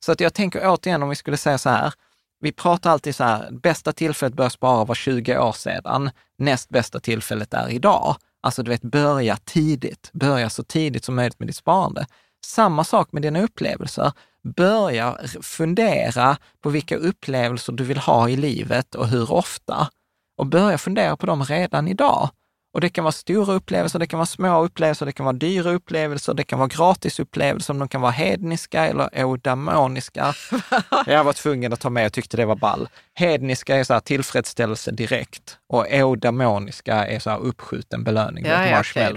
Så 0.00 0.12
att 0.12 0.20
jag 0.20 0.34
tänker 0.34 0.60
återigen 0.64 1.02
om 1.02 1.08
vi 1.08 1.14
skulle 1.14 1.36
säga 1.36 1.58
så 1.58 1.70
här, 1.70 1.92
vi 2.40 2.52
pratar 2.52 2.90
alltid 2.90 3.16
så 3.16 3.24
här, 3.24 3.50
bästa 3.50 3.92
tillfället 3.92 4.34
börja 4.34 4.50
spara 4.50 4.84
var 4.84 4.94
20 4.94 5.38
år 5.38 5.52
sedan, 5.52 6.10
näst 6.38 6.68
bästa 6.68 7.00
tillfället 7.00 7.54
är 7.54 7.68
idag. 7.68 8.16
Alltså 8.40 8.62
du 8.62 8.70
vet, 8.70 8.82
börja 8.82 9.36
tidigt, 9.36 10.10
börja 10.12 10.50
så 10.50 10.62
tidigt 10.62 11.04
som 11.04 11.14
möjligt 11.14 11.38
med 11.38 11.48
ditt 11.48 11.56
sparande. 11.56 12.06
Samma 12.46 12.84
sak 12.84 13.12
med 13.12 13.22
dina 13.22 13.42
upplevelser. 13.42 14.12
Börja 14.56 15.18
fundera 15.42 16.36
på 16.60 16.70
vilka 16.70 16.96
upplevelser 16.96 17.72
du 17.72 17.84
vill 17.84 17.98
ha 17.98 18.28
i 18.28 18.36
livet 18.36 18.94
och 18.94 19.08
hur 19.08 19.32
ofta. 19.32 19.88
Och 20.36 20.46
börja 20.46 20.78
fundera 20.78 21.16
på 21.16 21.26
dem 21.26 21.44
redan 21.44 21.88
idag. 21.88 22.30
Och 22.78 22.82
det 22.82 22.88
kan 22.88 23.04
vara 23.04 23.12
stora 23.12 23.54
upplevelser, 23.54 23.98
det 23.98 24.06
kan 24.06 24.18
vara 24.18 24.26
små 24.26 24.64
upplevelser, 24.64 25.06
det 25.06 25.12
kan 25.12 25.26
vara 25.26 25.36
dyra 25.36 25.70
upplevelser, 25.70 26.34
det 26.34 26.44
kan 26.44 26.58
vara 26.58 26.68
gratisupplevelser, 26.68 27.74
de 27.74 27.88
kan 27.88 28.00
vara 28.00 28.12
hedniska 28.12 28.86
eller 28.86 29.10
eudamoniska. 29.12 30.34
Jag 31.06 31.24
var 31.24 31.32
tvungen 31.32 31.72
att 31.72 31.80
ta 31.80 31.90
med 31.90 32.06
och 32.06 32.12
tyckte 32.12 32.36
det 32.36 32.46
var 32.46 32.56
ball. 32.56 32.88
Hedniska 33.14 33.76
är 33.76 33.84
så 33.84 33.92
här 33.92 34.00
tillfredsställelse 34.00 34.90
direkt 34.90 35.58
och 35.68 35.88
eudamoniska 35.88 37.06
är 37.06 37.18
så 37.18 37.30
här 37.30 37.38
uppskjuten 37.38 38.04
belöning. 38.04 38.44
Ja, 38.46 38.66
ja, 38.66 38.80
okay, 38.80 39.12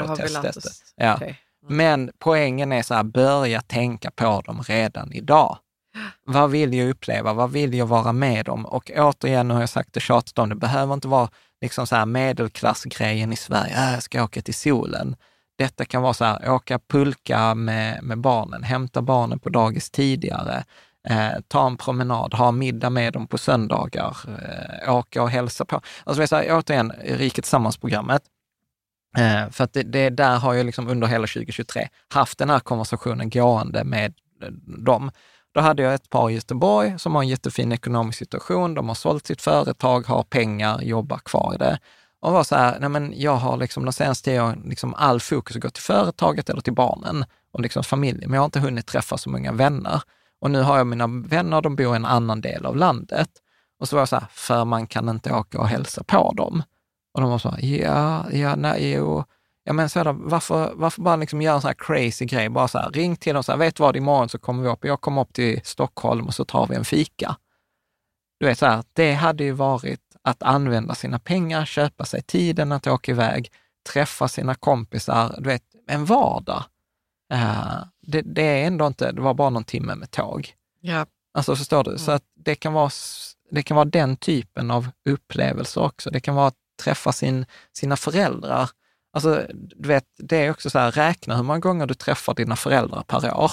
ja. 0.95 1.15
Okay. 1.15 1.27
Mm. 1.27 1.77
Men 1.77 2.11
poängen 2.19 2.71
är 2.71 2.81
så 2.81 2.93
här, 2.93 3.03
börja 3.03 3.61
tänka 3.61 4.11
på 4.11 4.41
dem 4.45 4.63
redan 4.67 5.13
idag. 5.13 5.57
Vad 6.25 6.51
vill 6.51 6.73
jag 6.73 6.89
uppleva? 6.89 7.33
Vad 7.33 7.51
vill 7.51 7.73
jag 7.73 7.85
vara 7.85 8.13
med 8.13 8.49
om? 8.49 8.65
Och 8.65 8.91
återigen, 8.95 9.47
nu 9.47 9.53
har 9.53 9.61
jag 9.61 9.69
sagt 9.69 9.93
det 9.93 9.99
tjatat 9.99 10.39
om, 10.39 10.49
det 10.49 10.55
behöver 10.55 10.93
inte 10.93 11.07
vara 11.07 11.29
liksom 11.61 11.87
så 11.87 11.95
här 11.95 12.05
medelklassgrejen 12.05 13.33
i 13.33 13.35
Sverige, 13.35 13.87
äh, 13.87 13.93
jag 13.93 14.03
ska 14.03 14.23
åka 14.23 14.41
till 14.41 14.53
solen. 14.53 15.15
Detta 15.57 15.85
kan 15.85 16.01
vara 16.01 16.13
så 16.13 16.25
här, 16.25 16.51
åka 16.51 16.79
pulka 16.79 17.55
med, 17.55 18.03
med 18.03 18.17
barnen, 18.17 18.63
hämta 18.63 19.01
barnen 19.01 19.39
på 19.39 19.49
dagis 19.49 19.89
tidigare, 19.91 20.63
eh, 21.09 21.31
ta 21.47 21.67
en 21.67 21.77
promenad, 21.77 22.33
ha 22.33 22.51
middag 22.51 22.89
med 22.89 23.13
dem 23.13 23.27
på 23.27 23.37
söndagar, 23.37 24.17
eh, 24.27 24.95
åka 24.95 25.23
och 25.23 25.29
hälsa 25.29 25.65
på. 25.65 25.81
Alltså 26.03 26.27
så 26.27 26.35
här, 26.35 26.45
återigen, 26.49 26.91
Riket 26.91 27.43
Tillsammans-programmet. 27.43 28.21
Eh, 29.17 29.49
för 29.49 29.63
att 29.63 29.73
det, 29.73 29.83
det, 29.83 30.09
där 30.09 30.37
har 30.39 30.53
jag 30.53 30.65
liksom 30.65 30.87
under 30.87 31.07
hela 31.07 31.27
2023 31.27 31.87
haft 32.07 32.37
den 32.37 32.49
här 32.49 32.59
konversationen 32.59 33.29
gående 33.29 33.83
med 33.83 34.13
eh, 34.43 34.51
dem. 34.85 35.11
Då 35.53 35.61
hade 35.61 35.83
jag 35.83 35.93
ett 35.93 36.09
par 36.09 36.29
i 36.29 36.33
Göteborg 36.33 36.99
som 36.99 37.15
har 37.15 37.21
en 37.21 37.27
jättefin 37.27 37.71
ekonomisk 37.71 38.19
situation. 38.19 38.73
De 38.73 38.87
har 38.87 38.95
sålt 38.95 39.27
sitt 39.27 39.41
företag, 39.41 40.07
har 40.07 40.23
pengar, 40.23 40.81
jobbar 40.81 41.17
kvar 41.17 41.53
i 41.55 41.57
det. 41.57 41.79
Och 42.21 42.31
var 42.33 42.43
så 42.43 42.55
här, 42.55 42.79
nej 42.79 42.89
men 42.89 43.13
jag 43.15 43.35
har 43.35 43.57
liksom 43.57 43.85
de 43.85 43.93
senaste 43.93 44.29
tio 44.29 44.43
åren, 44.43 44.63
liksom 44.65 44.93
all 44.93 45.19
fokus 45.19 45.57
gått 45.57 45.73
till 45.73 45.83
företaget 45.83 46.49
eller 46.49 46.61
till 46.61 46.73
barnen 46.73 47.25
och 47.53 47.61
liksom 47.61 47.83
familjen, 47.83 48.29
men 48.29 48.35
jag 48.35 48.41
har 48.41 48.45
inte 48.45 48.59
hunnit 48.59 48.87
träffa 48.87 49.17
så 49.17 49.29
många 49.29 49.51
vänner. 49.51 50.01
Och 50.41 50.51
nu 50.51 50.61
har 50.61 50.77
jag 50.77 50.87
mina 50.87 51.07
vänner, 51.07 51.61
de 51.61 51.75
bor 51.75 51.93
i 51.93 51.95
en 51.95 52.05
annan 52.05 52.41
del 52.41 52.65
av 52.65 52.77
landet. 52.77 53.29
Och 53.79 53.87
så 53.87 53.95
var 53.95 54.01
jag 54.01 54.09
så 54.09 54.15
här, 54.15 54.27
för 54.31 54.65
man 54.65 54.87
kan 54.87 55.09
inte 55.09 55.33
åka 55.33 55.59
och 55.59 55.67
hälsa 55.67 56.03
på 56.03 56.33
dem. 56.37 56.63
Och 57.13 57.21
de 57.21 57.29
var 57.29 57.37
så 57.37 57.49
här, 57.49 57.59
ja, 57.61 58.25
ja, 58.31 58.55
nej, 58.55 58.91
jo. 58.91 59.23
Ja, 59.63 59.73
men 59.73 59.89
så 59.89 59.99
här, 59.99 60.13
varför, 60.13 60.73
varför 60.75 61.01
bara 61.01 61.15
liksom 61.15 61.41
göra 61.41 61.55
en 61.55 61.61
sån 61.61 61.67
här 61.67 61.75
crazy 61.79 62.25
grej? 62.25 62.49
Bara 62.49 62.67
så 62.67 62.77
här, 62.77 62.91
ring 62.91 63.15
till 63.15 63.33
dem 63.33 63.43
så 63.43 63.51
här, 63.51 63.59
vet 63.59 63.79
vad, 63.79 63.95
imorgon 63.95 64.29
så 64.29 64.39
kommer 64.39 64.63
vi 64.63 64.69
upp, 64.69 64.85
jag 64.85 65.01
kommer 65.01 65.21
upp 65.21 65.33
till 65.33 65.61
Stockholm 65.63 66.27
och 66.27 66.33
så 66.33 66.45
tar 66.45 66.67
vi 66.67 66.75
en 66.75 66.85
fika. 66.85 67.35
Du 68.39 68.45
vet, 68.45 68.59
så 68.59 68.65
här, 68.65 68.83
det 68.93 69.13
hade 69.13 69.43
ju 69.43 69.51
varit 69.51 69.99
att 70.23 70.43
använda 70.43 70.95
sina 70.95 71.19
pengar, 71.19 71.65
köpa 71.65 72.05
sig 72.05 72.21
tiden 72.21 72.71
att 72.71 72.87
åka 72.87 73.11
iväg, 73.11 73.51
träffa 73.89 74.27
sina 74.27 74.55
kompisar, 74.55 75.35
du 75.37 75.43
vet, 75.43 75.63
en 75.87 76.05
vardag. 76.05 76.63
Uh, 77.33 77.83
det, 78.01 78.21
det, 78.21 78.41
är 78.43 78.67
ändå 78.67 78.87
inte, 78.87 79.11
det 79.11 79.21
var 79.21 79.33
bara 79.33 79.49
någon 79.49 79.63
timme 79.63 79.95
med 79.95 80.11
tåg. 80.11 80.53
Ja. 80.81 81.05
Alltså 81.33 81.55
förstår 81.55 81.83
du? 81.83 81.89
Mm. 81.89 81.99
Så 81.99 82.11
att 82.11 82.23
det 82.35 82.55
kan, 82.55 82.73
vara, 82.73 82.89
det 83.51 83.63
kan 83.63 83.75
vara 83.75 83.85
den 83.85 84.17
typen 84.17 84.71
av 84.71 84.89
upplevelser 85.09 85.81
också. 85.81 86.09
Det 86.09 86.19
kan 86.19 86.35
vara 86.35 86.47
att 86.47 86.57
träffa 86.83 87.11
sin, 87.11 87.45
sina 87.73 87.95
föräldrar. 87.95 88.69
Alltså, 89.13 89.45
du 89.51 89.87
vet, 89.87 90.05
det 90.17 90.37
är 90.37 90.51
också 90.51 90.69
så 90.69 90.79
här, 90.79 90.91
räkna 90.91 91.35
hur 91.35 91.43
många 91.43 91.59
gånger 91.59 91.85
du 91.85 91.93
träffar 91.93 92.33
dina 92.33 92.55
föräldrar 92.55 93.01
per 93.01 93.37
år. 93.37 93.51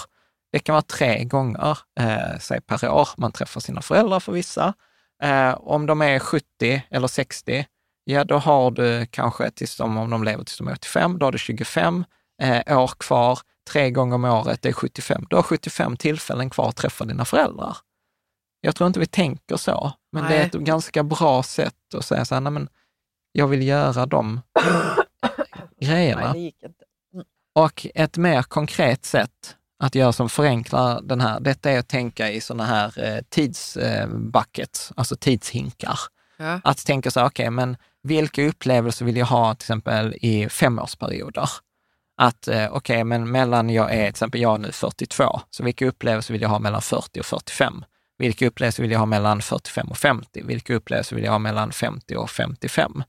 Det 0.52 0.58
kan 0.58 0.72
vara 0.72 0.82
tre 0.82 1.24
gånger, 1.24 1.78
eh, 2.00 2.38
säg 2.40 2.60
per 2.60 2.90
år, 2.90 3.08
man 3.16 3.32
träffar 3.32 3.60
sina 3.60 3.82
föräldrar 3.82 4.20
för 4.20 4.32
vissa. 4.32 4.74
Eh, 5.22 5.54
om 5.54 5.86
de 5.86 6.02
är 6.02 6.18
70 6.18 6.82
eller 6.90 7.08
60, 7.08 7.66
ja 8.04 8.24
då 8.24 8.38
har 8.38 8.70
du 8.70 9.06
kanske, 9.06 9.50
tills 9.50 9.76
de, 9.76 9.96
om 9.96 10.10
de 10.10 10.24
lever 10.24 10.44
tills 10.44 10.58
de 10.58 10.68
är 10.68 10.72
85, 10.72 11.18
då 11.18 11.26
har 11.26 11.32
du 11.32 11.38
25 11.38 12.04
eh, 12.42 12.78
år 12.78 12.90
kvar. 12.98 13.38
Tre 13.70 13.90
gånger 13.90 14.14
om 14.14 14.24
året, 14.24 14.66
är 14.66 14.72
75. 14.72 15.26
Du 15.30 15.36
har 15.36 15.42
75 15.42 15.96
tillfällen 15.96 16.50
kvar 16.50 16.68
att 16.68 16.76
träffa 16.76 17.04
dina 17.04 17.24
föräldrar. 17.24 17.76
Jag 18.60 18.76
tror 18.76 18.86
inte 18.86 19.00
vi 19.00 19.06
tänker 19.06 19.56
så, 19.56 19.92
men 20.12 20.24
nej. 20.24 20.32
det 20.32 20.42
är 20.42 20.46
ett 20.46 20.52
ganska 20.52 21.02
bra 21.02 21.42
sätt 21.42 21.94
att 21.94 22.04
säga 22.04 22.24
så 22.24 22.34
här, 22.34 22.40
nej 22.40 22.52
men 22.52 22.68
jag 23.32 23.48
vill 23.48 23.66
göra 23.66 24.06
de 24.06 24.40
grejerna. 25.80 26.32
Nej, 26.32 26.54
mm. 27.14 27.26
Och 27.54 27.86
ett 27.94 28.16
mer 28.16 28.42
konkret 28.42 29.04
sätt 29.04 29.56
att 29.78 29.94
göra 29.94 30.12
som 30.12 30.28
förenklar 30.28 31.00
den 31.02 31.20
här, 31.20 31.40
detta 31.40 31.70
är 31.70 31.78
att 31.78 31.88
tänka 31.88 32.30
i 32.30 32.40
sådana 32.40 32.64
här 32.64 33.04
eh, 33.04 33.22
tidsbuckets, 33.28 34.90
eh, 34.90 34.94
alltså 34.96 35.16
tidshinkar. 35.16 35.98
Ja. 36.36 36.60
Att 36.64 36.86
tänka 36.86 37.10
så 37.10 37.20
här, 37.20 37.26
okej, 37.26 37.44
okay, 37.44 37.50
men 37.50 37.76
vilka 38.02 38.46
upplevelser 38.46 39.04
vill 39.04 39.16
jag 39.16 39.26
ha 39.26 39.54
till 39.54 39.64
exempel 39.64 40.14
i 40.20 40.48
femårsperioder? 40.48 41.50
Att 42.16 42.48
eh, 42.48 42.54
okej, 42.54 42.68
okay, 42.70 43.04
men 43.04 43.30
mellan 43.30 43.70
jag 43.70 43.94
är, 43.94 44.02
till 44.02 44.08
exempel 44.08 44.40
jag 44.40 44.54
är 44.54 44.58
nu 44.58 44.72
42, 44.72 45.40
så 45.50 45.64
vilka 45.64 45.86
upplevelser 45.86 46.32
vill 46.34 46.42
jag 46.42 46.48
ha 46.48 46.58
mellan 46.58 46.82
40 46.82 47.20
och 47.20 47.26
45? 47.26 47.84
Vilka 48.18 48.46
upplevelser 48.46 48.82
vill 48.82 48.92
jag 48.92 48.98
ha 48.98 49.06
mellan 49.06 49.42
45 49.42 49.88
och 49.88 49.98
50? 49.98 50.42
Vilka 50.42 50.74
upplevelser 50.74 51.16
vill 51.16 51.24
jag 51.24 51.32
ha 51.32 51.38
mellan 51.38 51.72
50 51.72 52.16
och 52.16 52.30
55? 52.30 53.02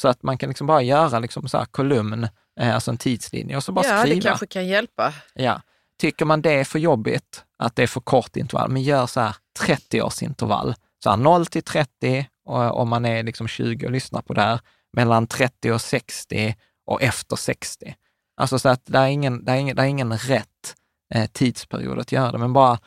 Så 0.00 0.08
att 0.08 0.22
man 0.22 0.38
kan 0.38 0.48
liksom 0.48 0.66
bara 0.66 0.82
göra 0.82 1.18
liksom 1.18 1.48
så 1.48 1.64
kolumn, 1.70 2.28
eh, 2.60 2.74
alltså 2.74 2.90
en 2.90 2.98
tidslinje 2.98 3.56
och 3.56 3.64
så 3.64 3.72
bara 3.72 3.86
ja, 3.86 3.98
skriva. 3.98 4.14
Ja, 4.14 4.14
det 4.14 4.28
kanske 4.28 4.46
kan 4.46 4.66
hjälpa. 4.66 5.14
Ja. 5.34 5.60
Tycker 6.00 6.24
man 6.24 6.42
det 6.42 6.52
är 6.52 6.64
för 6.64 6.78
jobbigt, 6.78 7.44
att 7.58 7.76
det 7.76 7.82
är 7.82 7.86
för 7.86 8.00
kort 8.00 8.36
intervall, 8.36 8.70
men 8.70 8.82
gör 8.82 9.06
så 9.06 9.20
här 9.20 9.36
30 9.58 10.02
års 10.02 10.22
intervall. 10.22 10.74
Så 11.04 11.10
här 11.10 11.16
0 11.16 11.46
till 11.46 11.62
30, 11.62 12.26
och 12.44 12.80
om 12.80 12.88
man 12.88 13.04
är 13.04 13.22
liksom 13.22 13.48
20 13.48 13.86
och 13.86 13.92
lyssnar 13.92 14.22
på 14.22 14.34
det 14.34 14.40
här, 14.40 14.60
mellan 14.92 15.26
30 15.26 15.72
och 15.72 15.80
60 15.80 16.54
och 16.86 17.02
efter 17.02 17.36
60. 17.36 17.94
Alltså 18.36 18.58
så 18.58 18.68
att 18.68 18.86
det 18.86 18.98
är 18.98 19.06
ingen, 19.06 19.44
det 19.44 19.52
är 19.52 19.56
ingen, 19.56 19.76
det 19.76 19.82
är 19.82 19.86
ingen 19.86 20.18
rätt 20.18 20.74
eh, 21.14 21.26
tidsperiod 21.26 21.98
att 21.98 22.12
göra 22.12 22.32
det, 22.32 22.38
men 22.38 22.52
bara 22.52 22.78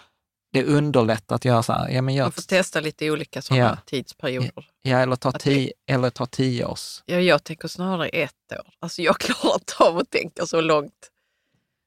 det 0.52 0.64
underlättar 0.64 1.36
att 1.36 1.45
göra 1.45 1.64
så 1.64 1.74
här. 1.74 1.89
Ja, 1.89 2.02
men 2.02 2.16
gör... 2.16 2.24
Man 2.26 2.32
får 2.32 2.41
testa 2.41 2.80
lite 2.80 3.12
olika 3.12 3.41
sådana 3.41 3.64
ja. 3.64 3.78
tidsperioder. 3.86 4.68
Ja, 4.82 4.97
eller 4.97 5.16
ta, 5.16 5.32
tio, 5.32 5.74
det... 5.86 5.93
eller 5.93 6.10
ta 6.10 6.26
tio 6.26 6.66
års. 6.66 7.04
Ja, 7.06 7.20
jag 7.20 7.43
tänker 7.43 7.68
snarare 7.68 8.08
ett 8.08 8.52
år. 8.52 8.74
Alltså 8.80 9.02
jag 9.02 9.18
klarar 9.20 9.54
inte 9.56 9.74
av 9.84 9.97
att 9.97 10.10
tänka 10.10 10.45
så 10.45 10.62
långt. 10.62 11.10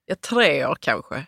Ja, 0.07 0.15
tre 0.21 0.67
år 0.67 0.77
kanske. 0.81 1.27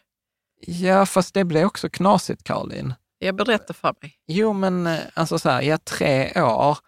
Ja, 0.61 1.07
fast 1.07 1.35
det 1.35 1.45
blir 1.45 1.65
också 1.65 1.89
knasigt, 1.89 2.45
Caroline. 2.45 2.95
Jag 3.19 3.37
berättar 3.37 3.75
för 3.75 3.95
mig. 4.03 4.15
Jo, 4.27 4.53
men 4.53 4.87
eh, 4.87 4.99
alltså 5.15 5.39
så 5.39 5.51
här, 5.51 5.63
ja, 5.63 5.79
tre 5.79 6.43
år. 6.43 6.79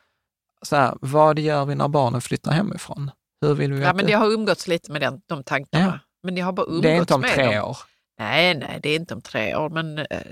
Så 0.62 0.76
här, 0.76 0.94
vad 1.00 1.38
gör 1.38 1.64
vi 1.64 1.74
när 1.74 1.88
barnen 1.88 2.20
flyttar 2.20 2.52
hemifrån? 2.52 3.10
Hur 3.40 3.54
vill 3.54 3.72
vi 3.72 3.82
ja, 3.82 3.92
men 3.92 4.08
jag 4.08 4.18
har 4.18 4.32
umgåtts 4.32 4.68
lite 4.68 4.92
med 4.92 5.00
den, 5.00 5.20
de 5.26 5.44
tankarna. 5.44 5.84
Ja. 5.84 5.98
Men 6.22 6.36
jag 6.36 6.44
har 6.44 6.52
bara 6.52 6.66
umgåtts 6.66 6.82
med 6.82 6.92
Det 6.92 6.96
är 6.96 7.00
inte 7.00 7.14
om 7.14 7.22
tre 7.22 7.56
dem. 7.56 7.64
år. 7.64 7.78
Nej, 8.18 8.54
nej, 8.54 8.80
det 8.82 8.88
är 8.90 8.96
inte 8.96 9.14
om 9.14 9.22
tre 9.22 9.56
år, 9.56 9.70
men 9.70 9.98
eh, 9.98 10.22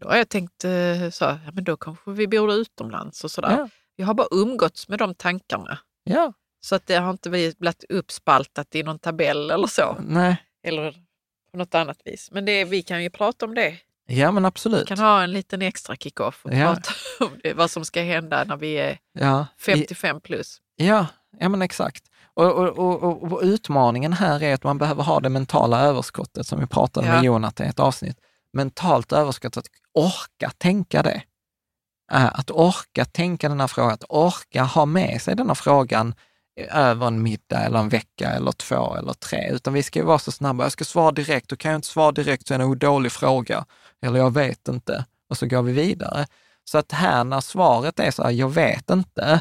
då 0.00 0.08
har 0.08 0.16
jag 0.16 0.28
tänkt 0.28 0.64
eh, 0.64 1.10
så, 1.10 1.24
ja, 1.24 1.50
men 1.52 1.64
då 1.64 1.76
kanske 1.76 2.10
vi 2.10 2.28
bor 2.28 2.52
utomlands 2.52 3.24
och 3.24 3.30
sådär. 3.30 3.50
Ja. 3.50 3.68
Jag 3.96 4.06
har 4.06 4.14
bara 4.14 4.28
umgåtts 4.30 4.88
med 4.88 4.98
de 4.98 5.14
tankarna. 5.14 5.78
Ja. 6.04 6.32
Så 6.60 6.74
att 6.74 6.86
det 6.86 6.96
har 6.96 7.10
inte 7.10 7.30
blivit 7.30 7.84
uppspaltat 7.88 8.74
i 8.74 8.82
någon 8.82 8.98
tabell 8.98 9.50
eller 9.50 9.66
så. 9.66 9.96
Nej. 10.00 10.36
Eller 10.62 10.92
på 11.50 11.58
något 11.58 11.74
annat 11.74 12.00
vis. 12.04 12.28
Men 12.32 12.44
det, 12.44 12.64
vi 12.64 12.82
kan 12.82 13.02
ju 13.02 13.10
prata 13.10 13.46
om 13.46 13.54
det. 13.54 13.76
Ja, 14.06 14.32
men 14.32 14.44
absolut. 14.44 14.82
Vi 14.82 14.86
kan 14.86 14.98
ha 14.98 15.22
en 15.22 15.32
liten 15.32 15.62
extra 15.62 15.96
kick-off 15.96 16.44
och 16.44 16.54
ja. 16.54 16.74
prata 16.74 16.90
om 17.24 17.40
det, 17.42 17.54
vad 17.54 17.70
som 17.70 17.84
ska 17.84 18.02
hända 18.02 18.44
när 18.44 18.56
vi 18.56 18.72
är 18.72 18.98
ja. 19.12 19.46
55 19.58 20.20
plus. 20.20 20.60
Ja, 20.76 21.06
ja 21.38 21.48
men 21.48 21.62
exakt. 21.62 22.04
Och, 22.36 22.78
och, 22.78 22.78
och, 22.78 23.22
och, 23.22 23.40
utmaningen 23.42 24.12
här 24.12 24.42
är 24.42 24.54
att 24.54 24.64
man 24.64 24.78
behöver 24.78 25.02
ha 25.02 25.20
det 25.20 25.28
mentala 25.28 25.80
överskottet 25.80 26.46
som 26.46 26.60
vi 26.60 26.66
pratade 26.66 27.06
ja. 27.06 27.12
med 27.12 27.24
Jonathan 27.24 27.66
i 27.66 27.70
ett 27.70 27.80
avsnitt. 27.80 28.16
Mentalt 28.52 29.12
överskott, 29.12 29.56
att 29.56 29.66
orka 29.94 30.50
tänka 30.58 31.02
det. 31.02 31.22
Äh, 32.12 32.26
att 32.26 32.50
orka 32.50 33.04
tänka 33.04 33.48
den 33.48 33.60
här 33.60 33.66
frågan, 33.66 33.92
att 33.92 34.04
orka 34.08 34.62
ha 34.62 34.86
med 34.86 35.22
sig 35.22 35.36
denna 35.36 35.54
frågan 35.54 36.14
över 36.70 37.06
en 37.06 37.22
middag 37.22 37.58
eller 37.58 37.78
en 37.78 37.88
vecka 37.88 38.30
eller 38.30 38.52
två 38.52 38.96
eller 38.96 39.12
tre, 39.12 39.50
utan 39.52 39.72
vi 39.74 39.82
ska 39.82 39.98
ju 39.98 40.04
vara 40.04 40.18
så 40.18 40.32
snabba. 40.32 40.64
Jag 40.64 40.72
ska 40.72 40.84
svara 40.84 41.12
direkt 41.12 41.52
och 41.52 41.58
kan 41.58 41.70
jag 41.70 41.78
inte 41.78 41.88
svara 41.88 42.12
direkt 42.12 42.48
så 42.48 42.54
är 42.54 42.58
det 42.58 42.64
en 42.64 42.78
dålig 42.78 43.12
fråga. 43.12 43.64
Eller 44.02 44.18
jag 44.18 44.34
vet 44.34 44.68
inte. 44.68 45.04
Och 45.28 45.38
så 45.38 45.46
går 45.46 45.62
vi 45.62 45.72
vidare. 45.72 46.26
Så 46.64 46.78
att 46.78 46.92
här 46.92 47.24
när 47.24 47.40
svaret 47.40 48.00
är 48.00 48.10
så 48.10 48.22
här, 48.22 48.30
jag 48.30 48.48
vet 48.48 48.90
inte, 48.90 49.40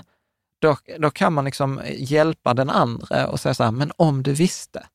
då, 0.66 0.78
då 1.00 1.12
kan 1.12 1.34
man 1.34 1.46
liksom 1.46 1.82
hjälpa 1.98 2.54
den 2.54 2.70
andra 2.70 3.28
och 3.28 3.40
säga 3.40 3.54
så 3.54 3.64
här, 3.64 3.72
men 3.72 3.92
om 3.98 4.24
du 4.24 4.34
visste, 4.34 4.86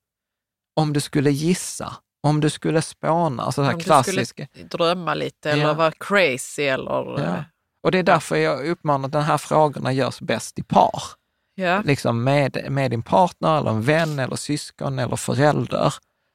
om 0.77 0.93
du 0.93 1.01
skulle 1.01 1.31
gissa, 1.31 1.97
om 2.23 2.41
du 2.41 2.51
skulle 2.51 2.83
spåna, 2.83 3.43
alltså 3.43 3.63
om 3.63 3.81
klassiska. 3.81 4.21
du 4.21 4.27
skulle 4.27 4.69
drömma 4.69 5.15
lite 5.15 5.51
eller 5.51 5.63
ja. 5.63 5.75
vara 5.75 5.93
crazy 5.93 6.63
eller... 6.63 7.21
Ja. 7.25 7.45
Och 7.83 7.93
det 7.93 7.99
är 7.99 8.03
därför 8.03 8.37
jag 8.37 8.67
uppmanar 8.67 9.07
att 9.07 9.13
de 9.13 9.23
här 9.23 9.39
frågorna 9.39 9.93
görs 9.93 10.21
bäst 10.21 10.59
i 10.59 10.63
par. 10.63 11.03
Ja. 11.55 11.83
Liksom 11.85 12.25
med, 12.25 12.67
med 12.71 12.91
din 12.91 13.03
partner, 13.03 13.59
eller 13.59 13.71
en 13.71 13.83
vän, 13.83 14.19
eller 14.19 14.37
syskon 14.37 14.99
eller 14.99 15.17
förälder. 15.17 15.95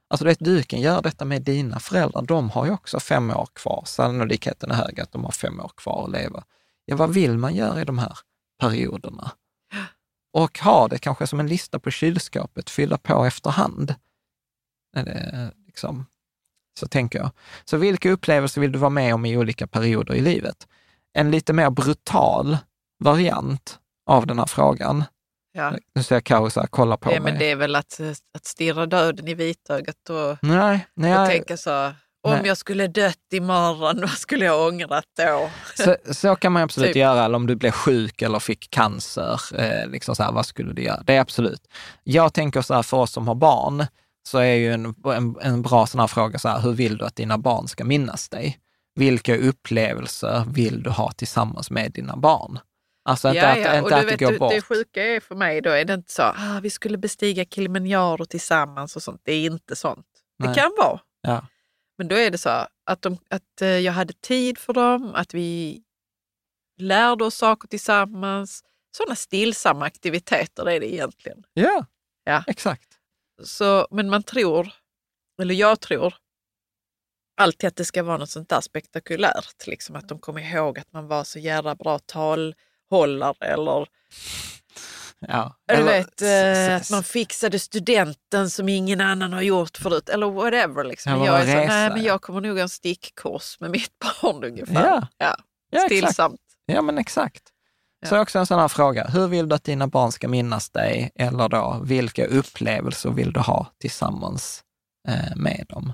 Alltså 0.10 0.24
du, 0.24 0.26
vet, 0.26 0.40
du 0.40 0.64
kan 0.64 0.82
göra 0.82 1.02
detta 1.02 1.26
med 1.26 1.42
dina 1.42 1.80
föräldrar. 1.80 2.22
De 2.22 2.50
har 2.50 2.66
ju 2.66 2.72
också 2.72 3.00
fem 3.00 3.32
år 3.32 3.48
kvar. 3.54 3.84
Sannolikheten 3.86 4.72
är 4.72 4.76
hög 4.76 5.00
att 5.00 5.12
de 5.12 5.24
har 5.24 5.32
fem 5.32 5.60
år 5.60 5.72
kvar 5.76 6.04
att 6.04 6.12
leva. 6.12 6.44
Ja, 6.86 6.96
vad 6.96 7.14
vill 7.14 7.38
man 7.38 7.56
göra 7.56 7.82
i 7.82 7.86
de 7.86 7.98
här 7.98 8.18
perioderna? 8.60 9.32
Och 10.34 10.60
ha 10.60 10.88
det 10.88 10.98
kanske 10.98 11.28
som 11.28 11.40
en 11.40 11.48
lista 11.48 11.80
på 11.80 11.92
kylskåpet, 11.92 12.70
fylla 12.70 12.98
på 12.98 13.26
efterhand. 13.26 13.96
Liksom. 15.66 16.06
Så 16.80 16.88
tänker 16.88 17.20
jag. 17.20 17.32
Så 17.66 17.78
vilka 17.78 18.12
upplevelser 18.12 18.62
vill 18.62 18.72
du 18.72 18.80
vara 18.80 18.90
med 18.90 19.14
om 19.14 19.26
i 19.26 19.38
olika 19.38 19.68
perioder 19.68 20.14
i 20.14 20.22
livet? 20.22 20.68
En 21.14 21.32
lite 21.32 21.54
mer 21.54 21.70
brutal 21.70 22.58
variant 23.04 23.80
av 24.06 24.28
den 24.28 24.40
här 24.40 24.46
frågan. 24.46 25.04
Ja. 25.52 25.74
Nu 25.96 26.04
ser 26.04 26.16
jag 26.16 26.24
Karo 26.24 26.50
så 26.50 26.60
här, 26.60 26.68
kolla 26.68 26.98
på 26.98 27.12
ja, 27.12 27.20
mig. 27.20 27.32
Men 27.32 27.40
det 27.40 27.52
är 27.52 27.56
väl 27.56 27.76
att, 27.76 28.00
att 28.34 28.46
stirra 28.46 28.86
döden 28.86 29.28
i 29.28 29.34
vitögat 29.34 30.10
och, 30.10 30.38
nej, 30.42 30.88
nej, 30.94 31.20
och 31.20 31.28
tänka 31.28 31.58
så, 31.58 31.94
om 32.26 32.32
nej. 32.32 32.48
jag 32.48 32.58
skulle 32.58 32.88
dött 32.88 33.34
imorgon, 33.34 34.02
vad 34.02 34.10
skulle 34.10 34.46
jag 34.46 34.68
ångrat 34.68 35.06
då? 35.18 35.50
Så, 35.76 36.14
så 36.14 36.36
kan 36.36 36.52
man 36.52 36.64
absolut 36.64 36.90
typ. 36.90 36.96
göra, 36.96 37.26
eller 37.26 37.36
om 37.36 37.48
du 37.48 37.56
blev 37.56 37.72
sjuk 37.72 38.22
eller 38.22 38.40
fick 38.40 38.70
cancer, 38.70 39.42
eh, 39.58 39.88
liksom 39.88 40.16
så 40.16 40.24
här, 40.24 40.32
vad 40.32 40.46
skulle 40.46 40.74
du 40.74 40.82
göra? 40.84 41.04
Det 41.06 41.16
är 41.16 41.22
absolut. 41.22 41.62
Jag 42.04 42.34
tänker 42.34 42.62
så 42.62 42.74
här, 42.74 42.84
för 42.84 42.98
oss 42.98 43.12
som 43.12 43.28
har 43.28 43.36
barn, 43.36 43.86
så 44.28 44.38
är 44.38 44.54
ju 44.54 44.74
en, 44.74 44.96
en, 45.06 45.36
en 45.42 45.62
bra 45.62 45.88
sån 45.88 46.00
här 46.00 46.08
fråga, 46.08 46.40
så 46.40 46.50
här, 46.50 46.60
hur 46.60 46.72
vill 46.74 46.98
du 46.98 47.06
att 47.06 47.16
dina 47.16 47.38
barn 47.38 47.68
ska 47.68 47.84
minnas 47.84 48.30
dig? 48.30 48.60
Vilka 48.96 49.38
upplevelser 49.38 50.46
vill 50.48 50.84
du 50.84 50.90
ha 50.90 51.12
tillsammans 51.12 51.72
med 51.72 51.92
dina 51.92 52.16
barn? 52.16 52.60
Alltså 53.10 53.28
inte 53.28 53.40
ja, 53.40 53.52
att, 53.52 53.60
ja. 53.60 53.78
Inte 53.78 53.96
att 53.96 54.08
det 54.08 54.26
går 54.26 54.40
bort. 54.40 54.52
Det 54.52 54.62
sjuka 54.62 55.04
är 55.04 55.20
för 55.20 55.36
mig 55.36 55.62
då 55.62 55.70
är 55.70 55.86
det 55.86 55.94
inte 55.94 56.12
så, 56.12 56.22
ah, 56.22 56.60
vi 56.62 56.70
skulle 56.70 56.98
bestiga 56.98 57.46
Kilimanjaro 57.46 58.26
tillsammans 58.26 58.96
och 58.96 59.04
sånt. 59.04 59.22
Det 59.24 59.32
är 59.32 59.46
inte 59.46 59.76
sånt. 59.76 60.06
Nej. 60.40 60.50
Det 60.50 60.56
kan 60.56 60.72
vara. 60.78 61.00
Ja. 61.22 61.46
Men 61.98 62.08
då 62.08 62.16
är 62.16 62.32
det 62.32 62.38
så 62.38 62.68
att, 62.86 63.02
de, 63.02 63.18
att 63.30 63.62
eh, 63.62 63.68
jag 63.68 63.94
hade 63.94 64.14
tid 64.14 64.58
för 64.58 64.74
dem, 64.74 65.16
att 65.16 65.34
vi 65.34 65.82
lärde 66.78 67.24
oss 67.24 67.36
saker 67.36 67.68
tillsammans. 67.68 68.64
Sådana 68.98 69.16
stillsamma 69.16 69.86
aktiviteter 69.86 70.70
är 70.70 70.80
det 70.80 70.94
egentligen. 70.94 71.44
Ja, 71.54 71.86
ja. 72.24 72.44
exakt. 72.48 73.00
Så, 73.44 73.88
men 73.92 74.10
man 74.10 74.24
tror, 74.24 74.74
eller 75.42 75.56
jag 75.56 75.80
tror, 75.80 76.16
alltid 77.38 77.68
att 77.68 77.76
det 77.76 77.86
ska 77.86 78.04
vara 78.04 78.18
något 78.18 78.30
sånt 78.30 78.50
där 78.50 78.62
spektakulärt. 78.62 79.68
Liksom 79.68 79.96
att 79.96 80.10
de 80.10 80.20
kommer 80.20 80.42
ihåg 80.42 80.80
att 80.80 80.94
man 80.94 81.08
var 81.08 81.24
så 81.24 81.40
jävla 81.40 81.76
bra 81.76 82.00
talhållare 82.00 83.48
eller 83.48 83.88
Ja, 85.28 85.56
du 85.68 85.84
vet, 85.84 86.22
eh, 86.22 86.76
att 86.76 86.92
man 86.92 87.04
fixade 87.04 87.60
studenten 87.60 88.50
som 88.50 88.70
ingen 88.70 89.02
annan 89.02 89.34
har 89.34 89.42
gjort 89.42 89.78
förut 89.78 90.10
eller 90.10 90.30
whatever. 90.30 90.84
Liksom. 90.84 91.12
Ja, 91.12 91.26
jag 91.26 91.42
är 91.42 91.62
så, 91.62 91.74
nej 91.74 91.90
men 91.90 92.04
jag 92.04 92.22
kommer 92.22 92.42
nog 92.42 92.58
ha 92.58 92.62
en 92.62 92.70
stickkurs 92.70 93.60
med 93.60 93.72
mitt 93.72 93.92
barn 94.22 94.44
ungefär. 94.44 94.88
Ja. 94.88 95.08
Ja. 95.18 95.36
Ja, 95.70 95.80
Stillsamt. 95.80 96.42
Ja 96.66 96.82
men 96.82 96.98
exakt. 96.98 97.44
Så 98.06 98.20
också 98.22 98.40
en 98.40 98.46
sån 98.46 98.60
här 98.60 98.68
fråga, 98.68 99.08
hur 99.08 99.28
vill 99.28 99.50
du 99.50 99.56
att 99.56 99.64
dina 99.64 99.88
barn 99.88 100.12
ska 100.12 100.28
minnas 100.28 100.70
dig? 100.70 101.12
Eller 101.16 101.50
då, 101.50 101.82
vilka 101.84 102.26
upplevelser 102.26 103.10
vill 103.10 103.34
du 103.34 103.40
ha 103.40 103.68
tillsammans 103.80 104.64
eh, 105.08 105.36
med 105.36 105.66
dem? 105.70 105.94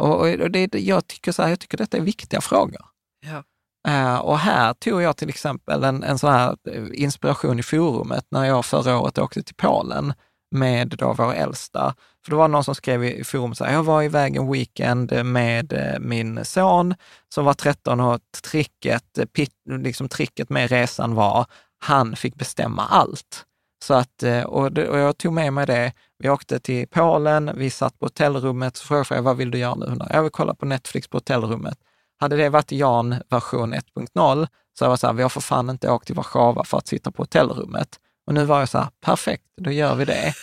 Och, 0.00 0.20
och 0.20 0.50
det, 0.50 0.74
jag, 0.74 1.06
tycker 1.06 1.32
så 1.32 1.42
här, 1.42 1.48
jag 1.48 1.60
tycker 1.60 1.78
detta 1.78 1.96
är 1.96 2.00
viktiga 2.00 2.40
frågor. 2.40 2.86
Ja. 3.26 3.44
Eh, 3.88 4.16
och 4.16 4.38
här 4.38 4.74
tog 4.74 5.02
jag 5.02 5.16
till 5.16 5.28
exempel 5.28 5.84
en, 5.84 6.02
en 6.02 6.18
sån 6.18 6.32
här 6.32 6.56
eh, 6.70 6.84
inspiration 6.92 7.58
i 7.58 7.62
forumet 7.62 8.26
när 8.30 8.44
jag 8.44 8.64
förra 8.64 8.98
året 8.98 9.18
åkte 9.18 9.42
till 9.42 9.54
Polen 9.54 10.12
med 10.50 10.88
då 10.88 11.12
vår 11.12 11.34
äldsta. 11.34 11.94
För 12.24 12.30
det 12.30 12.36
var 12.36 12.48
någon 12.48 12.64
som 12.64 12.74
skrev 12.74 13.04
i 13.04 13.24
forum 13.24 13.54
så 13.54 13.64
här, 13.64 13.72
jag 13.72 13.82
var 13.82 14.02
iväg 14.02 14.36
en 14.36 14.52
weekend 14.52 15.24
med 15.24 15.72
eh, 15.72 16.00
min 16.00 16.44
son 16.44 16.94
som 17.34 17.44
var 17.44 17.54
13 17.54 18.00
och 18.00 18.20
tricket, 18.44 19.18
pit, 19.32 19.52
liksom 19.64 20.08
tricket 20.08 20.50
med 20.50 20.70
resan 20.70 21.14
var, 21.14 21.46
han 21.78 22.16
fick 22.16 22.34
bestämma 22.34 22.86
allt. 22.86 23.44
Så 23.84 23.94
att, 23.94 24.22
och, 24.46 24.72
det, 24.72 24.88
och 24.88 24.98
jag 24.98 25.18
tog 25.18 25.32
med 25.32 25.52
mig 25.52 25.66
det. 25.66 25.92
Vi 26.18 26.28
åkte 26.28 26.60
till 26.60 26.88
Polen, 26.88 27.50
vi 27.54 27.70
satt 27.70 27.98
på 27.98 28.06
hotellrummet, 28.06 28.76
så 28.76 28.86
frågade 28.86 29.14
jag, 29.14 29.22
vad 29.22 29.36
vill 29.36 29.50
du 29.50 29.58
göra 29.58 29.74
nu? 29.74 29.98
Jag 30.10 30.22
vill 30.22 30.30
kolla 30.30 30.54
på 30.54 30.66
Netflix 30.66 31.08
på 31.08 31.16
hotellrummet. 31.16 31.78
Hade 32.20 32.36
det 32.36 32.48
varit 32.48 32.72
Jan 32.72 33.14
version 33.28 33.74
1.0 33.74 34.48
så 34.78 34.84
var 34.84 34.90
det 34.90 34.98
så 34.98 35.06
här, 35.06 35.14
vi 35.14 35.22
har 35.22 35.28
för 35.28 35.40
fan 35.40 35.70
inte 35.70 35.90
åkt 35.90 36.06
till 36.06 36.14
Warszawa 36.16 36.64
för 36.64 36.78
att 36.78 36.86
sitta 36.86 37.10
på 37.10 37.22
hotellrummet. 37.22 38.00
Och 38.26 38.34
nu 38.34 38.44
var 38.44 38.58
jag 38.58 38.68
så 38.68 38.78
här, 38.78 38.88
perfekt, 39.00 39.44
då 39.56 39.70
gör 39.70 39.94
vi 39.94 40.04
det. 40.04 40.34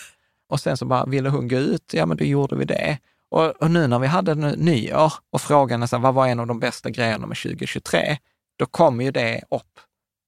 Och 0.49 0.59
sen 0.59 0.77
så 0.77 0.85
bara, 0.85 1.05
ville 1.05 1.29
hon 1.29 1.47
gå 1.47 1.55
ut? 1.55 1.93
Ja, 1.93 2.05
men 2.05 2.17
då 2.17 2.23
gjorde 2.23 2.55
vi 2.55 2.65
det. 2.65 2.97
Och, 3.31 3.45
och 3.45 3.71
nu 3.71 3.87
när 3.87 3.99
vi 3.99 4.07
hade 4.07 4.35
nyår 4.35 5.13
och 5.31 5.41
frågan 5.41 5.83
är 5.83 5.87
så 5.87 5.95
här, 5.95 6.03
vad 6.03 6.13
var 6.13 6.27
en 6.27 6.39
av 6.39 6.47
de 6.47 6.59
bästa 6.59 6.89
grejerna 6.89 7.27
med 7.27 7.37
2023? 7.37 8.17
Då 8.57 8.65
kom 8.65 9.01
ju 9.01 9.11
det 9.11 9.43
upp. 9.49 9.79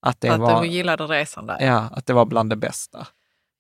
Att, 0.02 0.22
det 0.22 0.30
att 0.30 0.40
var, 0.40 0.62
du 0.62 0.68
gillade 0.68 1.04
resan 1.04 1.48
där? 1.48 1.58
Ja, 1.60 1.90
att 1.92 2.06
det 2.06 2.14
var 2.14 2.26
bland 2.26 2.50
det 2.50 2.56
bästa. 2.56 3.08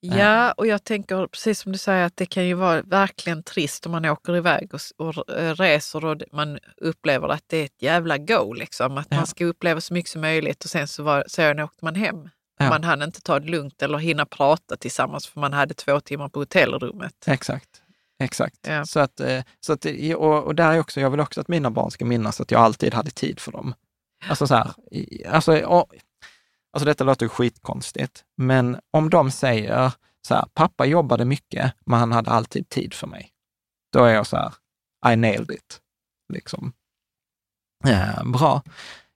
Ja, 0.01 0.51
och 0.51 0.67
jag 0.67 0.83
tänker 0.83 1.27
precis 1.27 1.59
som 1.59 1.71
du 1.71 1.77
säger 1.77 2.05
att 2.05 2.17
det 2.17 2.25
kan 2.25 2.47
ju 2.47 2.53
vara 2.53 2.81
verkligen 2.81 3.43
trist 3.43 3.85
om 3.85 3.91
man 3.91 4.05
åker 4.05 4.35
iväg 4.35 4.71
och, 4.73 5.07
och 5.07 5.25
reser 5.57 6.05
och 6.05 6.21
man 6.31 6.59
upplever 6.77 7.29
att 7.29 7.43
det 7.47 7.57
är 7.57 7.65
ett 7.65 7.81
jävla 7.81 8.17
go. 8.17 8.53
Liksom. 8.53 8.97
Att 8.97 9.07
ja. 9.09 9.17
man 9.17 9.27
ska 9.27 9.45
uppleva 9.45 9.81
så 9.81 9.93
mycket 9.93 10.11
som 10.11 10.21
möjligt 10.21 10.63
och 10.63 10.69
sen 10.69 10.87
så 10.87 11.03
var, 11.03 11.23
sen 11.27 11.59
åkte 11.59 11.85
man 11.85 11.95
hem. 11.95 12.29
Ja. 12.59 12.69
Man 12.69 12.83
hann 12.83 13.01
inte 13.01 13.21
ta 13.21 13.39
det 13.39 13.49
lugnt 13.49 13.81
eller 13.81 13.97
hinna 13.97 14.25
prata 14.25 14.75
tillsammans 14.75 15.27
för 15.27 15.39
man 15.39 15.53
hade 15.53 15.73
två 15.73 15.99
timmar 15.99 16.29
på 16.29 16.39
hotellrummet. 16.39 17.13
Exakt. 17.27 17.81
Exakt. 18.23 18.67
Ja. 18.67 18.85
Så 18.85 18.99
att, 18.99 19.19
eh, 19.19 19.43
så 19.59 19.73
att, 19.73 19.85
och, 20.15 20.43
och 20.43 20.55
där 20.55 20.73
är 20.73 20.79
också, 20.79 21.01
jag 21.01 21.09
vill 21.09 21.19
också 21.19 21.41
att 21.41 21.47
mina 21.47 21.71
barn 21.71 21.91
ska 21.91 22.05
minnas 22.05 22.41
att 22.41 22.51
jag 22.51 22.61
alltid 22.61 22.93
hade 22.93 23.11
tid 23.11 23.39
för 23.39 23.51
dem. 23.51 23.73
Alltså 24.29 24.47
så 24.47 24.55
här, 24.55 24.71
alltså, 25.27 25.85
Alltså 26.73 26.85
detta 26.85 27.03
låter 27.03 27.25
ju 27.25 27.29
skitkonstigt, 27.29 28.23
men 28.37 28.79
om 28.91 29.09
de 29.09 29.31
säger 29.31 29.93
så 30.27 30.35
här, 30.35 30.45
pappa 30.53 30.85
jobbade 30.85 31.25
mycket, 31.25 31.73
men 31.85 31.99
han 31.99 32.11
hade 32.11 32.31
alltid 32.31 32.69
tid 32.69 32.93
för 32.93 33.07
mig. 33.07 33.29
Då 33.93 34.03
är 34.03 34.13
jag 34.13 34.27
så 34.27 34.37
här, 34.37 34.53
I 35.13 35.15
nailed 35.15 35.51
it. 35.51 35.79
Liksom. 36.33 36.73
Ja, 37.83 38.23
bra. 38.25 38.63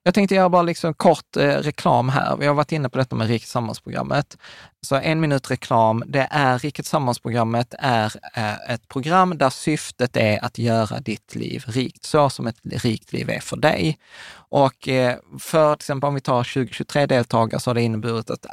Jag 0.04 0.14
tänkte 0.14 0.36
göra 0.36 0.50
bara 0.50 0.62
liksom 0.62 0.94
kort 0.94 1.38
eh, 1.38 1.48
reklam 1.48 2.10
här. 2.10 2.38
Vi 2.38 2.46
har 2.46 2.54
varit 2.54 2.72
inne 2.72 2.90
på 2.90 2.98
detta 2.98 3.16
med 3.16 3.28
Riket 3.28 3.50
Samhällsprogrammet. 3.50 4.38
Så 4.86 4.96
en 4.96 5.20
minut 5.20 5.52
reklam. 5.52 6.04
Det 6.08 6.28
är 6.32 6.60
Riket 6.60 6.86
Sammansprogrammet 6.86 7.74
är 7.80 8.14
eh, 8.34 8.72
ett 8.74 8.88
program 8.88 9.38
där 9.38 9.50
syftet 9.50 10.18
är 10.18 10.46
att 10.46 10.58
göra 10.58 11.00
ditt 11.00 11.36
liv 11.36 11.64
rikt, 11.68 12.06
så 12.06 12.30
som 12.30 12.48
ett 12.48 12.58
rikt 12.64 13.14
liv 13.14 13.30
är 13.30 13.40
för 13.40 13.58
dig. 13.58 13.98
Och 14.36 14.88
eh, 14.88 15.18
för 15.40 15.76
till 15.76 15.84
exempel 15.84 16.08
om 16.08 16.16
vi 16.16 16.22
tar 16.22 16.44
2023 16.44 17.06
deltagare 17.06 17.60
så 17.60 17.70
har 17.70 17.76
det 17.76 17.82
inneburit 17.82 18.30
att 18.30 18.46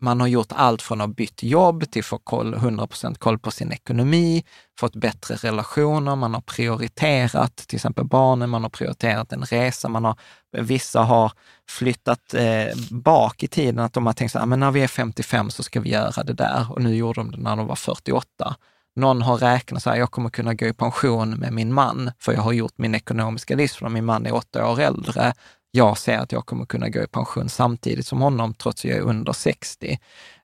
man 0.00 0.20
har 0.20 0.28
gjort 0.28 0.52
allt 0.52 0.82
från 0.82 1.00
att 1.00 1.16
bytt 1.16 1.42
jobb 1.42 1.90
till 1.90 2.00
att 2.00 2.06
få 2.06 2.18
koll, 2.18 2.54
100 2.54 2.88
koll 3.18 3.38
på 3.38 3.50
sin 3.50 3.72
ekonomi, 3.72 4.44
fått 4.80 4.96
bättre 4.96 5.34
relationer, 5.34 6.16
man 6.16 6.34
har 6.34 6.40
prioriterat 6.40 7.56
till 7.56 7.76
exempel 7.76 8.04
barnen, 8.04 8.50
man 8.50 8.62
har 8.62 8.70
prioriterat 8.70 9.32
en 9.32 9.42
resa, 9.44 9.88
man 9.88 10.04
har, 10.04 10.16
vissa 10.52 11.00
har 11.00 11.32
flyttat 11.68 12.34
eh, 12.34 12.76
bak 12.90 13.42
i 13.42 13.48
tiden, 13.48 13.78
att 13.78 13.92
de 13.92 14.06
har 14.06 14.12
tänkt 14.12 14.32
så 14.32 14.38
här, 14.38 14.42
ah, 14.42 14.46
men 14.46 14.60
när 14.60 14.70
vi 14.70 14.82
är 14.82 14.88
55 14.88 15.50
så 15.50 15.62
ska 15.62 15.80
vi 15.80 15.90
göra 15.90 16.22
det 16.22 16.32
där 16.32 16.66
och 16.72 16.82
nu 16.82 16.96
gjorde 16.96 17.20
de 17.20 17.30
det 17.30 17.38
när 17.38 17.56
de 17.56 17.66
var 17.66 17.76
48. 17.76 18.56
Någon 18.96 19.22
har 19.22 19.36
räknat 19.36 19.82
så 19.82 19.90
här, 19.90 19.96
jag 19.96 20.10
kommer 20.10 20.30
kunna 20.30 20.54
gå 20.54 20.66
i 20.66 20.72
pension 20.72 21.30
med 21.30 21.52
min 21.52 21.72
man, 21.72 22.10
för 22.18 22.32
jag 22.32 22.40
har 22.40 22.52
gjort 22.52 22.78
min 22.78 22.94
ekonomiska 22.94 23.56
livsplan. 23.56 23.92
Min 23.92 24.04
man 24.04 24.26
är 24.26 24.34
åtta 24.34 24.70
år 24.70 24.80
äldre. 24.80 25.32
Jag 25.70 25.98
ser 25.98 26.18
att 26.18 26.32
jag 26.32 26.46
kommer 26.46 26.66
kunna 26.66 26.88
gå 26.88 27.02
i 27.02 27.06
pension 27.06 27.48
samtidigt 27.48 28.06
som 28.06 28.20
honom, 28.20 28.54
trots 28.54 28.80
att 28.80 28.84
jag 28.84 28.98
är 28.98 29.02
under 29.02 29.32
60. 29.32 29.98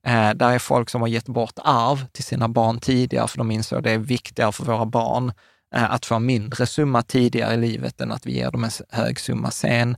Eh, 0.07 0.31
där 0.31 0.51
är 0.51 0.59
folk 0.59 0.91
som 0.91 1.01
har 1.01 1.09
gett 1.09 1.27
bort 1.27 1.59
arv 1.65 2.07
till 2.13 2.25
sina 2.25 2.49
barn 2.49 2.81
tidigare, 2.81 3.29
för 3.29 3.39
de 3.39 3.51
insåg 3.51 3.79
att 3.79 3.85
det 3.85 3.91
är 3.91 3.99
viktigare 3.99 4.53
för 4.53 4.65
våra 4.65 4.87
barn 4.87 5.33
eh, 5.75 5.91
att 5.93 6.07
få 6.07 6.15
en 6.15 6.27
mindre 6.27 6.67
summa 6.67 7.03
tidigare 7.03 7.55
i 7.55 7.57
livet 7.57 8.01
än 8.01 8.13
att 8.13 8.27
vi 8.27 8.33
ger 8.33 8.51
dem 8.51 8.65
en 8.65 8.71
hög 8.91 9.21
summa 9.21 9.51
sen. 9.51 9.97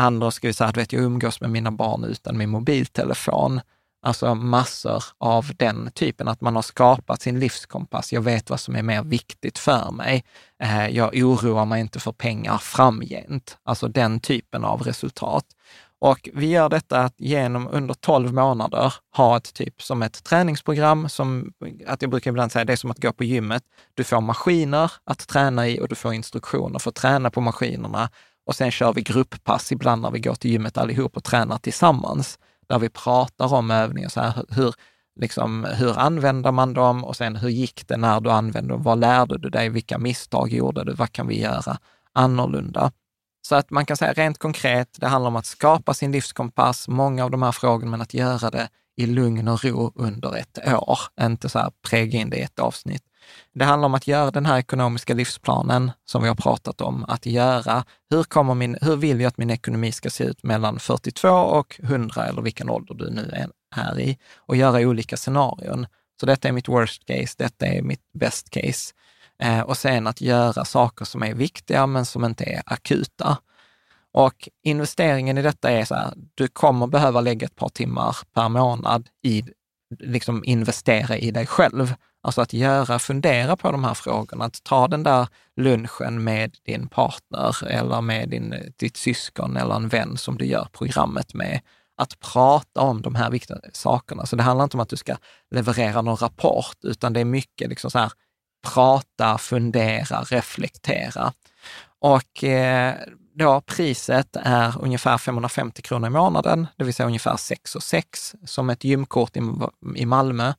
Andra 0.00 0.30
skriver 0.30 0.52
så 0.52 0.64
här, 0.64 0.72
du 0.72 0.80
vet, 0.80 0.92
jag 0.92 1.02
umgås 1.02 1.40
med 1.40 1.50
mina 1.50 1.70
barn 1.70 2.04
utan 2.04 2.38
min 2.38 2.50
mobiltelefon. 2.50 3.60
Alltså 4.02 4.34
massor 4.34 5.04
av 5.18 5.50
den 5.56 5.90
typen, 5.90 6.28
att 6.28 6.40
man 6.40 6.54
har 6.54 6.62
skapat 6.62 7.22
sin 7.22 7.40
livskompass. 7.40 8.12
Jag 8.12 8.20
vet 8.20 8.50
vad 8.50 8.60
som 8.60 8.76
är 8.76 8.82
mer 8.82 9.02
viktigt 9.02 9.58
för 9.58 9.90
mig. 9.90 10.24
Eh, 10.62 10.88
jag 10.88 11.14
oroar 11.14 11.64
mig 11.64 11.80
inte 11.80 12.00
för 12.00 12.12
pengar 12.12 12.58
framgent. 12.58 13.58
Alltså 13.64 13.88
den 13.88 14.20
typen 14.20 14.64
av 14.64 14.82
resultat. 14.82 15.44
Och 15.98 16.28
vi 16.34 16.46
gör 16.46 16.68
detta 16.68 17.10
genom 17.16 17.68
under 17.70 17.94
12 17.94 18.34
månader 18.34 18.94
ha 19.16 19.36
ett 19.36 19.54
typ 19.54 19.82
som 19.82 20.02
ett 20.02 20.24
träningsprogram 20.24 21.08
som, 21.08 21.52
att 21.86 22.02
jag 22.02 22.10
brukar 22.10 22.30
ibland 22.30 22.52
säga, 22.52 22.64
det 22.64 22.72
är 22.72 22.76
som 22.76 22.90
att 22.90 23.02
gå 23.02 23.12
på 23.12 23.24
gymmet. 23.24 23.62
Du 23.94 24.04
får 24.04 24.20
maskiner 24.20 24.92
att 25.04 25.28
träna 25.28 25.68
i 25.68 25.80
och 25.80 25.88
du 25.88 25.94
får 25.94 26.14
instruktioner 26.14 26.78
för 26.78 26.88
att 26.88 26.94
träna 26.94 27.30
på 27.30 27.40
maskinerna. 27.40 28.10
Och 28.46 28.54
sen 28.54 28.70
kör 28.70 28.92
vi 28.92 29.02
grupppass 29.02 29.72
ibland 29.72 30.02
när 30.02 30.10
vi 30.10 30.20
går 30.20 30.34
till 30.34 30.50
gymmet 30.50 30.78
allihop 30.78 31.16
och 31.16 31.24
tränar 31.24 31.58
tillsammans 31.58 32.38
där 32.68 32.78
vi 32.78 32.88
pratar 32.88 33.54
om 33.54 33.70
övningar, 33.70 34.08
så 34.08 34.20
här, 34.20 34.44
hur, 34.48 34.74
liksom, 35.20 35.64
hur 35.64 35.98
använder 35.98 36.52
man 36.52 36.74
dem 36.74 37.04
och 37.04 37.16
sen 37.16 37.36
hur 37.36 37.48
gick 37.48 37.88
det 37.88 37.96
när 37.96 38.20
du 38.20 38.30
använde 38.30 38.74
dem? 38.74 38.82
Vad 38.82 38.98
lärde 38.98 39.38
du 39.38 39.50
dig? 39.50 39.68
Vilka 39.68 39.98
misstag 39.98 40.52
gjorde 40.52 40.84
du? 40.84 40.92
Vad 40.92 41.12
kan 41.12 41.26
vi 41.26 41.40
göra 41.40 41.78
annorlunda? 42.12 42.92
Så 43.42 43.54
att 43.54 43.70
man 43.70 43.86
kan 43.86 43.96
säga 43.96 44.12
rent 44.12 44.38
konkret, 44.38 44.96
det 45.00 45.06
handlar 45.06 45.28
om 45.28 45.36
att 45.36 45.46
skapa 45.46 45.94
sin 45.94 46.12
livskompass, 46.12 46.88
många 46.88 47.24
av 47.24 47.30
de 47.30 47.42
här 47.42 47.52
frågorna, 47.52 47.90
men 47.90 48.00
att 48.00 48.14
göra 48.14 48.50
det 48.50 48.68
i 48.96 49.06
lugn 49.06 49.48
och 49.48 49.64
ro 49.64 49.92
under 49.94 50.36
ett 50.36 50.58
år, 50.66 50.98
inte 51.20 51.48
så 51.48 51.58
här 51.58 51.72
präga 51.88 52.18
in 52.18 52.30
det 52.30 52.36
i 52.36 52.42
ett 52.42 52.58
avsnitt. 52.58 53.02
Det 53.54 53.64
handlar 53.64 53.86
om 53.86 53.94
att 53.94 54.06
göra 54.06 54.30
den 54.30 54.46
här 54.46 54.58
ekonomiska 54.58 55.14
livsplanen 55.14 55.92
som 56.04 56.22
vi 56.22 56.28
har 56.28 56.34
pratat 56.34 56.80
om, 56.80 57.04
att 57.08 57.26
göra, 57.26 57.84
hur, 58.10 58.22
kommer 58.22 58.54
min, 58.54 58.78
hur 58.80 58.96
vill 58.96 59.20
jag 59.20 59.28
att 59.28 59.38
min 59.38 59.50
ekonomi 59.50 59.92
ska 59.92 60.10
se 60.10 60.24
ut 60.24 60.42
mellan 60.42 60.78
42 60.78 61.28
och 61.28 61.80
100 61.82 62.26
eller 62.26 62.42
vilken 62.42 62.70
ålder 62.70 62.94
du 62.94 63.10
nu 63.10 63.46
är 63.76 64.00
i 64.00 64.18
och 64.36 64.56
göra 64.56 64.80
olika 64.80 65.16
scenarion. 65.16 65.86
Så 66.20 66.26
detta 66.26 66.48
är 66.48 66.52
mitt 66.52 66.68
worst 66.68 67.06
case, 67.06 67.34
detta 67.38 67.66
är 67.66 67.82
mitt 67.82 68.12
best 68.12 68.50
case. 68.50 68.94
Eh, 69.42 69.60
och 69.60 69.76
sen 69.76 70.06
att 70.06 70.20
göra 70.20 70.64
saker 70.64 71.04
som 71.04 71.22
är 71.22 71.34
viktiga 71.34 71.86
men 71.86 72.04
som 72.04 72.24
inte 72.24 72.44
är 72.44 72.62
akuta. 72.66 73.38
Och 74.12 74.48
investeringen 74.62 75.38
i 75.38 75.42
detta 75.42 75.70
är 75.70 75.84
så 75.84 75.94
här, 75.94 76.14
du 76.34 76.48
kommer 76.48 76.86
behöva 76.86 77.20
lägga 77.20 77.46
ett 77.46 77.56
par 77.56 77.68
timmar 77.68 78.16
per 78.34 78.48
månad 78.48 79.08
i, 79.22 79.44
liksom 79.98 80.44
investera 80.44 81.18
i 81.18 81.30
dig 81.30 81.46
själv. 81.46 81.94
Alltså 82.22 82.40
att 82.40 82.52
göra, 82.52 82.98
fundera 82.98 83.56
på 83.56 83.72
de 83.72 83.84
här 83.84 83.94
frågorna, 83.94 84.44
att 84.44 84.64
ta 84.64 84.88
den 84.88 85.02
där 85.02 85.28
lunchen 85.56 86.24
med 86.24 86.56
din 86.66 86.88
partner 86.88 87.66
eller 87.66 88.00
med 88.00 88.28
din, 88.28 88.54
ditt 88.76 88.96
syskon 88.96 89.56
eller 89.56 89.74
en 89.74 89.88
vän 89.88 90.16
som 90.16 90.38
du 90.38 90.44
gör 90.46 90.68
programmet 90.72 91.34
med. 91.34 91.60
att 91.96 92.20
prata 92.20 92.80
om 92.80 93.02
de 93.02 93.14
här 93.14 93.30
viktiga 93.30 93.58
sakerna. 93.72 94.26
Så 94.26 94.36
det 94.36 94.42
handlar 94.42 94.64
inte 94.64 94.76
om 94.76 94.80
att 94.80 94.88
du 94.88 94.96
ska 94.96 95.16
leverera 95.50 96.02
någon 96.02 96.16
rapport, 96.16 96.76
utan 96.82 97.12
det 97.12 97.20
är 97.20 97.24
mycket 97.24 97.68
liksom 97.68 97.90
så 97.90 97.98
här, 97.98 98.12
prata, 98.74 99.38
fundera, 99.38 100.22
reflektera. 100.22 101.32
Och 101.98 102.44
eh, 102.44 102.94
då 103.34 103.60
priset 103.60 104.36
är 104.36 104.82
ungefär 104.84 105.18
550 105.18 105.82
kronor 105.82 106.06
i 106.06 106.10
månaden, 106.10 106.66
det 106.76 106.84
vill 106.84 106.94
säga 106.94 107.06
ungefär 107.06 107.36
6 107.36 107.74
och 107.74 107.82
6 107.82 108.34
som 108.44 108.70
ett 108.70 108.84
gymkort 108.84 109.36
i, 109.36 109.40
i 109.96 110.06
Malmö. 110.06 110.52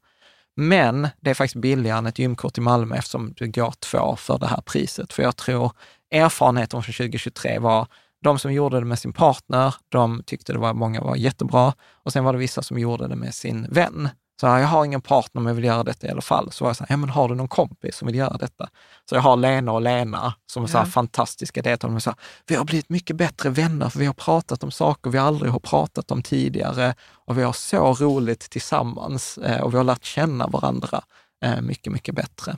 Men 0.55 1.07
det 1.19 1.29
är 1.29 1.33
faktiskt 1.33 1.61
billigare 1.61 1.97
än 1.97 2.05
ett 2.05 2.19
gymkort 2.19 2.57
i 2.57 2.61
Malmö 2.61 2.95
eftersom 2.95 3.33
du 3.37 3.51
går 3.51 3.73
två 3.79 4.15
för 4.15 4.37
det 4.37 4.47
här 4.47 4.61
priset. 4.61 5.13
För 5.13 5.23
jag 5.23 5.37
tror 5.37 5.71
erfarenheten 6.11 6.83
från 6.83 6.93
2023 6.93 7.59
var 7.59 7.87
de 8.23 8.39
som 8.39 8.53
gjorde 8.53 8.79
det 8.79 8.85
med 8.85 8.99
sin 8.99 9.13
partner, 9.13 9.75
de 9.89 10.23
tyckte 10.25 10.53
det 10.53 10.59
var, 10.59 10.73
många 10.73 11.01
var 11.01 11.15
jättebra. 11.15 11.73
Och 12.03 12.13
sen 12.13 12.23
var 12.23 12.33
det 12.33 12.39
vissa 12.39 12.61
som 12.61 12.79
gjorde 12.79 13.07
det 13.07 13.15
med 13.15 13.33
sin 13.33 13.67
vän. 13.69 14.09
Så 14.41 14.47
jag 14.47 14.67
har 14.67 14.85
ingen 14.85 15.01
partner 15.01 15.41
men 15.41 15.49
jag 15.49 15.55
vill 15.55 15.65
göra 15.65 15.83
detta 15.83 16.07
i 16.07 16.09
alla 16.09 16.21
fall. 16.21 16.51
Så 16.51 16.63
var 16.63 16.69
jag 16.69 16.75
så 16.75 16.83
här, 16.83 16.93
ja 16.93 16.97
men 16.97 17.09
har 17.09 17.29
du 17.29 17.35
någon 17.35 17.47
kompis 17.47 17.95
som 17.95 18.05
vill 18.05 18.15
göra 18.15 18.37
detta? 18.37 18.69
Så 19.09 19.15
jag 19.15 19.21
har 19.21 19.37
Lena 19.37 19.71
och 19.71 19.81
Lena 19.81 20.33
som 20.45 20.63
är 20.63 20.67
så 20.67 20.77
här 20.77 20.85
fantastiska 20.85 21.61
deltagare. 21.61 21.99
Så 21.99 22.13
vi 22.47 22.55
har 22.55 22.65
blivit 22.65 22.89
mycket 22.89 23.15
bättre 23.15 23.49
vänner 23.49 23.89
för 23.89 23.99
vi 23.99 24.05
har 24.05 24.13
pratat 24.13 24.63
om 24.63 24.71
saker 24.71 25.09
vi 25.09 25.17
aldrig 25.17 25.51
har 25.51 25.59
pratat 25.59 26.11
om 26.11 26.23
tidigare 26.23 26.95
och 27.11 27.37
vi 27.37 27.43
har 27.43 27.53
så 27.53 27.93
roligt 27.93 28.39
tillsammans 28.39 29.37
eh, 29.37 29.61
och 29.61 29.73
vi 29.73 29.77
har 29.77 29.83
lärt 29.83 30.03
känna 30.03 30.47
varandra 30.47 31.01
eh, 31.45 31.61
mycket, 31.61 31.93
mycket 31.93 32.15
bättre. 32.15 32.57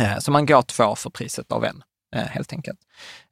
Eh, 0.00 0.18
så 0.18 0.30
man 0.30 0.46
går 0.46 0.62
två 0.62 0.94
för 0.94 1.10
priset 1.10 1.52
av 1.52 1.64
en 1.64 1.82
Eh, 2.12 2.22
helt 2.22 2.52
enkelt. 2.52 2.78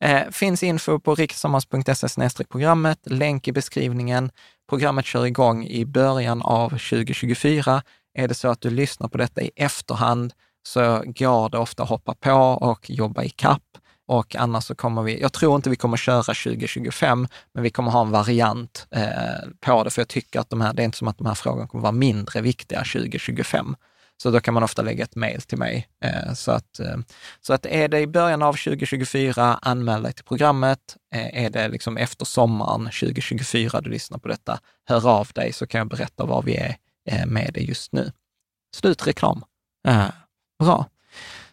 Eh, 0.00 0.30
finns 0.30 0.62
info 0.62 0.98
på 0.98 1.14
rikssammans.se 1.14 2.44
programmet, 2.44 2.98
länk 3.04 3.48
i 3.48 3.52
beskrivningen. 3.52 4.30
Programmet 4.68 5.06
kör 5.06 5.26
igång 5.26 5.66
i 5.66 5.84
början 5.84 6.42
av 6.42 6.68
2024. 6.68 7.82
Är 8.14 8.28
det 8.28 8.34
så 8.34 8.48
att 8.48 8.60
du 8.60 8.70
lyssnar 8.70 9.08
på 9.08 9.18
detta 9.18 9.42
i 9.42 9.50
efterhand 9.56 10.32
så 10.62 11.02
går 11.06 11.48
det 11.48 11.58
ofta 11.58 11.82
att 11.82 11.88
hoppa 11.88 12.14
på 12.14 12.32
och 12.40 12.90
jobba 12.90 13.22
i 13.22 13.30
kapp. 13.30 13.62
Och 14.06 14.36
annars 14.36 14.64
så 14.64 14.74
kommer 14.74 15.02
vi, 15.02 15.20
jag 15.20 15.32
tror 15.32 15.56
inte 15.56 15.70
vi 15.70 15.76
kommer 15.76 15.96
köra 15.96 16.22
2025, 16.22 17.28
men 17.54 17.62
vi 17.62 17.70
kommer 17.70 17.90
ha 17.90 18.00
en 18.00 18.10
variant 18.10 18.86
eh, 18.90 19.48
på 19.60 19.84
det, 19.84 19.90
för 19.90 20.00
jag 20.00 20.08
tycker 20.08 20.40
att 20.40 20.50
de 20.50 20.60
här, 20.60 20.72
det 20.72 20.82
är 20.82 20.84
inte 20.84 20.98
som 20.98 21.08
att 21.08 21.18
de 21.18 21.26
här 21.26 21.34
frågorna 21.34 21.66
kommer 21.66 21.82
vara 21.82 21.92
mindre 21.92 22.40
viktiga 22.40 22.78
2025. 22.78 23.76
Så 24.22 24.30
då 24.30 24.40
kan 24.40 24.54
man 24.54 24.62
ofta 24.62 24.82
lägga 24.82 25.04
ett 25.04 25.16
mejl 25.16 25.42
till 25.42 25.58
mig. 25.58 25.88
Eh, 26.04 26.32
så, 26.32 26.52
att, 26.52 26.80
eh, 26.80 26.96
så 27.40 27.52
att 27.52 27.66
är 27.66 27.88
det 27.88 28.00
i 28.00 28.06
början 28.06 28.42
av 28.42 28.52
2024, 28.52 29.58
anmäl 29.62 30.02
dig 30.02 30.12
till 30.12 30.24
programmet. 30.24 30.96
Eh, 31.14 31.44
är 31.44 31.50
det 31.50 31.68
liksom 31.68 31.96
efter 31.96 32.24
sommaren 32.24 32.84
2024 32.84 33.80
du 33.80 33.90
lyssnar 33.90 34.18
på 34.18 34.28
detta, 34.28 34.60
hör 34.88 35.08
av 35.08 35.28
dig 35.34 35.52
så 35.52 35.66
kan 35.66 35.78
jag 35.78 35.88
berätta 35.88 36.24
var 36.24 36.42
vi 36.42 36.56
är 36.56 36.76
med 37.26 37.50
det 37.54 37.60
just 37.60 37.92
nu. 37.92 38.12
Slutreklam. 38.76 39.44
Bra. 40.58 40.86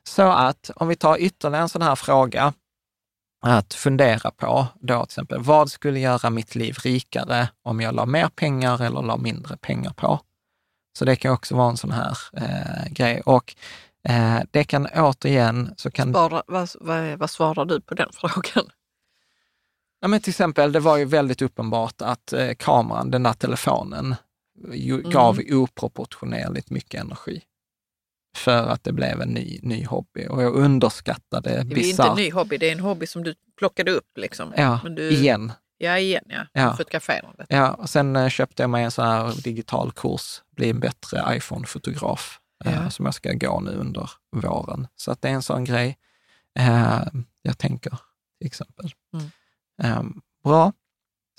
Så 0.04 0.32
att 0.32 0.72
om 0.76 0.88
vi 0.88 0.96
tar 0.96 1.18
ytterligare 1.18 1.62
en 1.62 1.70
sån 1.70 1.82
här 1.82 1.96
fråga 1.96 2.54
att 3.46 3.74
fundera 3.74 4.32
på, 4.32 4.68
då 4.80 5.06
till 5.06 5.10
exempel, 5.12 5.42
vad 5.42 5.72
skulle 5.72 6.00
göra 6.00 6.30
mitt 6.30 6.56
liv 6.56 6.76
rikare 6.84 7.50
om 7.64 7.82
jag 7.82 7.96
la 7.96 8.06
mer 8.06 8.28
pengar 8.28 8.82
eller 8.82 9.02
la 9.02 9.18
mindre 9.18 9.58
pengar 9.58 9.94
på? 9.94 10.20
Så 10.98 11.06
det 11.06 11.16
kan 11.16 11.32
också 11.34 11.56
vara 11.56 11.70
en 11.70 11.78
sån 11.78 11.92
här 11.92 12.18
eh, 12.34 12.92
grej. 12.92 13.22
Och 13.26 13.56
eh, 14.10 14.40
det 14.52 14.64
kan 14.64 14.88
återigen... 14.96 15.74
Så 15.78 15.92
kan... 15.92 16.10
Spara, 16.10 16.44
vad, 16.48 16.70
vad, 16.80 17.20
vad 17.20 17.30
svarar 17.30 17.66
du 17.66 17.82
på 17.82 17.94
den 17.94 18.10
frågan? 18.14 18.70
Ja, 20.00 20.08
men 20.08 20.22
till 20.22 20.32
exempel, 20.32 20.72
det 20.72 20.80
var 20.80 20.98
ju 20.98 21.06
väldigt 21.06 21.42
uppenbart 21.42 22.02
att 22.02 22.34
eh, 22.34 22.54
kameran, 22.60 23.12
den 23.12 23.24
där 23.24 23.34
telefonen, 23.34 24.16
ju, 24.74 24.94
mm. 24.94 25.12
gav 25.12 25.40
oproportionerligt 25.52 26.70
mycket 26.70 27.02
energi 27.02 27.42
för 28.36 28.68
att 28.68 28.84
det 28.84 28.92
blev 28.92 29.22
en 29.22 29.30
ny, 29.30 29.60
ny 29.64 29.86
hobby. 29.86 30.28
Och 30.30 30.44
jag 30.44 30.56
underskattade 30.56 31.64
Det 31.64 31.80
är 31.80 31.90
inte 31.90 32.04
en 32.04 32.16
ny 32.16 32.32
hobby, 32.32 32.58
det 32.58 32.68
är 32.68 32.72
en 32.72 32.80
hobby 32.80 33.08
som 33.08 33.24
du 33.24 33.36
plockade 33.58 33.92
upp. 33.92 34.18
Liksom. 34.18 34.54
Ja, 34.58 34.80
du... 34.96 35.10
igen. 35.10 35.52
Ja, 35.78 35.98
igen 35.98 36.24
ja. 36.28 36.46
ja. 36.54 36.76
Fotograferande. 36.78 37.46
Ja, 37.50 37.74
och 37.74 37.90
sen 37.90 38.16
eh, 38.16 38.30
köpte 38.30 38.64
jag 38.64 38.70
mig 38.70 38.84
en 38.84 38.92
sån 38.92 39.06
här 39.06 39.44
digital 39.44 39.92
kurs, 39.92 40.42
bli 40.56 40.70
en 40.70 40.80
bättre 40.80 41.38
iPhone-fotograf, 41.38 42.40
eh, 42.66 42.74
ja. 42.74 42.90
som 42.90 43.06
jag 43.06 43.14
ska 43.14 43.34
gå 43.34 43.60
nu 43.60 43.72
under 43.72 44.12
våren. 44.32 44.88
Så 44.96 45.12
att 45.12 45.22
det 45.22 45.30
är 45.30 45.34
en 45.34 45.42
sån 45.42 45.64
grej 45.64 45.98
eh, 46.60 47.02
jag 47.42 47.58
tänker, 47.58 47.98
till 48.38 48.48
exempel. 48.48 48.92
Mm. 49.14 49.28
Eh, 49.84 50.04
bra. 50.44 50.74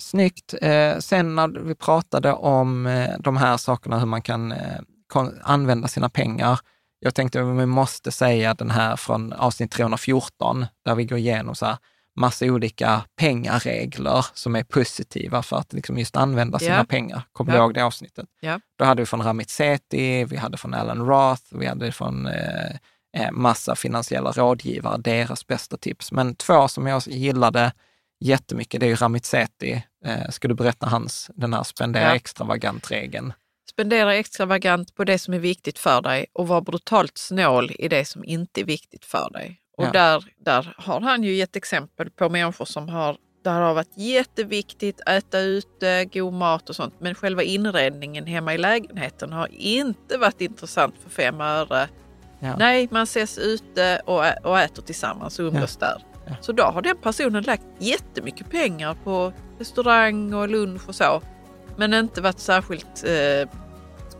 Snyggt. 0.01 0.53
Eh, 0.61 0.97
sen 0.97 1.35
när 1.35 1.47
vi 1.47 1.75
pratade 1.75 2.33
om 2.33 2.85
eh, 2.85 3.19
de 3.19 3.37
här 3.37 3.57
sakerna, 3.57 3.99
hur 3.99 4.05
man 4.05 4.21
kan 4.21 4.53
använda 5.41 5.87
sina 5.87 6.09
pengar. 6.09 6.59
Jag 6.99 7.15
tänkte 7.15 7.41
att 7.41 7.57
vi 7.57 7.65
måste 7.65 8.11
säga 8.11 8.53
den 8.53 8.71
här 8.71 8.95
från 8.95 9.33
avsnitt 9.33 9.71
314, 9.71 10.65
där 10.85 10.95
vi 10.95 11.05
går 11.05 11.17
igenom 11.17 11.55
så 11.55 11.65
här, 11.65 11.77
massa 12.19 12.45
olika 12.45 13.03
pengaregler 13.15 14.25
som 14.33 14.55
är 14.55 14.63
positiva 14.63 15.43
för 15.43 15.57
att 15.57 15.73
liksom 15.73 15.97
just 15.97 16.15
använda 16.15 16.59
sina 16.59 16.71
yeah. 16.71 16.85
pengar. 16.85 17.21
Kommer 17.31 17.51
yeah. 17.51 17.61
du 17.61 17.65
ihåg 17.65 17.73
det 17.73 17.85
avsnittet? 17.85 18.25
Yeah. 18.41 18.59
Då 18.77 18.85
hade 18.85 19.01
vi 19.01 19.05
från 19.05 19.21
Ramit 19.21 19.49
Sethi, 19.49 20.25
vi 20.25 20.37
hade 20.37 20.57
från 20.57 20.73
Alan 20.73 21.05
Roth, 21.05 21.43
vi 21.51 21.65
hade 21.65 21.91
från 21.91 22.27
eh, 22.27 22.71
eh, 23.17 23.31
massa 23.31 23.75
finansiella 23.75 24.31
rådgivare, 24.31 24.97
deras 24.97 25.47
bästa 25.47 25.77
tips. 25.77 26.11
Men 26.11 26.35
två 26.35 26.67
som 26.67 26.87
jag 26.87 27.01
gillade 27.07 27.71
jättemycket, 28.19 28.79
det 28.79 28.85
är 28.85 28.89
ju 28.89 28.95
Ramit 28.95 29.25
Sethi. 29.25 29.83
Eh, 30.05 30.29
ska 30.29 30.47
du 30.47 30.53
berätta 30.53 30.87
hans, 30.87 31.31
den 31.35 31.53
här 31.53 31.63
spendera 31.63 32.03
ja. 32.03 32.15
extravagant-regeln? 32.15 33.33
Spendera 33.71 34.15
extravagant 34.15 34.95
på 34.95 35.03
det 35.03 35.19
som 35.19 35.33
är 35.33 35.39
viktigt 35.39 35.79
för 35.79 36.01
dig 36.01 36.25
och 36.33 36.47
var 36.47 36.61
brutalt 36.61 37.17
snål 37.17 37.71
i 37.79 37.87
det 37.87 38.05
som 38.05 38.23
inte 38.23 38.61
är 38.61 38.65
viktigt 38.65 39.05
för 39.05 39.29
dig. 39.33 39.61
Och 39.79 39.85
ja. 39.85 39.91
där, 39.91 40.25
där 40.37 40.73
har 40.77 41.01
han 41.01 41.23
ju 41.23 41.33
gett 41.33 41.55
exempel 41.55 42.09
på 42.09 42.29
människor 42.29 42.65
som 42.65 42.89
har 42.89 43.17
där 43.43 43.61
har 43.61 43.73
varit 43.73 43.97
jätteviktigt 43.97 45.01
att 45.01 45.09
äta 45.09 45.39
ute, 45.39 46.05
god 46.05 46.33
mat 46.33 46.69
och 46.69 46.75
sånt. 46.75 46.93
Men 46.99 47.15
själva 47.15 47.43
inredningen 47.43 48.25
hemma 48.25 48.53
i 48.53 48.57
lägenheten 48.57 49.33
har 49.33 49.47
inte 49.51 50.17
varit 50.17 50.41
intressant 50.41 50.95
för 51.03 51.09
fem 51.09 51.41
öre. 51.41 51.87
Ja. 52.39 52.55
Nej, 52.57 52.87
man 52.91 53.03
ses 53.03 53.37
ute 53.37 54.01
och, 54.05 54.23
och 54.43 54.59
äter 54.59 54.83
tillsammans 54.83 55.39
och 55.39 55.45
umgås 55.45 55.77
ja. 55.81 55.87
där. 55.87 56.03
Ja. 56.25 56.35
Så 56.41 56.51
då 56.51 56.63
har 56.63 56.81
den 56.81 56.97
personen 56.97 57.43
lagt 57.43 57.65
jättemycket 57.79 58.49
pengar 58.49 58.97
på 59.03 59.33
restaurang 59.59 60.33
och 60.33 60.49
lunch 60.49 60.89
och 60.89 60.95
så. 60.95 61.21
Men 61.75 61.93
inte 61.93 62.21
varit 62.21 62.39
särskilt 62.39 63.05
eh, 63.05 63.49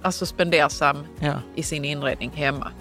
alltså 0.01 0.25
spendersam 0.25 1.05
i 1.55 1.63
sin 1.63 1.85
inredning 1.85 2.31
hemma. 2.31 2.71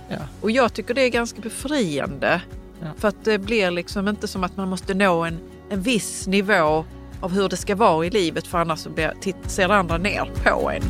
Och 0.41 0.51
jag 0.51 0.75
tycker 0.75 0.95
det 0.95 1.03
är 1.03 1.09
ganska 1.09 1.41
befriande 1.41 2.41
Ja. 2.81 2.87
För 2.97 3.09
att 3.09 3.25
det 3.25 3.39
blir 3.39 3.71
liksom 3.71 4.09
inte 4.09 4.29
som 4.29 4.45
att 4.45 4.57
man 4.57 4.69
måste 4.69 4.95
nå 4.95 5.25
en, 5.25 5.41
en 5.71 5.83
viss 5.83 6.27
nivå 6.27 6.85
av 7.21 7.33
hur 7.33 7.49
det 7.49 7.57
ska 7.57 7.77
vara 7.77 8.07
i 8.07 8.11
livet 8.11 8.47
för 8.47 8.59
annars 8.59 8.79
så 8.79 8.91
blir, 8.91 9.15
ser 9.49 9.69
andra 9.69 9.99
ner 9.99 10.31
på 10.45 10.71
en. 10.71 10.83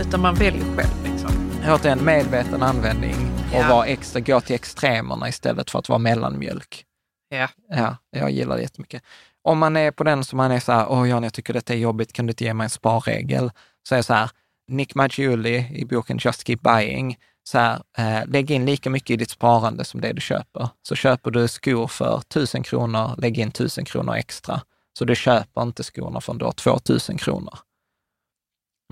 Utan 0.00 0.20
man 0.20 0.34
väljer 0.34 0.64
själv. 0.76 1.04
Liksom. 1.04 1.30
Återigen 1.68 2.04
medveten 2.04 2.62
användning 2.62 3.16
och 3.52 3.60
ja. 3.60 3.68
vara 3.68 3.86
extra, 3.86 4.20
gå 4.20 4.40
till 4.40 4.54
extremerna 4.54 5.28
istället 5.28 5.70
för 5.70 5.78
att 5.78 5.88
vara 5.88 5.98
mellanmjölk. 5.98 6.84
Ja. 7.28 7.48
ja. 7.68 7.96
Jag 8.10 8.30
gillar 8.30 8.56
det 8.56 8.62
jättemycket. 8.62 9.02
Om 9.42 9.58
man 9.58 9.76
är 9.76 9.90
på 9.90 10.04
den 10.04 10.24
som 10.24 10.36
man 10.36 10.50
är 10.50 10.60
så 10.60 10.72
här, 10.72 10.86
åh 10.88 11.08
Jan, 11.08 11.22
jag 11.22 11.32
tycker 11.32 11.52
detta 11.52 11.74
är 11.74 11.78
jobbigt, 11.78 12.12
kan 12.12 12.26
du 12.26 12.30
inte 12.30 12.44
ge 12.44 12.54
mig 12.54 12.64
en 12.64 12.70
sparregel? 12.70 13.50
Så 13.88 13.94
är 13.94 13.96
det 13.96 14.02
så 14.02 14.14
här, 14.14 14.30
Nick 14.68 14.94
Maggiulli 14.94 15.66
i 15.74 15.84
boken 15.84 16.18
Just 16.22 16.46
Keep 16.46 16.58
Buying 16.62 17.16
så 17.44 17.58
här, 17.58 17.82
eh, 17.98 18.26
lägg 18.26 18.50
in 18.50 18.66
lika 18.66 18.90
mycket 18.90 19.10
i 19.10 19.16
ditt 19.16 19.30
sparande 19.30 19.84
som 19.84 20.00
det 20.00 20.12
du 20.12 20.20
köper. 20.20 20.68
Så 20.82 20.94
köper 20.94 21.30
du 21.30 21.48
skor 21.48 21.86
för 21.86 22.18
1000 22.18 22.62
kronor, 22.62 23.14
lägg 23.18 23.38
in 23.38 23.48
1000 23.48 23.84
kronor 23.84 24.14
extra. 24.14 24.60
Så 24.98 25.04
du 25.04 25.16
köper 25.16 25.62
inte 25.62 25.82
skorna 25.82 26.20
förrän 26.20 26.38
du 26.38 26.44
har 26.44 26.52
2000 26.52 27.18
kronor. 27.18 27.58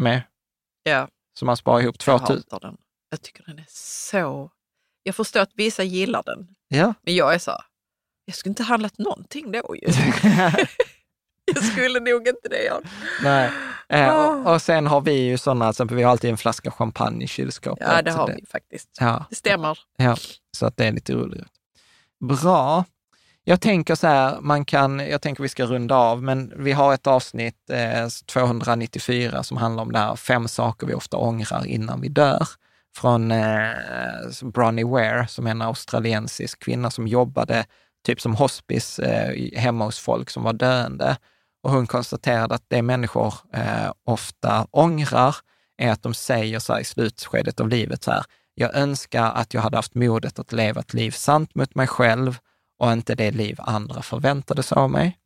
Med? 0.01 0.23
Ja. 0.83 1.09
Så 1.39 1.45
man 1.45 1.57
sparar 1.57 1.81
ihop 1.81 1.99
2000. 1.99 2.43
Jag 2.51 2.61
den. 2.61 2.77
Jag 3.11 3.23
tycker 3.23 3.45
den 3.47 3.59
är 3.59 3.67
så... 3.69 4.51
Jag 5.03 5.15
förstår 5.15 5.41
att 5.41 5.53
vissa 5.55 5.83
gillar 5.83 6.23
den. 6.23 6.49
Ja. 6.69 6.95
Men 7.03 7.15
jag 7.15 7.35
är 7.35 7.39
så, 7.39 7.53
jag 8.25 8.35
skulle 8.37 8.51
inte 8.51 8.63
handlat 8.63 8.99
någonting 8.99 9.53
då 9.53 9.77
ju. 9.77 9.89
jag 11.55 11.65
skulle 11.65 12.01
nog 12.01 12.29
inte 12.29 12.49
det. 12.51 12.65
Jan. 12.65 12.83
Nej. 13.23 13.51
Eh, 13.89 14.09
och, 14.09 14.47
ah. 14.47 14.55
och, 14.55 14.63
sen 14.63 14.87
har 14.87 15.01
vi 15.01 15.13
ju 15.13 15.39
sådana, 15.39 15.71
exempel, 15.71 15.97
vi 15.97 16.03
har 16.03 16.11
alltid 16.11 16.31
en 16.31 16.37
flaska 16.37 16.71
champagne 16.71 17.25
i 17.25 17.29
kylskåpet. 17.29 17.89
Ja, 17.91 18.03
det 18.03 18.11
har 18.11 18.27
det, 18.27 18.35
vi 18.41 18.47
faktiskt. 18.47 18.89
Ja. 19.01 19.25
Det 19.31 19.37
stämmer. 19.37 19.79
Ja, 19.97 20.17
så 20.57 20.67
att 20.67 20.77
det 20.77 20.85
är 20.85 20.93
lite 20.93 21.13
roligt. 21.13 21.47
Bra. 22.21 22.85
Jag 23.45 23.61
tänker 23.61 23.95
så 23.95 24.07
här, 24.07 24.41
man 24.41 24.65
kan, 24.65 24.99
jag 24.99 25.23
tänker 25.23 25.43
vi 25.43 25.49
ska 25.49 25.65
runda 25.65 25.97
av, 25.97 26.23
men 26.23 26.53
vi 26.57 26.73
har 26.73 26.95
ett 26.95 27.07
avsnitt, 27.07 27.71
eh, 27.71 28.09
294, 28.27 29.43
som 29.43 29.57
handlar 29.57 29.83
om 29.83 29.93
det 29.93 29.99
här, 29.99 30.17
fem 30.17 30.49
saker 30.49 30.87
vi 30.87 30.95
ofta 30.95 31.17
ångrar 31.17 31.67
innan 31.67 32.01
vi 32.01 32.09
dör. 32.09 32.49
Från 32.97 33.31
eh, 33.31 33.71
Bronnie 34.43 34.85
Ware, 34.85 35.27
som 35.29 35.47
är 35.47 35.51
en 35.51 35.63
australiensisk 35.63 36.59
kvinna 36.59 36.91
som 36.91 37.07
jobbade 37.07 37.67
typ 38.07 38.21
som 38.21 38.35
hospice 38.35 38.99
eh, 38.99 39.61
hemma 39.61 39.85
hos 39.85 39.99
folk 39.99 40.31
som 40.31 40.43
var 40.43 40.53
döende. 40.53 41.17
Och 41.63 41.71
hon 41.71 41.87
konstaterade 41.87 42.55
att 42.55 42.65
det 42.69 42.83
människor 42.83 43.35
eh, 43.53 43.93
ofta 44.05 44.67
ångrar 44.71 45.37
är 45.79 45.91
att 45.91 46.03
de 46.03 46.15
säger 46.15 46.59
så 46.59 46.73
här 46.73 46.81
i 46.81 46.85
slutskedet 46.85 47.61
av 47.61 47.69
livet 47.69 48.03
så 48.03 48.11
här, 48.11 48.25
jag 48.55 48.75
önskar 48.75 49.33
att 49.33 49.55
jag 49.55 49.61
hade 49.61 49.77
haft 49.77 49.95
modet 49.95 50.39
att 50.39 50.53
leva 50.53 50.81
ett 50.81 50.95
liv 50.95 51.11
sant 51.11 51.55
mot 51.55 51.75
mig 51.75 51.87
själv 51.87 52.39
och 52.79 52.93
inte 52.93 53.15
det 53.15 53.31
liv 53.31 53.57
andra 53.59 54.03
förväntade 54.03 54.63
sig 54.63 54.77
av 54.77 54.91
mig. 54.91 55.19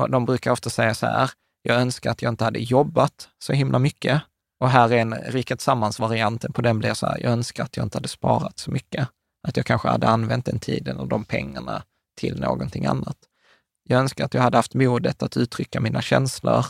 Och 0.00 0.10
de 0.10 0.24
brukar 0.24 0.50
ofta 0.50 0.70
säga 0.70 0.94
så 0.94 1.06
här, 1.06 1.30
jag 1.62 1.80
önskar 1.80 2.10
att 2.10 2.22
jag 2.22 2.32
inte 2.32 2.44
hade 2.44 2.58
jobbat 2.58 3.28
så 3.38 3.52
himla 3.52 3.78
mycket. 3.78 4.22
Och 4.60 4.70
här 4.70 4.92
är 4.92 4.96
en 4.96 5.14
Riket 5.14 5.60
Sammans-varianten 5.60 6.52
på 6.52 6.62
den 6.62 6.78
blir 6.78 6.94
så 6.94 7.06
här, 7.06 7.18
jag 7.22 7.32
önskar 7.32 7.64
att 7.64 7.76
jag 7.76 7.86
inte 7.86 7.98
hade 7.98 8.08
sparat 8.08 8.58
så 8.58 8.70
mycket. 8.70 9.08
Att 9.48 9.56
jag 9.56 9.66
kanske 9.66 9.88
hade 9.88 10.08
använt 10.08 10.46
den 10.46 10.58
tiden 10.58 10.96
och 10.96 11.08
de 11.08 11.24
pengarna 11.24 11.82
till 12.16 12.40
någonting 12.40 12.86
annat. 12.86 13.16
Jag 13.88 14.00
önskar 14.00 14.24
att 14.24 14.34
jag 14.34 14.42
hade 14.42 14.58
haft 14.58 14.74
modet 14.74 15.22
att 15.22 15.36
uttrycka 15.36 15.80
mina 15.80 16.02
känslor. 16.02 16.64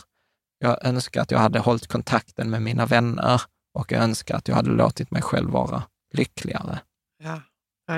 Jag 0.59 0.85
önskar 0.85 1.21
att 1.21 1.31
jag 1.31 1.39
hade 1.39 1.59
hållit 1.59 1.87
kontakten 1.87 2.49
med 2.49 2.61
mina 2.61 2.85
vänner 2.85 3.41
och 3.73 3.91
jag 3.91 4.03
önskar 4.03 4.35
att 4.35 4.47
jag 4.47 4.55
hade 4.55 4.69
låtit 4.69 5.11
mig 5.11 5.21
själv 5.21 5.49
vara 5.49 5.83
lyckligare. 6.13 6.79
Ja, 7.23 7.41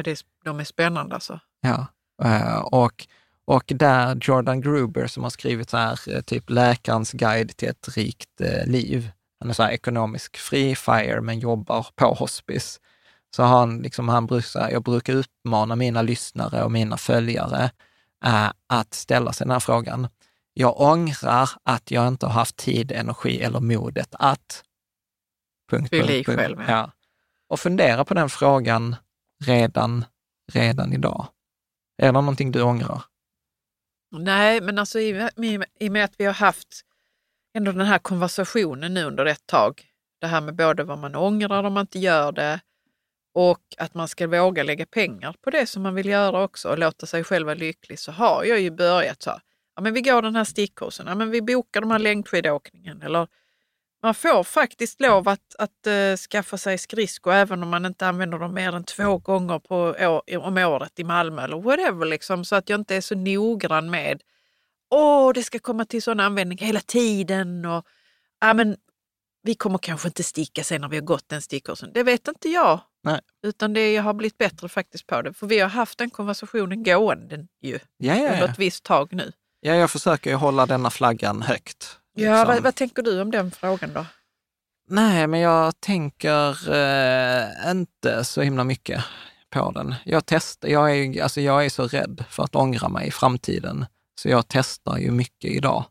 det 0.03 0.11
är, 0.11 0.19
de 0.45 0.60
är 0.60 0.64
spännande 0.64 1.15
alltså. 1.15 1.39
Ja, 1.61 1.88
eh, 2.23 2.57
och, 2.57 3.07
och 3.45 3.64
där 3.76 4.18
Jordan 4.22 4.61
Gruber 4.61 5.07
som 5.07 5.23
har 5.23 5.30
skrivit 5.30 5.69
så 5.69 5.77
här, 5.77 5.99
eh, 6.15 6.22
typ 6.22 6.49
läkarens 6.49 7.11
guide 7.11 7.57
till 7.57 7.69
ett 7.69 7.98
rikt 7.98 8.41
eh, 8.41 8.65
liv. 8.68 9.11
Han 9.39 9.49
är 9.49 9.53
så 9.53 9.64
här 9.64 9.72
ekonomisk 9.72 10.38
free 10.38 10.76
fire 10.76 11.22
men 11.22 11.39
jobbar 11.39 11.88
på 11.95 12.14
hospice. 12.14 12.80
Så 13.35 13.44
han, 13.44 13.80
liksom, 13.80 14.10
han 14.10 14.26
brukar, 14.26 14.69
jag 14.69 14.84
brukar 14.84 15.14
uppmana 15.14 15.76
mina 15.76 16.02
lyssnare 16.02 16.64
och 16.64 16.72
mina 16.72 16.98
följare 16.98 17.72
äh, 18.26 18.52
att 18.68 18.94
ställa 18.94 19.34
sig 19.34 19.45
den 19.45 19.52
här 19.52 19.60
frågan. 19.60 20.07
Jag 20.53 20.81
ångrar 20.81 21.49
att 21.64 21.91
jag 21.91 22.07
inte 22.07 22.26
har 22.26 22.34
haft 22.34 22.56
tid, 22.56 22.91
energi 22.91 23.41
eller 23.41 23.60
modet 23.60 24.15
att... 24.19 24.64
Punkt, 25.72 25.91
punkt, 25.91 26.07
punkt. 26.07 26.26
Själv, 26.26 26.60
ja. 26.60 26.72
ja. 26.72 26.91
Och 27.48 27.60
fundera 27.60 28.06
på 28.06 28.14
den 28.14 28.30
frågan 28.30 28.95
redan, 29.45 30.06
redan 30.53 30.94
idag. 30.94 31.27
Är 31.98 32.06
det 32.06 32.11
någonting 32.11 32.52
du 32.52 32.61
ångrar? 32.61 33.03
Nej, 34.11 34.61
men 34.61 34.80
alltså 34.80 34.99
i, 34.99 35.30
i, 35.38 35.60
i 35.80 35.88
och 35.88 35.91
med 35.91 36.03
att 36.03 36.14
vi 36.18 36.26
har 36.26 36.34
haft 36.34 36.81
ändå 37.53 37.72
den 37.72 37.85
här 37.85 37.99
konversationen 37.99 38.94
nu 38.94 39.03
under 39.03 39.26
ett 39.26 39.45
tag, 39.45 39.81
det 40.22 40.27
här 40.27 40.41
med 40.41 40.56
både 40.56 40.84
vad 40.84 40.99
man 40.99 41.15
ångrar 41.15 41.64
om 41.64 41.73
man 41.73 41.81
inte 41.81 41.99
gör 41.99 42.31
det 42.31 42.60
och 43.38 43.61
att 43.77 43.93
man 43.93 44.07
ska 44.07 44.27
våga 44.27 44.64
lägga 44.64 44.85
pengar 44.85 45.35
på 45.41 45.49
det 45.49 45.65
som 45.65 45.84
man 45.84 45.95
vill 45.95 46.09
göra 46.09 46.43
också 46.43 46.69
och 46.69 46.80
låta 46.80 47.05
sig 47.05 47.23
själv 47.23 47.45
vara 47.45 47.55
lycklig, 47.55 47.99
så 47.99 48.11
har 48.11 48.43
jag 48.43 48.59
ju 48.59 48.72
börjat 48.72 49.22
så 49.22 49.39
ja 49.76 49.81
men 49.81 49.93
vi 49.93 50.01
går 50.01 50.22
den 50.22 50.35
här 50.35 50.43
stickkursen, 50.43 51.07
ja 51.07 51.15
men 51.15 51.31
vi 51.31 51.41
bokar 51.41 51.81
de 51.81 51.91
här 51.91 51.99
längdskidåkningen 51.99 53.01
eller 53.01 53.27
man 54.03 54.14
får 54.14 54.43
faktiskt 54.43 55.01
lov 55.01 55.30
att, 55.30 55.55
att 55.59 55.88
uh, 55.88 56.15
skaffa 56.15 56.57
sig 56.57 56.77
skridskor 56.77 57.34
även 57.34 57.64
om 57.64 57.69
man 57.69 57.85
inte 57.85 58.07
använder 58.07 58.39
dem 58.39 58.53
mer 58.53 58.76
än 58.76 58.84
två 58.84 59.18
gånger 59.18 59.59
på 59.59 59.77
år, 59.77 60.38
om 60.38 60.57
året 60.57 60.99
i 60.99 61.03
Malmö 61.03 61.43
eller 61.43 61.57
whatever. 61.57 62.05
Liksom, 62.05 62.45
så 62.45 62.55
att 62.55 62.69
jag 62.69 62.80
inte 62.80 62.95
är 62.95 63.01
så 63.01 63.15
noggrann 63.15 63.89
med 63.89 64.22
åh, 64.89 65.34
det 65.34 65.43
ska 65.43 65.59
komma 65.59 65.85
till 65.85 66.01
sån 66.01 66.19
användning 66.19 66.57
hela 66.57 66.80
tiden. 66.80 67.65
Och, 67.65 67.85
ja, 68.41 68.53
men, 68.53 68.77
vi 69.48 69.56
kommer 69.56 69.78
kanske 69.78 70.07
inte 70.07 70.24
sticka 70.24 70.64
sen 70.64 70.82
när 70.82 70.88
vi 70.88 70.98
har 70.98 71.03
gått 71.03 71.30
den 71.30 71.41
stickkursen. 71.41 71.91
Det 71.94 72.03
vet 72.03 72.28
inte 72.28 72.49
jag. 72.49 72.80
Nej. 73.03 73.19
Utan 73.44 73.74
det, 73.74 73.94
jag 73.94 74.03
har 74.03 74.14
blivit 74.14 74.38
bättre 74.38 74.69
faktiskt 74.69 75.07
på 75.07 75.22
det. 75.22 75.34
För 75.34 75.48
vi 75.48 75.60
har 75.60 75.69
haft 75.69 75.98
den 75.98 76.10
konversationen 76.10 76.84
gående 76.84 77.48
ju 77.61 77.80
ja, 77.98 78.15
ja, 78.15 78.15
ja. 78.15 78.34
under 78.34 78.48
ett 78.48 78.60
visst 78.60 78.84
tag 78.84 79.14
nu. 79.14 79.32
Ja, 79.60 79.76
jag 79.76 79.91
försöker 79.91 80.30
ju 80.30 80.36
hålla 80.36 80.65
denna 80.65 80.90
flaggan 80.90 81.41
högt. 81.41 81.98
Liksom. 82.15 82.34
Ja, 82.34 82.45
vad, 82.45 82.64
vad, 82.64 82.76
tänker 82.76 83.03
du 83.03 83.22
om 83.22 83.32
den 83.32 83.52
frågan 83.52 83.94
då? 83.94 84.06
Nej, 84.90 85.28
men 85.28 85.40
jag 85.40 85.80
tänker 85.80 86.74
eh, 86.74 87.72
inte 87.72 88.24
så 88.24 88.41
himla 88.41 88.64
mycket 88.64 89.03
på 89.49 89.72
den. 89.72 89.95
Jag 90.06 90.26
testar, 90.26 90.68
jag 90.68 90.98
är, 90.98 91.24
alltså 91.24 91.41
jag 91.41 91.65
är 91.65 91.69
så 91.69 91.88
rädd 91.88 92.24
för 92.30 92.44
att 92.44 92.56
ångra 92.56 92.90
mig 92.90 93.07
i 93.07 93.11
framtiden, 93.11 93.86
så 94.22 94.30
jag 94.30 94.48
testar 94.48 94.98
ju 94.98 95.11
mycket 95.11 95.52
idag. 95.52 95.86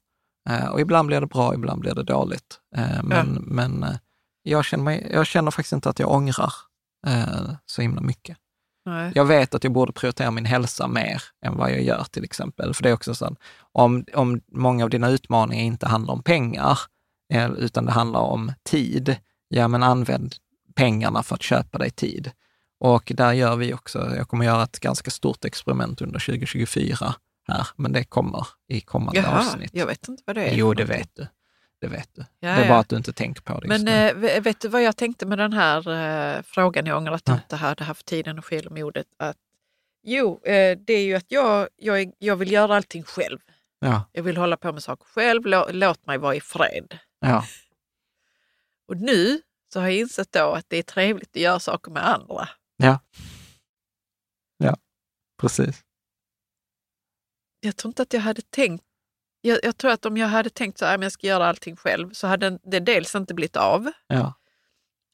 Eh, 0.49 0.67
och 0.67 0.81
ibland 0.81 1.07
blir 1.07 1.21
det 1.21 1.27
bra, 1.27 1.55
ibland 1.55 1.81
blir 1.81 1.95
det 1.95 2.03
dåligt. 2.03 2.61
Eh, 2.77 3.03
men 3.03 3.35
ja. 3.35 3.41
men 3.47 3.83
eh, 3.83 3.97
jag, 4.43 4.65
känner 4.65 4.85
mig, 4.85 5.11
jag 5.13 5.27
känner 5.27 5.51
faktiskt 5.51 5.73
inte 5.73 5.89
att 5.89 5.99
jag 5.99 6.11
ångrar 6.11 6.53
eh, 7.07 7.51
så 7.67 7.83
himla 7.83 8.01
mycket. 8.01 8.37
Nej. 8.87 9.13
Jag 9.15 9.25
vet 9.25 9.55
att 9.55 9.65
jag 9.65 9.73
borde 9.73 9.93
prioritera 9.93 10.31
min 10.31 10.45
hälsa 10.45 10.89
mer 10.89 11.23
än 11.45 11.57
vad 11.57 11.71
jag 11.71 11.83
gör 11.83 12.05
till 12.11 12.25
exempel. 12.25 12.75
För 12.75 12.83
det 12.83 12.89
är 12.89 12.95
också 12.95 13.15
så 13.15 13.37
om, 13.73 14.05
om 14.15 14.41
många 14.53 14.85
av 14.85 14.91
dina 14.91 15.09
utmaningar 15.11 15.65
inte 15.65 15.89
handlar 15.89 16.15
om 16.15 16.23
pengar, 16.23 16.79
eh, 17.33 17.51
utan 17.51 17.87
det 17.87 17.93
handlar 17.93 18.21
om 18.21 18.53
tid, 18.63 19.17
ja 19.49 19.69
men 19.69 19.83
använd 19.83 20.35
pengarna 20.75 21.23
för 21.23 21.35
att 21.35 21.43
köpa 21.43 21.79
dig 21.79 21.91
tid. 21.91 22.31
Och 22.81 23.13
där 23.17 23.33
gör 23.33 23.57
vi 23.57 23.75
också, 23.75 24.17
jag 24.17 24.29
kommer 24.29 24.45
göra 24.45 24.63
ett 24.63 24.81
ganska 24.81 25.11
stort 25.11 25.45
experiment 25.45 26.03
under 26.03 26.19
2024 26.19 27.15
här, 27.49 27.67
men 27.77 27.93
det 27.93 28.05
kommer 28.05 28.47
i 28.69 28.81
kommande 28.81 29.21
Jaha, 29.21 29.39
avsnitt. 29.39 29.71
Jag 29.75 29.87
vet 29.87 30.09
inte 30.09 30.23
vad 30.27 30.37
det 30.37 30.43
är. 30.43 30.55
Jo, 30.55 30.75
det 30.75 30.85
vet 30.85 31.11
du. 31.15 31.27
Det 31.81 31.87
vet 31.87 32.09
du. 32.15 32.21
Ja, 32.41 32.49
det 32.49 32.55
är 32.55 32.63
ja. 32.63 32.69
bara 32.69 32.79
att 32.79 32.89
du 32.89 32.97
inte 32.97 33.13
tänker 33.13 33.43
på 33.43 33.61
det 33.61 33.69
Men 33.69 33.89
äh, 33.89 34.41
vet 34.41 34.61
du 34.61 34.69
vad 34.69 34.83
jag 34.83 34.97
tänkte 34.97 35.27
med 35.27 35.39
den 35.39 35.53
här 35.53 35.89
äh, 36.37 36.43
frågan? 36.43 36.87
Jag 36.87 36.97
ångrar 36.97 37.13
att 37.13 37.29
jag 37.29 37.37
inte 37.37 37.57
hade 37.57 37.85
haft 37.85 38.07
tid, 38.07 38.29
energi 38.29 38.57
eller 38.57 38.71
modet. 38.71 39.07
Att, 39.17 39.37
jo, 40.03 40.41
äh, 40.45 40.79
det 40.79 40.93
är 40.93 41.05
ju 41.05 41.15
att 41.15 41.27
jag, 41.29 41.69
jag, 41.77 42.13
jag 42.19 42.37
vill 42.37 42.53
göra 42.53 42.77
allting 42.77 43.03
själv. 43.03 43.39
Ja. 43.79 44.03
Jag 44.13 44.23
vill 44.23 44.37
hålla 44.37 44.57
på 44.57 44.73
med 44.73 44.83
saker 44.83 45.05
själv. 45.05 45.43
Låt 45.75 46.07
mig 46.07 46.19
vara 46.19 46.35
i 46.35 46.41
fred. 46.41 46.99
Ja. 47.21 47.45
Och 48.89 48.97
nu 48.97 49.41
så 49.73 49.81
har 49.81 49.87
jag 49.87 49.97
insett 49.97 50.33
då 50.33 50.53
att 50.53 50.65
det 50.69 50.77
är 50.77 50.83
trevligt 50.83 51.31
att 51.31 51.43
göra 51.43 51.61
saker 51.61 51.91
med 51.91 52.09
andra. 52.09 52.49
Ja. 52.77 52.99
Ja, 54.59 54.77
precis. 55.41 55.86
Jag 57.67 57.77
tror 57.77 57.91
inte 57.91 58.03
att 58.03 58.13
jag 58.13 58.21
hade 58.21 58.43
tänkt 58.43 58.85
jag, 59.41 59.59
jag, 59.63 59.77
tror 59.77 59.91
att 59.91 60.07
om 60.07 60.17
jag 60.17 60.29
hade 60.29 60.51
tänkt 60.51 60.79
så 60.79 60.85
här, 60.85 60.99
jag 61.03 61.13
ska 61.13 61.27
göra 61.27 61.49
allting 61.49 61.77
själv, 61.77 62.13
så 62.13 62.27
hade 62.27 62.59
det 62.65 62.81
dels 62.81 63.15
inte 63.15 63.35
blivit 63.35 63.57
av. 63.57 63.93
Ja. 64.07 64.35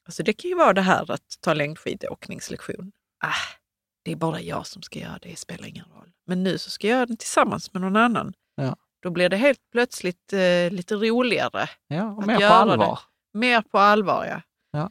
Alltså 0.05 0.23
det 0.23 0.33
kan 0.33 0.49
ju 0.49 0.55
vara 0.55 0.73
det 0.73 0.81
här 0.81 1.11
att 1.11 1.37
ta 1.41 1.53
längdskidåkningslektion. 1.53 2.91
Ah, 3.23 3.57
det 4.03 4.11
är 4.11 4.15
bara 4.15 4.41
jag 4.41 4.67
som 4.67 4.81
ska 4.81 4.99
göra 4.99 5.19
det, 5.21 5.29
det 5.29 5.35
spelar 5.35 5.67
ingen 5.67 5.85
roll. 5.85 6.11
Men 6.25 6.43
nu 6.43 6.57
så 6.57 6.69
ska 6.69 6.87
jag 6.87 6.95
göra 6.95 7.05
den 7.05 7.17
tillsammans 7.17 7.73
med 7.73 7.81
någon 7.81 7.95
annan. 7.95 8.33
Ja. 8.55 8.75
Då 9.01 9.09
blir 9.09 9.29
det 9.29 9.37
helt 9.37 9.59
plötsligt 9.71 10.33
eh, 10.33 10.71
lite 10.71 10.95
roligare. 10.95 11.69
Ja, 11.87 12.11
och 12.11 12.27
mer 12.27 12.37
på 12.37 12.45
allvar. 12.45 12.99
Det. 13.33 13.39
Mer 13.39 13.61
på 13.61 13.79
allvar, 13.79 14.25
ja. 14.25 14.41
Ja, 14.71 14.89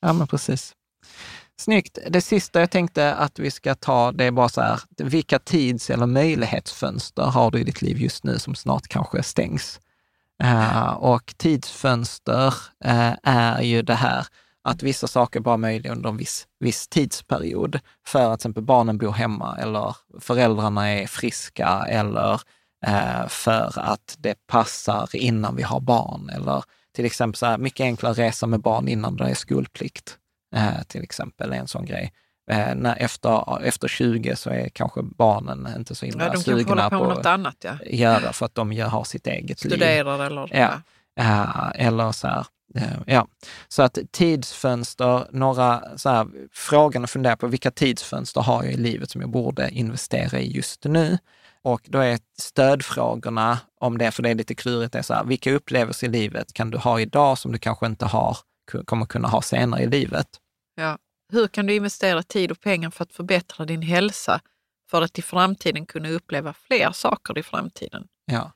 ja 0.00 0.12
men 0.12 0.26
precis. 0.26 0.74
Snyggt. 1.62 1.98
Det 2.10 2.20
sista 2.20 2.60
jag 2.60 2.70
tänkte 2.70 3.14
att 3.14 3.38
vi 3.38 3.50
ska 3.50 3.74
ta, 3.74 4.12
det 4.12 4.24
är 4.24 4.30
bara 4.30 4.48
så 4.48 4.60
här, 4.60 4.80
vilka 4.96 5.38
tids 5.38 5.90
eller 5.90 6.06
möjlighetsfönster 6.06 7.22
har 7.22 7.50
du 7.50 7.60
i 7.60 7.64
ditt 7.64 7.82
liv 7.82 8.00
just 8.00 8.24
nu 8.24 8.38
som 8.38 8.54
snart 8.54 8.88
kanske 8.88 9.22
stängs? 9.22 9.80
Uh, 10.44 10.88
och 10.88 11.34
tidsfönster 11.36 12.46
uh, 12.86 13.12
är 13.22 13.62
ju 13.62 13.82
det 13.82 13.94
här 13.94 14.26
att 14.62 14.82
vissa 14.82 15.06
saker 15.06 15.40
bara 15.40 15.54
är 15.54 15.58
möjliga 15.58 15.92
under 15.92 16.08
en 16.08 16.16
viss, 16.16 16.46
viss 16.60 16.88
tidsperiod. 16.88 17.80
För 18.06 18.20
att 18.32 18.40
till 18.40 18.48
exempel 18.48 18.64
barnen 18.64 18.98
bor 18.98 19.12
hemma 19.12 19.58
eller 19.60 19.96
föräldrarna 20.20 20.90
är 20.90 21.06
friska 21.06 21.86
eller 21.88 22.40
uh, 22.88 23.26
för 23.28 23.78
att 23.78 24.16
det 24.18 24.46
passar 24.46 25.16
innan 25.16 25.56
vi 25.56 25.62
har 25.62 25.80
barn. 25.80 26.30
Eller 26.30 26.64
till 26.94 27.04
exempel 27.04 27.38
så 27.38 27.46
här, 27.46 27.58
mycket 27.58 27.84
enklare 27.84 28.14
resa 28.14 28.46
med 28.46 28.60
barn 28.60 28.88
innan 28.88 29.16
det 29.16 29.24
är 29.24 29.34
skolplikt 29.34 30.18
eh, 30.52 30.82
till 30.88 31.02
exempel, 31.02 31.52
är 31.52 31.56
en 31.56 31.68
sån 31.68 31.84
grej. 31.84 32.12
Eh, 32.50 32.74
när 32.74 32.96
efter, 32.96 33.64
efter 33.64 33.88
20 33.88 34.36
så 34.36 34.50
är 34.50 34.68
kanske 34.68 35.02
barnen 35.02 35.68
inte 35.76 35.94
så 35.94 36.06
himla 36.06 36.26
ja, 36.26 36.36
sugna 36.36 36.90
på, 36.90 36.98
på 36.98 37.04
något 37.04 37.26
annat, 37.26 37.56
ja. 37.64 37.76
göra 37.86 38.32
för 38.32 38.46
att 38.46 38.54
de 38.54 38.80
har 38.80 39.04
sitt 39.04 39.26
eget 39.26 39.58
Studerar 39.58 40.18
liv. 40.18 40.26
eller... 40.26 40.48
Ja. 40.56 40.80
ja. 41.14 41.70
eller 41.74 42.12
så 42.12 42.28
här, 42.28 42.46
eh, 42.74 42.82
Ja, 43.06 43.26
så 43.68 43.82
att 43.82 43.98
tidsfönster, 44.10 45.26
några 45.30 45.98
så 45.98 46.08
här, 46.08 46.26
frågan 46.52 47.04
att 47.04 47.10
fundera 47.10 47.36
på, 47.36 47.46
vilka 47.46 47.70
tidsfönster 47.70 48.40
har 48.40 48.64
jag 48.64 48.72
i 48.72 48.76
livet 48.76 49.10
som 49.10 49.20
jag 49.20 49.30
borde 49.30 49.70
investera 49.70 50.40
i 50.40 50.52
just 50.52 50.84
nu? 50.84 51.18
Och 51.64 51.80
då 51.84 51.98
är 51.98 52.18
stödfrågorna 52.38 53.58
om 53.80 53.98
det, 53.98 54.10
för 54.10 54.22
det 54.22 54.30
är 54.30 54.34
lite 54.34 54.54
klurigt, 54.54 54.94
är 54.94 55.02
så 55.02 55.14
här, 55.14 55.24
vilka 55.24 55.52
upplevelser 55.52 56.06
i 56.06 56.10
livet 56.10 56.52
kan 56.52 56.70
du 56.70 56.78
ha 56.78 57.00
idag 57.00 57.38
som 57.38 57.52
du 57.52 57.58
kanske 57.58 57.86
inte 57.86 58.06
har, 58.06 58.36
kommer 58.84 59.06
kunna 59.06 59.28
ha 59.28 59.42
senare 59.42 59.82
i 59.82 59.86
livet? 59.86 60.26
Hur 61.32 61.48
kan 61.48 61.66
du 61.66 61.74
investera 61.74 62.22
tid 62.22 62.50
och 62.50 62.60
pengar 62.60 62.90
för 62.90 63.02
att 63.02 63.12
förbättra 63.12 63.64
din 63.64 63.82
hälsa 63.82 64.40
för 64.90 65.02
att 65.02 65.18
i 65.18 65.22
framtiden 65.22 65.86
kunna 65.86 66.08
uppleva 66.08 66.52
fler 66.52 66.92
saker 66.92 67.38
i 67.38 67.42
framtiden? 67.42 68.06
Ja. 68.24 68.52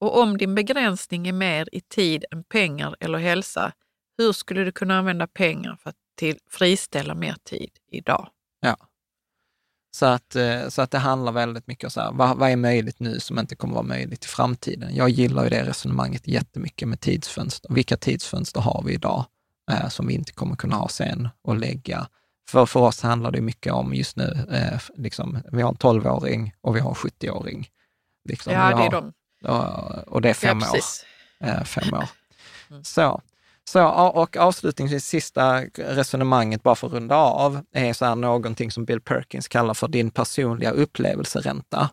Och 0.00 0.20
om 0.20 0.38
din 0.38 0.54
begränsning 0.54 1.28
är 1.28 1.32
mer 1.32 1.68
i 1.72 1.80
tid 1.80 2.24
än 2.30 2.44
pengar 2.44 2.96
eller 3.00 3.18
hälsa, 3.18 3.72
hur 4.18 4.32
skulle 4.32 4.64
du 4.64 4.72
kunna 4.72 4.98
använda 4.98 5.26
pengar 5.26 5.76
för 5.82 5.90
att 5.90 5.96
till, 6.16 6.38
friställa 6.50 7.14
mer 7.14 7.36
tid 7.44 7.70
idag? 7.90 8.28
Ja. 8.60 8.76
Så 9.96 10.06
att, 10.06 10.36
eh, 10.36 10.68
så 10.68 10.82
att 10.82 10.90
det 10.90 10.98
handlar 10.98 11.32
väldigt 11.32 11.66
mycket 11.66 11.84
om 11.84 11.90
så 11.90 12.00
här, 12.00 12.12
vad, 12.12 12.38
vad 12.38 12.50
är 12.50 12.56
möjligt 12.56 13.00
nu 13.00 13.20
som 13.20 13.38
inte 13.38 13.56
kommer 13.56 13.74
vara 13.74 13.86
möjligt 13.86 14.24
i 14.24 14.28
framtiden? 14.28 14.94
Jag 14.94 15.08
gillar 15.08 15.44
ju 15.44 15.50
det 15.50 15.64
resonemanget 15.64 16.28
jättemycket 16.28 16.88
med 16.88 17.00
tidsfönster. 17.00 17.74
Vilka 17.74 17.96
tidsfönster 17.96 18.60
har 18.60 18.82
vi 18.86 18.92
idag 18.92 19.24
eh, 19.70 19.88
som 19.88 20.06
vi 20.06 20.14
inte 20.14 20.32
kommer 20.32 20.56
kunna 20.56 20.76
ha 20.76 20.88
sen 20.88 21.28
och 21.42 21.56
lägga? 21.56 22.08
För, 22.48 22.66
för 22.66 22.80
oss 22.80 23.02
handlar 23.02 23.30
det 23.30 23.40
mycket 23.40 23.72
om 23.72 23.94
just 23.94 24.16
nu, 24.16 24.46
eh, 24.50 24.80
liksom, 24.96 25.38
vi 25.52 25.62
har 25.62 25.68
en 25.68 25.76
12-åring 25.76 26.54
och 26.60 26.76
vi 26.76 26.80
har 26.80 26.90
en 26.90 26.94
70-åring. 26.94 27.68
Liksom, 28.28 28.52
ja, 28.52 28.76
det 28.76 28.82
är 28.82 28.90
de. 28.90 29.12
Och, 29.44 30.08
och 30.08 30.22
det 30.22 30.30
är 30.30 30.34
fem 30.34 30.60
ja, 30.62 30.70
år. 30.70 30.78
Eh, 31.48 31.64
fem 31.64 31.94
år. 31.94 32.08
Mm. 32.70 32.84
Så. 32.84 33.22
Så, 33.64 33.88
och 33.88 34.36
avslutningsvis, 34.36 35.04
sista 35.04 35.60
resonemanget, 35.74 36.62
bara 36.62 36.74
för 36.74 36.86
att 36.86 36.92
runda 36.92 37.16
av, 37.16 37.64
är 37.72 37.92
så 37.92 38.04
här 38.04 38.14
någonting 38.14 38.70
som 38.70 38.84
Bill 38.84 39.00
Perkins 39.00 39.48
kallar 39.48 39.74
för 39.74 39.88
din 39.88 40.10
personliga 40.10 40.70
upplevelseränta. 40.70 41.90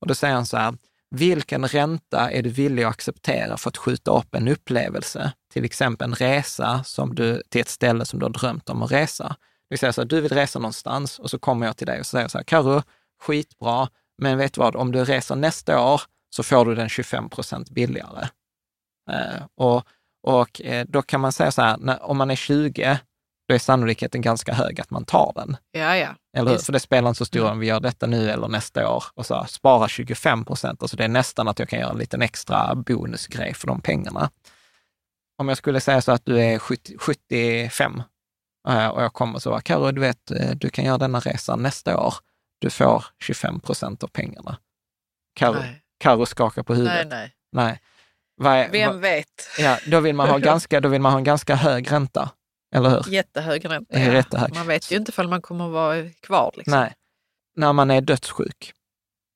Och 0.00 0.06
då 0.06 0.14
säger 0.14 0.34
han 0.34 0.46
så 0.46 0.56
här, 0.56 0.74
vilken 1.10 1.68
ränta 1.68 2.30
är 2.30 2.42
du 2.42 2.50
villig 2.50 2.82
att 2.82 2.90
acceptera 2.90 3.56
för 3.56 3.68
att 3.68 3.76
skjuta 3.76 4.10
upp 4.10 4.34
en 4.34 4.48
upplevelse? 4.48 5.32
Till 5.52 5.64
exempel 5.64 6.08
en 6.08 6.14
resa 6.14 6.84
som 6.84 7.14
du, 7.14 7.42
till 7.48 7.60
ett 7.60 7.68
ställe 7.68 8.04
som 8.04 8.18
du 8.18 8.24
har 8.24 8.30
drömt 8.30 8.70
om 8.70 8.82
att 8.82 8.92
resa. 8.92 9.36
Vi 9.68 9.76
säger 9.76 9.92
så 9.92 10.00
här, 10.00 10.08
du 10.08 10.20
vill 10.20 10.32
resa 10.32 10.58
någonstans 10.58 11.18
och 11.18 11.30
så 11.30 11.38
kommer 11.38 11.66
jag 11.66 11.76
till 11.76 11.86
dig 11.86 12.00
och 12.00 12.06
säger 12.06 12.28
så 12.28 12.38
här, 12.38 12.44
Karo, 12.44 12.82
skitbra, 13.22 13.88
men 14.18 14.38
vet 14.38 14.54
du 14.54 14.58
vad, 14.58 14.76
om 14.76 14.92
du 14.92 15.04
reser 15.04 15.36
nästa 15.36 15.80
år 15.92 16.02
så 16.30 16.42
får 16.42 16.64
du 16.64 16.74
den 16.74 16.88
25 16.88 17.28
procent 17.28 17.70
billigare. 17.70 18.28
Eh, 19.10 19.42
och 19.56 19.86
och 20.22 20.60
eh, 20.60 20.86
då 20.88 21.02
kan 21.02 21.20
man 21.20 21.32
säga 21.32 21.50
så 21.50 21.62
här, 21.62 21.76
när, 21.76 22.02
om 22.02 22.16
man 22.16 22.30
är 22.30 22.36
20, 22.36 22.98
då 23.50 23.54
är 23.54 23.58
sannolikheten 23.58 24.20
ganska 24.20 24.54
hög 24.54 24.80
att 24.80 24.90
man 24.90 25.04
tar 25.04 25.32
den. 25.34 25.56
Ja, 25.72 25.96
ja. 25.96 26.08
Eller 26.36 26.50
hur? 26.50 26.58
För 26.58 26.72
det 26.72 26.80
spelar 26.80 27.08
inte 27.08 27.18
så 27.18 27.24
stor 27.24 27.40
roll 27.40 27.50
om 27.50 27.58
vi 27.58 27.66
gör 27.66 27.80
detta 27.80 28.06
nu 28.06 28.30
eller 28.30 28.48
nästa 28.48 28.90
år. 28.90 29.04
Och 29.14 29.26
så 29.26 29.44
spara 29.48 29.88
25 29.88 30.44
procent, 30.44 30.82
alltså 30.82 30.96
det 30.96 31.04
är 31.04 31.08
nästan 31.08 31.48
att 31.48 31.58
jag 31.58 31.68
kan 31.68 31.78
göra 31.78 31.90
en 31.90 31.98
liten 31.98 32.22
extra 32.22 32.74
bonusgrej 32.74 33.54
för 33.54 33.66
de 33.66 33.80
pengarna. 33.80 34.30
Om 35.38 35.48
jag 35.48 35.58
skulle 35.58 35.80
säga 35.80 36.00
så 36.00 36.12
att 36.12 36.24
du 36.24 36.40
är 36.40 36.58
70, 36.58 36.98
75 36.98 38.02
eh, 38.68 38.88
och 38.88 39.02
jag 39.02 39.12
kommer 39.12 39.38
så, 39.38 39.60
Carro, 39.60 39.90
du 39.90 40.00
vet, 40.00 40.30
eh, 40.30 40.50
du 40.50 40.70
kan 40.70 40.84
göra 40.84 40.98
denna 40.98 41.20
resan 41.20 41.62
nästa 41.62 42.00
år. 42.00 42.14
Du 42.58 42.70
får 42.70 43.04
25 43.22 43.60
procent 43.60 44.02
av 44.02 44.08
pengarna. 44.08 44.58
Carro 46.00 46.26
skakar 46.26 46.62
på 46.62 46.74
huvudet. 46.74 47.08
Nej, 47.08 47.32
nej. 47.52 47.80
nej. 48.36 48.64
Är, 48.64 48.70
Vem 48.70 48.92
vad, 48.92 49.00
vet? 49.00 49.48
Ja, 49.58 49.78
då 49.86 50.00
vill, 50.00 50.14
man 50.14 50.28
ha 50.28 50.38
ganska, 50.52 50.80
då 50.80 50.88
vill 50.88 51.00
man 51.00 51.12
ha 51.12 51.18
en 51.18 51.24
ganska 51.24 51.54
hög 51.54 51.92
ränta, 51.92 52.30
eller 52.74 52.90
hur? 52.90 53.12
Jättehög 53.12 53.70
ränta, 53.70 53.98
ja. 53.98 54.12
Jättehög. 54.12 54.54
Man 54.54 54.66
vet 54.66 54.92
ju 54.92 54.96
inte 54.96 55.10
ifall 55.10 55.28
man 55.28 55.42
kommer 55.42 55.64
att 55.64 55.72
vara 55.72 56.10
kvar. 56.10 56.52
Liksom. 56.56 56.80
Nej. 56.80 56.94
När 57.56 57.72
man 57.72 57.90
är 57.90 58.00
dödssjuk, 58.00 58.72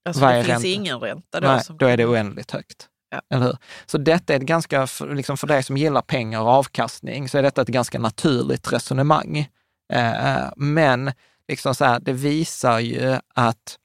alltså, 0.08 0.22
vad 0.22 0.34
det 0.34 0.44
finns 0.44 0.48
ränta? 0.48 0.68
ingen 0.68 1.00
ränta 1.00 1.40
då? 1.40 1.48
Nej, 1.48 1.62
då 1.78 1.86
är 1.86 1.96
det 1.96 2.06
oändligt 2.06 2.50
högt. 2.50 2.88
Ja. 3.10 3.20
Eller 3.30 3.46
hur? 3.46 3.56
Så 3.86 3.98
detta 3.98 4.32
är 4.32 4.36
ett 4.36 4.42
ganska, 4.42 4.88
liksom 5.00 5.36
för 5.36 5.46
dig 5.46 5.62
som 5.62 5.76
gillar 5.76 6.02
pengar 6.02 6.40
och 6.40 6.48
avkastning, 6.48 7.28
så 7.28 7.38
är 7.38 7.42
detta 7.42 7.62
ett 7.62 7.68
ganska 7.68 7.98
naturligt 7.98 8.72
resonemang. 8.72 9.48
Eh, 9.92 10.50
men 10.56 11.12
liksom 11.48 11.74
så 11.74 11.84
här, 11.84 12.00
det 12.00 12.12
visar 12.12 12.78
ju 12.78 13.18
att, 13.34 13.78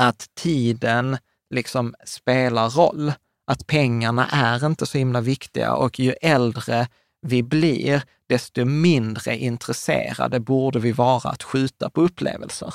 att 0.00 0.26
tiden 0.34 1.18
liksom 1.54 1.94
spelar 2.04 2.70
roll 2.70 3.12
att 3.46 3.66
pengarna 3.66 4.28
är 4.28 4.66
inte 4.66 4.86
så 4.86 4.98
himla 4.98 5.20
viktiga 5.20 5.74
och 5.74 6.00
ju 6.00 6.12
äldre 6.12 6.88
vi 7.26 7.42
blir, 7.42 8.02
desto 8.26 8.64
mindre 8.64 9.36
intresserade 9.36 10.40
borde 10.40 10.78
vi 10.78 10.92
vara 10.92 11.30
att 11.30 11.42
skjuta 11.42 11.90
på 11.90 12.00
upplevelser. 12.00 12.74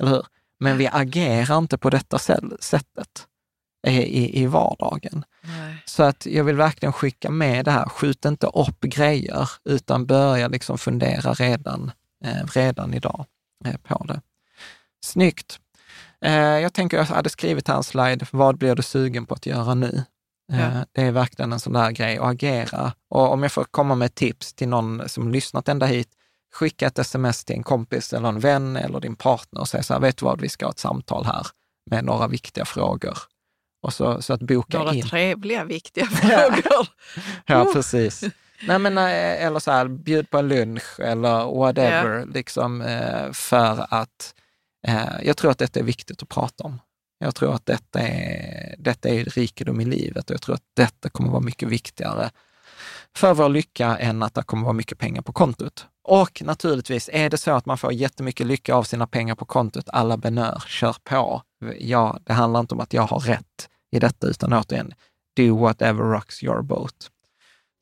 Eller 0.00 0.10
hur? 0.10 0.26
Men 0.60 0.78
vi 0.78 0.88
agerar 0.92 1.58
inte 1.58 1.78
på 1.78 1.90
detta 1.90 2.18
sättet 2.60 3.26
i, 3.86 4.42
i 4.42 4.46
vardagen. 4.46 5.24
Nej. 5.40 5.82
Så 5.84 6.02
att 6.02 6.26
jag 6.26 6.44
vill 6.44 6.56
verkligen 6.56 6.92
skicka 6.92 7.30
med 7.30 7.64
det 7.64 7.70
här, 7.70 7.88
skjut 7.88 8.24
inte 8.24 8.46
upp 8.46 8.80
grejer, 8.80 9.50
utan 9.64 10.06
börja 10.06 10.48
liksom 10.48 10.78
fundera 10.78 11.32
redan, 11.32 11.92
eh, 12.24 12.46
redan 12.54 12.94
idag 12.94 13.26
eh, 13.64 13.76
på 13.76 14.04
det. 14.04 14.20
Snyggt! 15.04 15.58
Eh, 16.20 16.32
jag 16.34 16.72
tänker, 16.72 16.96
jag 16.96 17.04
hade 17.04 17.30
skrivit 17.30 17.68
hans 17.68 17.86
slide, 17.86 18.26
vad 18.30 18.58
blir 18.58 18.74
du 18.74 18.82
sugen 18.82 19.26
på 19.26 19.34
att 19.34 19.46
göra 19.46 19.74
nu? 19.74 20.04
Eh, 20.52 20.60
ja. 20.60 20.84
Det 20.92 21.02
är 21.02 21.12
verkligen 21.12 21.52
en 21.52 21.60
sån 21.60 21.72
där 21.72 21.90
grej, 21.90 22.18
att 22.18 22.24
agera. 22.24 22.92
Och 23.10 23.32
om 23.32 23.42
jag 23.42 23.52
får 23.52 23.64
komma 23.64 23.94
med 23.94 24.14
tips 24.14 24.54
till 24.54 24.68
någon 24.68 25.08
som 25.08 25.32
lyssnat 25.32 25.68
ända 25.68 25.86
hit, 25.86 26.08
skicka 26.54 26.86
ett 26.86 26.98
sms 26.98 27.44
till 27.44 27.56
en 27.56 27.62
kompis 27.62 28.12
eller 28.12 28.28
en 28.28 28.40
vän 28.40 28.76
eller 28.76 29.00
din 29.00 29.16
partner 29.16 29.60
och 29.60 29.68
säga 29.68 29.82
så 29.82 29.92
här, 29.92 30.00
vet 30.00 30.16
du 30.16 30.24
vad, 30.24 30.40
vi 30.40 30.48
ska 30.48 30.66
ha 30.66 30.70
ett 30.70 30.78
samtal 30.78 31.24
här 31.24 31.46
med 31.90 32.04
några 32.04 32.28
viktiga 32.28 32.64
frågor. 32.64 33.18
Och 33.82 33.92
så, 33.92 34.22
så 34.22 34.32
att 34.32 34.42
boka 34.42 34.78
några 34.78 34.92
in. 34.92 34.98
Några 34.98 35.08
trevliga, 35.08 35.64
viktiga 35.64 36.06
frågor. 36.06 36.88
ja, 37.46 37.70
precis. 37.72 38.24
Nej, 38.66 38.78
men, 38.78 38.98
eh, 38.98 39.44
eller 39.46 39.58
så 39.58 39.70
här, 39.70 39.88
bjud 39.88 40.30
på 40.30 40.38
en 40.38 40.48
lunch 40.48 41.00
eller 41.00 41.56
whatever, 41.58 42.18
ja. 42.18 42.24
liksom, 42.24 42.84
för 43.32 43.86
att 43.94 44.34
Eh, 44.86 45.22
jag 45.22 45.36
tror 45.36 45.50
att 45.50 45.58
detta 45.58 45.80
är 45.80 45.84
viktigt 45.84 46.22
att 46.22 46.28
prata 46.28 46.64
om. 46.64 46.80
Jag 47.22 47.34
tror 47.34 47.54
att 47.54 47.66
detta 47.66 48.00
är, 48.00 48.74
detta 48.78 49.08
är 49.08 49.24
rikedom 49.24 49.80
i 49.80 49.84
livet 49.84 50.30
och 50.30 50.34
jag 50.34 50.42
tror 50.42 50.54
att 50.54 50.64
detta 50.76 51.08
kommer 51.08 51.30
vara 51.30 51.40
mycket 51.40 51.68
viktigare 51.68 52.30
för 53.16 53.34
vår 53.34 53.48
lycka 53.48 53.96
än 53.96 54.22
att 54.22 54.34
det 54.34 54.42
kommer 54.42 54.62
vara 54.62 54.72
mycket 54.72 54.98
pengar 54.98 55.22
på 55.22 55.32
kontot. 55.32 55.86
Och 56.04 56.42
naturligtvis, 56.44 57.10
är 57.12 57.30
det 57.30 57.38
så 57.38 57.50
att 57.50 57.66
man 57.66 57.78
får 57.78 57.92
jättemycket 57.92 58.46
lycka 58.46 58.74
av 58.74 58.82
sina 58.82 59.06
pengar 59.06 59.34
på 59.34 59.44
kontot, 59.44 59.88
alla 59.88 60.16
benör, 60.16 60.62
kör 60.66 60.96
på. 61.04 61.42
Ja, 61.78 62.18
det 62.24 62.32
handlar 62.32 62.60
inte 62.60 62.74
om 62.74 62.80
att 62.80 62.92
jag 62.92 63.02
har 63.02 63.20
rätt 63.20 63.68
i 63.92 63.98
detta, 63.98 64.26
utan 64.26 64.52
återigen, 64.52 64.94
do 65.36 65.56
whatever 65.56 66.04
rocks 66.04 66.42
your 66.42 66.62
boat. 66.62 67.10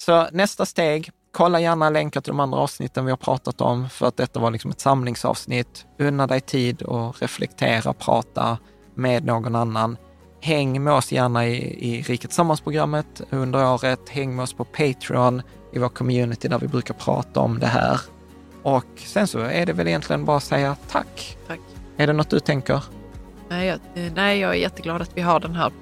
Så 0.05 0.29
nästa 0.33 0.67
steg, 0.67 1.11
Kolla 1.33 1.61
gärna 1.61 1.91
länkar 1.91 2.21
till 2.21 2.31
de 2.31 2.41
andra 2.41 2.59
avsnitten 2.59 3.05
vi 3.05 3.11
har 3.11 3.17
pratat 3.17 3.61
om 3.61 3.89
för 3.89 4.07
att 4.07 4.17
detta 4.17 4.41
var 4.41 4.51
liksom 4.51 4.71
ett 4.71 4.81
samlingsavsnitt. 4.81 5.87
Unna 5.99 6.27
dig 6.27 6.41
tid 6.41 6.83
och 6.83 7.21
reflektera, 7.23 7.93
prata 7.93 8.59
med 9.01 9.25
någon 9.25 9.55
annan. 9.55 9.97
Häng 10.41 10.85
med 10.85 10.93
oss 10.93 11.13
gärna 11.13 11.47
i, 11.47 11.87
i 11.91 12.03
Riket 12.03 12.31
Tillsammans-programmet 12.31 13.23
under 13.31 13.75
året. 13.75 14.09
Häng 14.09 14.37
med 14.37 14.43
oss 14.43 14.53
på 14.53 14.65
Patreon 14.65 15.43
i 15.73 15.79
vår 15.79 15.89
community 15.89 16.49
där 16.49 16.59
vi 16.59 16.69
brukar 16.69 16.95
prata 16.95 17.41
om 17.41 17.59
det 17.59 17.67
här. 17.67 18.01
Och 18.63 18.85
sen 18.97 19.27
så 19.27 19.39
är 19.39 19.67
det 19.67 19.73
väl 19.73 19.89
egentligen 19.89 20.25
bara 20.25 20.37
att 20.37 20.43
säga 20.43 20.77
tack. 20.91 21.39
Tack. 21.47 21.61
Är 21.97 22.07
det 22.07 22.13
något 22.13 22.31
du 22.31 22.41
tänker? 22.41 22.85
Nej 23.49 23.67
jag, 23.67 23.81
nej, 24.15 24.39
jag 24.39 24.51
är 24.51 24.59
jätteglad 24.59 25.03
att 25.03 25.17
vi 25.17 25.21
har 25.21 25.41
den 25.41 25.55
här 25.55 25.73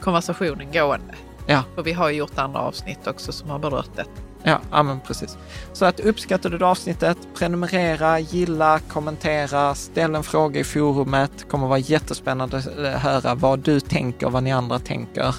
konversationen 0.00 0.72
gående. 0.72 1.14
Ja. 1.46 1.62
För 1.74 1.82
vi 1.82 1.92
har 1.92 2.10
gjort 2.10 2.38
andra 2.38 2.60
avsnitt 2.60 3.06
också 3.06 3.32
som 3.32 3.50
har 3.50 3.58
berört 3.58 3.96
det. 3.96 4.04
Ja, 4.42 4.60
ja 4.70 4.82
men 4.82 5.00
precis. 5.00 5.38
Så 5.72 5.84
att 5.84 6.00
uppskattar 6.00 6.50
du 6.50 6.64
avsnittet, 6.64 7.18
prenumerera, 7.38 8.20
gilla, 8.20 8.78
kommentera, 8.78 9.74
ställ 9.74 10.14
en 10.14 10.22
fråga 10.22 10.60
i 10.60 10.64
forumet. 10.64 11.30
Det 11.38 11.44
kommer 11.44 11.66
vara 11.66 11.78
jättespännande 11.78 12.56
att 12.56 12.78
eh, 12.78 12.84
höra 12.84 13.34
vad 13.34 13.58
du 13.58 13.80
tänker, 13.80 14.30
vad 14.30 14.42
ni 14.42 14.52
andra 14.52 14.78
tänker. 14.78 15.34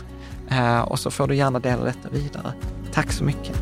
Eh, 0.51 0.81
och 0.81 0.99
så 0.99 1.11
får 1.11 1.27
du 1.27 1.35
gärna 1.35 1.59
dela 1.59 1.83
detta 1.83 2.09
vidare. 2.09 2.53
Tack 2.91 3.11
så 3.11 3.23
mycket. 3.23 3.61